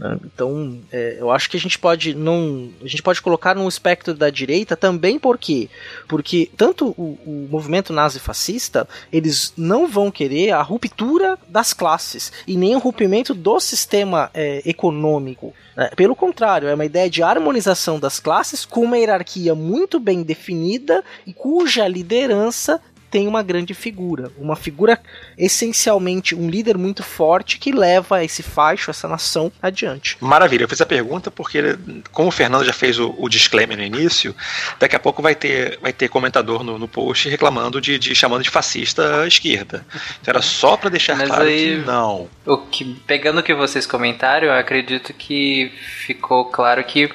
Né? 0.00 0.18
Então, 0.24 0.78
é, 0.90 1.18
eu 1.20 1.30
acho 1.30 1.50
que 1.50 1.58
a 1.58 1.60
gente 1.60 1.78
pode 1.78 2.14
não, 2.14 2.70
a 2.82 2.88
gente 2.88 3.02
pode 3.02 3.20
colocar 3.20 3.54
no 3.54 3.68
espectro 3.68 4.14
da 4.14 4.30
direita 4.30 4.74
também 4.74 5.18
por 5.18 5.36
quê? 5.36 5.68
Porque 6.08 6.50
tanto 6.56 6.94
o, 6.96 7.18
o 7.26 7.48
movimento 7.50 7.92
nazi-fascista, 7.92 8.88
eles 9.12 9.52
não 9.58 9.86
vão 9.86 10.10
querer 10.10 10.52
a 10.52 10.62
ruptura 10.62 11.38
das 11.46 11.74
classes 11.74 12.32
e 12.46 12.56
nem 12.56 12.74
o 12.74 12.78
rompimento 12.78 13.34
do 13.34 13.60
sistema 13.60 14.30
é, 14.32 14.62
econômico. 14.64 15.52
né? 15.76 15.90
Pelo 15.94 16.16
contrário, 16.16 16.68
é 16.68 16.74
uma 16.74 16.86
ideia 16.86 17.10
de 17.10 17.22
harmonização 17.22 18.00
das 18.00 18.18
classes 18.18 18.64
com 18.64 18.80
uma 18.80 18.96
hierarquia 18.96 19.54
muito 19.54 20.00
bem 20.00 20.22
definida 20.22 21.04
e 21.26 21.34
cuja 21.34 21.86
liderança 21.86 22.80
tem 23.10 23.26
uma 23.26 23.42
grande 23.42 23.74
figura, 23.74 24.30
uma 24.38 24.54
figura 24.56 24.98
essencialmente 25.36 26.34
um 26.34 26.48
líder 26.48 26.78
muito 26.78 27.02
forte 27.02 27.58
que 27.58 27.72
leva 27.72 28.24
esse 28.24 28.42
faixo, 28.42 28.90
essa 28.90 29.08
nação 29.08 29.50
adiante. 29.60 30.16
Maravilha, 30.20 30.64
eu 30.64 30.68
fiz 30.68 30.80
a 30.80 30.86
pergunta 30.86 31.30
porque, 31.30 31.76
como 32.12 32.28
o 32.28 32.32
Fernando 32.32 32.64
já 32.64 32.72
fez 32.72 32.98
o, 32.98 33.14
o 33.18 33.28
disclaimer 33.28 33.76
no 33.76 33.82
início, 33.84 34.34
daqui 34.78 34.94
a 34.94 35.00
pouco 35.00 35.20
vai 35.20 35.34
ter, 35.34 35.78
vai 35.80 35.92
ter 35.92 36.08
comentador 36.08 36.62
no, 36.62 36.78
no 36.78 36.86
post 36.86 37.28
reclamando 37.28 37.80
de, 37.80 37.98
de 37.98 38.14
chamando 38.14 38.42
de 38.42 38.50
fascista 38.50 39.22
a 39.22 39.26
esquerda. 39.26 39.84
Então 40.20 40.32
era 40.32 40.42
só 40.42 40.76
para 40.76 40.90
deixar 40.90 41.16
Mas 41.16 41.28
claro 41.28 41.44
aí- 41.44 41.80
que 41.80 41.86
não. 41.86 42.28
O 42.46 42.58
que, 42.58 42.84
pegando 43.06 43.40
o 43.40 43.42
que 43.42 43.54
vocês 43.54 43.86
comentaram, 43.86 44.46
eu 44.48 44.52
acredito 44.54 45.12
que 45.12 45.72
ficou 46.06 46.44
claro 46.46 46.82
que 46.84 47.10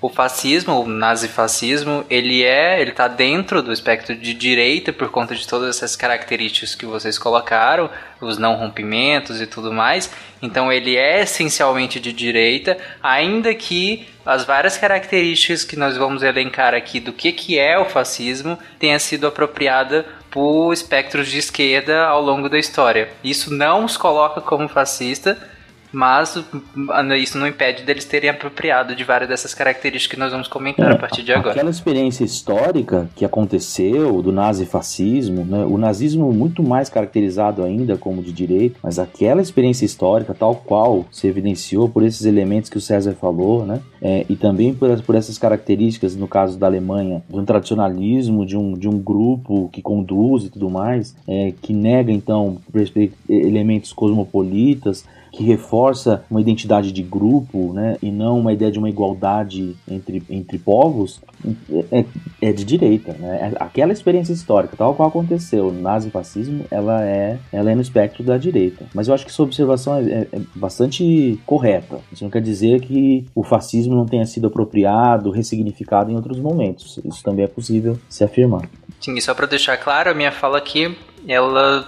o 0.00 0.08
fascismo, 0.08 0.80
o 0.80 0.88
nazifascismo, 0.88 2.04
ele 2.08 2.42
é, 2.42 2.80
ele 2.80 2.92
tá 2.92 3.06
dentro 3.06 3.62
do 3.62 3.72
espectro 3.72 4.16
de 4.16 4.32
direita 4.32 4.92
por 4.92 5.10
conta 5.10 5.34
de 5.34 5.46
todas 5.46 5.76
essas 5.76 5.94
características 5.94 6.74
que 6.74 6.86
vocês 6.86 7.18
colocaram, 7.18 7.90
os 8.20 8.38
não 8.38 8.54
rompimentos 8.54 9.40
e 9.40 9.46
tudo 9.46 9.72
mais. 9.72 10.10
Então 10.40 10.72
ele 10.72 10.96
é 10.96 11.20
essencialmente 11.22 12.00
de 12.00 12.14
direita, 12.14 12.78
ainda 13.02 13.54
que 13.54 14.08
as 14.24 14.44
várias 14.44 14.78
características 14.78 15.64
que 15.64 15.76
nós 15.76 15.96
vamos 15.96 16.22
elencar 16.22 16.74
aqui 16.74 16.98
do 16.98 17.12
que, 17.12 17.30
que 17.30 17.58
é 17.58 17.78
o 17.78 17.84
fascismo 17.84 18.58
tenha 18.78 18.98
sido 18.98 19.26
apropriada 19.26 20.06
por 20.30 20.72
espectros 20.72 21.28
de 21.28 21.38
esquerda 21.38 22.06
ao 22.06 22.22
longo 22.22 22.48
da 22.48 22.58
história. 22.58 23.10
Isso 23.22 23.52
não 23.52 23.84
os 23.84 23.96
coloca 23.96 24.40
como 24.40 24.68
fascista, 24.68 25.36
mas 25.92 26.42
isso 27.18 27.38
não 27.38 27.46
impede 27.46 27.82
deles 27.82 28.04
terem 28.04 28.30
apropriado 28.30 28.94
de 28.94 29.04
várias 29.04 29.28
dessas 29.28 29.54
características 29.54 30.14
que 30.14 30.18
nós 30.18 30.32
vamos 30.32 30.48
comentar 30.48 30.92
a 30.92 30.96
partir 30.96 31.22
de 31.22 31.32
agora. 31.32 31.52
Aquela 31.52 31.70
experiência 31.70 32.24
histórica 32.24 33.08
que 33.16 33.24
aconteceu 33.24 34.22
do 34.22 34.32
nazifascismo, 34.32 35.44
né, 35.44 35.64
o 35.64 35.76
nazismo 35.76 36.32
muito 36.32 36.62
mais 36.62 36.88
caracterizado 36.88 37.62
ainda 37.62 37.96
como 37.96 38.22
de 38.22 38.32
direita, 38.32 38.78
mas 38.82 38.98
aquela 38.98 39.42
experiência 39.42 39.84
histórica 39.84 40.34
tal 40.34 40.54
qual 40.54 41.06
se 41.10 41.26
evidenciou 41.26 41.88
por 41.88 42.02
esses 42.02 42.24
elementos 42.24 42.70
que 42.70 42.78
o 42.78 42.80
César 42.80 43.14
falou, 43.14 43.64
né, 43.64 43.80
é, 44.00 44.24
e 44.28 44.36
também 44.36 44.74
por, 44.74 45.00
por 45.02 45.14
essas 45.14 45.38
características, 45.38 46.16
no 46.16 46.28
caso 46.28 46.58
da 46.58 46.66
Alemanha, 46.66 47.22
de 47.28 47.36
um 47.36 47.44
tradicionalismo, 47.44 48.46
de 48.46 48.56
um, 48.56 48.74
de 48.74 48.88
um 48.88 48.98
grupo 48.98 49.68
que 49.72 49.82
conduz 49.82 50.44
e 50.44 50.50
tudo 50.50 50.70
mais, 50.70 51.14
é, 51.26 51.52
que 51.60 51.72
nega 51.72 52.12
então 52.12 52.58
elementos 53.28 53.92
cosmopolitas, 53.92 55.04
que 55.32 55.44
reforça 55.44 56.24
uma 56.30 56.40
identidade 56.40 56.92
de 56.92 57.02
grupo, 57.02 57.72
né, 57.72 57.96
e 58.02 58.10
não 58.10 58.38
uma 58.38 58.52
ideia 58.52 58.70
de 58.70 58.78
uma 58.78 58.88
igualdade 58.88 59.76
entre, 59.88 60.22
entre 60.28 60.58
povos, 60.58 61.20
é, 61.92 62.04
é 62.42 62.52
de 62.52 62.64
direita, 62.64 63.12
né? 63.14 63.52
Aquela 63.58 63.92
experiência 63.92 64.32
histórica, 64.32 64.76
tal 64.76 64.94
qual 64.94 65.08
aconteceu, 65.08 65.68
o 65.68 65.72
nazifascismo, 65.72 66.64
ela 66.70 67.02
é, 67.04 67.38
ela 67.52 67.70
é 67.70 67.74
no 67.74 67.80
espectro 67.80 68.22
da 68.22 68.36
direita. 68.36 68.86
Mas 68.94 69.08
eu 69.08 69.14
acho 69.14 69.24
que 69.24 69.32
sua 69.32 69.46
observação 69.46 69.96
é, 69.96 70.02
é- 70.02 70.28
é 70.32 70.40
bastante 70.54 71.38
correta. 71.46 72.00
Isso 72.12 72.24
não 72.24 72.30
quer 72.30 72.42
dizer 72.42 72.80
que 72.80 73.26
o 73.34 73.42
fascismo 73.42 73.94
não 73.94 74.06
tenha 74.06 74.26
sido 74.26 74.48
apropriado, 74.48 75.30
ressignificado 75.30 76.10
em 76.10 76.16
outros 76.16 76.38
momentos. 76.38 76.98
Isso 77.04 77.22
também 77.22 77.44
é 77.44 77.48
possível 77.48 77.98
se 78.08 78.24
afirmar. 78.24 78.68
Sim, 79.00 79.14
e 79.16 79.22
só 79.22 79.34
para 79.34 79.46
deixar 79.46 79.76
claro, 79.76 80.10
a 80.10 80.14
minha 80.14 80.32
fala 80.32 80.58
aqui, 80.58 80.94
ela 81.26 81.86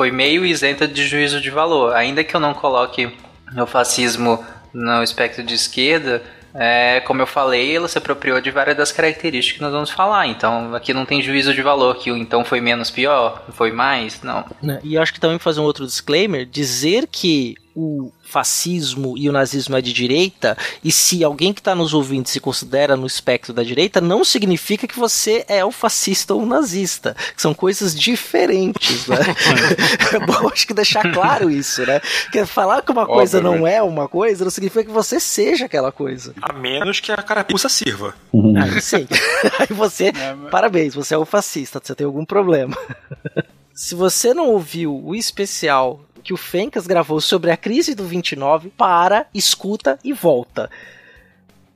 foi 0.00 0.10
meio 0.10 0.46
isenta 0.46 0.88
de 0.88 1.06
juízo 1.06 1.42
de 1.42 1.50
valor. 1.50 1.94
Ainda 1.94 2.24
que 2.24 2.34
eu 2.34 2.40
não 2.40 2.54
coloque 2.54 3.12
o 3.54 3.66
fascismo 3.66 4.42
no 4.72 5.02
espectro 5.02 5.42
de 5.42 5.52
esquerda, 5.52 6.22
é, 6.54 7.00
como 7.00 7.20
eu 7.20 7.26
falei, 7.26 7.76
ela 7.76 7.86
se 7.86 7.98
apropriou 7.98 8.40
de 8.40 8.50
várias 8.50 8.78
das 8.78 8.90
características 8.90 9.58
que 9.58 9.62
nós 9.62 9.74
vamos 9.74 9.90
falar. 9.90 10.26
Então, 10.26 10.74
aqui 10.74 10.94
não 10.94 11.04
tem 11.04 11.20
juízo 11.20 11.52
de 11.52 11.60
valor 11.60 11.96
que 11.96 12.10
o 12.10 12.16
então 12.16 12.46
foi 12.46 12.62
menos 12.62 12.90
pior, 12.90 13.44
foi 13.52 13.72
mais, 13.72 14.22
não. 14.22 14.42
né? 14.62 14.80
E 14.82 14.96
acho 14.96 15.12
que 15.12 15.20
também 15.20 15.38
fazer 15.38 15.60
um 15.60 15.64
outro 15.64 15.84
disclaimer, 15.84 16.46
dizer 16.46 17.06
que 17.06 17.56
o 17.80 18.12
fascismo 18.22 19.16
e 19.16 19.28
o 19.28 19.32
nazismo 19.32 19.76
é 19.76 19.80
de 19.80 19.92
direita, 19.92 20.56
e 20.84 20.92
se 20.92 21.24
alguém 21.24 21.52
que 21.52 21.60
está 21.60 21.74
nos 21.74 21.94
ouvindo 21.94 22.28
se 22.28 22.38
considera 22.38 22.96
no 22.96 23.06
espectro 23.06 23.52
da 23.52 23.62
direita, 23.62 24.00
não 24.00 24.24
significa 24.24 24.86
que 24.86 24.98
você 24.98 25.44
é 25.48 25.64
o 25.64 25.70
fascista 25.70 26.34
ou 26.34 26.42
o 26.42 26.46
nazista, 26.46 27.16
são 27.36 27.54
coisas 27.54 27.98
diferentes, 27.98 29.06
né? 29.06 29.16
é 30.14 30.18
bom 30.20 30.48
acho 30.48 30.66
que 30.66 30.74
deixar 30.74 31.10
claro 31.12 31.50
isso, 31.50 31.84
né? 31.86 32.00
Porque 32.24 32.44
falar 32.44 32.82
que 32.82 32.92
uma 32.92 33.06
coisa 33.06 33.40
não 33.40 33.66
é 33.66 33.82
uma 33.82 34.08
coisa 34.08 34.44
não 34.44 34.50
significa 34.50 34.84
que 34.84 34.90
você 34.90 35.18
seja 35.18 35.66
aquela 35.66 35.90
coisa. 35.90 36.34
A 36.42 36.52
menos 36.52 37.00
que 37.00 37.10
a 37.10 37.16
carapuça 37.16 37.68
sirva. 37.68 38.14
Aí 38.62 38.80
sim. 38.80 39.06
Aí 39.58 39.68
você, 39.70 40.12
parabéns, 40.50 40.94
você 40.94 41.14
é 41.14 41.18
um 41.18 41.24
fascista, 41.24 41.80
você 41.82 41.94
tem 41.94 42.06
algum 42.06 42.24
problema. 42.24 42.76
Se 43.72 43.94
você 43.94 44.34
não 44.34 44.48
ouviu 44.48 44.94
o 44.94 45.14
especial 45.14 46.00
que 46.20 46.32
o 46.32 46.36
Fencas 46.36 46.86
gravou 46.86 47.20
sobre 47.20 47.50
a 47.50 47.56
crise 47.56 47.94
do 47.94 48.04
29, 48.04 48.70
para, 48.70 49.26
escuta 49.34 49.98
e 50.04 50.12
volta. 50.12 50.70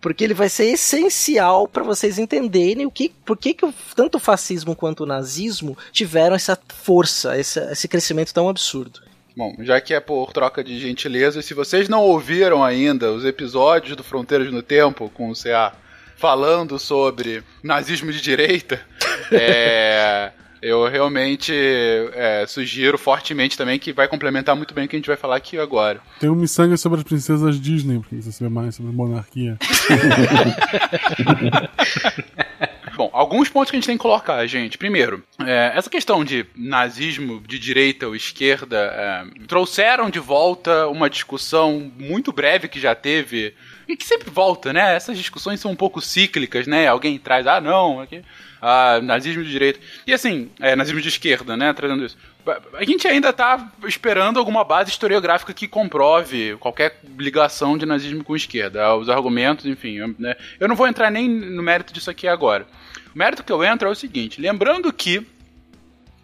Porque 0.01 0.23
ele 0.23 0.35
vai 0.35 0.49
ser 0.49 0.66
essencial 0.66 1.66
para 1.66 1.83
vocês 1.83 2.19
entenderem 2.19 2.85
o 2.85 2.91
que, 2.91 3.09
por 3.09 3.37
que, 3.37 3.55
que 3.55 3.66
tanto 3.97 4.16
o 4.16 4.21
fascismo 4.21 4.77
quanto 4.77 5.05
o 5.05 5.07
nazismo 5.07 5.77
tiveram 5.91 6.37
essa 6.37 6.59
força, 6.83 7.39
esse, 7.39 7.59
esse 7.71 7.89
crescimento 7.89 8.35
tão 8.35 8.49
absurdo. 8.49 9.01
Bom, 9.37 9.57
já 9.61 9.81
que 9.81 9.93
é 9.95 10.01
por 10.01 10.33
troca 10.33 10.62
de 10.62 10.79
gentileza, 10.79 11.43
se 11.43 11.55
vocês 11.55 11.89
não 11.89 12.03
ouviram 12.03 12.62
ainda 12.62 13.11
os 13.12 13.25
episódios 13.25 13.97
do 13.97 14.05
Fronteiras 14.05 14.53
no 14.53 14.62
Tempo 14.62 15.11
com 15.11 15.31
o 15.31 15.35
CA 15.35 15.73
falando 16.16 16.79
sobre 16.79 17.43
nazismo 17.62 18.12
de 18.12 18.21
direita, 18.21 18.81
é, 19.33 20.31
eu 20.65 20.89
realmente 20.89 21.53
é, 21.53 22.47
sugiro 22.49 22.97
fortemente 22.97 23.57
também 23.57 23.78
que 23.78 23.93
vai 23.93 24.09
complementar 24.09 24.57
muito 24.57 24.73
bem 24.73 24.86
o 24.86 24.89
que 24.89 24.97
a 24.97 24.99
gente 24.99 25.07
vai 25.07 25.16
falar 25.16 25.36
aqui 25.36 25.59
agora. 25.59 26.01
Tem 26.19 26.31
um 26.31 26.35
miçanga 26.35 26.77
sobre 26.78 26.99
as 26.99 27.05
princesas 27.05 27.61
Disney, 27.61 28.01
pra 28.01 28.09
você 28.19 28.32
saber 28.32 28.51
mais 28.51 28.74
sobre 28.74 28.91
monarquia. 28.91 29.59
Bom, 32.97 33.11
alguns 33.12 33.51
pontos 33.51 33.70
que 33.70 33.77
a 33.77 33.78
gente 33.81 33.86
tem 33.86 33.97
que 33.97 34.03
colocar, 34.03 34.47
gente. 34.47 34.78
Primeiro, 34.78 35.23
é, 35.45 35.73
essa 35.74 35.91
questão 35.91 36.24
de 36.24 36.47
nazismo 36.57 37.43
de 37.47 37.59
direita 37.59 38.07
ou 38.07 38.16
esquerda 38.16 38.78
é, 38.78 39.24
trouxeram 39.47 40.09
de 40.09 40.20
volta 40.20 40.89
uma 40.89 41.11
discussão 41.11 41.93
muito 41.99 42.32
breve 42.32 42.69
que 42.69 42.81
já 42.81 42.95
teve 42.95 43.53
e 43.89 43.97
que 43.97 44.05
sempre 44.06 44.31
volta, 44.31 44.73
né? 44.73 44.94
Essas 44.94 45.16
discussões 45.16 45.61
são 45.61 45.70
um 45.70 45.77
pouco 45.77 46.01
cíclicas, 46.01 46.66
né? 46.66 46.86
Alguém 46.86 47.19
traz, 47.19 47.47
ah, 47.47 47.61
não, 47.61 48.01
aqui, 48.01 48.23
ah, 48.61 49.01
nazismo 49.02 49.44
de 49.44 49.51
direita. 49.51 49.81
E 50.06 50.12
assim, 50.12 50.51
é, 50.61 50.74
nazismo 50.74 51.01
de 51.01 51.09
esquerda, 51.09 51.56
né? 51.56 51.73
Trazendo 51.73 52.05
isso. 52.05 52.16
A 52.74 52.85
gente 52.85 53.09
ainda 53.09 53.32
tá 53.32 53.73
esperando 53.86 54.39
alguma 54.39 54.65
base 54.65 54.90
historiográfica 54.90 55.55
que 55.55 55.66
comprove 55.66 56.56
qualquer 56.61 57.01
ligação 57.19 57.78
de 57.78 57.86
nazismo 57.86 58.23
com 58.23 58.36
esquerda. 58.36 58.94
Os 58.97 59.09
argumentos, 59.09 59.65
enfim, 59.65 59.98
né? 60.19 60.36
eu 60.61 60.69
não 60.69 60.77
vou 60.77 60.86
entrar 60.86 61.11
nem 61.11 61.28
no 61.28 61.62
mérito 61.62 61.93
disso 61.93 62.11
aqui 62.11 62.28
agora. 62.28 62.66
O 63.15 63.19
mérito 63.19 63.43
que 63.43 63.52
eu 63.52 63.65
entro 63.65 63.89
é 63.89 63.90
o 63.90 63.94
seguinte: 63.94 64.40
lembrando 64.40 64.93
que 64.93 65.27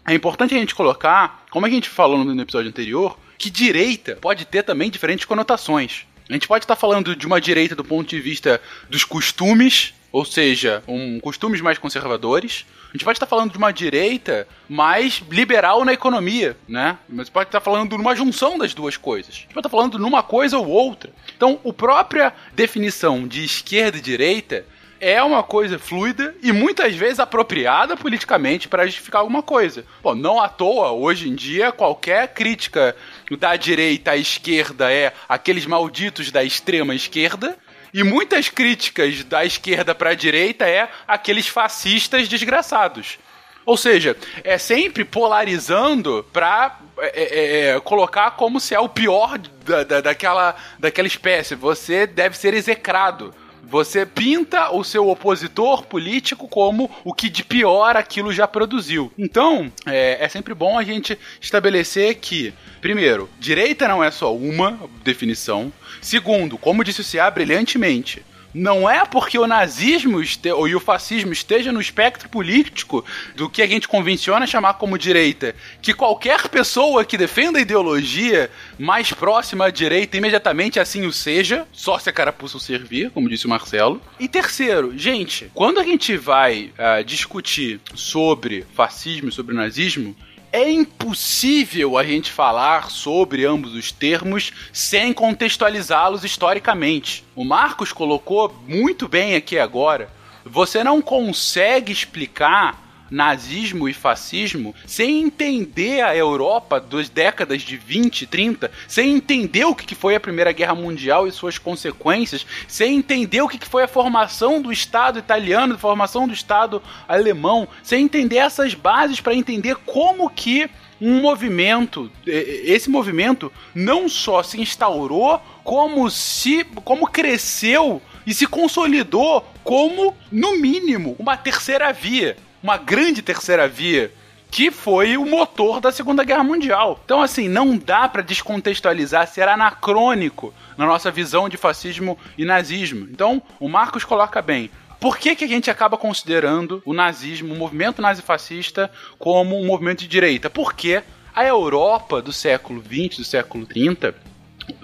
é 0.07 0.13
importante 0.13 0.53
a 0.55 0.57
gente 0.57 0.75
colocar, 0.75 1.45
como 1.49 1.65
a 1.65 1.69
gente 1.69 1.89
falou 1.89 2.23
no 2.23 2.41
episódio 2.41 2.69
anterior, 2.69 3.17
que 3.37 3.49
direita 3.49 4.17
pode 4.21 4.45
ter 4.45 4.63
também 4.63 4.89
diferentes 4.89 5.25
conotações. 5.25 6.05
A 6.31 6.33
gente 6.33 6.47
pode 6.47 6.63
estar 6.63 6.77
falando 6.77 7.13
de 7.13 7.27
uma 7.27 7.41
direita 7.41 7.75
do 7.75 7.83
ponto 7.83 8.07
de 8.07 8.21
vista 8.21 8.61
dos 8.89 9.03
costumes, 9.03 9.93
ou 10.13 10.23
seja, 10.23 10.81
um 10.87 11.19
costumes 11.19 11.59
mais 11.59 11.77
conservadores. 11.77 12.65
A 12.87 12.93
gente 12.93 13.03
pode 13.03 13.17
estar 13.17 13.25
falando 13.25 13.51
de 13.51 13.57
uma 13.57 13.73
direita 13.73 14.47
mais 14.69 15.21
liberal 15.29 15.83
na 15.83 15.91
economia, 15.91 16.55
né? 16.69 16.97
Mas 17.09 17.29
pode 17.29 17.49
estar 17.49 17.59
falando 17.59 17.89
de 17.89 18.01
uma 18.01 18.15
junção 18.15 18.57
das 18.57 18.73
duas 18.73 18.95
coisas. 18.95 19.35
A 19.35 19.37
gente 19.39 19.47
pode 19.47 19.59
estar 19.59 19.69
falando 19.69 19.97
de 19.97 20.03
uma 20.05 20.23
coisa 20.23 20.57
ou 20.57 20.69
outra. 20.69 21.11
Então, 21.35 21.59
a 21.67 21.73
própria 21.73 22.33
definição 22.53 23.27
de 23.27 23.43
esquerda 23.43 23.97
e 23.97 24.01
direita 24.01 24.65
é 25.01 25.21
uma 25.23 25.41
coisa 25.41 25.79
fluida 25.79 26.35
e 26.43 26.51
muitas 26.51 26.95
vezes 26.95 27.19
apropriada 27.19 27.97
politicamente 27.97 28.67
para 28.67 28.85
justificar 28.85 29.21
alguma 29.21 29.41
coisa. 29.41 29.83
Bom, 30.03 30.13
não 30.13 30.39
à 30.39 30.47
toa, 30.47 30.91
hoje 30.91 31.27
em 31.27 31.33
dia, 31.33 31.71
qualquer 31.71 32.27
crítica 32.27 32.95
da 33.37 33.55
direita 33.55 34.11
à 34.11 34.17
esquerda 34.17 34.91
é 34.91 35.13
aqueles 35.27 35.65
malditos 35.65 36.31
da 36.31 36.43
extrema 36.43 36.93
esquerda. 36.95 37.57
E 37.93 38.03
muitas 38.03 38.47
críticas 38.47 39.23
da 39.23 39.43
esquerda 39.43 39.93
para 39.93 40.11
a 40.11 40.15
direita 40.15 40.65
é 40.65 40.89
aqueles 41.07 41.47
fascistas 41.47 42.27
desgraçados. 42.29 43.19
Ou 43.65 43.77
seja, 43.77 44.17
é 44.43 44.57
sempre 44.57 45.05
polarizando 45.05 46.25
para 46.33 46.79
é, 46.97 47.09
é, 47.09 47.75
é, 47.75 47.79
colocar 47.79 48.31
como 48.31 48.59
se 48.59 48.73
é 48.73 48.79
o 48.79 48.89
pior 48.89 49.37
da, 49.37 49.83
da, 49.83 50.01
daquela, 50.01 50.55
daquela 50.79 51.07
espécie. 51.07 51.53
Você 51.55 52.07
deve 52.07 52.37
ser 52.37 52.53
execrado. 52.53 53.33
Você 53.63 54.05
pinta 54.05 54.71
o 54.71 54.83
seu 54.83 55.07
opositor 55.07 55.85
político 55.85 56.47
como 56.47 56.89
o 57.03 57.13
que 57.13 57.29
de 57.29 57.43
pior 57.43 57.95
aquilo 57.95 58.33
já 58.33 58.47
produziu. 58.47 59.11
Então, 59.17 59.71
é, 59.85 60.17
é 60.23 60.27
sempre 60.27 60.53
bom 60.53 60.77
a 60.77 60.83
gente 60.83 61.17
estabelecer 61.39 62.15
que, 62.15 62.53
primeiro, 62.81 63.29
direita 63.39 63.87
não 63.87 64.03
é 64.03 64.11
só 64.11 64.35
uma 64.35 64.79
definição. 65.03 65.71
Segundo, 66.01 66.57
como 66.57 66.83
disse 66.83 67.01
o 67.01 67.03
Cia 67.03 67.29
brilhantemente, 67.29 68.23
não 68.53 68.89
é 68.89 69.05
porque 69.05 69.37
o 69.37 69.47
nazismo 69.47 70.21
ou 70.55 70.65
o 70.65 70.79
fascismo 70.79 71.31
esteja 71.31 71.71
no 71.71 71.81
espectro 71.81 72.29
político 72.29 73.03
do 73.35 73.49
que 73.49 73.61
a 73.61 73.67
gente 73.67 73.87
convenciona 73.87 74.47
chamar 74.47 74.75
como 74.75 74.97
direita, 74.97 75.55
que 75.81 75.93
qualquer 75.93 76.47
pessoa 76.49 77.05
que 77.05 77.17
defenda 77.17 77.59
a 77.59 77.61
ideologia 77.61 78.49
mais 78.77 79.11
próxima 79.13 79.65
à 79.65 79.69
direita 79.69 80.17
imediatamente 80.17 80.79
assim 80.79 81.05
o 81.05 81.13
seja, 81.13 81.67
só 81.71 81.97
se 81.97 82.09
a 82.09 82.13
carapuça 82.13 82.57
o 82.57 82.59
servir, 82.59 83.11
como 83.11 83.29
disse 83.29 83.45
o 83.45 83.49
Marcelo. 83.49 84.01
E 84.19 84.27
terceiro, 84.27 84.97
gente, 84.97 85.51
quando 85.53 85.79
a 85.79 85.83
gente 85.83 86.15
vai 86.17 86.71
uh, 86.77 87.03
discutir 87.03 87.79
sobre 87.93 88.65
fascismo 88.73 89.31
sobre 89.31 89.55
nazismo, 89.55 90.15
é 90.51 90.69
impossível 90.69 91.97
a 91.97 92.03
gente 92.03 92.31
falar 92.31 92.89
sobre 92.91 93.45
ambos 93.45 93.73
os 93.73 93.91
termos 93.91 94.51
sem 94.73 95.13
contextualizá-los 95.13 96.23
historicamente. 96.23 97.23
O 97.35 97.45
Marcos 97.45 97.93
colocou 97.93 98.53
muito 98.67 99.07
bem 99.07 99.35
aqui 99.35 99.57
agora. 99.57 100.09
Você 100.43 100.83
não 100.83 101.01
consegue 101.01 101.91
explicar 101.91 102.90
nazismo 103.11 103.89
e 103.89 103.93
fascismo 103.93 104.73
sem 104.87 105.23
entender 105.23 106.01
a 106.01 106.15
Europa 106.15 106.79
das 106.79 107.09
décadas 107.09 107.61
de 107.61 107.75
20, 107.75 108.25
30, 108.25 108.71
sem 108.87 109.13
entender 109.15 109.65
o 109.65 109.75
que 109.75 109.93
foi 109.93 110.15
a 110.15 110.19
Primeira 110.19 110.53
Guerra 110.53 110.73
Mundial 110.73 111.27
e 111.27 111.31
suas 111.31 111.57
consequências, 111.57 112.47
sem 112.67 112.95
entender 112.95 113.41
o 113.41 113.49
que 113.49 113.67
foi 113.67 113.83
a 113.83 113.87
formação 113.87 114.61
do 114.61 114.71
Estado 114.71 115.19
italiano, 115.19 115.75
a 115.75 115.77
formação 115.77 116.25
do 116.25 116.33
Estado 116.33 116.81
alemão, 117.07 117.67
sem 117.83 118.05
entender 118.05 118.37
essas 118.37 118.73
bases 118.73 119.19
para 119.19 119.35
entender 119.35 119.75
como 119.85 120.29
que 120.29 120.69
um 121.01 121.19
movimento, 121.19 122.11
esse 122.25 122.87
movimento 122.87 123.51
não 123.73 124.07
só 124.07 124.43
se 124.43 124.61
instaurou, 124.61 125.41
como 125.63 126.09
se 126.11 126.63
como 126.85 127.07
cresceu 127.07 127.99
e 128.25 128.33
se 128.35 128.45
consolidou 128.45 129.43
como, 129.63 130.15
no 130.31 130.59
mínimo, 130.59 131.15
uma 131.17 131.35
terceira 131.35 131.91
via 131.91 132.37
uma 132.61 132.77
grande 132.77 133.21
terceira 133.21 133.67
via 133.67 134.11
que 134.51 134.69
foi 134.69 135.15
o 135.15 135.25
motor 135.25 135.79
da 135.79 135.93
Segunda 135.93 136.25
Guerra 136.25 136.43
Mundial. 136.43 136.99
Então, 137.05 137.21
assim, 137.21 137.47
não 137.47 137.77
dá 137.77 138.07
para 138.09 138.21
descontextualizar, 138.21 139.25
ser 139.25 139.47
anacrônico 139.47 140.53
na 140.77 140.85
nossa 140.85 141.09
visão 141.09 141.47
de 141.47 141.55
fascismo 141.55 142.19
e 142.37 142.43
nazismo. 142.43 143.07
Então, 143.09 143.41
o 143.61 143.69
Marcos 143.69 144.03
coloca 144.03 144.41
bem. 144.41 144.69
Por 144.99 145.17
que, 145.17 145.35
que 145.35 145.45
a 145.45 145.47
gente 145.47 145.71
acaba 145.71 145.97
considerando 145.97 146.83
o 146.85 146.93
nazismo, 146.93 147.53
o 147.53 147.57
movimento 147.57 148.01
nazifascista, 148.01 148.91
como 149.17 149.57
um 149.57 149.65
movimento 149.65 149.99
de 149.99 150.07
direita? 150.07 150.49
Porque 150.49 151.01
a 151.33 151.45
Europa 151.45 152.21
do 152.21 152.33
século 152.33 152.83
XX, 152.83 153.17
do 153.17 153.23
século 153.23 153.65
XXX, 153.65 154.13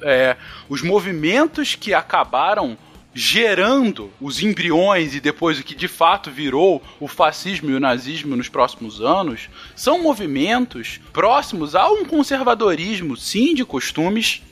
é, 0.02 0.38
os 0.70 0.82
movimentos 0.82 1.76
que 1.76 1.94
acabaram 1.94 2.78
gerando 3.18 4.12
os 4.22 4.44
embriões 4.44 5.16
e 5.16 5.20
depois 5.20 5.58
o 5.58 5.64
que 5.64 5.74
de 5.74 5.88
fato 5.88 6.30
virou 6.30 6.84
o 7.00 7.08
fascismo 7.08 7.72
e 7.72 7.74
o 7.74 7.80
nazismo 7.80 8.36
nos 8.36 8.48
próximos 8.48 9.02
anos, 9.02 9.50
são 9.76 10.00
movimentos 10.04 11.02
próximos 11.12 11.74
a 11.74 11.90
um 11.90 12.06
conservadorismo, 12.06 13.18
sim, 13.18 13.56
de 13.56 13.66
costumes, 13.66 14.44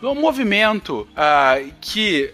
um 0.00 0.14
movimento 0.14 1.08
uh, 1.10 1.72
que 1.80 2.32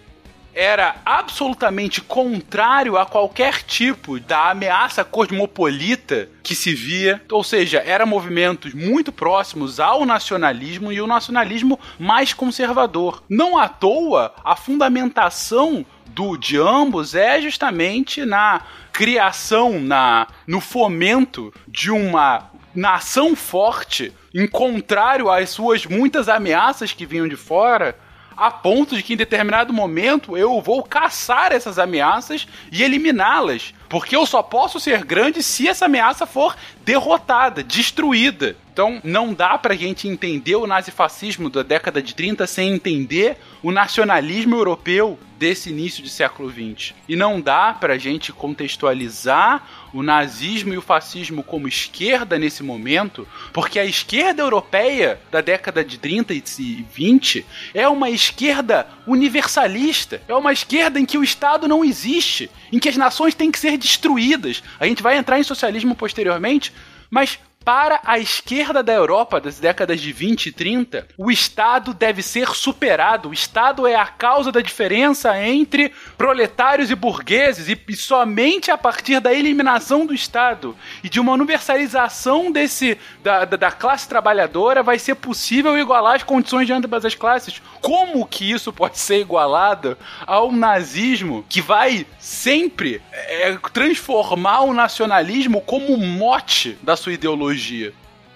era 0.55 0.95
absolutamente 1.05 1.99
contrário 1.99 2.97
a 2.97 3.05
qualquer 3.05 3.61
tipo 3.61 4.19
da 4.21 4.51
ameaça 4.51 5.03
cosmopolita 5.03 6.29
que 6.41 6.55
se 6.55 6.73
via, 6.73 7.21
ou 7.29 7.43
seja, 7.43 7.83
eram 7.85 8.07
movimentos 8.07 8.73
muito 8.73 9.11
próximos 9.11 9.81
ao 9.81 10.05
nacionalismo 10.05 10.93
e 10.93 11.01
o 11.01 11.07
nacionalismo 11.07 11.77
mais 11.99 12.33
conservador. 12.33 13.21
Não 13.29 13.57
à 13.57 13.67
toa, 13.67 14.33
a 14.45 14.55
fundamentação 14.55 15.85
do 16.07 16.37
de 16.37 16.57
ambos 16.57 17.13
é 17.13 17.41
justamente 17.41 18.23
na 18.23 18.61
criação, 18.93 19.81
na 19.81 20.27
no 20.47 20.61
fomento 20.61 21.53
de 21.67 21.91
uma 21.91 22.49
nação 22.73 23.35
forte, 23.35 24.13
em 24.33 24.47
contrário 24.47 25.29
às 25.29 25.49
suas 25.49 25.85
muitas 25.85 26.29
ameaças 26.29 26.93
que 26.93 27.05
vinham 27.05 27.27
de 27.27 27.35
fora, 27.35 27.97
a 28.35 28.51
ponto 28.51 28.95
de 28.95 29.03
que 29.03 29.13
em 29.13 29.17
determinado 29.17 29.73
momento 29.73 30.37
eu 30.37 30.61
vou 30.61 30.83
caçar 30.83 31.51
essas 31.51 31.79
ameaças 31.79 32.47
e 32.71 32.83
eliminá-las. 32.83 33.73
Porque 33.87 34.15
eu 34.15 34.25
só 34.25 34.43
posso 34.43 34.79
ser 34.79 35.03
grande 35.05 35.41
se 35.41 35.67
essa 35.67 35.85
ameaça 35.85 36.25
for 36.25 36.55
derrotada, 36.83 37.63
destruída. 37.63 38.55
Então 38.75 38.99
não 39.05 39.33
dá 39.33 39.57
pra 39.57 39.73
gente 39.73 40.05
entender 40.05 40.57
o 40.57 40.67
nazifascismo 40.67 41.49
da 41.49 41.63
década 41.63 42.01
de 42.01 42.13
30 42.13 42.45
sem 42.45 42.73
entender 42.73 43.37
o 43.63 43.71
nacionalismo 43.71 44.53
europeu 44.53 45.17
desse 45.39 45.69
início 45.69 46.03
de 46.03 46.09
século 46.09 46.49
20. 46.49 46.93
E 47.07 47.15
não 47.15 47.39
dá 47.39 47.71
pra 47.71 47.97
gente 47.97 48.33
contextualizar 48.33 49.65
o 49.93 50.03
nazismo 50.03 50.73
e 50.73 50.77
o 50.77 50.81
fascismo 50.81 51.41
como 51.41 51.69
esquerda 51.69 52.37
nesse 52.37 52.63
momento, 52.63 53.25
porque 53.53 53.79
a 53.79 53.85
esquerda 53.85 54.41
europeia 54.41 55.21
da 55.31 55.39
década 55.39 55.81
de 55.81 55.97
30 55.97 56.33
e 56.33 56.85
20 56.93 57.45
é 57.73 57.87
uma 57.87 58.09
esquerda 58.09 58.89
universalista, 59.07 60.21
é 60.27 60.35
uma 60.35 60.51
esquerda 60.51 60.99
em 60.99 61.05
que 61.05 61.17
o 61.17 61.23
Estado 61.23 61.65
não 61.65 61.81
existe, 61.81 62.51
em 62.73 62.79
que 62.79 62.89
as 62.89 62.97
nações 62.97 63.33
têm 63.33 63.51
que 63.51 63.59
ser 63.59 63.77
destruídas. 63.77 64.61
A 64.77 64.85
gente 64.85 65.01
vai 65.01 65.15
entrar 65.15 65.39
em 65.39 65.43
socialismo 65.43 65.95
posteriormente, 65.95 66.73
mas 67.09 67.39
para 67.65 67.99
a 68.05 68.19
esquerda 68.19 68.83
da 68.83 68.93
Europa 68.93 69.41
das 69.41 69.59
décadas 69.59 69.99
de 69.99 70.13
20 70.13 70.45
e 70.45 70.51
30, 70.51 71.07
o 71.17 71.31
Estado 71.31 71.95
deve 71.95 72.21
ser 72.21 72.49
superado. 72.49 73.29
O 73.29 73.33
Estado 73.33 73.87
é 73.87 73.95
a 73.95 74.05
causa 74.05 74.51
da 74.51 74.61
diferença 74.61 75.35
entre 75.41 75.91
proletários 76.15 76.91
e 76.91 76.95
burgueses, 76.95 77.67
e, 77.67 77.95
somente 77.95 78.69
a 78.69 78.77
partir 78.77 79.19
da 79.19 79.33
eliminação 79.33 80.05
do 80.05 80.13
Estado 80.13 80.75
e 81.03 81.09
de 81.09 81.19
uma 81.19 81.33
universalização 81.33 82.51
desse 82.51 82.99
da, 83.23 83.45
da, 83.45 83.57
da 83.57 83.71
classe 83.71 84.07
trabalhadora 84.07 84.83
vai 84.83 84.99
ser 84.99 85.15
possível 85.15 85.75
igualar 85.75 86.15
as 86.15 86.23
condições 86.23 86.67
de 86.67 86.73
ambas 86.73 87.03
as 87.03 87.15
classes. 87.15 87.59
Como 87.81 88.27
que 88.27 88.51
isso 88.51 88.71
pode 88.71 88.99
ser 88.99 89.19
igualado 89.19 89.97
ao 90.27 90.51
nazismo 90.51 91.43
que 91.49 91.61
vai 91.61 92.05
sempre 92.19 93.01
é, 93.11 93.57
transformar 93.73 94.61
o 94.61 94.73
nacionalismo 94.73 95.61
como 95.61 95.97
mote 95.97 96.77
da 96.83 96.95
sua 96.95 97.13
ideologia? 97.13 97.54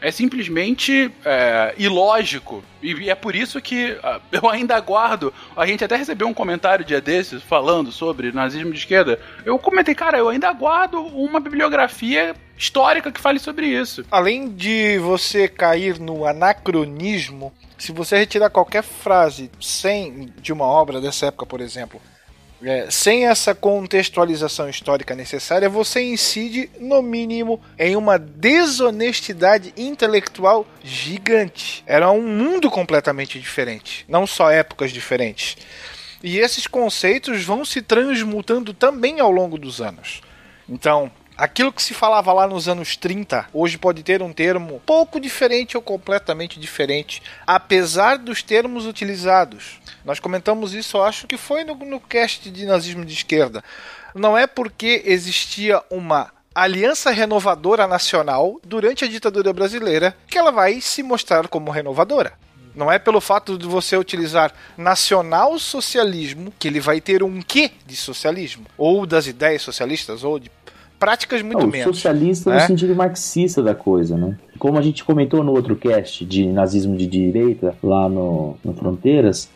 É 0.02 0.12
simplesmente 0.12 1.12
é, 1.26 1.74
ilógico. 1.78 2.64
E 2.82 3.10
é 3.10 3.16
por 3.16 3.36
isso 3.36 3.62
que 3.62 3.92
uh, 3.92 4.22
eu 4.32 4.50
ainda 4.50 4.76
aguardo. 4.76 5.34
A 5.56 5.66
gente 5.66 5.84
até 5.84 5.98
recebeu 5.98 6.28
um 6.28 6.34
comentário 6.34 6.86
dia 6.86 7.02
desses 7.02 7.44
falando 7.44 7.92
sobre 7.92 8.32
nazismo 8.32 8.72
de 8.72 8.80
esquerda. 8.80 9.20
Eu 9.44 9.60
comentei, 9.60 9.94
cara, 9.94 10.18
eu 10.18 10.30
ainda 10.30 10.48
aguardo 10.48 11.02
uma 11.02 11.40
bibliografia 11.40 12.34
histórica 12.58 13.12
que 13.12 13.20
fale 13.20 13.40
sobre 13.40 13.68
isso. 13.68 14.06
Além 14.10 14.50
de 14.50 14.98
você 15.00 15.48
cair 15.48 16.00
no 16.00 16.26
anacronismo, 16.26 17.54
se 17.78 17.92
você 17.92 18.18
retirar 18.18 18.50
qualquer 18.50 18.84
frase 18.84 19.50
sem 19.60 20.30
de 20.42 20.52
uma 20.54 20.66
obra 20.66 21.00
dessa 21.02 21.28
época, 21.28 21.46
por 21.46 21.62
exemplo, 21.62 22.02
é, 22.62 22.88
sem 22.90 23.28
essa 23.28 23.56
contextualização 23.56 24.70
histórica 24.70 25.16
necessária, 25.16 25.70
você 25.70 26.02
incide, 26.02 26.70
no 26.80 27.02
mínimo, 27.02 27.62
em 27.78 27.96
uma 27.96 28.20
desonestidade 28.20 29.74
intelectual 29.78 30.68
gigante. 30.84 31.84
Era 31.88 32.12
um 32.12 32.22
mundo 32.22 32.70
completamente 32.70 33.40
diferente, 33.40 34.06
não 34.08 34.28
só 34.28 34.52
épocas 34.52 34.92
diferentes. 34.92 35.56
E 36.22 36.38
esses 36.38 36.68
conceitos 36.68 37.44
vão 37.44 37.64
se 37.64 37.82
transmutando 37.82 38.74
também 38.74 39.20
ao 39.20 39.32
longo 39.32 39.58
dos 39.58 39.80
anos. 39.82 40.22
Então, 40.68 41.10
aquilo 41.40 41.72
que 41.72 41.82
se 41.82 41.94
falava 41.94 42.34
lá 42.34 42.46
nos 42.46 42.68
anos 42.68 42.98
30, 42.98 43.48
hoje 43.54 43.78
pode 43.78 44.04
ter 44.04 44.22
um 44.22 44.34
termo 44.34 44.82
pouco 44.86 45.20
diferente 45.20 45.78
ou 45.78 45.82
completamente 45.82 46.60
diferente, 46.60 47.24
apesar 47.48 48.18
dos 48.18 48.44
termos 48.44 48.86
utilizados. 48.86 49.80
Nós 50.04 50.20
comentamos 50.20 50.74
isso, 50.74 51.02
acho 51.02 51.26
que 51.28 51.38
foi 51.38 51.64
no, 51.64 51.76
no 51.76 52.00
cast 52.00 52.52
de 52.52 52.66
nazismo 52.66 53.06
de 53.06 53.14
esquerda. 53.14 53.64
Não 54.14 54.38
é 54.38 54.46
porque 54.46 55.02
existia 55.06 55.82
uma 55.90 56.30
Aliança 56.54 57.10
Renovadora 57.10 57.88
Nacional 57.88 58.60
durante 58.64 59.06
a 59.06 59.08
ditadura 59.08 59.54
brasileira 59.54 60.18
que 60.28 60.38
ela 60.38 60.52
vai 60.52 60.82
se 60.82 61.02
mostrar 61.02 61.48
como 61.48 61.72
renovadora. 61.72 62.34
Não 62.76 62.92
é 62.92 63.00
pelo 63.00 63.22
fato 63.22 63.58
de 63.58 63.66
você 63.66 63.96
utilizar 63.96 64.54
nacional-socialismo 64.78 66.54
que 66.60 66.68
ele 66.68 66.80
vai 66.80 67.00
ter 67.00 67.24
um 67.24 67.42
quê 67.42 67.72
de 67.86 67.96
socialismo, 67.96 68.66
ou 68.78 69.06
das 69.06 69.26
ideias 69.26 69.62
socialistas, 69.62 70.24
ou 70.24 70.40
de 70.40 70.52
práticas 71.00 71.42
muito 71.42 71.62
Não, 71.62 71.68
menos. 71.68 71.96
Socialista 71.96 72.50
né? 72.50 72.62
no 72.62 72.68
sentido 72.68 72.96
marxista 72.96 73.64
da 73.64 73.74
coisa, 73.74 74.18
né? 74.18 74.38
Como 74.58 74.78
a 74.78 74.82
gente 74.82 75.04
comentou 75.06 75.44
no 75.44 75.54
outro 75.54 75.76
cast 75.76 76.26
de 76.26 76.46
nazismo 76.46 76.98
de 76.98 77.08
direita, 77.08 77.76
lá 77.82 78.10
no, 78.10 78.58
no 78.64 78.74
Fronteiras, 78.74 79.50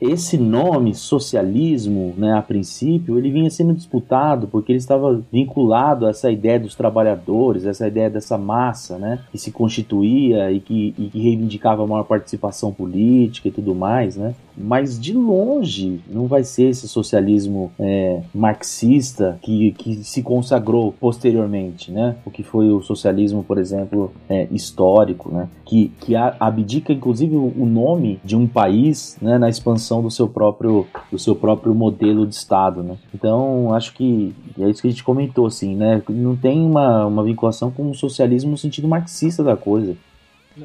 esse 0.00 0.36
nome 0.36 0.94
socialismo, 0.94 2.12
né, 2.16 2.34
a 2.34 2.42
princípio, 2.42 3.16
ele 3.16 3.30
vinha 3.30 3.48
sendo 3.50 3.72
disputado 3.72 4.46
porque 4.48 4.72
ele 4.72 4.78
estava 4.78 5.22
vinculado 5.32 6.06
a 6.06 6.10
essa 6.10 6.30
ideia 6.30 6.58
dos 6.58 6.74
trabalhadores, 6.74 7.64
essa 7.64 7.86
ideia 7.86 8.10
dessa 8.10 8.36
massa, 8.36 8.98
né, 8.98 9.20
que 9.30 9.38
se 9.38 9.50
constituía 9.50 10.50
e 10.50 10.60
que, 10.60 10.94
e 10.98 11.08
que 11.08 11.20
reivindicava 11.20 11.86
maior 11.86 12.04
participação 12.04 12.72
política 12.72 13.48
e 13.48 13.52
tudo 13.52 13.74
mais, 13.74 14.16
né. 14.16 14.34
Mas 14.62 15.00
de 15.00 15.12
longe 15.12 16.00
não 16.08 16.26
vai 16.26 16.44
ser 16.44 16.64
esse 16.64 16.88
socialismo 16.88 17.72
é, 17.78 18.22
marxista 18.34 19.38
que, 19.42 19.72
que 19.72 20.04
se 20.04 20.22
consagrou 20.22 20.92
posteriormente, 20.92 21.90
né? 21.90 22.16
O 22.24 22.30
que 22.30 22.42
foi 22.42 22.70
o 22.70 22.82
socialismo, 22.82 23.42
por 23.42 23.58
exemplo, 23.58 24.12
é, 24.28 24.46
histórico, 24.50 25.30
né? 25.32 25.48
Que, 25.64 25.92
que 26.00 26.14
abdica 26.16 26.92
inclusive 26.92 27.36
o 27.36 27.66
nome 27.66 28.20
de 28.24 28.36
um 28.36 28.46
país, 28.46 29.16
né? 29.20 29.38
Na 29.38 29.48
expansão 29.48 30.02
do 30.02 30.10
seu 30.10 30.28
próprio 30.28 30.86
do 31.10 31.18
seu 31.18 31.34
próprio 31.34 31.74
modelo 31.74 32.26
de 32.26 32.34
estado, 32.34 32.82
né? 32.82 32.96
Então 33.14 33.72
acho 33.74 33.94
que 33.94 34.34
é 34.58 34.68
isso 34.68 34.82
que 34.82 34.88
a 34.88 34.90
gente 34.90 35.04
comentou, 35.04 35.46
assim, 35.46 35.74
né? 35.74 36.02
Não 36.08 36.36
tem 36.36 36.60
uma, 36.60 37.06
uma 37.06 37.24
vinculação 37.24 37.70
com 37.70 37.90
o 37.90 37.94
socialismo 37.94 38.50
no 38.50 38.58
sentido 38.58 38.88
marxista 38.88 39.42
da 39.42 39.56
coisa. 39.56 39.96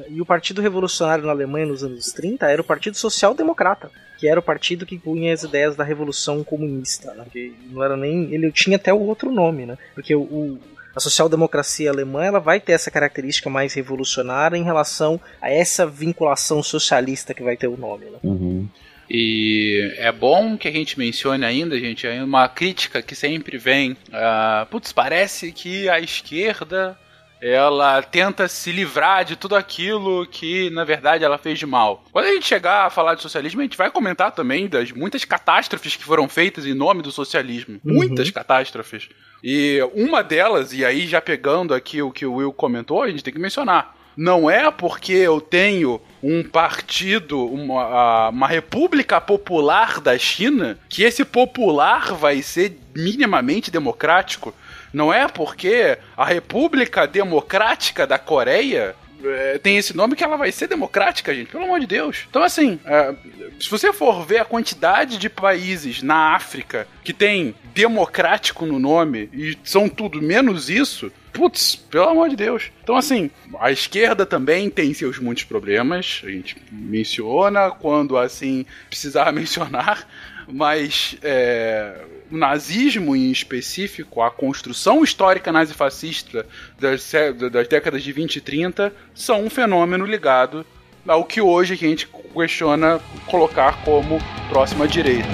E 0.08 0.20
o 0.20 0.26
Partido 0.26 0.60
Revolucionário 0.60 1.24
na 1.24 1.32
Alemanha 1.32 1.66
nos 1.66 1.82
anos 1.82 2.12
30 2.12 2.50
era 2.50 2.60
o 2.60 2.64
Partido 2.64 2.96
Social 2.96 3.34
Democrata, 3.34 3.90
que 4.18 4.28
era 4.28 4.40
o 4.40 4.42
partido 4.42 4.86
que 4.86 4.98
punha 4.98 5.32
as 5.32 5.42
ideias 5.42 5.76
da 5.76 5.84
Revolução 5.84 6.42
Comunista. 6.42 7.14
Né? 7.14 7.24
Que 7.30 7.54
não 7.70 7.82
era 7.82 7.96
nem. 7.96 8.32
Ele 8.32 8.50
tinha 8.50 8.76
até 8.76 8.92
o 8.92 9.00
outro 9.00 9.30
nome, 9.30 9.66
né? 9.66 9.78
Porque 9.94 10.14
o, 10.14 10.22
o 10.22 10.60
a 10.96 11.00
social-democracia 11.00 11.90
alemã 11.90 12.24
ela 12.24 12.40
vai 12.40 12.58
ter 12.58 12.72
essa 12.72 12.90
característica 12.90 13.50
mais 13.50 13.74
revolucionária 13.74 14.56
em 14.56 14.64
relação 14.64 15.20
a 15.42 15.50
essa 15.50 15.86
vinculação 15.86 16.62
socialista 16.62 17.34
que 17.34 17.42
vai 17.42 17.54
ter 17.54 17.68
o 17.68 17.76
nome. 17.76 18.06
Né? 18.06 18.18
Uhum. 18.22 18.66
E 19.08 19.94
é 19.98 20.10
bom 20.10 20.56
que 20.56 20.66
a 20.66 20.72
gente 20.72 20.98
mencione 20.98 21.44
ainda, 21.44 21.78
gente, 21.78 22.08
uma 22.08 22.48
crítica 22.48 23.02
que 23.02 23.14
sempre 23.14 23.58
vem. 23.58 23.92
Uh, 23.92 24.66
putz, 24.70 24.90
parece 24.90 25.52
que 25.52 25.86
a 25.88 26.00
esquerda 26.00 26.98
ela 27.40 28.02
tenta 28.02 28.48
se 28.48 28.72
livrar 28.72 29.24
de 29.24 29.36
tudo 29.36 29.54
aquilo 29.54 30.26
que, 30.26 30.70
na 30.70 30.84
verdade, 30.84 31.24
ela 31.24 31.38
fez 31.38 31.58
de 31.58 31.66
mal. 31.66 32.04
Quando 32.12 32.26
a 32.26 32.32
gente 32.32 32.46
chegar 32.46 32.86
a 32.86 32.90
falar 32.90 33.14
de 33.14 33.22
socialismo, 33.22 33.60
a 33.60 33.64
gente 33.64 33.76
vai 33.76 33.90
comentar 33.90 34.32
também 34.32 34.68
das 34.68 34.92
muitas 34.92 35.24
catástrofes 35.24 35.96
que 35.96 36.04
foram 36.04 36.28
feitas 36.28 36.66
em 36.66 36.74
nome 36.74 37.02
do 37.02 37.12
socialismo. 37.12 37.80
Uhum. 37.84 37.94
Muitas 37.94 38.30
catástrofes. 38.30 39.08
E 39.42 39.80
uma 39.94 40.22
delas, 40.22 40.72
e 40.72 40.84
aí 40.84 41.06
já 41.06 41.20
pegando 41.20 41.74
aqui 41.74 42.02
o 42.02 42.10
que 42.10 42.26
o 42.26 42.34
Will 42.34 42.52
comentou, 42.52 43.02
a 43.02 43.08
gente 43.08 43.22
tem 43.22 43.32
que 43.32 43.38
mencionar. 43.38 43.94
Não 44.16 44.48
é 44.48 44.70
porque 44.70 45.12
eu 45.12 45.42
tenho 45.42 46.00
um 46.22 46.42
partido, 46.42 47.44
uma, 47.44 48.30
uma 48.30 48.48
república 48.48 49.20
popular 49.20 50.00
da 50.00 50.16
China, 50.16 50.78
que 50.88 51.02
esse 51.02 51.22
popular 51.22 52.14
vai 52.14 52.40
ser 52.40 52.78
minimamente 52.96 53.70
democrático. 53.70 54.54
Não 54.92 55.12
é 55.12 55.28
porque 55.28 55.98
a 56.16 56.24
República 56.24 57.06
Democrática 57.06 58.06
da 58.06 58.18
Coreia 58.18 58.94
é, 59.24 59.58
tem 59.58 59.76
esse 59.76 59.96
nome 59.96 60.14
que 60.14 60.24
ela 60.24 60.36
vai 60.36 60.52
ser 60.52 60.68
democrática, 60.68 61.34
gente, 61.34 61.50
pelo 61.50 61.64
amor 61.64 61.80
de 61.80 61.86
Deus. 61.86 62.26
Então, 62.28 62.42
assim, 62.42 62.78
é, 62.84 63.14
se 63.58 63.70
você 63.70 63.92
for 63.92 64.24
ver 64.24 64.38
a 64.38 64.44
quantidade 64.44 65.18
de 65.18 65.28
países 65.28 66.02
na 66.02 66.34
África 66.34 66.86
que 67.02 67.12
tem 67.12 67.54
democrático 67.74 68.66
no 68.66 68.78
nome 68.78 69.28
e 69.32 69.56
são 69.64 69.88
tudo 69.88 70.20
menos 70.20 70.68
isso, 70.68 71.10
putz, 71.32 71.76
pelo 71.76 72.08
amor 72.08 72.28
de 72.28 72.36
Deus. 72.36 72.70
Então, 72.82 72.96
assim, 72.96 73.30
a 73.58 73.70
esquerda 73.70 74.24
também 74.24 74.70
tem 74.70 74.92
seus 74.94 75.18
muitos 75.18 75.44
problemas, 75.44 76.22
a 76.24 76.30
gente 76.30 76.56
menciona 76.70 77.70
quando, 77.70 78.16
assim, 78.16 78.64
precisar 78.88 79.32
mencionar, 79.32 80.06
mas 80.48 81.16
é, 81.22 82.00
o 82.30 82.36
nazismo 82.36 83.14
em 83.14 83.30
específico, 83.30 84.22
a 84.22 84.30
construção 84.30 85.02
histórica 85.02 85.52
nazifascista 85.52 86.46
das, 86.78 87.12
das 87.52 87.68
décadas 87.68 88.02
de 88.02 88.12
20 88.12 88.36
e 88.36 88.40
30, 88.40 88.92
são 89.14 89.44
um 89.44 89.50
fenômeno 89.50 90.04
ligado 90.04 90.66
ao 91.06 91.24
que 91.24 91.40
hoje 91.40 91.74
a 91.74 91.76
gente 91.76 92.08
questiona 92.34 93.00
colocar 93.26 93.84
como 93.84 94.18
próxima 94.48 94.88
direita. 94.88 95.28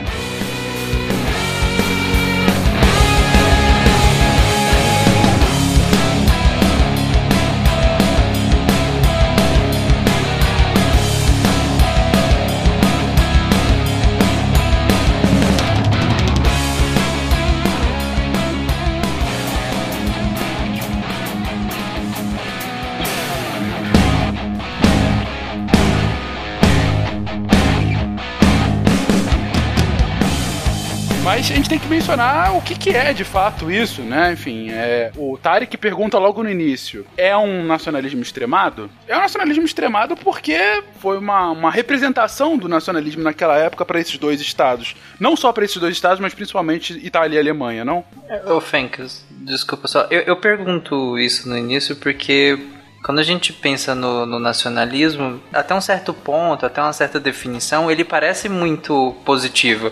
Tem 31.72 31.78
que 31.78 31.88
mencionar 31.88 32.54
o 32.54 32.60
que, 32.60 32.74
que 32.74 32.90
é 32.90 33.14
de 33.14 33.24
fato 33.24 33.70
isso, 33.70 34.02
né? 34.02 34.34
Enfim, 34.34 34.68
é, 34.70 35.10
o 35.16 35.38
Tarek 35.38 35.74
pergunta 35.78 36.18
logo 36.18 36.42
no 36.42 36.50
início: 36.50 37.06
é 37.16 37.34
um 37.34 37.64
nacionalismo 37.64 38.20
extremado? 38.20 38.90
É 39.08 39.16
um 39.16 39.20
nacionalismo 39.20 39.64
extremado 39.64 40.14
porque 40.14 40.82
foi 40.98 41.16
uma, 41.16 41.50
uma 41.50 41.70
representação 41.70 42.58
do 42.58 42.68
nacionalismo 42.68 43.22
naquela 43.22 43.56
época 43.56 43.86
para 43.86 43.98
esses 43.98 44.18
dois 44.18 44.38
estados. 44.42 44.94
Não 45.18 45.34
só 45.34 45.50
para 45.50 45.64
esses 45.64 45.78
dois 45.78 45.94
estados, 45.94 46.20
mas 46.20 46.34
principalmente 46.34 46.92
Itália 47.02 47.36
e 47.36 47.40
Alemanha, 47.40 47.86
não? 47.86 48.04
Ô, 48.44 48.60
Fencas, 48.60 49.24
desculpa 49.30 49.88
só. 49.88 50.06
Eu, 50.10 50.20
eu 50.20 50.36
pergunto 50.36 51.18
isso 51.18 51.48
no 51.48 51.56
início 51.56 51.96
porque 51.96 52.58
Quando 53.02 53.18
a 53.18 53.24
gente 53.24 53.52
pensa 53.52 53.94
no, 53.94 54.26
no, 54.26 54.38
nacionalismo, 54.38 55.42
até 55.52 55.74
um 55.74 55.80
certo 55.80 56.12
ponto, 56.14 56.64
até 56.64 56.80
uma 56.80 56.92
certa 56.92 57.18
definição, 57.18 57.90
ele 57.90 58.04
parece 58.04 58.48
muito 58.48 59.16
positivo. 59.24 59.90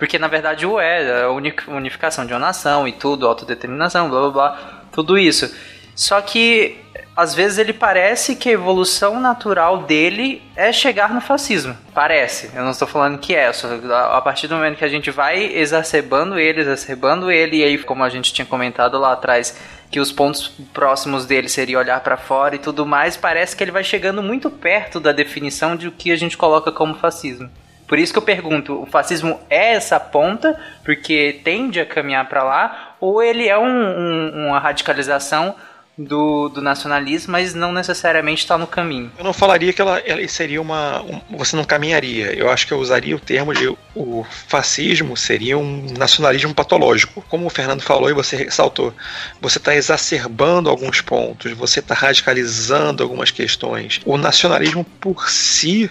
Porque 0.00 0.18
na 0.18 0.28
verdade 0.28 0.64
o 0.64 0.80
é, 0.80 1.24
a 1.24 1.30
unificação 1.30 2.24
de 2.24 2.32
uma 2.32 2.38
nação 2.38 2.88
e 2.88 2.92
tudo, 2.92 3.26
autodeterminação, 3.26 4.08
blá 4.08 4.20
blá 4.22 4.30
blá, 4.30 4.82
tudo 4.90 5.18
isso. 5.18 5.54
Só 5.94 6.18
que 6.22 6.78
às 7.14 7.34
vezes 7.34 7.58
ele 7.58 7.74
parece 7.74 8.34
que 8.34 8.48
a 8.48 8.52
evolução 8.52 9.20
natural 9.20 9.82
dele 9.82 10.42
é 10.56 10.72
chegar 10.72 11.12
no 11.12 11.20
fascismo. 11.20 11.76
Parece. 11.92 12.50
Eu 12.54 12.64
não 12.64 12.70
estou 12.70 12.88
falando 12.88 13.18
que 13.18 13.34
é. 13.34 13.52
Só 13.52 13.68
a 14.10 14.22
partir 14.22 14.46
do 14.48 14.54
momento 14.54 14.78
que 14.78 14.84
a 14.86 14.88
gente 14.88 15.10
vai 15.10 15.44
exacerbando 15.44 16.38
ele, 16.38 16.62
exacerbando 16.62 17.30
ele, 17.30 17.58
e 17.58 17.64
aí, 17.64 17.76
como 17.76 18.02
a 18.02 18.08
gente 18.08 18.32
tinha 18.32 18.46
comentado 18.46 18.98
lá 18.98 19.12
atrás, 19.12 19.54
que 19.90 20.00
os 20.00 20.10
pontos 20.10 20.48
próximos 20.72 21.26
dele 21.26 21.50
seria 21.50 21.78
olhar 21.78 22.00
para 22.00 22.16
fora 22.16 22.54
e 22.54 22.58
tudo 22.58 22.86
mais, 22.86 23.18
parece 23.18 23.54
que 23.54 23.62
ele 23.62 23.70
vai 23.70 23.84
chegando 23.84 24.22
muito 24.22 24.48
perto 24.48 24.98
da 24.98 25.12
definição 25.12 25.76
de 25.76 25.88
o 25.88 25.92
que 25.92 26.10
a 26.10 26.16
gente 26.16 26.38
coloca 26.38 26.72
como 26.72 26.94
fascismo. 26.94 27.50
Por 27.90 27.98
isso 27.98 28.12
que 28.12 28.20
eu 28.20 28.22
pergunto, 28.22 28.80
o 28.80 28.86
fascismo 28.86 29.40
é 29.50 29.72
essa 29.72 29.98
ponta, 29.98 30.56
porque 30.84 31.40
tende 31.42 31.80
a 31.80 31.84
caminhar 31.84 32.28
para 32.28 32.44
lá, 32.44 32.94
ou 33.00 33.20
ele 33.20 33.48
é 33.48 33.58
um, 33.58 33.66
um, 33.66 34.46
uma 34.46 34.60
radicalização 34.60 35.56
do, 35.98 36.48
do 36.48 36.62
nacionalismo, 36.62 37.32
mas 37.32 37.52
não 37.52 37.72
necessariamente 37.72 38.42
está 38.42 38.56
no 38.56 38.68
caminho. 38.68 39.10
Eu 39.18 39.24
não 39.24 39.32
falaria 39.32 39.72
que 39.72 39.80
ela, 39.82 39.98
ela 39.98 40.26
seria 40.28 40.62
uma. 40.62 41.02
Um, 41.02 41.20
você 41.36 41.56
não 41.56 41.64
caminharia. 41.64 42.32
Eu 42.32 42.48
acho 42.48 42.64
que 42.64 42.72
eu 42.72 42.78
usaria 42.78 43.16
o 43.16 43.18
termo 43.18 43.52
de 43.52 43.66
o 43.96 44.24
fascismo 44.46 45.16
seria 45.16 45.58
um 45.58 45.86
nacionalismo 45.98 46.54
patológico. 46.54 47.24
Como 47.28 47.44
o 47.44 47.50
Fernando 47.50 47.82
falou 47.82 48.08
e 48.08 48.14
você 48.14 48.36
ressaltou, 48.36 48.94
você 49.40 49.58
está 49.58 49.74
exacerbando 49.74 50.70
alguns 50.70 51.00
pontos, 51.00 51.50
você 51.54 51.80
está 51.80 51.92
radicalizando 51.92 53.02
algumas 53.02 53.32
questões. 53.32 54.00
O 54.04 54.16
nacionalismo 54.16 54.84
por 54.84 55.28
si 55.28 55.90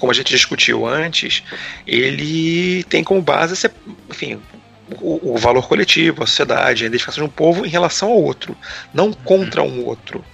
como 0.00 0.10
a 0.10 0.14
gente 0.14 0.30
discutiu 0.30 0.86
antes, 0.86 1.44
ele 1.86 2.82
tem 2.84 3.04
como 3.04 3.20
base, 3.20 3.70
enfim, 4.08 4.40
o, 5.00 5.34
o, 5.34 5.36
valor 5.36 5.68
coletivo, 5.68 6.24
a 6.24 6.26
sociedade, 6.26 6.82
a 6.82 6.86
identificação 6.86 7.22
de 7.22 7.30
um 7.30 7.32
povo 7.32 7.64
em 7.64 7.68
relação 7.68 8.10
ao 8.10 8.20
outro, 8.20 8.56
não 8.92 9.12
contra 9.12 9.62
um 9.62 9.84
outro. 9.84 10.24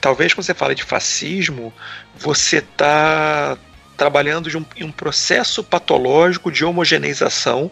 Talvez 0.00 0.34
quando 0.34 0.44
você 0.44 0.52
fala 0.52 0.74
de 0.74 0.82
fascismo, 0.82 1.72
você 2.18 2.58
está 2.58 3.56
trabalhando 3.96 4.50
de 4.50 4.58
um, 4.58 4.66
em 4.76 4.84
um 4.84 4.92
processo 4.92 5.62
patológico 5.62 6.50
de 6.50 6.64
homogeneização 6.64 7.70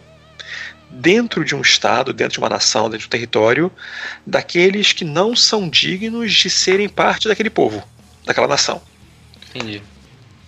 dentro 0.89 1.43
de 1.43 1.53
um 1.53 1.61
estado, 1.61 2.13
dentro 2.13 2.33
de 2.33 2.39
uma 2.39 2.49
nação, 2.49 2.89
dentro 2.89 2.99
de 2.99 3.05
um 3.07 3.09
território, 3.09 3.71
daqueles 4.25 4.93
que 4.93 5.03
não 5.03 5.35
são 5.35 5.69
dignos 5.69 6.33
de 6.33 6.49
serem 6.49 6.87
parte 6.87 7.27
daquele 7.27 7.49
povo, 7.49 7.83
daquela 8.25 8.47
nação. 8.47 8.81
Entendi. 9.53 9.81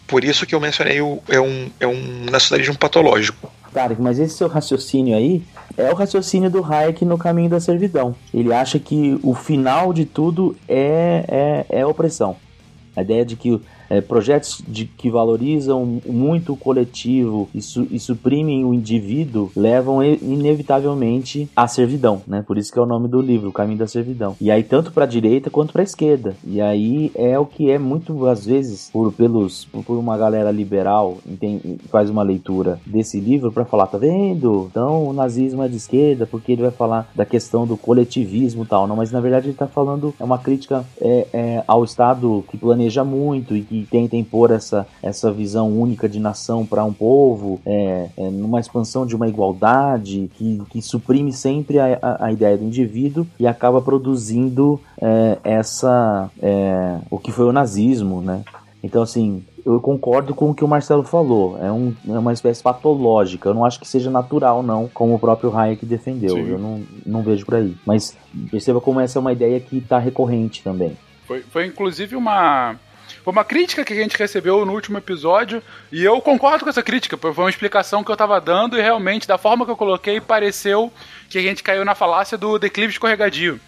Por 0.07 0.23
isso 0.23 0.45
que 0.45 0.53
eu 0.53 0.59
mencionei 0.59 1.01
o, 1.01 1.19
é, 1.29 1.39
um, 1.39 1.69
é 1.79 1.87
um 1.87 2.25
nacionalismo 2.29 2.77
patológico. 2.77 3.51
Tarek, 3.73 4.01
mas 4.01 4.19
esse 4.19 4.35
seu 4.35 4.47
raciocínio 4.47 5.17
aí 5.17 5.43
é 5.75 5.91
o 5.91 5.95
raciocínio 5.95 6.49
do 6.49 6.63
Hayek 6.63 7.03
no 7.03 7.17
caminho 7.17 7.49
da 7.49 7.59
servidão. 7.59 8.15
Ele 8.33 8.53
acha 8.53 8.77
que 8.77 9.19
o 9.23 9.33
final 9.33 9.91
de 9.91 10.05
tudo 10.05 10.55
é, 10.67 11.65
é, 11.69 11.79
é 11.79 11.85
opressão. 11.85 12.35
A 12.95 13.01
ideia 13.01 13.25
de 13.25 13.35
que 13.35 13.59
é, 13.93 14.01
projetos 14.01 14.63
de, 14.67 14.85
que 14.85 15.09
valorizam 15.09 16.01
muito 16.05 16.53
o 16.53 16.57
coletivo 16.57 17.47
e, 17.53 17.61
su, 17.61 17.87
e, 17.91 17.99
suprimem 17.99 18.65
o 18.65 18.73
indivíduo 18.73 19.51
levam 19.55 20.03
inevitavelmente 20.03 21.47
à 21.55 21.67
servidão, 21.67 22.21
né? 22.27 22.43
Por 22.45 22.57
isso 22.57 22.71
que 22.71 22.79
é 22.79 22.81
o 22.81 22.87
nome 22.87 23.07
do 23.07 23.21
livro, 23.21 23.49
O 23.49 23.53
Caminho 23.53 23.77
da 23.77 23.87
Servidão. 23.87 24.35
E 24.41 24.49
aí 24.49 24.63
tanto 24.63 24.91
para 24.91 25.03
a 25.03 25.07
direita 25.07 25.49
quanto 25.49 25.73
para 25.73 25.81
a 25.81 25.83
esquerda. 25.83 26.35
E 26.45 26.59
aí 26.59 27.11
é 27.13 27.37
o 27.37 27.45
que 27.45 27.69
é 27.69 27.77
muito 27.77 28.25
às 28.25 28.45
vezes 28.45 28.89
por 28.91 29.11
pelos 29.13 29.65
por 29.65 29.97
uma 29.97 30.17
galera 30.17 30.49
liberal 30.49 31.17
entende, 31.27 31.77
faz 31.89 32.09
uma 32.09 32.23
leitura 32.23 32.79
desse 32.85 33.19
livro 33.19 33.51
para 33.51 33.65
falar, 33.65 33.87
tá 33.87 33.97
vendo? 33.97 34.67
Então 34.71 35.07
o 35.07 35.13
nazismo 35.13 35.63
é 35.63 35.67
de 35.67 35.77
esquerda 35.77 36.25
porque 36.25 36.51
ele 36.51 36.63
vai 36.63 36.71
falar 36.71 37.11
da 37.13 37.25
questão 37.25 37.67
do 37.67 37.77
coletivismo 37.77 38.63
e 38.63 38.67
tal, 38.67 38.87
não? 38.87 38.95
Mas 38.95 39.11
na 39.11 39.19
verdade 39.19 39.45
ele 39.45 39.53
está 39.53 39.67
falando 39.67 40.13
é 40.19 40.23
uma 40.23 40.39
crítica 40.39 40.83
é, 40.99 41.27
é, 41.31 41.63
ao 41.67 41.83
Estado 41.83 42.43
que 42.49 42.57
planeja 42.57 43.03
muito 43.03 43.55
e 43.55 43.61
que 43.61 43.82
que 43.83 43.89
tenta 43.89 44.15
impor 44.15 44.51
essa, 44.51 44.87
essa 45.01 45.31
visão 45.31 45.69
única 45.69 46.07
de 46.07 46.19
nação 46.19 46.65
para 46.65 46.83
um 46.83 46.93
povo, 46.93 47.59
é, 47.65 48.09
é, 48.17 48.29
numa 48.29 48.59
expansão 48.59 49.05
de 49.05 49.15
uma 49.15 49.27
igualdade 49.27 50.29
que, 50.35 50.61
que 50.69 50.81
suprime 50.81 51.31
sempre 51.33 51.79
a, 51.79 51.97
a, 52.01 52.25
a 52.25 52.31
ideia 52.31 52.57
do 52.57 52.63
indivíduo 52.63 53.25
e 53.39 53.47
acaba 53.47 53.81
produzindo 53.81 54.79
é, 55.01 55.37
essa 55.43 56.29
é, 56.41 56.99
o 57.09 57.17
que 57.17 57.31
foi 57.31 57.45
o 57.45 57.51
nazismo, 57.51 58.21
né? 58.21 58.43
Então 58.83 59.01
assim 59.01 59.43
eu 59.65 59.79
concordo 59.79 60.35
com 60.35 60.49
o 60.49 60.53
que 60.53 60.63
o 60.63 60.67
Marcelo 60.67 61.03
falou. 61.03 61.57
É, 61.61 61.71
um, 61.71 61.95
é 62.07 62.19
uma 62.19 62.33
espécie 62.33 62.61
patológica. 62.61 63.47
Eu 63.47 63.53
não 63.53 63.63
acho 63.63 63.79
que 63.79 63.87
seja 63.87 64.11
natural, 64.11 64.61
não, 64.61 64.89
como 64.93 65.15
o 65.15 65.19
próprio 65.19 65.55
Hayek 65.55 65.85
defendeu. 65.85 66.35
Sim. 66.35 66.49
Eu 66.49 66.59
não, 66.59 66.83
não 67.05 67.23
vejo 67.23 67.45
por 67.45 67.55
aí. 67.55 67.75
Mas 67.85 68.17
perceba 68.51 68.81
como 68.81 68.99
essa 68.99 69.17
é 69.17 69.21
uma 69.21 69.31
ideia 69.31 69.59
que 69.59 69.77
está 69.77 69.97
recorrente 69.97 70.61
também. 70.61 70.97
Foi, 71.25 71.41
foi 71.41 71.65
inclusive 71.67 72.15
uma, 72.15 72.75
foi 73.23 73.31
uma 73.31 73.45
crítica 73.45 73.85
que 73.85 73.93
a 73.93 73.95
gente 73.95 74.17
recebeu 74.17 74.65
no 74.65 74.73
último 74.73 74.97
episódio 74.97 75.63
e 75.91 76.03
eu 76.03 76.19
concordo 76.21 76.65
com 76.65 76.69
essa 76.69 76.83
crítica, 76.83 77.17
porque 77.17 77.33
foi 77.33 77.45
uma 77.45 77.49
explicação 77.49 78.03
que 78.03 78.11
eu 78.11 78.17
tava 78.17 78.39
dando 78.41 78.77
e 78.77 78.81
realmente, 78.81 79.27
da 79.27 79.37
forma 79.37 79.63
que 79.63 79.71
eu 79.71 79.77
coloquei, 79.77 80.19
pareceu 80.19 80.91
que 81.29 81.37
a 81.37 81.41
gente 81.41 81.63
caiu 81.63 81.85
na 81.85 81.95
falácia 81.95 82.37
do 82.37 82.59
declive 82.59 82.91
escorregadio 82.91 83.59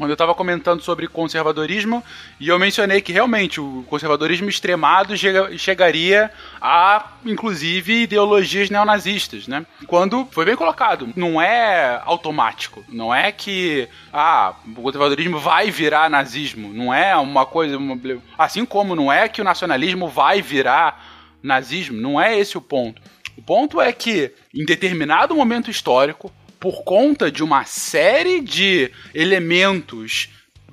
quando 0.00 0.12
eu 0.12 0.14
estava 0.14 0.34
comentando 0.34 0.80
sobre 0.80 1.06
conservadorismo 1.06 2.02
e 2.40 2.48
eu 2.48 2.58
mencionei 2.58 3.02
que 3.02 3.12
realmente 3.12 3.60
o 3.60 3.84
conservadorismo 3.86 4.48
extremado 4.48 5.14
chega, 5.14 5.58
chegaria 5.58 6.30
a, 6.58 7.10
inclusive, 7.22 8.04
ideologias 8.04 8.70
neonazistas, 8.70 9.46
né? 9.46 9.66
Quando 9.86 10.26
foi 10.30 10.46
bem 10.46 10.56
colocado, 10.56 11.10
não 11.14 11.38
é 11.38 12.00
automático, 12.06 12.82
não 12.88 13.14
é 13.14 13.30
que 13.30 13.86
ah, 14.10 14.54
o 14.74 14.80
conservadorismo 14.80 15.38
vai 15.38 15.70
virar 15.70 16.08
nazismo, 16.08 16.72
não 16.72 16.94
é 16.94 17.14
uma 17.14 17.44
coisa, 17.44 17.76
uma, 17.76 18.00
assim 18.38 18.64
como 18.64 18.96
não 18.96 19.12
é 19.12 19.28
que 19.28 19.42
o 19.42 19.44
nacionalismo 19.44 20.08
vai 20.08 20.40
virar 20.40 21.04
nazismo, 21.42 22.00
não 22.00 22.18
é 22.18 22.38
esse 22.38 22.56
o 22.56 22.62
ponto. 22.62 23.02
O 23.36 23.42
ponto 23.42 23.80
é 23.80 23.92
que, 23.92 24.32
em 24.54 24.64
determinado 24.64 25.34
momento 25.34 25.70
histórico, 25.70 26.32
por 26.60 26.84
conta 26.84 27.32
de 27.32 27.42
uma 27.42 27.64
série 27.64 28.42
de 28.42 28.92
elementos 29.14 30.28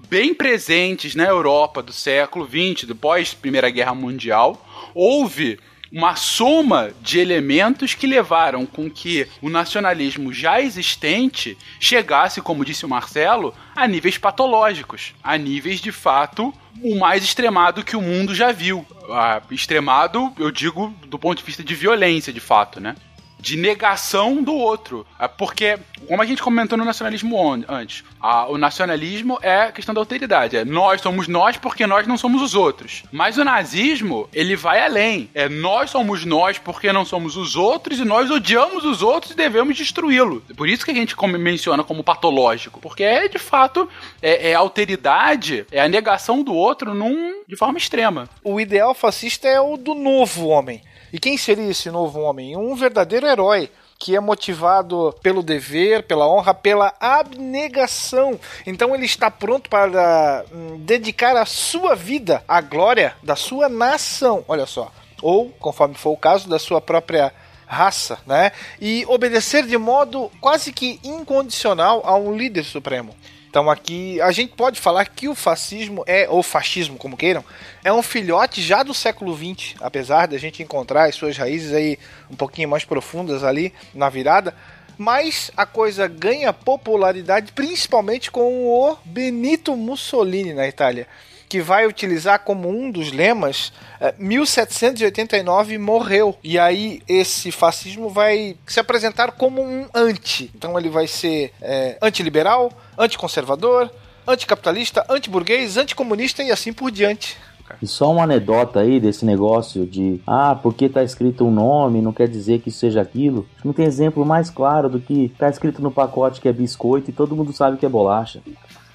bem 0.09 0.33
presentes 0.33 1.15
na 1.15 1.23
Europa 1.23 1.81
do 1.81 1.93
século 1.93 2.45
XX, 2.45 2.85
do 2.85 2.95
pós-Primeira 2.95 3.69
Guerra 3.69 3.95
Mundial, 3.95 4.65
houve 4.93 5.57
uma 5.91 6.17
soma 6.17 6.91
de 7.01 7.19
elementos 7.19 7.93
que 7.93 8.05
levaram 8.05 8.65
com 8.65 8.89
que 8.89 9.25
o 9.41 9.49
nacionalismo 9.49 10.33
já 10.33 10.61
existente 10.61 11.57
chegasse, 11.79 12.41
como 12.41 12.65
disse 12.65 12.85
o 12.85 12.89
Marcelo, 12.89 13.55
a 13.73 13.87
níveis 13.87 14.17
patológicos, 14.17 15.13
a 15.23 15.37
níveis 15.37 15.79
de 15.79 15.93
fato 15.93 16.53
o 16.83 16.99
mais 16.99 17.23
extremado 17.23 17.83
que 17.83 17.95
o 17.95 18.01
mundo 18.01 18.35
já 18.35 18.51
viu. 18.51 18.85
Ah, 19.09 19.41
extremado, 19.49 20.33
eu 20.37 20.51
digo, 20.51 20.93
do 21.07 21.17
ponto 21.17 21.37
de 21.39 21.45
vista 21.45 21.63
de 21.63 21.73
violência, 21.73 22.33
de 22.33 22.41
fato, 22.41 22.79
né? 22.81 22.93
De 23.39 23.57
negação 23.57 24.41
do 24.41 24.53
outro. 24.53 25.05
É 25.19 25.27
porque, 25.27 25.77
como 26.07 26.21
a 26.21 26.25
gente 26.25 26.41
comentou 26.41 26.77
no 26.77 26.85
nacionalismo 26.85 27.37
antes, 27.67 28.03
a, 28.19 28.47
o 28.47 28.57
nacionalismo 28.57 29.37
é 29.41 29.63
a 29.63 29.71
questão 29.71 29.93
da 29.93 30.01
alteridade. 30.01 30.57
É 30.57 30.65
nós 30.65 31.01
somos 31.01 31.27
nós 31.27 31.57
porque 31.57 31.85
nós 31.85 32.07
não 32.07 32.17
somos 32.17 32.41
os 32.41 32.55
outros. 32.55 33.03
Mas 33.11 33.37
o 33.37 33.43
nazismo, 33.43 34.27
ele 34.33 34.55
vai 34.55 34.83
além. 34.83 35.29
É 35.33 35.47
nós 35.47 35.89
somos 35.89 36.25
nós 36.25 36.57
porque 36.57 36.91
não 36.91 37.05
somos 37.05 37.37
os 37.37 37.55
outros 37.55 37.99
e 37.99 38.05
nós 38.05 38.29
odiamos 38.29 38.83
os 38.85 39.01
outros 39.01 39.31
e 39.33 39.35
devemos 39.35 39.77
destruí-lo. 39.77 40.41
Por 40.55 40.67
isso 40.67 40.85
que 40.85 40.91
a 40.91 40.95
gente 40.95 41.15
menciona 41.37 41.83
como 41.83 42.03
patológico. 42.03 42.79
Porque 42.79 43.03
é, 43.03 43.27
de 43.27 43.39
fato, 43.39 43.87
é, 44.21 44.51
é 44.51 44.53
alteridade, 44.53 45.65
é 45.71 45.81
a 45.81 45.87
negação 45.87 46.43
do 46.43 46.53
outro 46.53 46.93
num, 46.93 47.43
de 47.47 47.55
forma 47.55 47.77
extrema. 47.77 48.29
O 48.43 48.59
ideal 48.59 48.93
fascista 48.93 49.47
é 49.47 49.59
o 49.59 49.77
do 49.77 49.93
novo 49.93 50.47
homem. 50.47 50.81
E 51.11 51.19
quem 51.19 51.37
seria 51.37 51.69
esse 51.69 51.89
novo 51.89 52.19
homem? 52.19 52.55
Um 52.57 52.75
verdadeiro 52.75 53.27
herói 53.27 53.69
que 53.99 54.15
é 54.15 54.19
motivado 54.19 55.15
pelo 55.23 55.41
dever, 55.41 56.03
pela 56.03 56.27
honra, 56.27 56.53
pela 56.53 56.93
abnegação. 56.99 58.39
Então 58.65 58.93
ele 58.93 59.05
está 59.05 59.31
pronto 59.31 59.69
para 59.69 60.45
hum, 60.51 60.77
dedicar 60.79 61.35
a 61.35 61.45
sua 61.45 61.95
vida 61.95 62.43
à 62.47 62.61
glória 62.61 63.15
da 63.23 63.35
sua 63.35 63.67
nação. 63.67 64.45
Olha 64.47 64.65
só. 64.65 64.91
Ou, 65.21 65.49
conforme 65.59 65.95
for 65.95 66.11
o 66.11 66.17
caso, 66.17 66.47
da 66.47 66.59
sua 66.59 66.79
própria 66.79 67.33
raça, 67.65 68.19
né? 68.25 68.51
E 68.79 69.03
obedecer 69.07 69.65
de 69.65 69.77
modo 69.77 70.31
quase 70.39 70.71
que 70.71 70.99
incondicional 71.03 72.01
a 72.05 72.15
um 72.15 72.35
líder 72.35 72.63
supremo. 72.63 73.15
Então 73.57 73.71
aqui 73.71 74.21
a 74.21 74.31
gente 74.31 74.53
pode 74.53 74.79
falar 74.79 75.03
que 75.05 75.27
o 75.27 75.33
fascismo 75.33 76.03
é, 76.05 76.29
ou 76.29 76.43
fascismo, 76.43 76.95
como 76.95 77.17
queiram, 77.17 77.43
é 77.83 77.91
um 77.91 78.03
filhote 78.03 78.61
já 78.61 78.83
do 78.83 78.93
século 78.93 79.35
XX, 79.35 79.73
apesar 79.81 80.27
da 80.27 80.37
gente 80.37 80.61
encontrar 80.61 81.05
as 81.05 81.15
suas 81.15 81.35
raízes 81.35 81.73
aí 81.73 81.97
um 82.29 82.35
pouquinho 82.35 82.69
mais 82.69 82.85
profundas 82.85 83.43
ali 83.43 83.73
na 83.95 84.09
virada. 84.09 84.53
Mas 84.95 85.49
a 85.57 85.65
coisa 85.65 86.07
ganha 86.07 86.53
popularidade 86.53 87.51
principalmente 87.51 88.29
com 88.29 88.67
o 88.67 88.95
Benito 89.03 89.75
Mussolini 89.75 90.53
na 90.53 90.67
Itália. 90.67 91.07
que 91.49 91.61
vai 91.61 91.87
utilizar 91.87 92.39
como 92.39 92.69
um 92.69 92.91
dos 92.91 93.11
lemas 93.11 93.71
é, 94.01 94.13
1789 94.19 95.77
morreu. 95.77 96.37
E 96.43 96.59
aí 96.59 97.01
esse 97.07 97.51
fascismo 97.51 98.09
vai 98.09 98.55
se 98.67 98.79
apresentar 98.79 99.31
como 99.31 99.63
um 99.63 99.87
anti. 99.95 100.51
Então 100.53 100.77
ele 100.77 100.89
vai 100.89 101.07
ser 101.07 101.53
é, 101.61 101.97
antiliberal, 102.01 102.69
anticonservador, 102.97 103.89
anticapitalista, 104.27 105.05
antiburguês, 105.09 105.77
anticomunista 105.77 106.43
e 106.43 106.51
assim 106.51 106.73
por 106.73 106.91
diante. 106.91 107.37
E 107.81 107.87
só 107.87 108.11
uma 108.11 108.23
anedota 108.23 108.79
aí 108.79 108.99
desse 108.99 109.25
negócio 109.25 109.85
de 109.85 110.21
ah, 110.25 110.57
porque 110.61 110.87
tá 110.87 111.03
escrito 111.03 111.45
um 111.45 111.51
nome, 111.51 112.01
não 112.01 112.13
quer 112.13 112.27
dizer 112.27 112.59
que 112.59 112.69
isso 112.69 112.79
seja 112.79 113.01
aquilo. 113.01 113.47
Não 113.63 113.73
tem 113.73 113.85
exemplo 113.85 114.25
mais 114.25 114.49
claro 114.49 114.89
do 114.89 114.99
que 114.99 115.33
tá 115.37 115.49
escrito 115.49 115.81
no 115.81 115.91
pacote 115.91 116.39
que 116.39 116.47
é 116.47 116.53
biscoito 116.53 117.09
e 117.09 117.13
todo 117.13 117.35
mundo 117.35 117.51
sabe 117.51 117.77
que 117.77 117.85
é 117.85 117.89
bolacha. 117.89 118.41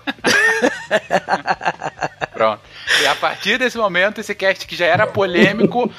Pronto. 2.33 2.61
E 3.03 3.07
a 3.07 3.15
partir 3.15 3.59
desse 3.59 3.77
momento, 3.77 4.21
esse 4.21 4.35
cast 4.35 4.67
que 4.67 4.75
já 4.75 4.87
era 4.87 5.07
polêmico 5.07 5.91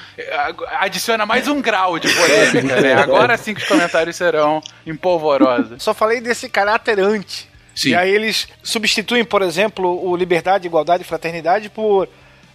adiciona 0.80 1.25
mais 1.25 1.47
um 1.47 1.61
grau 1.61 1.99
de 1.99 2.11
polêmica, 2.13 2.81
né? 2.81 2.95
Agora 2.95 3.38
sim 3.38 3.53
que 3.53 3.61
os 3.61 3.67
comentários 3.67 4.15
serão 4.15 4.61
empolvorosos. 4.85 5.81
Só 5.81 5.93
falei 5.93 6.19
desse 6.19 6.49
caráter 6.49 6.99
anti. 6.99 7.52
Sim. 7.76 7.90
E 7.90 7.95
aí 7.95 8.12
eles 8.12 8.48
substituem, 8.62 9.24
por 9.24 9.41
exemplo, 9.41 10.08
o 10.08 10.16
liberdade, 10.16 10.68
igualdade 10.68 11.04
e 11.04 11.06
fraternidade 11.06 11.70
por 11.70 12.08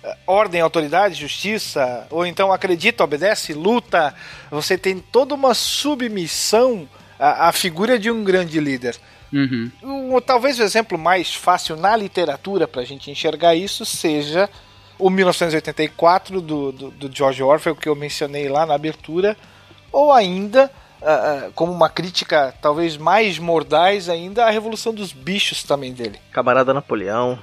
eh, 0.02 0.16
ordem, 0.26 0.60
autoridade, 0.60 1.14
justiça, 1.14 2.06
ou 2.10 2.24
então 2.24 2.52
acredita, 2.52 3.02
obedece, 3.02 3.52
luta. 3.52 4.14
Você 4.50 4.78
tem 4.78 4.98
toda 4.98 5.34
uma 5.34 5.54
submissão 5.54 6.88
à, 7.18 7.48
à 7.48 7.52
figura 7.52 7.98
de 7.98 8.10
um 8.10 8.22
grande 8.22 8.60
líder. 8.60 8.96
Uhum. 9.32 9.70
Um, 9.82 10.20
talvez 10.20 10.58
o 10.58 10.62
exemplo 10.62 10.96
mais 10.96 11.34
fácil 11.34 11.76
na 11.76 11.94
literatura 11.96 12.66
para 12.66 12.80
a 12.80 12.84
gente 12.84 13.10
enxergar 13.10 13.54
isso 13.54 13.84
seja 13.84 14.48
o 14.98 15.10
1984 15.10 16.40
do, 16.40 16.72
do, 16.72 16.90
do, 16.90 17.16
George 17.16 17.42
Orwell, 17.42 17.76
que 17.76 17.88
eu 17.88 17.94
mencionei 17.94 18.48
lá 18.48 18.66
na 18.66 18.74
abertura, 18.74 19.36
ou 19.92 20.12
ainda, 20.12 20.70
uh, 21.00 21.48
uh, 21.48 21.52
como 21.52 21.72
uma 21.72 21.88
crítica 21.88 22.54
talvez 22.60 22.96
mais 22.96 23.38
mordaz 23.38 24.08
ainda, 24.08 24.44
a 24.44 24.50
Revolução 24.50 24.92
dos 24.92 25.12
Bichos 25.12 25.62
também 25.62 25.92
dele. 25.92 26.18
Camarada 26.32 26.74
Napoleão. 26.74 27.38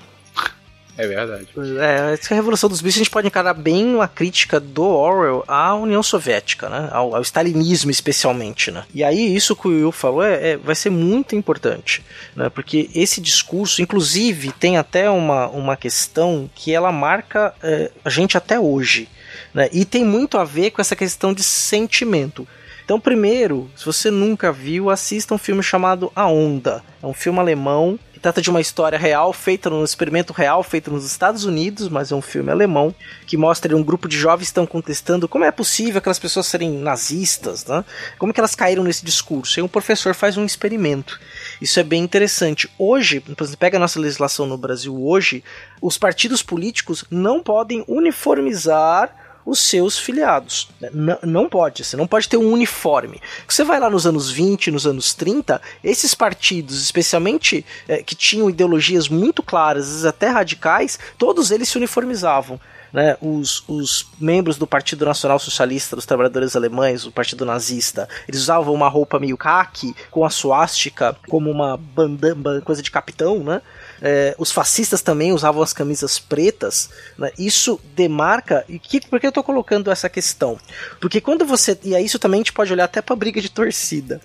É 0.97 1.05
verdade. 1.05 1.47
É, 1.77 2.13
essa 2.13 2.33
Revolução 2.33 2.69
dos 2.69 2.79
Bichos 2.79 2.97
a 2.97 3.03
gente 3.03 3.11
pode 3.11 3.27
encarar 3.27 3.53
bem 3.53 3.95
uma 3.95 4.07
crítica 4.07 4.61
do 4.61 4.85
Orwell 4.85 5.43
à 5.45 5.75
União 5.75 6.01
Soviética, 6.01 6.69
né? 6.69 6.87
Ao, 6.91 7.15
ao 7.15 7.21
stalinismo 7.21 7.91
especialmente, 7.91 8.71
né? 8.71 8.85
E 8.93 9.03
aí 9.03 9.35
isso 9.35 9.55
que 9.55 9.67
o 9.67 9.71
Will 9.71 9.91
falou 9.91 10.23
é, 10.23 10.51
é, 10.51 10.57
vai 10.57 10.73
ser 10.73 10.89
muito 10.89 11.35
importante, 11.35 12.01
né? 12.33 12.49
Porque 12.49 12.89
esse 12.95 13.19
discurso, 13.19 13.81
inclusive, 13.81 14.53
tem 14.53 14.77
até 14.77 15.09
uma, 15.09 15.47
uma 15.47 15.75
questão 15.75 16.49
que 16.55 16.73
ela 16.73 16.91
marca 16.93 17.53
é, 17.61 17.91
a 18.03 18.09
gente 18.09 18.37
até 18.37 18.57
hoje, 18.57 19.09
né? 19.53 19.69
E 19.73 19.83
tem 19.83 20.05
muito 20.05 20.37
a 20.37 20.45
ver 20.45 20.71
com 20.71 20.79
essa 20.79 20.95
questão 20.95 21.33
de 21.33 21.43
sentimento. 21.43 22.47
Então, 22.85 22.99
primeiro, 22.99 23.67
se 23.75 23.83
você 23.83 24.11
nunca 24.11 24.51
viu, 24.51 24.91
assista 24.91 25.33
um 25.33 25.39
filme 25.39 25.63
chamado 25.63 26.11
A 26.15 26.27
Onda. 26.27 26.83
É 27.01 27.05
um 27.07 27.15
filme 27.15 27.39
alemão 27.39 27.99
Trata 28.25 28.41
de 28.41 28.49
uma 28.49 28.59
história 28.59 28.97
real, 28.97 29.31
feita 29.31 29.69
num 29.69 29.83
experimento 29.83 30.33
real, 30.33 30.63
feito 30.63 30.89
nos 30.89 31.05
Estados 31.05 31.45
Unidos, 31.45 31.87
mas 31.87 32.11
é 32.11 32.15
um 32.15 32.23
filme 32.23 32.49
alemão, 32.49 32.91
que 33.27 33.37
mostra 33.37 33.77
um 33.77 33.83
grupo 33.83 34.07
de 34.07 34.17
jovens 34.17 34.47
estão 34.47 34.65
contestando 34.65 35.27
como 35.27 35.45
é 35.45 35.51
possível 35.51 35.99
aquelas 35.99 36.17
pessoas 36.17 36.47
serem 36.47 36.71
nazistas, 36.71 37.63
né? 37.67 37.85
Como 38.17 38.33
que 38.33 38.39
elas 38.39 38.55
caíram 38.55 38.83
nesse 38.83 39.05
discurso? 39.05 39.59
E 39.59 39.61
um 39.61 39.67
professor 39.67 40.15
faz 40.15 40.37
um 40.37 40.43
experimento. 40.43 41.19
Isso 41.61 41.79
é 41.79 41.83
bem 41.83 42.01
interessante. 42.01 42.67
Hoje, 42.79 43.23
pega 43.59 43.77
a 43.77 43.79
nossa 43.79 43.99
legislação 43.99 44.47
no 44.47 44.57
Brasil 44.57 44.99
hoje, 45.05 45.43
os 45.79 45.95
partidos 45.95 46.41
políticos 46.41 47.05
não 47.11 47.43
podem 47.43 47.85
uniformizar 47.87 49.24
os 49.45 49.59
seus 49.59 49.97
filiados. 49.97 50.67
N 50.81 51.17
não 51.23 51.47
pode, 51.47 51.83
você 51.83 51.95
não 51.95 52.07
pode 52.07 52.27
ter 52.27 52.37
um 52.37 52.51
uniforme. 52.51 53.21
Você 53.47 53.63
vai 53.63 53.79
lá 53.79 53.89
nos 53.89 54.07
anos 54.07 54.31
20, 54.31 54.71
nos 54.71 54.87
anos 54.87 55.13
30, 55.13 55.61
esses 55.83 56.15
partidos, 56.15 56.81
especialmente 56.81 57.65
é, 57.87 58.01
que 58.01 58.15
tinham 58.15 58.49
ideologias 58.49 59.07
muito 59.07 59.43
claras, 59.43 59.85
às 59.85 59.89
vezes 59.91 60.05
até 60.05 60.29
radicais, 60.29 60.97
todos 61.17 61.51
eles 61.51 61.69
se 61.69 61.77
uniformizavam. 61.77 62.59
Né, 62.93 63.17
os, 63.21 63.61
os, 63.67 64.07
membros 64.17 64.57
do 64.57 64.65
Partido 64.65 65.03
Nacional 65.03 65.37
Socialista 65.37 65.97
dos 65.97 66.05
Trabalhadores 66.05 66.55
Alemães, 66.55 67.05
o 67.05 67.11
Partido 67.11 67.45
Nazista, 67.45 68.07
eles 68.25 68.39
usavam 68.39 68.73
uma 68.73 68.87
roupa 68.87 69.19
meio 69.19 69.35
khaki, 69.35 69.93
com 70.09 70.23
a 70.23 70.29
suástica 70.29 71.13
como 71.27 71.51
uma 71.51 71.75
bandana, 71.75 72.61
coisa 72.61 72.81
de 72.81 72.89
capitão, 72.89 73.43
né? 73.43 73.61
É, 74.01 74.35
os 74.37 74.51
fascistas 74.51 75.01
também 75.01 75.31
usavam 75.31 75.61
as 75.61 75.73
camisas 75.73 76.19
pretas. 76.19 76.89
Né? 77.17 77.31
Isso 77.37 77.79
demarca. 77.95 78.65
E 78.67 78.79
que, 78.79 79.01
por 79.01 79.19
que 79.19 79.25
eu 79.25 79.29
estou 79.29 79.43
colocando 79.43 79.91
essa 79.91 80.09
questão? 80.09 80.57
Porque 80.99 81.21
quando 81.21 81.45
você. 81.45 81.77
E 81.83 81.95
aí 81.95 82.05
isso 82.05 82.19
também 82.19 82.39
a 82.39 82.41
gente 82.41 82.53
pode 82.53 82.71
olhar 82.71 82.85
até 82.85 83.01
para 83.01 83.15
briga 83.15 83.41
de 83.41 83.49
torcida. 83.49 84.21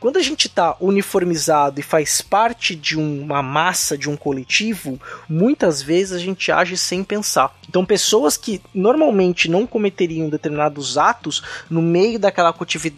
Quando 0.00 0.18
a 0.18 0.22
gente 0.22 0.46
está 0.46 0.76
uniformizado 0.80 1.80
e 1.80 1.82
faz 1.82 2.20
parte 2.20 2.74
de 2.74 2.98
uma 2.98 3.42
massa, 3.42 3.96
de 3.96 4.08
um 4.08 4.16
coletivo, 4.16 5.00
muitas 5.28 5.82
vezes 5.82 6.12
a 6.12 6.18
gente 6.18 6.50
age 6.52 6.76
sem 6.76 7.02
pensar. 7.02 7.54
Então, 7.68 7.84
pessoas 7.84 8.36
que 8.36 8.60
normalmente 8.74 9.50
não 9.50 9.66
cometeriam 9.66 10.28
determinados 10.28 10.98
atos 10.98 11.42
no 11.68 11.82
meio 11.82 12.18
daquela 12.18 12.54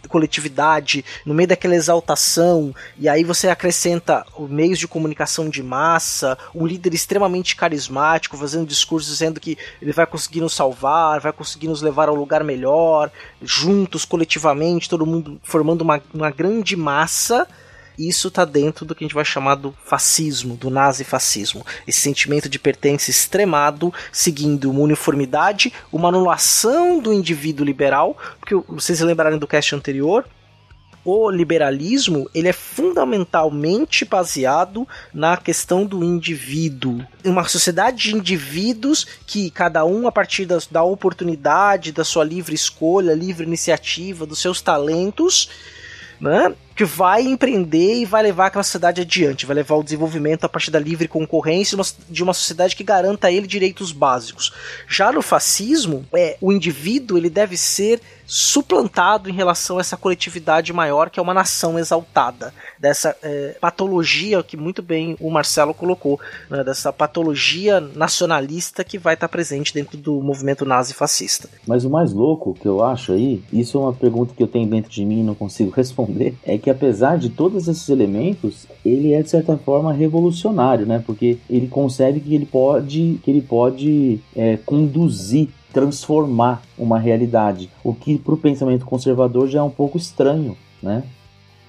coletividade, 0.07 1.03
no 1.25 1.33
meio 1.33 1.47
daquela 1.47 1.75
exaltação, 1.75 2.73
e 2.97 3.07
aí 3.07 3.23
você 3.23 3.49
acrescenta 3.49 4.25
meios 4.49 4.77
de 4.77 4.87
comunicação 4.87 5.49
de 5.49 5.63
massa, 5.63 6.37
um 6.53 6.65
líder 6.65 6.93
extremamente 6.93 7.55
carismático, 7.55 8.37
fazendo 8.37 8.67
discursos 8.67 9.09
dizendo 9.09 9.39
que 9.39 9.57
ele 9.81 9.91
vai 9.91 10.05
conseguir 10.05 10.41
nos 10.41 10.53
salvar, 10.53 11.19
vai 11.19 11.31
conseguir 11.31 11.67
nos 11.67 11.81
levar 11.81 12.09
ao 12.09 12.15
lugar 12.15 12.43
melhor, 12.43 13.11
juntos, 13.41 14.05
coletivamente, 14.05 14.89
todo 14.89 15.05
mundo 15.05 15.39
formando 15.43 15.81
uma, 15.81 16.01
uma 16.13 16.29
grande 16.29 16.66
de 16.67 16.75
massa, 16.75 17.47
isso 17.97 18.27
está 18.27 18.45
dentro 18.45 18.85
do 18.85 18.93
que 18.93 19.03
a 19.03 19.07
gente 19.07 19.15
vai 19.15 19.25
chamar 19.25 19.55
do 19.55 19.73
fascismo, 19.85 20.55
do 20.55 20.69
nazifascismo. 20.69 21.65
Esse 21.87 22.01
sentimento 22.01 22.47
de 22.47 22.59
pertença 22.59 23.09
extremado, 23.09 23.91
seguindo 24.11 24.69
uma 24.69 24.81
uniformidade, 24.81 25.73
uma 25.91 26.09
anulação 26.09 26.99
do 26.99 27.11
indivíduo 27.11 27.65
liberal, 27.65 28.15
porque 28.39 28.53
vocês 28.67 28.99
lembrarem 28.99 29.39
do 29.39 29.47
cast 29.47 29.73
anterior, 29.73 30.25
o 31.03 31.31
liberalismo 31.31 32.29
ele 32.35 32.49
é 32.49 32.53
fundamentalmente 32.53 34.03
baseado 34.03 34.85
na 35.13 35.37
questão 35.37 35.85
do 35.85 36.03
indivíduo. 36.03 37.01
Uma 37.23 37.47
sociedade 37.47 38.03
de 38.03 38.15
indivíduos 38.15 39.07
que 39.25 39.49
cada 39.49 39.85
um, 39.85 40.05
a 40.05 40.11
partir 40.11 40.45
da, 40.45 40.59
da 40.69 40.83
oportunidade, 40.83 41.93
da 41.93 42.03
sua 42.03 42.25
livre 42.25 42.53
escolha, 42.53 43.13
livre 43.13 43.47
iniciativa, 43.47 44.25
dos 44.25 44.39
seus 44.39 44.61
talentos, 44.61 45.49
né? 46.19 46.53
Que 46.75 46.85
vai 46.85 47.21
empreender 47.21 48.01
e 48.01 48.05
vai 48.05 48.21
levar 48.23 48.47
aquela 48.47 48.63
sociedade 48.63 49.01
adiante, 49.01 49.45
vai 49.45 49.55
levar 49.55 49.75
o 49.75 49.83
desenvolvimento 49.83 50.43
a 50.43 50.49
partir 50.49 50.71
da 50.71 50.79
livre 50.79 51.07
concorrência 51.07 51.75
de 51.75 51.81
uma, 51.81 51.87
de 52.09 52.23
uma 52.23 52.33
sociedade 52.33 52.75
que 52.75 52.83
garanta 52.83 53.27
a 53.27 53.31
ele 53.31 53.47
direitos 53.47 53.91
básicos. 53.91 54.53
Já 54.87 55.11
no 55.11 55.21
fascismo, 55.21 56.05
é, 56.13 56.37
o 56.41 56.51
indivíduo 56.51 57.17
ele 57.17 57.29
deve 57.29 57.57
ser 57.57 58.01
suplantado 58.27 59.29
em 59.29 59.33
relação 59.33 59.77
a 59.77 59.81
essa 59.81 59.95
coletividade 59.95 60.73
maior 60.73 61.09
que 61.09 61.19
é 61.19 61.23
uma 61.23 61.33
nação 61.33 61.79
exaltada, 61.79 62.53
dessa 62.77 63.15
é, 63.23 63.55
patologia 63.59 64.43
que 64.43 64.57
muito 64.57 64.81
bem 64.81 65.15
o 65.19 65.31
Marcelo 65.31 65.73
colocou, 65.73 66.19
né, 66.49 66.63
dessa 66.63 66.91
patologia 66.91 67.79
nacionalista 67.79 68.83
que 68.83 68.97
vai 68.97 69.13
estar 69.13 69.29
presente 69.29 69.73
dentro 69.73 69.97
do 69.97 70.21
movimento 70.21 70.65
nazi-fascista. 70.65 71.49
Mas 71.65 71.85
o 71.85 71.89
mais 71.89 72.11
louco 72.11 72.53
que 72.53 72.67
eu 72.67 72.83
acho 72.83 73.13
aí, 73.13 73.41
isso 73.51 73.77
é 73.77 73.81
uma 73.81 73.93
pergunta 73.93 74.33
que 74.35 74.43
eu 74.43 74.47
tenho 74.47 74.67
dentro 74.67 74.91
de 74.91 75.05
mim 75.05 75.21
e 75.21 75.23
não 75.23 75.33
consigo 75.33 75.71
responder, 75.75 76.35
é 76.43 76.57
que 76.57 76.69
apesar 76.69 77.17
de 77.17 77.29
todos 77.29 77.67
esses 77.67 77.87
elementos, 77.87 78.67
ele 78.83 79.13
é 79.13 79.21
de 79.21 79.29
certa 79.29 79.57
forma 79.57 79.93
revolucionário, 79.93 80.85
né? 80.85 81.01
Porque 81.05 81.37
ele 81.49 81.67
concebe 81.67 82.19
que 82.19 82.35
ele 82.35 82.45
pode, 82.45 83.19
que 83.23 83.31
ele 83.31 83.41
pode 83.41 84.19
é, 84.35 84.57
conduzir 84.57 85.49
transformar 85.73 86.61
uma 86.77 86.97
realidade, 86.97 87.69
o 87.83 87.93
que 87.93 88.17
para 88.17 88.33
o 88.33 88.37
pensamento 88.37 88.85
conservador 88.85 89.47
já 89.47 89.59
é 89.59 89.63
um 89.63 89.69
pouco 89.69 89.97
estranho, 89.97 90.57
né? 90.81 91.03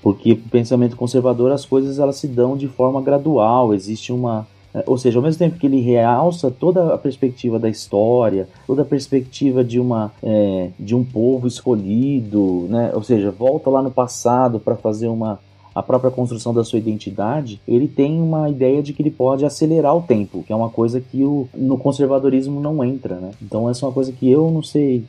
Porque 0.02 0.34
para 0.34 0.46
o 0.46 0.50
pensamento 0.50 0.96
conservador 0.96 1.50
as 1.50 1.66
coisas 1.66 1.98
elas 1.98 2.16
se 2.16 2.28
dão 2.28 2.56
de 2.56 2.68
forma 2.68 3.02
gradual, 3.02 3.74
existe 3.74 4.12
uma 4.12 4.46
é, 4.74 4.84
ou 4.86 4.98
seja, 4.98 5.18
ao 5.18 5.22
mesmo 5.22 5.38
tempo 5.38 5.58
que 5.58 5.66
ele 5.66 5.80
realça 5.80 6.50
toda 6.50 6.94
a 6.94 6.98
perspectiva 6.98 7.58
da 7.58 7.68
história, 7.68 8.48
toda 8.66 8.82
a 8.82 8.84
perspectiva 8.84 9.64
de 9.64 9.80
uma 9.80 10.12
é, 10.22 10.70
de 10.78 10.94
um 10.94 11.02
povo 11.02 11.46
escolhido, 11.46 12.66
né? 12.68 12.92
Ou 12.94 13.02
seja, 13.02 13.30
volta 13.30 13.70
lá 13.70 13.82
no 13.82 13.90
passado 13.90 14.60
para 14.60 14.76
fazer 14.76 15.08
uma 15.08 15.40
a 15.78 15.82
própria 15.82 16.10
construção 16.10 16.52
da 16.52 16.64
sua 16.64 16.80
identidade, 16.80 17.60
ele 17.66 17.86
tem 17.86 18.20
uma 18.20 18.50
ideia 18.50 18.82
de 18.82 18.92
que 18.92 19.00
ele 19.00 19.12
pode 19.12 19.44
acelerar 19.44 19.96
o 19.96 20.02
tempo, 20.02 20.42
que 20.42 20.52
é 20.52 20.56
uma 20.56 20.68
coisa 20.68 21.00
que 21.00 21.22
o, 21.22 21.48
no 21.54 21.78
conservadorismo 21.78 22.60
não 22.60 22.82
entra, 22.84 23.14
né? 23.20 23.30
Então 23.40 23.70
essa 23.70 23.84
é 23.84 23.88
uma 23.88 23.94
coisa 23.94 24.10
que 24.10 24.28
eu 24.28 24.50
não 24.50 24.60
sei. 24.60 25.04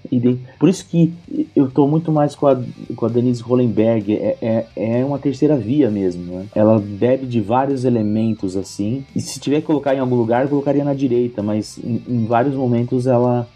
Por 0.60 0.70
isso 0.70 0.86
que 0.86 1.12
eu 1.56 1.72
tô 1.72 1.88
muito 1.88 2.12
mais 2.12 2.36
com 2.36 2.46
a, 2.46 2.62
com 2.96 3.06
a 3.08 3.10
Denise 3.10 3.42
Hollenberg, 3.42 4.14
é, 4.14 4.38
é, 4.40 5.00
é 5.00 5.04
uma 5.04 5.18
terceira 5.18 5.58
via 5.58 5.90
mesmo, 5.90 6.32
né? 6.32 6.46
Ela 6.54 6.78
bebe 6.80 7.26
de 7.26 7.42
vários 7.42 7.84
elementos 7.84 8.56
assim, 8.56 9.04
e 9.16 9.22
se 9.22 9.40
tiver 9.40 9.62
que 9.62 9.68
colocar 9.68 9.96
em 9.96 10.00
algum 10.00 10.16
lugar, 10.16 10.44
eu 10.44 10.50
colocaria 10.50 10.84
na 10.84 10.94
direita, 10.94 11.42
mas 11.42 11.80
em, 11.84 12.04
em 12.08 12.26
vários 12.28 12.54
momentos 12.54 13.08
ela, 13.08 13.48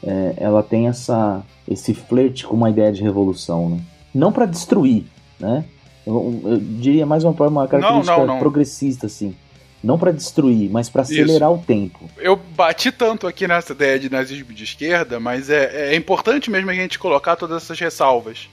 é, 0.00 0.34
ela 0.36 0.62
tem 0.62 0.86
essa, 0.86 1.42
esse 1.68 1.92
flerte 1.92 2.46
com 2.46 2.54
uma 2.54 2.70
ideia 2.70 2.92
de 2.92 3.02
revolução, 3.02 3.68
né? 3.68 3.80
Não 4.14 4.30
para 4.30 4.46
destruir, 4.46 5.06
né? 5.40 5.64
Eu, 6.06 6.40
eu, 6.44 6.58
diria 6.58 7.06
mais 7.06 7.24
uma, 7.24 7.30
uma 7.32 7.68
característica 7.68 8.16
não, 8.16 8.26
não, 8.26 8.34
não. 8.34 8.38
progressista, 8.38 9.06
assim. 9.06 9.34
Não 9.82 9.98
para 9.98 10.12
destruir, 10.12 10.70
mas 10.70 10.88
para 10.88 11.02
acelerar 11.02 11.50
Isso. 11.50 11.60
o 11.60 11.64
tempo. 11.64 12.08
Eu 12.18 12.36
bati 12.36 12.92
tanto 12.92 13.26
aqui 13.26 13.48
nessa 13.48 13.72
ideia 13.72 13.98
de 13.98 14.08
nazismo 14.08 14.52
de 14.52 14.62
esquerda, 14.62 15.18
mas 15.18 15.50
é, 15.50 15.92
é 15.92 15.96
importante 15.96 16.50
mesmo 16.50 16.70
a 16.70 16.74
gente 16.74 16.98
colocar 16.98 17.34
todas 17.34 17.64
essas 17.64 17.78
ressalvas. 17.80 18.48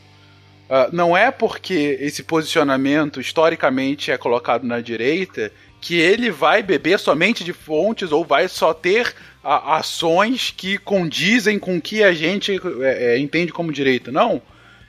Uh, 0.69 0.95
não 0.95 1.15
é 1.15 1.31
porque 1.31 1.97
esse 1.99 2.23
posicionamento 2.23 3.21
historicamente 3.21 4.11
é 4.11 4.17
colocado 4.17 4.63
na 4.65 4.81
direita 4.81 5.51
que 5.81 5.95
ele 5.95 6.29
vai 6.29 6.61
beber 6.61 6.99
somente 6.99 7.43
de 7.43 7.53
fontes 7.53 8.11
ou 8.11 8.25
vai 8.25 8.47
só 8.47 8.73
ter 8.73 9.13
a, 9.43 9.77
ações 9.77 10.53
que 10.55 10.77
condizem 10.77 11.57
com 11.57 11.77
o 11.77 11.81
que 11.81 12.03
a 12.03 12.13
gente 12.13 12.59
é, 12.81 13.13
é, 13.13 13.19
entende 13.19 13.51
como 13.51 13.71
direita. 13.71 14.11
Não. 14.11 14.41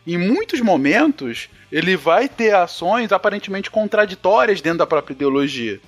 Em 0.07 0.17
muitos 0.17 0.61
momentos, 0.61 1.49
ele 1.71 1.97
vai 1.97 2.29
ter 2.29 2.55
ações 2.55 3.13
aparentemente 3.13 3.71
contraditórias 3.71 4.61
dentro 4.61 4.79
da 4.79 4.87
própria 4.87 5.15
ideologia. 5.15 5.81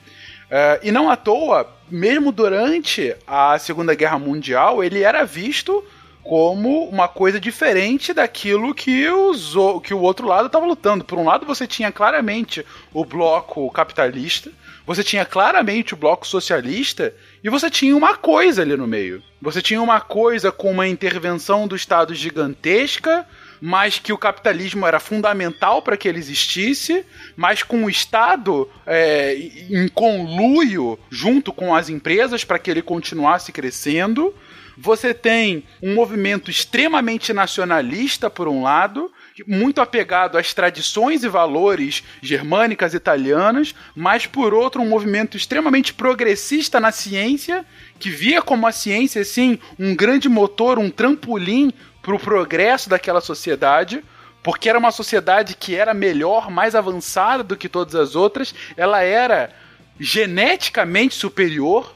Uh, 0.53 0.79
e 0.83 0.93
não 0.93 1.11
à 1.11 1.17
toa, 1.17 1.67
mesmo 1.91 2.31
durante 2.31 3.17
a 3.27 3.59
Segunda 3.59 3.95
Guerra 3.95 4.19
Mundial, 4.19 4.85
ele 4.85 5.03
era 5.03 5.25
visto 5.25 5.83
como 6.23 6.85
uma 6.85 7.09
coisa 7.09 7.41
diferente 7.41 8.13
daquilo 8.13 8.75
que, 8.75 9.09
os, 9.09 9.55
que 9.83 9.93
o 9.93 10.01
outro 10.01 10.27
lado 10.27 10.47
estava 10.47 10.67
lutando. 10.67 11.05
Por 11.05 11.19
um 11.19 11.25
lado, 11.25 11.45
você 11.45 11.67
tinha 11.67 11.91
claramente 11.91 12.65
o 12.93 13.05
bloco 13.05 13.69
capitalista, 13.71 14.51
você 14.87 15.03
tinha 15.03 15.25
claramente 15.25 15.95
o 15.95 15.97
bloco 15.97 16.27
socialista 16.27 17.15
e 17.43 17.49
você 17.49 17.71
tinha 17.71 17.97
uma 17.97 18.17
coisa 18.17 18.63
ali 18.63 18.77
no 18.77 18.87
meio. 18.87 19.23
Você 19.41 19.61
tinha 19.61 19.83
uma 19.83 20.01
coisa 20.01 20.53
com 20.53 20.71
uma 20.71 20.87
intervenção 20.87 21.67
do 21.67 21.75
Estado 21.75 22.15
gigantesca, 22.15 23.27
mas 23.65 23.97
que 23.97 24.13
o 24.13 24.19
capitalismo 24.19 24.85
era 24.85 24.99
fundamental 24.99 25.83
para 25.83 25.97
que 25.97 26.09
ele 26.09 26.19
existisse, 26.19 27.07
mas 27.37 27.63
com 27.63 27.85
o 27.85 27.89
Estado 27.89 28.69
é, 28.85 29.37
em 29.71 29.87
conluio 29.87 30.99
junto 31.09 31.53
com 31.53 31.73
as 31.73 31.89
empresas 31.89 32.43
para 32.43 32.59
que 32.59 32.69
ele 32.69 32.83
continuasse 32.83 33.53
crescendo. 33.53 34.35
Você 34.77 35.15
tem 35.15 35.63
um 35.81 35.95
movimento 35.95 36.51
extremamente 36.51 37.33
nacionalista, 37.33 38.29
por 38.29 38.49
um 38.49 38.63
lado, 38.63 39.13
muito 39.47 39.81
apegado 39.81 40.37
às 40.37 40.53
tradições 40.53 41.23
e 41.23 41.29
valores 41.29 42.03
germânicas 42.21 42.95
italianas, 42.95 43.75
mas 43.95 44.27
por 44.27 44.53
outro 44.53 44.83
um 44.83 44.89
movimento 44.89 45.37
extremamente 45.37 45.95
progressista 45.95 46.81
na 46.81 46.91
ciência, 46.91 47.65
que 48.01 48.11
via 48.11 48.43
como 48.43 48.67
a 48.67 48.73
ciência 48.73 49.23
assim 49.23 49.59
um 49.79 49.95
grande 49.95 50.29
motor, 50.29 50.81
um 50.81 50.91
trampolim 50.91 51.73
para 52.03 52.15
o 52.15 52.19
progresso 52.19 52.91
daquela 52.91 53.21
sociedade, 53.21 54.05
porque 54.43 54.69
era 54.69 54.79
uma 54.79 54.91
sociedade 54.91 55.55
que 55.55 55.77
era 55.77 55.95
melhor, 55.95 56.51
mais 56.51 56.75
avançada 56.75 57.45
do 57.45 57.57
que 57.57 57.69
todas 57.69 57.95
as 57.95 58.17
outras, 58.17 58.55
ela 58.77 59.03
era 59.03 59.51
geneticamente 59.99 61.15
superior 61.15 61.95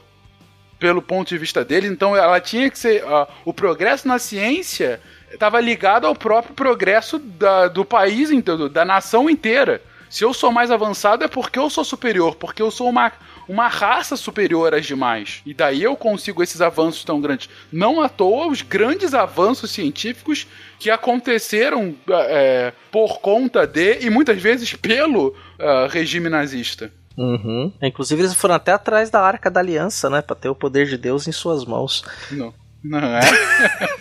pelo 0.79 1.01
ponto 1.01 1.27
de 1.27 1.37
vista 1.37 1.65
dele, 1.65 1.87
então 1.87 2.15
ela 2.15 2.39
tinha 2.39 2.69
que 2.69 2.77
ser 2.77 3.03
uh, 3.03 3.27
o 3.43 3.51
progresso 3.51 4.07
na 4.07 4.19
ciência 4.19 5.01
estava 5.31 5.59
ligado 5.59 6.05
ao 6.05 6.15
próprio 6.15 6.53
progresso 6.53 7.19
da, 7.19 7.67
do 7.67 7.83
país 7.83 8.31
inteiro, 8.31 8.69
da 8.69 8.85
nação 8.85 9.29
inteira. 9.29 9.81
Se 10.09 10.23
eu 10.23 10.33
sou 10.33 10.51
mais 10.51 10.71
avançado 10.71 11.23
é 11.23 11.27
porque 11.27 11.59
eu 11.59 11.69
sou 11.69 11.83
superior, 11.83 12.35
porque 12.35 12.61
eu 12.61 12.71
sou 12.71 12.89
uma, 12.89 13.11
uma 13.47 13.67
raça 13.67 14.15
superior 14.15 14.73
às 14.73 14.85
demais. 14.85 15.41
E 15.45 15.53
daí 15.53 15.83
eu 15.83 15.95
consigo 15.95 16.41
esses 16.41 16.61
avanços 16.61 17.03
tão 17.03 17.19
grandes. 17.19 17.49
Não 17.71 18.01
à 18.01 18.09
toa 18.09 18.47
os 18.47 18.61
grandes 18.61 19.13
avanços 19.13 19.71
científicos 19.71 20.47
que 20.79 20.89
aconteceram 20.89 21.95
é, 22.09 22.73
por 22.91 23.19
conta 23.19 23.65
de, 23.65 24.05
e 24.05 24.09
muitas 24.09 24.41
vezes 24.41 24.73
pelo 24.73 25.29
uh, 25.29 25.87
regime 25.89 26.29
nazista. 26.29 26.91
Uhum. 27.17 27.73
Inclusive 27.81 28.21
eles 28.21 28.33
foram 28.35 28.55
até 28.55 28.71
atrás 28.71 29.09
da 29.09 29.19
Arca 29.21 29.49
da 29.49 29.59
Aliança, 29.59 30.09
né? 30.09 30.21
Pra 30.21 30.35
ter 30.35 30.49
o 30.49 30.55
poder 30.55 30.85
de 30.85 30.97
Deus 30.97 31.27
em 31.27 31.31
suas 31.31 31.65
mãos. 31.65 32.03
Não. 32.29 32.53
Não 32.83 32.99
é? 32.99 33.21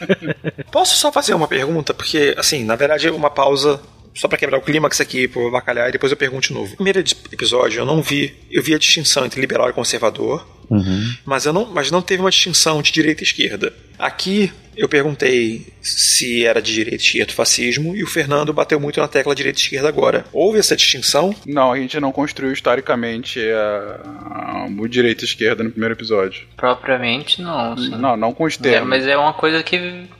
Posso 0.70 0.96
só 0.96 1.10
fazer 1.10 1.32
uma 1.34 1.48
pergunta? 1.48 1.94
Porque, 1.94 2.34
assim, 2.36 2.62
na 2.62 2.76
verdade, 2.76 3.08
uma 3.08 3.30
pausa 3.30 3.80
só 4.16 4.26
para 4.26 4.38
quebrar 4.38 4.58
o 4.58 4.62
clímax 4.62 5.00
aqui 5.00 5.28
pro 5.28 5.50
bacalhau 5.50 5.88
e 5.88 5.92
depois 5.92 6.10
eu 6.10 6.16
pergunto 6.16 6.48
de 6.48 6.54
novo. 6.54 6.70
No 6.70 6.76
primeiro 6.76 7.00
episódio 7.30 7.80
eu 7.80 7.86
não 7.86 8.02
vi, 8.02 8.34
eu 8.50 8.62
vi 8.62 8.74
a 8.74 8.78
distinção 8.78 9.24
entre 9.26 9.40
liberal 9.40 9.68
e 9.68 9.72
conservador, 9.72 10.46
uhum. 10.70 11.14
mas 11.24 11.46
eu 11.46 11.52
não, 11.52 11.66
mas 11.66 11.90
não 11.90 12.02
teve 12.02 12.22
uma 12.22 12.30
distinção 12.30 12.82
de 12.82 12.92
direita 12.92 13.22
e 13.22 13.26
esquerda. 13.26 13.72
Aqui 13.98 14.52
eu 14.76 14.88
perguntei 14.88 15.66
se 15.80 16.44
era 16.44 16.60
de 16.60 16.70
direita 16.72 17.02
e 17.02 17.06
esquerda 17.06 17.32
o 17.32 17.34
fascismo 17.34 17.96
e 17.96 18.02
o 18.02 18.06
Fernando 18.06 18.52
bateu 18.52 18.78
muito 18.78 19.00
na 19.00 19.08
tecla 19.08 19.34
direita 19.34 19.58
e 19.58 19.62
esquerda 19.62 19.88
agora. 19.88 20.26
Houve 20.32 20.58
essa 20.58 20.76
distinção? 20.76 21.34
Não, 21.46 21.72
a 21.72 21.78
gente 21.78 21.98
não 21.98 22.12
construiu 22.12 22.52
historicamente 22.52 23.40
a, 23.40 24.00
a, 24.04 24.66
o 24.78 24.86
direita 24.86 25.24
e 25.24 25.26
esquerda 25.26 25.64
no 25.64 25.70
primeiro 25.70 25.94
episódio. 25.94 26.42
Propriamente 26.56 27.40
não. 27.40 27.76
Sim. 27.78 27.90
Não, 27.96 28.16
não 28.18 28.34
com 28.34 28.44
os 28.44 28.56
termos. 28.58 28.82
É, 28.82 28.84
mas 28.84 29.06
é 29.06 29.16
uma 29.16 29.32
coisa 29.32 29.62
que 29.62 29.76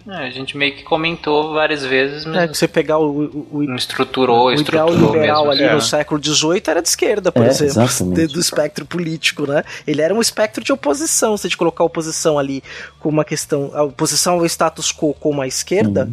é, 0.09 0.14
a 0.14 0.31
gente 0.31 0.56
meio 0.56 0.74
que 0.74 0.82
comentou 0.85 1.52
várias 1.52 1.85
vezes. 1.85 2.24
Mas 2.24 2.36
é, 2.36 2.47
você 2.47 2.66
pegar 2.66 2.98
o, 2.98 3.24
o, 3.24 3.56
o 3.59 3.74
estruturou, 3.74 4.47
o 4.47 4.52
estruturou 4.52 4.94
ideal 4.94 5.12
liberal 5.12 5.47
mesmo. 5.48 5.51
ali 5.52 5.64
É. 5.64 5.74
no 5.74 5.82
século 5.82 6.23
XVIII 6.23 6.62
era 6.66 6.81
de 6.81 6.89
esquerda, 6.89 7.31
por 7.31 7.44
É, 7.44 7.48
exemplo, 7.48 7.82
exatamente. 7.85 8.32
do 8.32 8.40
espectro 8.40 8.86
político, 8.86 9.47
né? 9.47 9.62
Ele 9.86 10.01
era 10.01 10.14
um 10.14 10.20
espectro 10.36 10.62
de 10.62 10.72
oposição. 10.72 11.36
Se 11.36 11.46
a 11.46 11.48
gente 11.48 11.56
colocar 11.56 11.82
a 11.82 11.86
oposição 11.86 12.38
ali 12.38 12.62
com 13.00 13.08
uma 13.08 13.24
questão, 13.24 13.70
a 13.72 13.82
oposição 13.82 14.34
ao 14.34 14.46
status 14.46 14.92
quo 14.92 15.14
como 15.14 15.40
a 15.40 15.46
esquerda. 15.46 16.08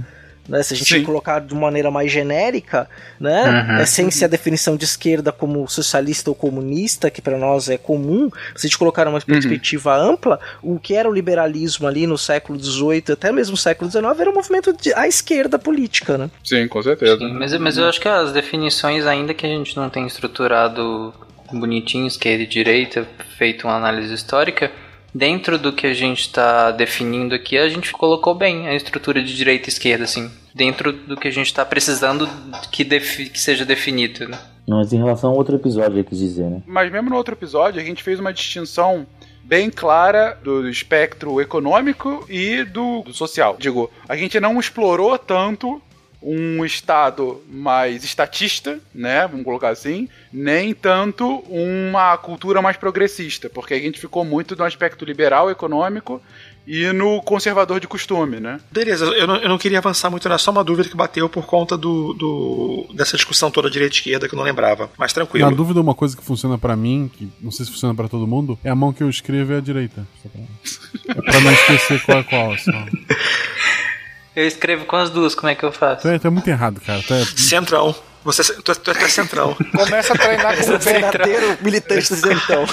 Né, 0.46 0.62
se 0.62 0.74
a 0.74 0.78
gente 0.78 1.02
colocar 1.04 1.40
de 1.40 1.56
maneira 1.56 1.90
mais 1.90 2.12
genérica, 2.12 2.90
né, 3.18 3.66
Uhum. 3.70 3.78
é, 3.78 3.86
sem 3.86 4.12
ser 4.12 4.26
a 4.26 4.28
definição 4.28 4.76
de 4.76 4.84
esquerda 4.84 5.32
como 5.32 5.66
socialista 5.70 6.30
ou 6.30 6.36
comunista, 6.36 7.10
que 7.10 7.22
para 7.22 7.38
nós 7.38 7.70
é 7.70 7.78
comum, 7.78 8.30
se 8.54 8.68
a 8.68 8.70
gente 8.70 8.78
colocar 8.78 9.08
uma 9.08 9.22
perspectiva 9.22 9.96
ampla, 9.96 10.38
o 10.62 10.78
que 10.78 10.96
era 10.96 11.10
o 11.10 11.14
liberalismo 11.14 11.88
ali 11.88 12.06
no 12.06 12.18
século 12.18 12.62
XVIII, 12.62 13.14
até 13.14 13.32
mesmo 13.32 13.52
no 13.52 13.58
século 13.58 13.90
XIX, 13.90 14.20
era 14.20 14.30
um 14.30 14.34
movimento 14.34 14.74
de, 14.74 14.94
à 14.96 15.08
esquerda 15.08 15.58
política, 15.58 16.18
né? 16.18 16.30
Sim, 16.44 16.68
com 16.68 16.84
certeza. 16.84 17.20
Sim, 17.20 17.32
mas, 17.36 17.58
mas 17.58 17.78
eu 17.78 17.86
acho 17.86 18.02
que 18.02 18.10
as 18.10 18.34
definições, 18.34 19.06
ainda 19.06 19.34
que 19.34 19.46
a 19.46 19.50
gente 19.50 19.78
não 19.78 19.90
tenha 19.90 20.08
estruturado 20.08 21.14
bonitinho, 21.60 22.08
esquerda 22.08 22.44
e 22.44 22.48
direita, 22.48 23.08
feito 23.38 23.68
uma 23.68 23.76
análise 23.76 24.14
histórica, 24.14 24.72
dentro 25.14 25.58
do 25.58 25.72
que 25.72 25.86
a 25.86 25.94
gente 25.94 26.22
está 26.22 26.72
definindo 26.72 27.36
aqui, 27.36 27.58
a 27.58 27.70
gente 27.70 27.92
colocou 27.92 28.34
bem 28.34 28.68
a 28.68 28.76
estrutura 28.76 29.22
de 29.22 29.36
direita 29.36 29.70
e 29.70 29.72
esquerda, 29.72 30.04
assim. 30.04 30.32
Dentro 30.54 30.92
do 30.92 31.16
que 31.18 31.28
a 31.28 31.32
gente 31.32 31.48
está 31.48 31.66
precisando 31.66 32.28
que, 32.72 32.84
que 32.86 33.40
seja 33.40 33.66
definido. 33.66 34.28
Né? 34.28 34.38
Mas 34.68 34.94
em 34.94 34.98
relação 34.98 35.32
a 35.32 35.34
outro 35.34 35.56
episódio, 35.56 36.00
eu 36.00 36.04
quis 36.04 36.20
dizer, 36.20 36.50
né? 36.50 36.62
Mas 36.66 36.92
mesmo 36.92 37.10
no 37.10 37.16
outro 37.16 37.34
episódio, 37.34 37.82
a 37.82 37.84
gente 37.84 38.04
fez 38.04 38.20
uma 38.20 38.32
distinção 38.32 39.06
bem 39.44 39.70
clara 39.70 40.38
do 40.42 40.70
espectro 40.70 41.42
econômico 41.42 42.26
e 42.30 42.64
do, 42.64 43.02
do 43.02 43.14
social. 43.14 43.58
Digo, 43.60 43.92
a 44.08 44.16
gente 44.16 44.40
não 44.40 44.60
explorou 44.60 45.18
tanto 45.18 45.82
um 46.26 46.64
estado 46.64 47.42
mais 47.50 48.04
estatista, 48.04 48.80
né, 48.96 49.28
vamos 49.28 49.44
colocar 49.44 49.70
assim, 49.70 50.08
nem 50.32 50.74
tanto 50.74 51.40
uma 51.50 52.18
cultura 52.18 52.62
mais 52.62 52.78
progressista, 52.78 53.50
porque 53.50 53.74
a 53.74 53.80
gente 53.80 54.00
ficou 54.00 54.24
muito 54.24 54.56
no 54.56 54.64
aspecto 54.64 55.04
liberal 55.04 55.52
econômico 55.52 56.22
e 56.66 56.86
no 56.94 57.22
conservador 57.22 57.82
de 57.82 57.88
costume, 57.90 58.40
né? 58.40 58.58
Beleza, 58.72 59.04
eu 59.08 59.28
não, 59.28 59.36
eu 59.36 59.50
não 59.50 59.58
queria 59.58 59.80
avançar 59.80 60.10
muito, 60.10 60.26
era 60.26 60.38
só 60.38 60.50
uma 60.50 60.64
dúvida 60.64 60.88
que 60.88 60.96
bateu 60.96 61.28
por 61.28 61.46
conta 61.46 61.78
do, 61.78 62.14
do- 62.14 62.88
dessa 62.96 63.18
discussão 63.18 63.52
toda 63.52 63.70
direita 63.70 63.94
e 63.94 63.98
esquerda 63.98 64.30
que 64.30 64.34
eu 64.34 64.38
não 64.38 64.46
lembrava. 64.46 64.90
Mas 64.98 65.12
tranquilo. 65.12 65.50
Na 65.50 65.54
dúvida, 65.54 65.82
uma 65.82 65.94
coisa 65.94 66.16
que 66.16 66.24
funciona 66.24 66.58
pra 66.58 66.74
mim, 66.78 67.12
que 67.14 67.28
não 67.42 67.52
sei 67.52 67.66
se 67.66 67.72
funciona 67.74 67.94
pra 67.94 68.08
todo 68.08 68.26
mundo, 68.26 68.58
é 68.64 68.70
a 68.70 68.76
mão 68.76 68.94
que 68.94 69.04
eu 69.04 69.10
escrevo 69.10 69.52
é 69.52 69.58
a 69.58 69.60
direita. 69.60 70.08
É 70.24 71.14
pra 71.16 71.42
não 71.42 71.52
esquecer 71.52 72.02
qual 72.06 72.20
é 72.20 72.24
qual. 72.24 72.58
Só. 72.58 72.72
Eu 74.36 74.48
escrevo 74.48 74.86
com 74.86 74.96
as 74.96 75.10
duas, 75.10 75.36
como 75.36 75.50
é 75.50 75.56
que 75.56 75.64
eu 75.64 75.72
faço? 75.72 76.08
É, 76.08 76.20
é 76.24 76.30
muito 76.30 76.48
errado, 76.48 76.82
cara. 76.82 77.02
Tu 77.04 77.14
é, 77.14 77.26
Centrão. 77.26 77.96
Você, 78.24 78.42
tu, 78.62 78.74
tu 78.76 78.92
é 78.92 79.08
centrão. 79.10 79.54
Começa 79.76 80.14
a 80.14 80.18
treinar 80.18 80.56
com 80.56 80.64
o 80.64 80.80
pé. 80.80 80.94
Verdadeiro 81.02 81.58
militante 81.62 82.08
do 82.08 82.16
isentão. 82.16 82.66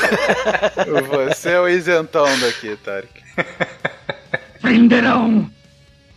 Você 1.27 1.51
é 1.51 1.61
o 1.61 1.69
isentão 1.69 2.27
daqui, 2.39 2.77
Tarek. 2.77 3.09
Aprenderão! 4.59 5.51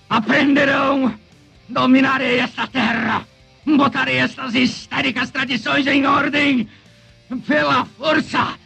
Aprenderão! 0.07 1.20
Dominarei 1.68 2.40
esta 2.40 2.68
terra! 2.68 3.26
botarei 3.65 4.18
estas 4.18 4.53
histéricas 4.56 5.32
tradições 5.32 5.88
em 5.88 6.06
ordem 6.06 6.68
pela 7.48 7.86
força, 7.86 8.60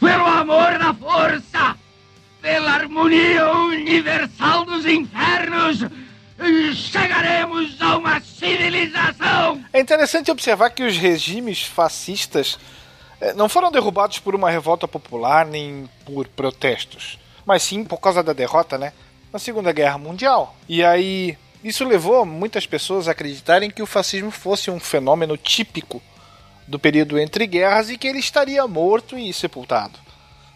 pelo 0.00 0.26
amor 0.26 0.78
da 0.78 0.94
força, 0.94 1.76
pela 2.40 2.72
harmonia 2.72 3.52
universal 3.52 4.64
dos 4.64 4.86
infernos. 4.86 5.84
Chegaremos 6.74 7.80
a 7.80 7.96
uma 7.96 8.20
civilização! 8.20 9.64
É 9.72 9.80
interessante 9.80 10.30
observar 10.30 10.70
que 10.70 10.82
os 10.82 10.96
regimes 10.96 11.62
fascistas 11.62 12.58
eh, 13.20 13.32
não 13.34 13.48
foram 13.48 13.70
derrubados 13.70 14.18
por 14.18 14.34
uma 14.34 14.50
revolta 14.50 14.88
popular 14.88 15.46
nem 15.46 15.88
por 16.04 16.26
protestos, 16.28 17.18
mas 17.46 17.62
sim 17.62 17.84
por 17.84 17.98
causa 17.98 18.22
da 18.22 18.32
derrota, 18.32 18.76
né? 18.76 18.92
Na 19.32 19.38
Segunda 19.38 19.72
Guerra 19.72 19.98
Mundial. 19.98 20.56
E 20.68 20.84
aí, 20.84 21.38
isso 21.62 21.84
levou 21.84 22.26
muitas 22.26 22.66
pessoas 22.66 23.06
a 23.06 23.12
acreditarem 23.12 23.70
que 23.70 23.82
o 23.82 23.86
fascismo 23.86 24.30
fosse 24.30 24.70
um 24.70 24.80
fenômeno 24.80 25.36
típico 25.36 26.02
do 26.66 26.78
período 26.78 27.18
entre 27.18 27.46
guerras 27.46 27.90
e 27.90 27.96
que 27.96 28.08
ele 28.08 28.18
estaria 28.18 28.66
morto 28.66 29.16
e 29.16 29.32
sepultado. 29.32 30.01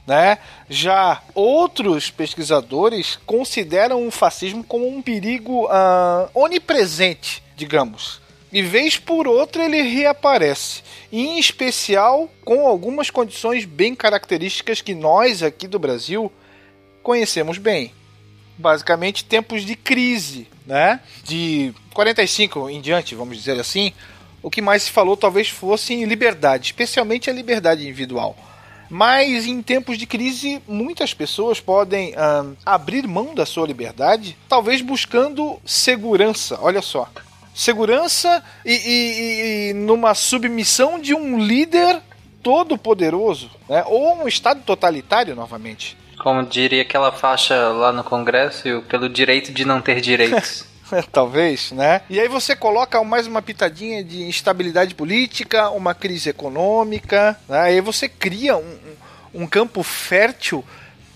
Né? 0.07 0.39
Já 0.71 1.21
outros 1.35 2.11
pesquisadores 2.11 3.19
consideram 3.27 4.07
o 4.07 4.11
fascismo 4.11 4.63
como 4.63 4.87
um 4.87 5.03
perigo 5.03 5.67
uh, 5.67 6.31
onipresente, 6.33 7.43
digamos. 7.57 8.21
E 8.53 8.63
vez 8.63 8.97
por 8.97 9.27
outra 9.27 9.65
ele 9.65 9.83
reaparece, 9.83 10.83
em 11.13 11.39
especial 11.39 12.31
com 12.45 12.67
algumas 12.67 13.11
condições 13.11 13.65
bem 13.65 13.95
características 13.95 14.81
que 14.81 14.95
nós 14.95 15.43
aqui 15.43 15.67
do 15.67 15.79
Brasil 15.79 16.33
conhecemos 17.03 17.59
bem. 17.59 17.93
Basicamente 18.57 19.25
tempos 19.25 19.65
de 19.65 19.75
crise, 19.75 20.49
né? 20.65 21.01
De 21.25 21.75
45 21.93 22.71
em 22.71 22.81
diante, 22.81 23.15
vamos 23.15 23.37
dizer 23.37 23.61
assim, 23.61 23.93
o 24.43 24.51
que 24.51 24.63
mais 24.63 24.85
se 24.85 24.91
falou 24.91 25.17
talvez 25.17 25.49
fosse 25.49 25.93
em 25.93 26.05
liberdade, 26.05 26.67
especialmente 26.67 27.29
a 27.29 27.33
liberdade 27.33 27.83
individual. 27.83 28.37
Mas 28.89 29.47
em 29.47 29.63
tempos 29.63 29.99
de 29.99 30.07
crise, 30.07 30.63
muitas 30.67 31.13
pessoas 31.13 31.61
podem 31.61 32.15
hum, 32.15 32.55
abrir 32.65 33.07
mão 33.07 33.35
da 33.35 33.45
sua 33.47 33.67
liberdade, 33.67 34.37
talvez 34.49 34.81
buscando 34.81 35.59
segurança. 35.65 36.59
Olha 36.61 36.83
só. 36.83 37.09
Segurança 37.55 38.43
e, 38.65 38.73
e, 38.73 39.71
e 39.71 39.75
numa 39.75 40.15
submissão 40.15 40.99
de 40.99 41.15
um 41.15 41.39
líder 41.39 42.01
todo 42.43 42.79
poderoso, 42.79 43.51
né? 43.69 43.83
ou 43.87 44.23
um 44.23 44.29
Estado 44.29 44.61
totalitário 44.65 45.35
novamente. 45.35 45.97
Como 46.19 46.45
diria 46.45 46.83
aquela 46.83 47.11
faixa 47.11 47.69
lá 47.71 47.93
no 47.93 48.05
Congresso, 48.05 48.83
pelo 48.89 49.09
direito 49.09 49.53
de 49.53 49.65
não 49.65 49.81
ter 49.81 50.01
direitos. 50.01 50.65
Talvez, 51.13 51.73
né? 51.73 52.03
E 52.09 52.21
aí 52.21 52.29
você 52.29 52.55
coloca 52.55 53.03
mais 53.03 53.27
uma 53.27 53.43
pitadinha 53.43 54.03
de 54.03 54.23
instabilidade 54.23 54.95
política, 54.95 55.71
uma 55.71 55.95
crise 55.95 56.31
econômica, 56.31 57.39
né? 57.49 57.61
aí 57.61 57.81
você 57.81 58.09
cria 58.09 58.57
um, 58.57 58.79
um 59.35 59.47
campo 59.47 59.83
fértil 59.83 60.65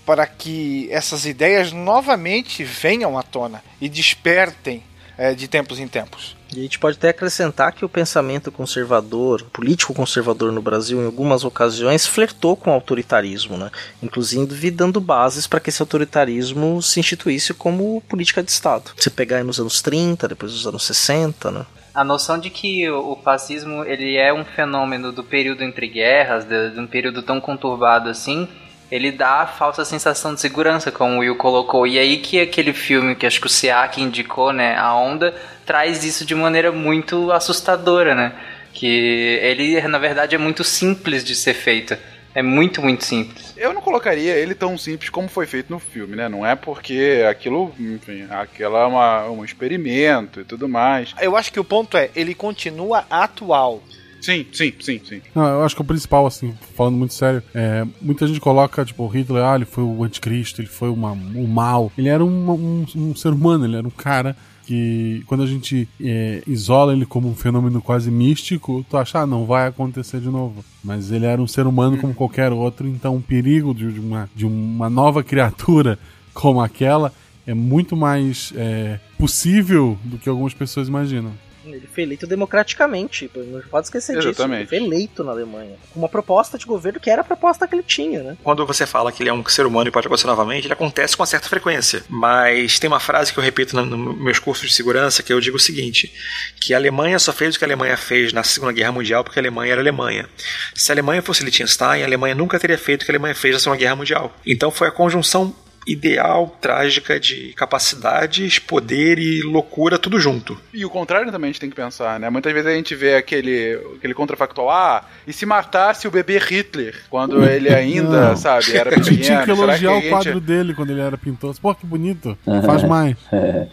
para 0.05 0.25
que 0.25 0.87
essas 0.91 1.25
ideias 1.25 1.71
novamente 1.71 2.63
venham 2.63 3.17
à 3.17 3.23
tona 3.23 3.63
e 3.79 3.87
despertem 3.87 4.83
é, 5.21 5.35
de 5.35 5.47
tempos 5.47 5.77
em 5.77 5.87
tempos. 5.87 6.35
E 6.51 6.59
a 6.59 6.63
gente 6.63 6.79
pode 6.79 6.97
até 6.97 7.09
acrescentar 7.09 7.71
que 7.73 7.85
o 7.85 7.89
pensamento 7.89 8.51
conservador, 8.51 9.43
político 9.53 9.93
conservador 9.93 10.51
no 10.51 10.63
Brasil, 10.63 10.99
em 10.99 11.05
algumas 11.05 11.43
ocasiões, 11.43 12.07
flertou 12.07 12.55
com 12.55 12.71
o 12.71 12.73
autoritarismo, 12.73 13.55
né? 13.55 13.69
inclusive 14.01 14.71
dando 14.71 14.99
bases 14.99 15.45
para 15.45 15.59
que 15.59 15.69
esse 15.69 15.79
autoritarismo 15.79 16.81
se 16.81 16.99
instituísse 16.99 17.53
como 17.53 18.01
política 18.09 18.41
de 18.41 18.49
Estado. 18.49 18.91
Você 18.97 19.11
pegar 19.11 19.37
aí 19.37 19.43
nos 19.43 19.59
anos 19.59 19.79
30, 19.83 20.27
depois 20.27 20.51
dos 20.53 20.65
anos 20.65 20.83
60, 20.83 21.51
né? 21.51 21.65
A 21.93 22.03
noção 22.03 22.39
de 22.39 22.49
que 22.49 22.89
o 22.89 23.15
fascismo 23.17 23.83
ele 23.83 24.15
é 24.15 24.33
um 24.33 24.43
fenômeno 24.43 25.11
do 25.11 25.23
período 25.23 25.63
entre 25.63 25.87
guerras, 25.87 26.45
de, 26.45 26.71
de 26.71 26.79
um 26.79 26.87
período 26.87 27.21
tão 27.21 27.39
conturbado 27.39 28.09
assim, 28.09 28.47
ele 28.91 29.09
dá 29.09 29.41
a 29.41 29.47
falsa 29.47 29.85
sensação 29.85 30.35
de 30.35 30.41
segurança, 30.41 30.91
como 30.91 31.15
o 31.15 31.19
Will 31.19 31.37
colocou. 31.37 31.87
E 31.87 31.97
aí 31.97 32.17
que 32.17 32.41
aquele 32.41 32.73
filme 32.73 33.15
que 33.15 33.25
acho 33.25 33.39
que 33.39 33.47
o 33.47 33.49
Siak 33.49 34.01
indicou, 34.01 34.51
né, 34.51 34.75
A 34.77 34.93
Onda, 34.93 35.33
traz 35.65 36.03
isso 36.03 36.25
de 36.25 36.35
maneira 36.35 36.73
muito 36.73 37.31
assustadora, 37.31 38.13
né? 38.13 38.33
Que 38.73 39.39
ele, 39.41 39.79
na 39.87 39.97
verdade, 39.97 40.35
é 40.35 40.37
muito 40.37 40.63
simples 40.63 41.23
de 41.23 41.35
ser 41.35 41.53
feito. 41.53 41.97
É 42.33 42.41
muito, 42.41 42.81
muito 42.81 43.03
simples. 43.03 43.53
Eu 43.57 43.73
não 43.73 43.81
colocaria 43.81 44.35
ele 44.35 44.55
tão 44.55 44.77
simples 44.77 45.09
como 45.09 45.27
foi 45.27 45.45
feito 45.45 45.69
no 45.69 45.79
filme, 45.79 46.15
né? 46.15 46.29
Não 46.29 46.45
é 46.45 46.55
porque 46.55 47.25
aquilo, 47.29 47.73
enfim, 47.77 48.25
aquilo 48.29 48.77
é 48.77 48.85
uma, 48.85 49.29
um 49.29 49.43
experimento 49.43 50.39
e 50.39 50.43
tudo 50.45 50.67
mais. 50.67 51.13
Eu 51.19 51.35
acho 51.35 51.51
que 51.51 51.59
o 51.59 51.63
ponto 51.63 51.97
é, 51.97 52.09
ele 52.15 52.33
continua 52.33 53.05
atual. 53.09 53.81
Sim, 54.21 54.45
sim, 54.53 54.71
sim, 54.79 55.01
sim. 55.03 55.21
Não, 55.33 55.45
eu 55.47 55.63
acho 55.63 55.75
que 55.75 55.81
o 55.81 55.85
principal, 55.85 56.27
assim, 56.27 56.53
falando 56.75 56.95
muito 56.95 57.13
sério, 57.13 57.41
é, 57.53 57.85
muita 57.99 58.27
gente 58.27 58.39
coloca, 58.39 58.85
tipo, 58.85 59.03
o 59.03 59.07
Hitler, 59.07 59.43
ah, 59.43 59.55
ele 59.55 59.65
foi 59.65 59.83
o 59.83 60.03
anticristo, 60.03 60.61
ele 60.61 60.69
foi 60.69 60.89
uma, 60.89 61.11
o 61.11 61.47
mal. 61.47 61.91
Ele 61.97 62.07
era 62.07 62.23
um, 62.23 62.51
um, 62.51 62.85
um 62.95 63.15
ser 63.15 63.29
humano, 63.29 63.65
ele 63.65 63.75
era 63.75 63.87
um 63.87 63.91
cara 63.91 64.37
que 64.65 65.23
quando 65.25 65.43
a 65.43 65.47
gente 65.47 65.89
é, 65.99 66.43
isola 66.45 66.93
ele 66.93 67.05
como 67.05 67.27
um 67.27 67.35
fenômeno 67.35 67.81
quase 67.81 68.11
místico, 68.11 68.85
tu 68.89 68.95
acha, 68.95 69.19
ah, 69.19 69.27
não 69.27 69.45
vai 69.45 69.67
acontecer 69.67 70.19
de 70.19 70.29
novo. 70.29 70.63
Mas 70.83 71.11
ele 71.11 71.25
era 71.25 71.41
um 71.41 71.47
ser 71.47 71.65
humano 71.65 71.97
como 71.97 72.13
qualquer 72.13 72.51
outro, 72.51 72.87
então 72.87 73.17
o 73.17 73.21
perigo 73.21 73.73
de, 73.73 73.87
uma, 73.99 74.29
de 74.35 74.45
uma 74.45 74.89
nova 74.89 75.23
criatura 75.23 75.97
como 76.33 76.61
aquela 76.61 77.11
é 77.45 77.53
muito 77.53 77.97
mais 77.97 78.53
é, 78.55 78.99
possível 79.17 79.97
do 80.03 80.17
que 80.17 80.29
algumas 80.29 80.53
pessoas 80.53 80.87
imaginam. 80.87 81.31
Ele 81.65 81.87
foi 81.87 82.03
eleito 82.03 82.25
democraticamente, 82.25 83.29
não 83.35 83.61
pode 83.61 83.87
esquecer 83.87 84.17
Exatamente. 84.17 84.63
disso. 84.63 84.75
Ele 84.75 84.87
foi 84.87 84.95
eleito 84.95 85.23
na 85.23 85.31
Alemanha. 85.31 85.75
Com 85.93 85.99
uma 85.99 86.09
proposta 86.09 86.57
de 86.57 86.65
governo 86.65 86.99
que 86.99 87.09
era 87.09 87.21
a 87.21 87.23
proposta 87.23 87.67
que 87.67 87.75
ele 87.75 87.83
tinha, 87.83 88.23
né? 88.23 88.37
Quando 88.43 88.65
você 88.65 88.85
fala 88.85 89.11
que 89.11 89.23
ele 89.23 89.29
é 89.29 89.33
um 89.33 89.45
ser 89.45 89.65
humano 89.65 89.87
e 89.87 89.91
pode 89.91 90.07
acontecer 90.07 90.27
novamente, 90.27 90.65
ele 90.65 90.73
acontece 90.73 91.15
com 91.15 91.21
uma 91.21 91.27
certa 91.27 91.47
frequência. 91.47 92.03
Mas 92.09 92.79
tem 92.79 92.87
uma 92.87 92.99
frase 92.99 93.31
que 93.31 93.39
eu 93.39 93.43
repito 93.43 93.75
nos 93.75 93.87
no 93.87 94.13
meus 94.13 94.39
cursos 94.39 94.67
de 94.69 94.73
segurança 94.73 95.23
que 95.23 95.31
eu 95.31 95.39
digo 95.39 95.57
o 95.57 95.59
seguinte: 95.59 96.11
que 96.59 96.73
a 96.73 96.77
Alemanha 96.77 97.19
só 97.19 97.31
fez 97.33 97.55
o 97.55 97.59
que 97.59 97.65
a 97.65 97.67
Alemanha 97.67 97.97
fez 97.97 98.33
na 98.33 98.43
Segunda 98.43 98.71
Guerra 98.71 98.91
Mundial 98.91 99.23
porque 99.23 99.39
a 99.39 99.41
Alemanha 99.41 99.73
era 99.73 99.81
a 99.81 99.83
Alemanha. 99.83 100.29
Se 100.73 100.91
a 100.91 100.93
Alemanha 100.93 101.21
fosse 101.21 101.43
Liechtenstein, 101.43 102.01
a 102.01 102.05
Alemanha 102.05 102.35
nunca 102.35 102.59
teria 102.59 102.77
feito 102.77 103.03
o 103.03 103.05
que 103.05 103.11
a 103.11 103.13
Alemanha 103.13 103.35
fez 103.35 103.53
na 103.53 103.59
Segunda 103.59 103.79
Guerra 103.79 103.95
Mundial. 103.95 104.33
Então 104.45 104.71
foi 104.71 104.87
a 104.87 104.91
conjunção 104.91 105.55
ideal, 105.87 106.55
trágica 106.61 107.19
de 107.19 107.53
capacidades, 107.53 108.59
poder 108.59 109.17
e 109.19 109.41
loucura, 109.41 109.97
tudo 109.97 110.19
junto. 110.19 110.59
E 110.73 110.85
o 110.85 110.89
contrário 110.89 111.31
também 111.31 111.49
a 111.49 111.51
gente 111.51 111.61
tem 111.61 111.69
que 111.69 111.75
pensar, 111.75 112.19
né? 112.19 112.29
Muitas 112.29 112.53
vezes 112.53 112.67
a 112.67 112.73
gente 112.73 112.93
vê 112.95 113.15
aquele, 113.15 113.79
aquele 113.97 114.13
contrafactual, 114.13 114.69
ah, 114.69 115.05
e 115.25 115.33
se 115.33 115.45
matasse 115.45 116.07
o 116.07 116.11
bebê 116.11 116.37
Hitler, 116.37 117.01
quando 117.09 117.43
ele 117.43 117.73
ainda, 117.73 118.29
Não. 118.29 118.37
sabe, 118.37 118.71
era 118.77 118.91
A 118.91 118.95
gente 118.97 119.05
pequeno, 119.09 119.23
tinha 119.23 119.43
que 119.43 119.51
elogiar 119.51 119.91
a 119.91 119.97
o 119.97 120.01
gente- 120.01 120.09
quadro 120.09 120.39
dele 120.39 120.73
quando 120.73 120.91
ele 120.91 121.01
era 121.01 121.17
pintor. 121.17 121.55
Pô, 121.59 121.73
que 121.75 121.85
bonito. 121.85 122.37
Faz 122.65 122.83
mais. 122.87 123.15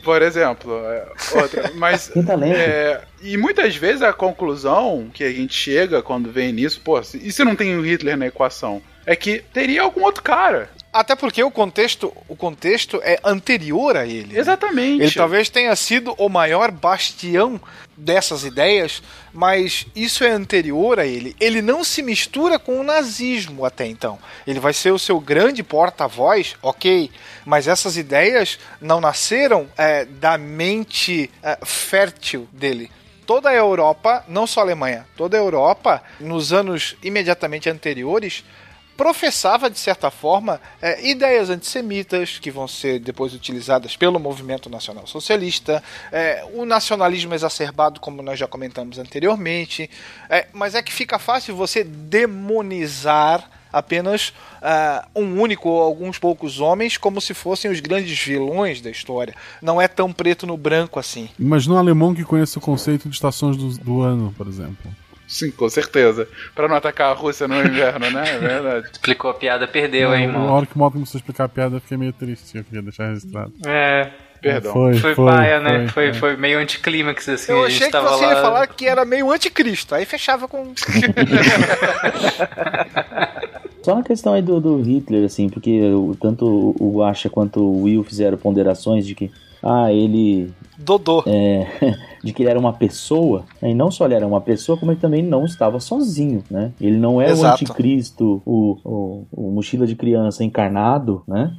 Por 0.02 0.22
exemplo, 0.22 0.72
é, 0.86 1.06
outra. 1.34 1.70
Mas. 1.74 2.10
É, 2.48 3.00
e 3.22 3.36
muitas 3.36 3.76
vezes 3.76 4.00
a 4.02 4.12
conclusão 4.12 5.08
que 5.12 5.24
a 5.24 5.30
gente 5.32 5.52
chega 5.54 6.02
quando 6.02 6.30
vem 6.30 6.52
nisso, 6.52 6.80
pô, 6.84 7.00
e 7.00 7.32
se 7.32 7.44
não 7.44 7.54
tem 7.56 7.76
o 7.76 7.82
Hitler 7.82 8.16
na 8.16 8.26
equação? 8.26 8.80
É 9.04 9.16
que 9.16 9.42
teria 9.52 9.82
algum 9.82 10.02
outro 10.04 10.22
cara. 10.22 10.68
Até 10.92 11.14
porque 11.14 11.42
o 11.42 11.50
contexto, 11.50 12.12
o 12.26 12.34
contexto 12.34 13.00
é 13.04 13.18
anterior 13.22 13.96
a 13.96 14.06
ele. 14.06 14.34
né? 14.34 14.40
Exatamente. 14.40 15.02
Ele 15.02 15.12
talvez 15.12 15.50
tenha 15.50 15.74
sido 15.76 16.14
o 16.16 16.28
maior 16.28 16.70
bastião 16.70 17.60
dessas 17.96 18.44
ideias, 18.44 19.02
mas 19.32 19.86
isso 19.94 20.24
é 20.24 20.30
anterior 20.30 20.98
a 20.98 21.04
ele. 21.06 21.36
Ele 21.38 21.60
não 21.60 21.84
se 21.84 22.02
mistura 22.02 22.58
com 22.58 22.80
o 22.80 22.84
nazismo 22.84 23.64
até 23.64 23.86
então. 23.86 24.18
Ele 24.46 24.60
vai 24.60 24.72
ser 24.72 24.90
o 24.92 24.98
seu 24.98 25.20
grande 25.20 25.62
porta-voz, 25.62 26.56
ok, 26.62 27.10
mas 27.44 27.68
essas 27.68 27.96
ideias 27.96 28.58
não 28.80 29.00
nasceram 29.00 29.68
é, 29.76 30.04
da 30.06 30.38
mente 30.38 31.30
é, 31.42 31.58
fértil 31.64 32.48
dele. 32.52 32.90
Toda 33.26 33.50
a 33.50 33.54
Europa, 33.54 34.24
não 34.26 34.46
só 34.46 34.60
a 34.60 34.62
Alemanha, 34.62 35.06
toda 35.14 35.36
a 35.36 35.40
Europa, 35.40 36.02
nos 36.18 36.50
anos 36.50 36.96
imediatamente 37.02 37.68
anteriores, 37.68 38.42
professava, 38.98 39.70
de 39.70 39.78
certa 39.78 40.10
forma, 40.10 40.60
é, 40.82 41.08
ideias 41.08 41.48
antissemitas 41.48 42.40
que 42.40 42.50
vão 42.50 42.66
ser 42.66 42.98
depois 42.98 43.32
utilizadas 43.32 43.96
pelo 43.96 44.18
movimento 44.18 44.68
nacional 44.68 45.06
socialista, 45.06 45.80
é, 46.10 46.44
o 46.52 46.64
nacionalismo 46.64 47.32
exacerbado, 47.32 48.00
como 48.00 48.20
nós 48.22 48.36
já 48.36 48.48
comentamos 48.48 48.98
anteriormente, 48.98 49.88
é, 50.28 50.48
mas 50.52 50.74
é 50.74 50.82
que 50.82 50.92
fica 50.92 51.16
fácil 51.16 51.54
você 51.54 51.84
demonizar 51.84 53.48
apenas 53.72 54.32
ah, 54.62 55.06
um 55.14 55.40
único 55.40 55.68
ou 55.68 55.80
alguns 55.80 56.18
poucos 56.18 56.58
homens 56.58 56.96
como 56.96 57.20
se 57.20 57.34
fossem 57.34 57.70
os 57.70 57.80
grandes 57.80 58.18
vilões 58.18 58.80
da 58.80 58.90
história. 58.90 59.34
Não 59.62 59.80
é 59.80 59.86
tão 59.86 60.12
preto 60.12 60.46
no 60.46 60.56
branco 60.56 60.98
assim. 60.98 61.28
Imagina 61.38 61.74
um 61.74 61.78
alemão 61.78 62.14
que 62.14 62.24
conhece 62.24 62.56
o 62.56 62.60
conceito 62.60 63.08
de 63.08 63.14
estações 63.14 63.56
do, 63.56 63.68
do 63.78 64.00
ano, 64.00 64.34
por 64.36 64.48
exemplo. 64.48 64.90
Sim, 65.28 65.50
com 65.50 65.68
certeza. 65.68 66.26
Pra 66.54 66.66
não 66.66 66.74
atacar 66.76 67.10
a 67.10 67.14
Rússia 67.14 67.46
no 67.46 67.60
inverno, 67.60 68.10
né? 68.10 68.24
É 68.34 68.38
verdade. 68.38 68.88
Explicou 68.92 69.30
a 69.30 69.34
piada, 69.34 69.68
perdeu, 69.68 70.14
hein, 70.14 70.26
Na 70.26 70.32
irmão? 70.32 70.50
hora 70.50 70.64
que 70.66 70.74
o 70.74 70.78
Malcolm 70.78 71.00
começou 71.00 71.18
a 71.18 71.20
explicar 71.20 71.44
a 71.44 71.48
piada, 71.48 71.76
eu 71.76 71.80
fiquei 71.80 71.98
meio 71.98 72.12
triste. 72.14 72.56
Eu 72.56 72.64
queria 72.64 72.80
deixar 72.82 73.08
registrado. 73.08 73.52
É, 73.66 74.10
Perdão. 74.40 74.72
Foi, 74.72 74.94
Foi, 74.94 75.14
foi, 75.16 75.24
paia, 75.26 75.60
né? 75.60 75.88
Foi, 75.88 76.12
foi. 76.12 76.14
foi 76.14 76.36
meio 76.36 76.58
anticlímax, 76.60 77.28
assim. 77.28 77.50
Eu 77.52 77.64
a 77.64 77.68
gente 77.68 77.82
achei 77.84 77.90
que 77.90 78.08
você 78.08 78.24
lá... 78.24 78.32
ia 78.34 78.40
falar 78.40 78.66
que 78.68 78.86
era 78.86 79.04
meio 79.04 79.30
anticristo. 79.32 79.94
Aí 79.96 80.04
fechava 80.06 80.46
com. 80.48 80.72
Só 83.82 83.94
na 83.94 84.02
questão 84.02 84.34
aí 84.34 84.42
do, 84.42 84.60
do 84.60 84.80
Hitler, 84.82 85.24
assim, 85.24 85.48
porque 85.48 85.80
o- 85.92 86.14
tanto 86.20 86.74
o 86.78 86.92
Guaxa 86.98 87.28
quanto 87.30 87.60
o 87.60 87.82
Will 87.82 88.04
fizeram 88.04 88.36
ponderações 88.36 89.06
de 89.06 89.14
que, 89.14 89.30
ah, 89.62 89.92
ele. 89.92 90.52
Dodô. 90.76 91.24
É, 91.26 91.66
de 92.28 92.34
que 92.34 92.42
ele 92.42 92.50
era 92.50 92.58
uma 92.58 92.74
pessoa, 92.74 93.44
né? 93.60 93.70
e 93.70 93.74
não 93.74 93.90
só 93.90 94.04
ele 94.04 94.14
era 94.14 94.26
uma 94.26 94.40
pessoa, 94.40 94.78
como 94.78 94.92
ele 94.92 95.00
também 95.00 95.22
não 95.22 95.44
estava 95.44 95.80
sozinho, 95.80 96.44
né? 96.50 96.72
Ele 96.78 96.98
não 96.98 97.20
é 97.20 97.30
Exato. 97.30 97.46
o 97.46 97.52
anticristo, 97.52 98.42
o, 98.44 98.76
o, 98.84 99.26
o 99.32 99.50
mochila 99.50 99.86
de 99.86 99.96
criança 99.96 100.44
encarnado, 100.44 101.22
né? 101.26 101.52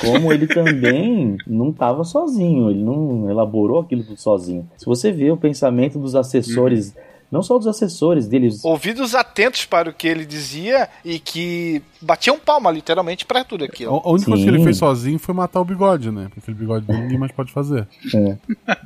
Como 0.00 0.32
ele 0.32 0.48
também 0.48 1.36
não 1.46 1.70
estava 1.70 2.02
sozinho, 2.02 2.70
ele 2.70 2.82
não 2.82 3.30
elaborou 3.30 3.78
aquilo 3.78 4.02
tudo 4.02 4.20
sozinho. 4.20 4.68
Se 4.76 4.84
você 4.84 5.12
vê 5.12 5.30
o 5.30 5.36
pensamento 5.36 5.98
dos 5.98 6.16
assessores, 6.16 6.94
não 7.30 7.42
só 7.42 7.56
dos 7.58 7.66
assessores 7.66 8.26
dele, 8.28 8.48
os- 8.48 8.64
Ouvidos 8.64 9.14
atentos 9.14 9.64
para 9.64 9.90
o 9.90 9.92
que 9.92 10.06
ele 10.06 10.24
dizia 10.24 10.88
e 11.04 11.18
que 11.18 11.82
batiam 12.00 12.38
palma, 12.38 12.70
literalmente, 12.70 13.24
para 13.26 13.42
tudo 13.44 13.64
aquilo. 13.64 13.94
A 13.96 14.08
a 14.08 14.10
única 14.12 14.26
coisa 14.30 14.42
que 14.44 14.48
ele 14.50 14.58
Sim. 14.58 14.64
fez 14.64 14.76
sozinho 14.76 15.18
foi 15.18 15.34
matar 15.34 15.60
o 15.60 15.64
bigode, 15.64 16.10
né? 16.10 16.24
Porque 16.24 16.40
aquele 16.40 16.56
bigode 16.56 16.86
dele 16.86 17.00
ninguém 17.02 17.18
mais 17.18 17.32
pode 17.32 17.52
fazer. 17.52 17.86
É. 18.14 18.36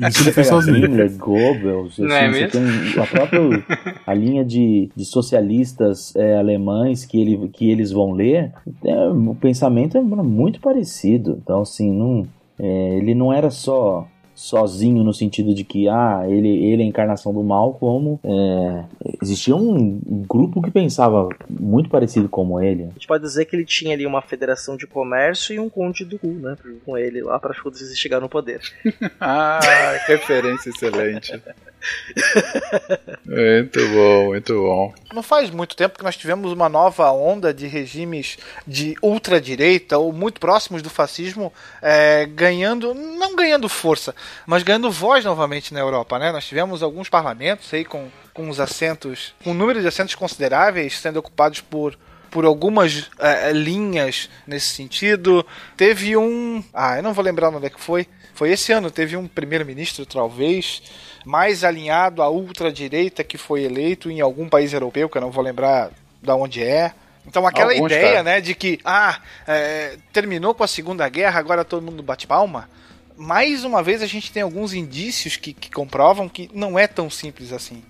Isso 0.09 0.23
ele 0.23 0.33
fez 0.33 0.47
sozinho. 0.47 0.77
Himmler, 0.85 1.17
Goebbels, 1.17 1.99
Não 1.99 2.07
assim, 2.07 2.15
é 2.15 2.31
você 2.33 2.41
mesmo? 2.41 2.93
tem 2.93 3.03
a 3.03 3.07
própria 3.07 3.65
a 4.07 4.15
linha 4.15 4.45
de, 4.45 4.91
de 4.97 5.05
socialistas 5.05 6.15
é, 6.17 6.37
alemães 6.37 7.05
que, 7.05 7.21
ele, 7.21 7.49
que 7.49 7.71
eles 7.71 7.91
vão 7.93 8.13
ler, 8.13 8.53
é, 8.85 9.09
o 9.09 9.35
pensamento 9.35 9.97
é 9.99 10.01
muito 10.03 10.61
parecido. 10.61 11.39
Então, 11.43 11.63
assim, 11.63 11.91
não, 11.91 12.27
é, 12.59 12.97
ele 12.99 13.15
não 13.15 13.33
era 13.33 13.51
só 13.51 14.07
sozinho 14.41 15.05
no 15.05 15.13
sentido 15.13 15.55
de 15.55 15.65
que 15.65 15.87
ah, 15.87 16.23
ele, 16.27 16.49
ele 16.49 16.83
é 16.83 16.87
a 16.87 16.89
encarnação 16.89 17.31
do 17.31 17.43
mal, 17.45 17.75
como 17.75 18.19
é, 18.25 18.85
existia 19.23 19.55
um, 19.55 20.01
um 20.07 20.25
grupo 20.27 20.63
que 20.63 20.71
pensava 20.71 21.29
muito 21.49 21.91
parecido 21.91 22.27
como 22.27 22.59
ele. 22.59 22.85
A 22.85 22.93
gente 22.95 23.07
pode 23.07 23.23
dizer 23.23 23.45
que 23.45 23.55
ele 23.55 23.67
tinha 23.67 23.93
ali 23.93 24.07
uma 24.07 24.23
federação 24.23 24.79
de 24.79 24.87
comércio 24.87 25.55
e 25.55 25.61
um 25.61 25.69
conde 25.69 26.07
do 26.07 26.19
Gu, 26.19 26.29
né? 26.29 26.57
Com 26.87 26.97
ele 26.97 27.21
lá 27.21 27.39
pra 27.39 27.55
quando 27.55 27.77
eles 27.77 27.99
chegar 27.99 28.19
no 28.19 28.29
poder. 28.29 28.61
Ah, 29.21 29.61
que 30.07 30.13
referência 30.13 30.71
excelente. 30.71 31.41
Muito 33.25 33.79
bom, 33.89 34.27
muito 34.27 34.55
bom. 34.55 34.95
Não 35.13 35.23
faz 35.23 35.51
muito 35.51 35.77
tempo 35.77 35.97
que 35.97 36.05
nós 36.05 36.17
tivemos 36.17 36.53
uma 36.53 36.69
nova 36.69 37.11
onda 37.13 37.55
de 37.55 37.67
regimes 37.67 38.39
de 38.67 38.97
ultradireita 39.03 39.99
ou 39.99 40.13
muito 40.13 40.41
próximos 40.41 40.83
do 40.83 40.91
fascismo 40.91 41.53
é, 41.81 42.27
ganhando, 42.27 42.93
não 42.93 43.37
ganhando 43.37 43.69
força, 43.69 44.15
mas 44.47 44.63
ganhando 44.63 44.91
voz 44.91 45.25
novamente 45.25 45.73
na 45.73 45.81
Europa, 45.81 46.19
né? 46.19 46.33
Nós 46.33 46.47
tivemos 46.47 46.83
alguns 46.83 47.09
parlamentos 47.09 47.73
aí 47.73 47.85
com, 47.85 48.09
com 48.35 48.49
os 48.49 48.59
assentos, 48.59 49.33
com 49.43 49.53
um 49.53 49.55
número 49.55 49.81
de 49.81 49.87
assentos 49.87 50.15
consideráveis 50.15 50.99
sendo 50.99 51.19
ocupados 51.19 51.61
por 51.61 51.97
por 52.31 52.45
algumas 52.45 53.11
eh, 53.19 53.53
linhas 53.53 54.31
nesse 54.47 54.69
sentido. 54.69 55.45
Teve 55.77 56.17
um. 56.17 56.63
Ah, 56.73 56.97
eu 56.97 57.03
não 57.03 57.13
vou 57.13 57.25
lembrar 57.25 57.49
onde 57.51 57.67
é 57.67 57.71
que 57.71 57.81
foi. 57.81 58.07
Foi 58.35 58.51
esse 58.51 58.73
ano, 58.73 58.91
teve 58.91 59.17
um 59.17 59.27
primeiro-ministro, 59.27 60.07
talvez, 60.07 60.83
mais 61.25 61.65
alinhado 61.65 62.23
à 62.23 62.31
ultradireita 62.31 63.25
que 63.25 63.39
foi 63.39 63.63
eleito 63.63 64.11
em 64.11 64.21
algum 64.21 64.49
país 64.49 64.73
europeu, 64.73 65.09
que 65.09 65.17
eu 65.17 65.23
não 65.23 65.31
vou 65.31 65.43
lembrar 65.43 65.91
da 66.23 66.35
onde 66.35 66.63
é. 66.63 66.93
Então 67.27 67.47
aquela 67.47 67.73
Alguns, 67.73 67.93
ideia, 67.93 68.11
cara. 68.11 68.23
né, 68.23 68.41
de 68.41 68.55
que 68.55 68.81
ah, 68.85 69.21
eh, 69.47 69.99
terminou 70.13 70.55
com 70.55 70.65
a 70.65 70.69
Segunda 70.69 71.09
Guerra, 71.09 71.39
agora 71.39 71.65
todo 71.65 71.83
mundo 71.83 72.03
bate 72.03 72.27
palma. 72.27 72.69
Mais 73.17 73.65
uma 73.65 73.83
vez 73.83 74.03
a 74.03 74.07
gente 74.07 74.33
tem 74.33 74.43
alguns 74.43 74.73
indícios 74.73 75.37
que, 75.37 75.53
que 75.53 75.71
comprovam 75.71 76.29
que 76.29 76.51
não 76.55 76.79
é 76.79 76.87
tão 76.87 77.11
simples 77.11 77.53
assim. 77.53 77.83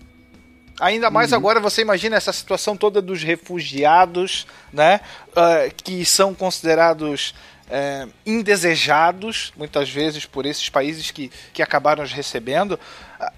Ainda 0.81 1.11
mais 1.11 1.33
agora 1.33 1.61
você 1.61 1.83
imagina 1.83 2.17
essa 2.17 2.33
situação 2.33 2.77
toda 2.77 3.03
dos 3.03 3.23
refugiados, 3.23 4.47
né? 4.73 5.01
ah, 5.37 5.69
que 5.85 6.05
são 6.05 6.35
considerados 6.35 7.35
eh, 7.71 8.09
indesejados, 8.27 9.53
muitas 9.57 9.89
vezes, 9.89 10.25
por 10.27 10.45
esses 10.47 10.69
países 10.69 11.11
que, 11.11 11.31
que 11.53 11.63
acabaram 11.63 12.03
os 12.03 12.13
recebendo. 12.13 12.79
Ah, 13.19 13.33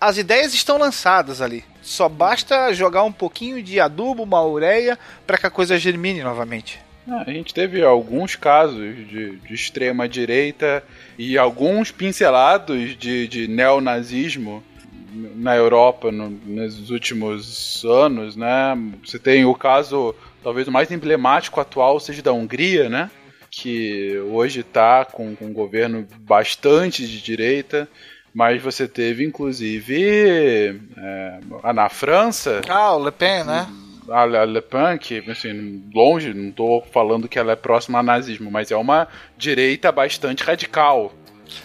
As 0.00 0.16
ideias 0.18 0.52
estão 0.54 0.78
lançadas 0.78 1.40
ali. 1.40 1.64
Só 1.82 2.08
basta 2.08 2.72
jogar 2.72 3.04
um 3.04 3.12
pouquinho 3.12 3.62
de 3.62 3.78
adubo, 3.80 4.22
uma 4.22 4.44
ureia, 4.44 4.98
para 5.26 5.38
que 5.38 5.46
a 5.46 5.50
coisa 5.50 5.78
germine 5.78 6.22
novamente. 6.22 6.80
Ah, 7.08 7.24
A 7.26 7.30
gente 7.30 7.54
teve 7.54 7.82
alguns 7.82 8.34
casos 8.34 8.96
de, 9.08 9.36
de 9.36 9.54
extrema 9.54 10.08
direita 10.08 10.82
e 11.16 11.38
alguns 11.38 11.90
pincelados 11.92 12.96
de, 12.96 13.28
de 13.28 13.46
neonazismo 13.48 14.62
na 15.12 15.56
Europa 15.56 16.10
no- 16.12 16.30
nos 16.30 16.90
últimos 16.90 17.82
anos, 17.84 18.36
né? 18.36 18.76
Você 19.04 19.18
tem 19.18 19.44
o 19.44 19.54
caso, 19.54 20.14
talvez 20.42 20.68
o 20.68 20.72
mais 20.72 20.90
emblemático 20.90 21.60
atual 21.60 21.98
seja 22.00 22.22
da 22.22 22.32
Hungria, 22.32 22.88
né? 22.88 23.10
Que 23.50 24.18
hoje 24.30 24.60
está 24.60 25.04
com, 25.04 25.34
com 25.34 25.46
um 25.46 25.52
governo 25.52 26.06
bastante 26.20 27.06
de 27.06 27.20
direita, 27.22 27.88
mas 28.34 28.62
você 28.62 28.86
teve 28.86 29.24
inclusive 29.24 30.80
é, 30.96 31.40
na 31.72 31.88
França 31.88 32.60
Ah, 32.68 32.94
o 32.94 33.04
Le 33.04 33.10
Pen, 33.10 33.44
né? 33.44 33.66
a 34.10 34.24
Le 34.24 34.62
Pen, 34.62 34.96
que, 34.98 35.18
assim, 35.30 35.84
longe, 35.94 36.32
não 36.32 36.50
tô 36.50 36.82
falando 36.92 37.28
que 37.28 37.38
ela 37.38 37.52
é 37.52 37.56
próxima 37.56 37.98
ao 37.98 38.04
nazismo, 38.04 38.50
mas 38.50 38.70
é 38.70 38.76
uma 38.76 39.06
direita 39.36 39.92
bastante 39.92 40.42
radical. 40.42 41.12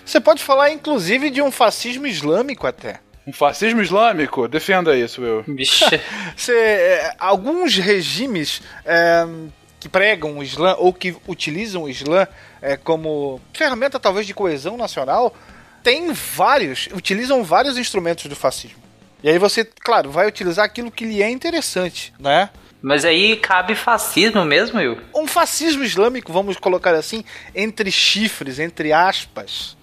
Você 0.05 0.19
pode 0.19 0.43
falar, 0.43 0.69
inclusive, 0.71 1.29
de 1.29 1.41
um 1.41 1.51
fascismo 1.51 2.05
islâmico 2.05 2.67
até. 2.67 2.99
Um 3.25 3.33
fascismo 3.33 3.81
islâmico? 3.81 4.47
Defenda 4.47 4.95
isso, 4.95 5.21
Will. 5.21 5.43
Vixe. 5.47 5.85
Você, 6.35 6.53
é, 6.53 7.15
alguns 7.17 7.77
regimes 7.77 8.61
é, 8.85 9.25
que 9.79 9.87
pregam 9.87 10.37
o 10.37 10.43
Islã 10.43 10.75
ou 10.77 10.93
que 10.93 11.15
utilizam 11.27 11.83
o 11.83 11.89
Islã 11.89 12.27
é, 12.61 12.75
como 12.75 13.41
ferramenta 13.53 13.99
talvez 13.99 14.27
de 14.27 14.33
coesão 14.33 14.77
nacional 14.77 15.35
têm 15.83 16.13
vários, 16.13 16.87
utilizam 16.93 17.43
vários 17.43 17.77
instrumentos 17.77 18.25
do 18.25 18.35
fascismo. 18.35 18.81
E 19.21 19.29
aí 19.29 19.37
você, 19.37 19.63
claro, 19.63 20.11
vai 20.11 20.27
utilizar 20.27 20.65
aquilo 20.65 20.91
que 20.91 21.05
lhe 21.05 21.21
é 21.21 21.29
interessante, 21.29 22.13
né? 22.19 22.49
Mas 22.81 23.05
aí 23.05 23.37
cabe 23.37 23.75
fascismo 23.75 24.43
mesmo, 24.43 24.79
Will? 24.79 24.97
Um 25.15 25.25
fascismo 25.25 25.83
islâmico, 25.83 26.33
vamos 26.33 26.57
colocar 26.57 26.93
assim, 26.93 27.23
entre 27.55 27.89
chifres, 27.89 28.59
entre 28.59 28.91
aspas, 28.91 29.77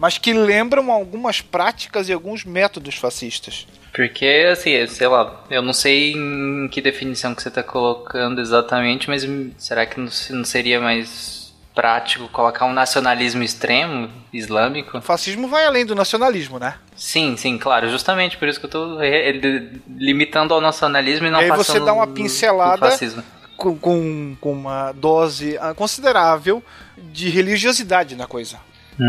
mas 0.00 0.18
que 0.18 0.32
lembram 0.32 0.90
algumas 0.90 1.40
práticas 1.40 2.08
e 2.08 2.12
alguns 2.12 2.44
métodos 2.44 2.96
fascistas. 2.96 3.66
Porque, 3.94 4.48
assim, 4.50 4.86
sei 4.86 5.06
lá, 5.06 5.44
eu 5.50 5.62
não 5.62 5.72
sei 5.72 6.12
em 6.12 6.68
que 6.68 6.80
definição 6.80 7.34
que 7.34 7.42
você 7.42 7.50
tá 7.50 7.62
colocando 7.62 8.40
exatamente, 8.40 9.08
mas 9.08 9.22
hum, 9.24 9.50
será 9.58 9.84
que 9.86 10.00
não 10.00 10.10
se- 10.10 10.32
não 10.32 10.44
seria 10.44 10.80
mais 10.80 11.52
prático 11.74 12.28
colocar 12.28 12.66
um 12.66 12.72
nacionalismo 12.72 13.42
extremo 13.42 14.10
islâmico? 14.32 14.96
O 14.98 15.02
fascismo 15.02 15.48
vai 15.48 15.66
além 15.66 15.84
do 15.84 15.94
nacionalismo, 15.94 16.58
né? 16.58 16.74
Sim, 16.96 17.36
sim, 17.36 17.58
claro, 17.58 17.88
justamente 17.90 18.36
por 18.36 18.48
isso 18.48 18.60
que 18.60 18.74
eu 18.76 19.02
ele- 19.02 19.80
limitando 19.88 20.54
ao 20.54 20.60
nacionalismo 20.60 21.26
e 21.26 21.30
não 21.30 21.40
E 21.40 21.44
aí 21.44 21.48
passando 21.48 21.78
você 21.78 21.84
dá 21.84 21.92
uma 21.92 22.06
pincelada 22.06 22.86
do 22.86 22.90
fascismo. 22.90 23.22
com, 23.56 23.76
com, 23.76 24.36
com 24.40 24.52
uma 24.52 24.92
dose 24.92 25.58
ah, 25.60 25.74
considerável 25.74 26.62
de 26.96 27.28
religiosidade 27.28 28.14
na 28.14 28.26
coisa. 28.26 28.58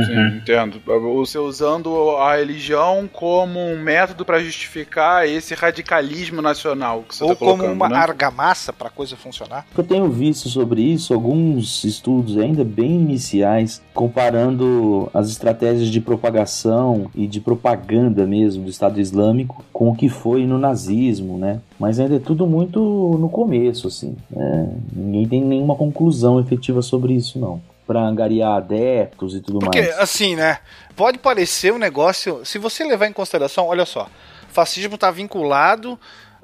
Sim, 0.05 0.37
entendo. 0.37 0.81
Você 1.15 1.37
usando 1.37 2.11
a 2.17 2.35
religião 2.35 3.09
como 3.11 3.59
um 3.59 3.79
método 3.81 4.23
para 4.25 4.39
justificar 4.39 5.27
esse 5.27 5.53
radicalismo 5.53 6.41
nacional 6.41 7.03
que 7.07 7.15
você 7.15 7.23
Ou 7.23 7.31
tá 7.31 7.35
colocando, 7.35 7.61
como 7.61 7.73
uma 7.73 7.89
né? 7.89 7.97
argamassa 7.97 8.71
para 8.71 8.87
a 8.87 8.91
coisa 8.91 9.15
funcionar. 9.15 9.65
Eu 9.77 9.83
tenho 9.83 10.09
visto 10.09 10.49
sobre 10.49 10.81
isso 10.81 11.13
alguns 11.13 11.83
estudos 11.83 12.37
ainda 12.37 12.63
bem 12.63 12.91
iniciais, 12.91 13.81
comparando 13.93 15.09
as 15.13 15.29
estratégias 15.29 15.89
de 15.89 15.99
propagação 15.99 17.09
e 17.15 17.27
de 17.27 17.39
propaganda 17.39 18.25
mesmo 18.25 18.63
do 18.63 18.69
Estado 18.69 18.99
Islâmico 18.99 19.63
com 19.71 19.89
o 19.89 19.95
que 19.95 20.09
foi 20.09 20.45
no 20.45 20.57
nazismo, 20.57 21.37
né? 21.37 21.59
Mas 21.79 21.99
ainda 21.99 22.15
é 22.15 22.19
tudo 22.19 22.45
muito 22.45 22.79
no 23.19 23.29
começo, 23.29 23.87
assim. 23.87 24.15
né? 24.29 24.69
Ninguém 24.93 25.27
tem 25.27 25.41
nenhuma 25.41 25.75
conclusão 25.75 26.39
efetiva 26.39 26.81
sobre 26.81 27.13
isso, 27.13 27.39
não. 27.39 27.61
Para 27.91 28.07
angariar 28.07 28.53
adeptos 28.53 29.35
e 29.35 29.41
tudo 29.41 29.59
Porque, 29.59 29.81
mais. 29.81 29.99
assim, 29.99 30.33
né? 30.33 30.59
Pode 30.95 31.17
parecer 31.17 31.73
um 31.73 31.77
negócio. 31.77 32.45
Se 32.45 32.57
você 32.57 32.85
levar 32.85 33.07
em 33.07 33.11
consideração, 33.11 33.67
olha 33.67 33.85
só. 33.85 34.07
Fascismo 34.47 34.95
está 34.95 35.11
vinculado. 35.11 35.99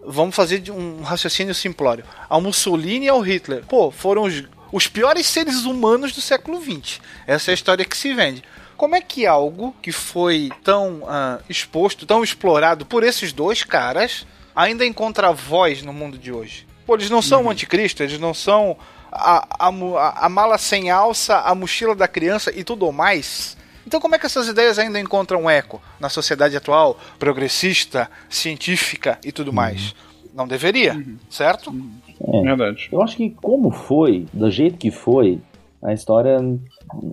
Vamos 0.06 0.36
fazer 0.36 0.61
um 0.69 1.02
raciocínio 1.03 1.56
simplório. 1.56 2.03
Ao 2.28 2.41
Mussolini 2.41 3.06
e 3.06 3.10
ao 3.10 3.22
Hitler. 3.22 3.64
Pô, 3.65 3.91
foram 3.91 4.24
os, 4.24 4.44
os 4.74 4.88
piores 4.88 5.26
seres 5.26 5.64
humanos 5.64 6.11
do 6.11 6.19
século 6.19 6.61
XX. 6.61 6.99
Essa 7.26 7.49
é 7.49 7.53
a 7.53 7.56
história 7.56 7.86
que 7.86 7.95
se 7.95 8.14
vende. 8.14 8.44
Como 8.76 8.95
é 8.95 8.99
que 8.99 9.26
algo 9.26 9.74
que 9.82 9.94
foi 9.94 10.52
tão 10.65 11.03
ah, 11.07 11.40
exposto, 11.49 12.06
tão 12.06 12.24
explorado 12.26 12.86
por 12.86 13.03
esses 13.03 13.32
dois 13.32 13.64
caras, 13.64 14.28
ainda 14.53 14.86
encontra 14.86 15.32
voz 15.32 15.82
no 15.82 15.94
mundo 15.94 16.18
de 16.18 16.30
hoje? 16.30 16.68
Pô, 16.86 16.95
eles 16.95 17.10
não 17.10 17.22
são 17.22 17.45
o 17.45 17.49
anticristo, 17.49 18.03
eles 18.03 18.19
não 18.19 18.34
são 18.34 18.78
a, 19.11 19.67
a, 19.67 20.25
a- 20.25 20.29
mala 20.29 20.57
sem 20.57 20.89
alça, 20.89 21.39
a 21.39 21.53
mochila 21.55 21.95
da 21.95 22.07
criança 22.07 22.51
e 22.55 22.63
tudo 22.63 22.91
mais. 22.91 23.55
Então, 23.85 23.99
como 24.01 24.15
é 24.15 24.19
que 24.19 24.25
essas 24.25 24.47
ideias 24.47 24.77
ainda 24.77 24.99
encontram 24.99 25.49
eco 25.49 25.81
na 25.99 26.09
sociedade 26.09 26.57
atual, 26.57 26.99
progressista, 27.17 28.09
científica 28.29 29.17
e 29.23 29.31
tudo 29.31 29.53
mais? 29.53 29.95
Não 30.34 30.47
deveria, 30.47 31.01
certo? 31.29 31.73
É. 32.21 32.41
Verdade. 32.41 32.89
Eu 32.91 33.01
acho 33.01 33.15
que 33.17 33.29
como 33.29 33.71
foi, 33.71 34.27
do 34.34 34.51
jeito 34.51 34.77
que 34.77 34.91
foi, 34.91 35.39
a 35.81 35.93
história 35.93 36.38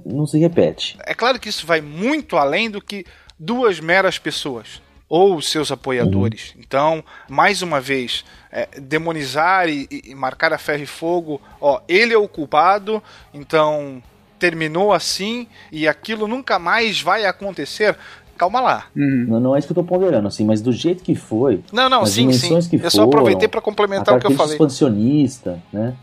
não 0.04 0.26
se 0.26 0.38
repete. 0.38 0.96
É 1.06 1.14
claro 1.14 1.38
que 1.38 1.48
isso 1.48 1.66
vai 1.66 1.80
muito 1.80 2.36
além 2.36 2.70
do 2.70 2.80
que 2.82 3.04
duas 3.38 3.80
meras 3.80 4.18
pessoas 4.18 4.82
ou 5.08 5.40
seus 5.42 5.70
apoiadores. 5.70 6.54
Então, 6.58 7.04
mais 7.28 7.62
uma 7.62 7.80
vez, 7.80 8.24
é, 8.50 8.68
demonizar 8.80 9.68
e, 9.68 9.86
e- 9.90 10.14
marcar 10.14 10.52
a 10.52 10.58
ferro 10.58 10.82
e 10.82 10.86
fogo, 10.86 11.40
ó, 11.60 11.80
ele 11.88 12.12
é 12.14 12.18
o 12.18 12.26
culpado, 12.28 13.02
então 13.32 14.02
terminou 14.38 14.92
assim 14.92 15.46
e 15.70 15.86
aquilo 15.88 16.26
nunca 16.26 16.58
mais 16.58 17.00
vai 17.00 17.24
acontecer. 17.26 17.96
Calma 18.36 18.60
lá. 18.60 18.86
Não, 18.94 19.38
não 19.38 19.54
é 19.54 19.58
isso 19.60 19.68
que 19.68 19.72
eu 19.72 19.76
tô 19.76 19.84
ponderando, 19.84 20.26
assim, 20.26 20.44
mas 20.44 20.60
do 20.60 20.72
jeito 20.72 21.04
que 21.04 21.14
foi, 21.14 21.62
Não, 21.72 21.88
não, 21.88 22.02
as 22.02 22.10
sim, 22.10 22.32
sim. 22.32 22.38
dimensões 22.48 22.66
que 22.66 22.76
Eu 22.84 22.90
só 22.90 23.04
aproveitei 23.04 23.46
para 23.46 23.60
complementar 23.60 24.16
o 24.16 24.20
que 24.20 24.26
eu 24.26 24.32
falei. 24.32 24.54
expansionista, 24.54 25.62
né? 25.72 25.94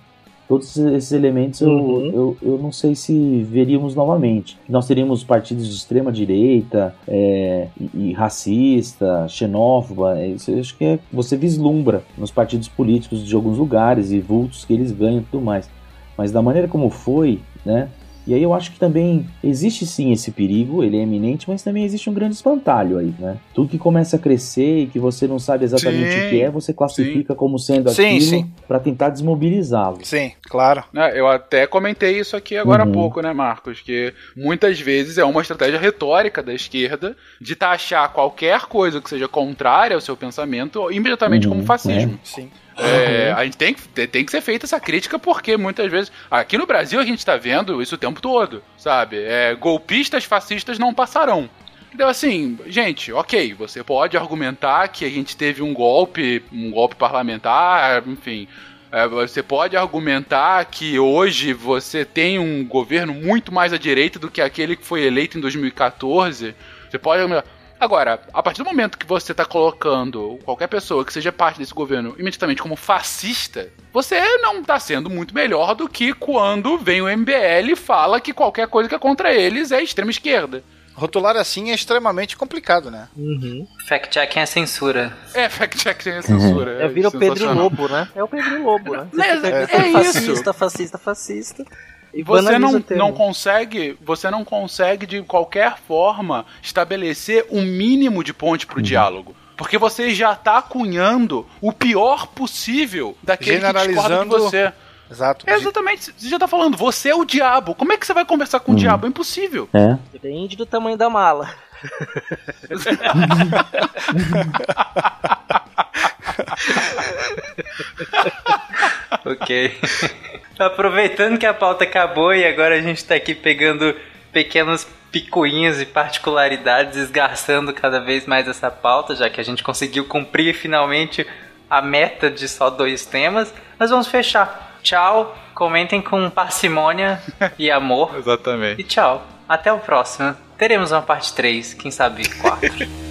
Todos 0.52 0.76
esses 0.76 1.14
elementos 1.14 1.62
eu, 1.62 1.70
Uhum. 1.70 2.06
eu, 2.14 2.38
eu 2.42 2.58
não 2.58 2.74
sei 2.74 2.94
se 2.94 3.42
veríamos 3.44 3.96
novamente. 3.96 4.58
Nós 4.68 4.86
teríamos 4.86 5.24
partidos 5.24 5.66
de 5.66 5.74
extrema 5.74 6.12
direita, 6.12 6.94
é, 7.08 7.68
e, 7.80 8.10
e 8.10 8.12
racista, 8.12 9.26
xenófoba. 9.30 10.20
é 10.20 10.28
Isso 10.28 10.52
eu 10.52 10.60
acho 10.60 10.78
que 10.78 10.84
é, 10.84 11.00
você 11.10 11.38
vislumbra 11.38 12.04
nos 12.18 12.32
partidos 12.32 12.68
políticos 12.68 13.26
de 13.26 13.34
alguns 13.34 13.58
lugares 13.58 14.12
e 14.12 14.20
vultos 14.20 14.66
que 14.66 14.74
eles 14.74 14.92
ganham 14.92 15.20
e 15.22 15.24
tudo 15.32 15.42
mais. 15.42 15.70
Mas 16.18 16.34
da 16.34 16.42
maneira 16.42 16.68
como 16.68 16.90
foi, 16.90 17.40
né? 17.66 17.88
E 18.28 18.34
aí 18.36 18.44
eu 18.44 18.54
acho 18.54 18.72
que 18.72 18.80
também 18.80 19.26
existe 19.44 19.86
sim 19.86 20.12
esse 20.12 20.32
perigo, 20.32 20.84
ele 20.84 20.98
é 20.98 21.02
eminente, 21.02 21.50
mas 21.50 21.64
também 21.64 21.84
existe 21.84 22.10
um 22.10 22.14
grande 22.14 22.36
espantalho 22.36 23.00
aí, 23.00 23.14
né? 23.18 23.38
Tudo 23.54 23.70
que 23.70 23.78
começa 23.80 24.16
a 24.16 24.20
crescer 24.20 24.82
e 24.84 24.88
que 24.88 25.00
você 25.00 25.28
não 25.28 25.40
sabe 25.40 25.64
exatamente 25.66 26.14
Sim, 26.14 26.20
o 26.20 26.30
que 26.30 26.42
é, 26.42 26.50
você 26.52 26.72
classifica 26.74 27.34
como 27.34 27.58
sendo 27.58 27.90
Sim, 27.90 28.04
aquilo 28.16 28.22
sim. 28.22 28.52
para 28.68 28.80
tentar 28.80 29.10
desmobilizá-lo. 29.10 29.98
Sim, 30.04 30.32
claro. 30.44 30.84
É, 30.96 31.20
Eu 31.20 31.28
até 31.28 31.66
comentei 31.66 32.20
isso 32.20 32.36
aqui 32.36 32.56
agora 32.58 32.84
há 32.84 32.86
Uhum. 32.86 32.92
pouco, 32.92 33.22
né, 33.22 33.34
Marcos? 33.34 33.82
Que 33.82 34.14
muitas 34.38 34.80
vezes 34.80 35.18
é 35.18 35.24
uma 35.26 35.42
estratégia 35.42 35.80
retórica 35.80 36.44
da 36.44 36.54
esquerda 36.54 37.16
de 37.40 37.56
taxar 37.56 38.12
qualquer 38.14 38.62
coisa 38.68 39.02
que 39.02 39.10
seja 39.10 39.28
contrária 39.28 39.96
ao 39.96 40.02
seu 40.02 40.16
pensamento 40.16 40.92
imediatamente 40.92 41.48
Uhum, 41.48 41.54
como 41.54 41.64
fascismo. 41.64 42.20
Sim. 42.24 42.50
É, 42.82 43.32
a 43.32 43.44
gente 43.44 43.58
tem 43.58 43.74
que, 43.74 44.08
tem 44.08 44.26
que 44.26 44.32
ser 44.32 44.42
feita 44.42 44.66
essa 44.66 44.80
crítica 44.80 45.20
porque 45.20 45.56
muitas 45.58 45.90
vezes. 45.92 46.12
Aqui 46.30 46.58
no 46.58 46.66
Brasil 46.66 47.00
a 47.00 47.06
gente 47.06 47.26
tá 47.26 47.38
vendo 47.38 47.82
isso 47.82 47.96
o 47.96 47.98
tempo 47.98 48.22
todo, 48.22 48.64
sabe? 48.78 49.18
É, 49.24 49.56
golpistas 49.56 50.24
fascistas 50.24 50.80
não 50.80 50.94
passarão. 50.94 51.50
Então, 51.94 52.08
assim, 52.08 52.58
gente, 52.68 53.12
ok, 53.12 53.54
você 53.54 53.84
pode 53.84 54.16
argumentar 54.16 54.88
que 54.88 55.04
a 55.04 55.10
gente 55.10 55.36
teve 55.36 55.62
um 55.62 55.74
golpe, 55.74 56.44
um 56.52 56.72
golpe 56.72 56.96
parlamentar, 56.96 58.08
enfim. 58.08 58.48
É, 58.92 59.08
você 59.08 59.44
pode 59.44 59.76
argumentar 59.76 60.64
que 60.66 60.98
hoje 60.98 61.54
você 61.54 62.04
tem 62.06 62.40
um 62.40 62.66
governo 62.66 63.14
muito 63.14 63.52
mais 63.52 63.74
à 63.74 63.78
direita 63.78 64.18
do 64.20 64.32
que 64.32 64.42
aquele 64.42 64.76
que 64.76 64.86
foi 64.86 65.04
eleito 65.04 65.38
em 65.38 65.42
2014. 65.42 66.56
Você 66.90 66.98
pode 66.98 67.22
argumentar. 67.22 67.61
Agora, 67.82 68.22
a 68.32 68.44
partir 68.44 68.62
do 68.62 68.70
momento 68.70 68.96
que 68.96 69.08
você 69.08 69.32
está 69.32 69.44
colocando 69.44 70.38
qualquer 70.46 70.68
pessoa 70.68 71.04
que 71.04 71.12
seja 71.12 71.32
parte 71.32 71.58
desse 71.58 71.74
governo 71.74 72.14
imediatamente 72.20 72.62
como 72.62 72.76
fascista, 72.76 73.70
você 73.92 74.38
não 74.38 74.60
está 74.60 74.80
sendo 74.80 75.10
muito 75.10 75.34
melhor 75.34 75.74
do 75.74 75.90
que 75.90 76.14
quando 76.14 76.78
vem 76.78 77.02
o 77.02 77.10
MBL 77.10 77.72
e 77.72 77.76
fala 77.76 78.22
que 78.22 78.34
qualquer 78.34 78.68
coisa 78.68 78.88
que 78.88 78.94
é 78.94 79.00
contra 79.00 79.34
eles 79.34 79.72
é 79.72 79.82
extrema 79.82 80.12
esquerda. 80.12 80.64
Rotular 80.94 81.36
assim 81.36 81.72
é 81.72 81.74
extremamente 81.74 82.38
complicado, 82.38 82.92
né? 82.92 83.10
Uhum. 83.18 83.66
Fact-checking 83.88 84.42
é 84.42 84.46
censura. 84.46 85.18
É, 85.34 85.50
fact-check 85.50 86.04
sem 86.04 86.22
censura. 86.22 86.84
É, 86.84 86.88
vira 86.88 87.08
o 87.08 87.12
Pedro. 87.12 87.52
Lobo, 87.52 87.88
né? 87.88 88.08
É 88.14 88.24
o 88.24 88.28
Pedro 88.28 88.62
Lobo, 88.62 88.96
né? 88.96 89.08
É, 89.18 89.64
é 89.64 89.68
fica 89.68 89.88
isso. 89.88 90.14
fascista, 90.14 90.54
fascista, 90.54 90.98
fascista. 91.00 91.66
E 92.14 92.24
Você 92.24 92.60
não, 92.60 92.76
o 92.76 92.84
não 92.96 93.14
consegue, 93.14 93.98
você 94.02 94.30
não 94.30 94.44
consegue 94.44 95.06
de 95.06 95.22
qualquer 95.22 95.78
forma 95.78 96.46
estabelecer 96.62 97.46
um 97.50 97.62
mínimo 97.62 98.24
de 98.24 98.34
ponte 98.34 98.66
Uhum. 98.66 98.72
pro 98.74 98.82
diálogo. 98.82 99.36
Porque 99.56 99.78
você 99.78 100.14
já 100.14 100.36
tá 100.36 100.62
cunhando 100.62 101.48
o 101.62 101.72
pior 101.72 102.28
possível 102.28 103.16
daquele 103.22 103.60
que 103.62 103.88
discorda 103.88 104.24
de 104.24 104.30
você. 104.30 104.74
Exato. 105.10 105.46
É, 105.48 105.56
exatamente, 105.56 106.14
você 106.18 106.30
já 106.30 106.40
tá 106.40 106.48
falando, 106.48 106.78
você 106.78 107.10
é 107.10 107.16
o 107.16 107.26
diabo. 107.26 107.76
Como 107.76 107.92
é 107.92 107.98
que 107.98 108.08
você 108.08 108.14
vai 108.14 108.26
conversar 108.26 108.62
com 108.62 108.72
o 108.72 108.76
diabo? 108.76 109.06
É 109.06 109.10
impossível. 109.10 109.68
É. 109.74 109.98
Depende 110.14 110.56
do 110.56 110.66
tamanho 110.66 110.98
da 110.98 111.10
mala. 111.10 111.54
Ok. 119.26 119.78
Aproveitando 120.60 121.38
que 121.38 121.46
a 121.46 121.54
pauta 121.54 121.84
acabou 121.84 122.34
e 122.34 122.46
agora 122.46 122.76
a 122.76 122.82
gente 122.82 123.04
tá 123.04 123.16
aqui 123.16 123.34
pegando 123.34 123.96
pequenas 124.32 124.88
picuinhas 125.12 125.82
e 125.82 125.86
particularidades, 125.86 126.96
esgarçando 126.98 127.74
cada 127.74 128.00
vez 128.00 128.26
mais 128.26 128.48
essa 128.48 128.72
pauta, 128.72 129.16
já 129.16 129.30
que 129.30 129.42
a 129.42 129.44
gente 129.44 129.64
conseguiu 129.64 130.06
cumprir 130.06 130.54
finalmente 130.54 131.26
a 131.70 131.82
meta 131.82 132.30
de 132.30 132.48
só 132.48 132.70
dois 132.70 133.06
temas. 133.06 133.54
Nós 133.80 133.90
vamos 133.90 134.08
fechar. 134.08 134.80
Tchau, 134.82 135.38
comentem 135.54 136.02
com 136.02 136.30
parcimônia 136.30 137.22
e 137.58 137.70
amor. 137.70 138.16
Exatamente. 138.20 138.82
E 138.82 138.84
tchau. 138.84 139.26
Até 139.48 139.72
o 139.72 139.80
próximo. 139.80 140.36
Teremos 140.58 140.92
uma 140.92 141.02
parte 141.02 141.34
3, 141.34 141.74
quem 141.74 141.92
sabe 141.92 142.28
4. 142.40 142.70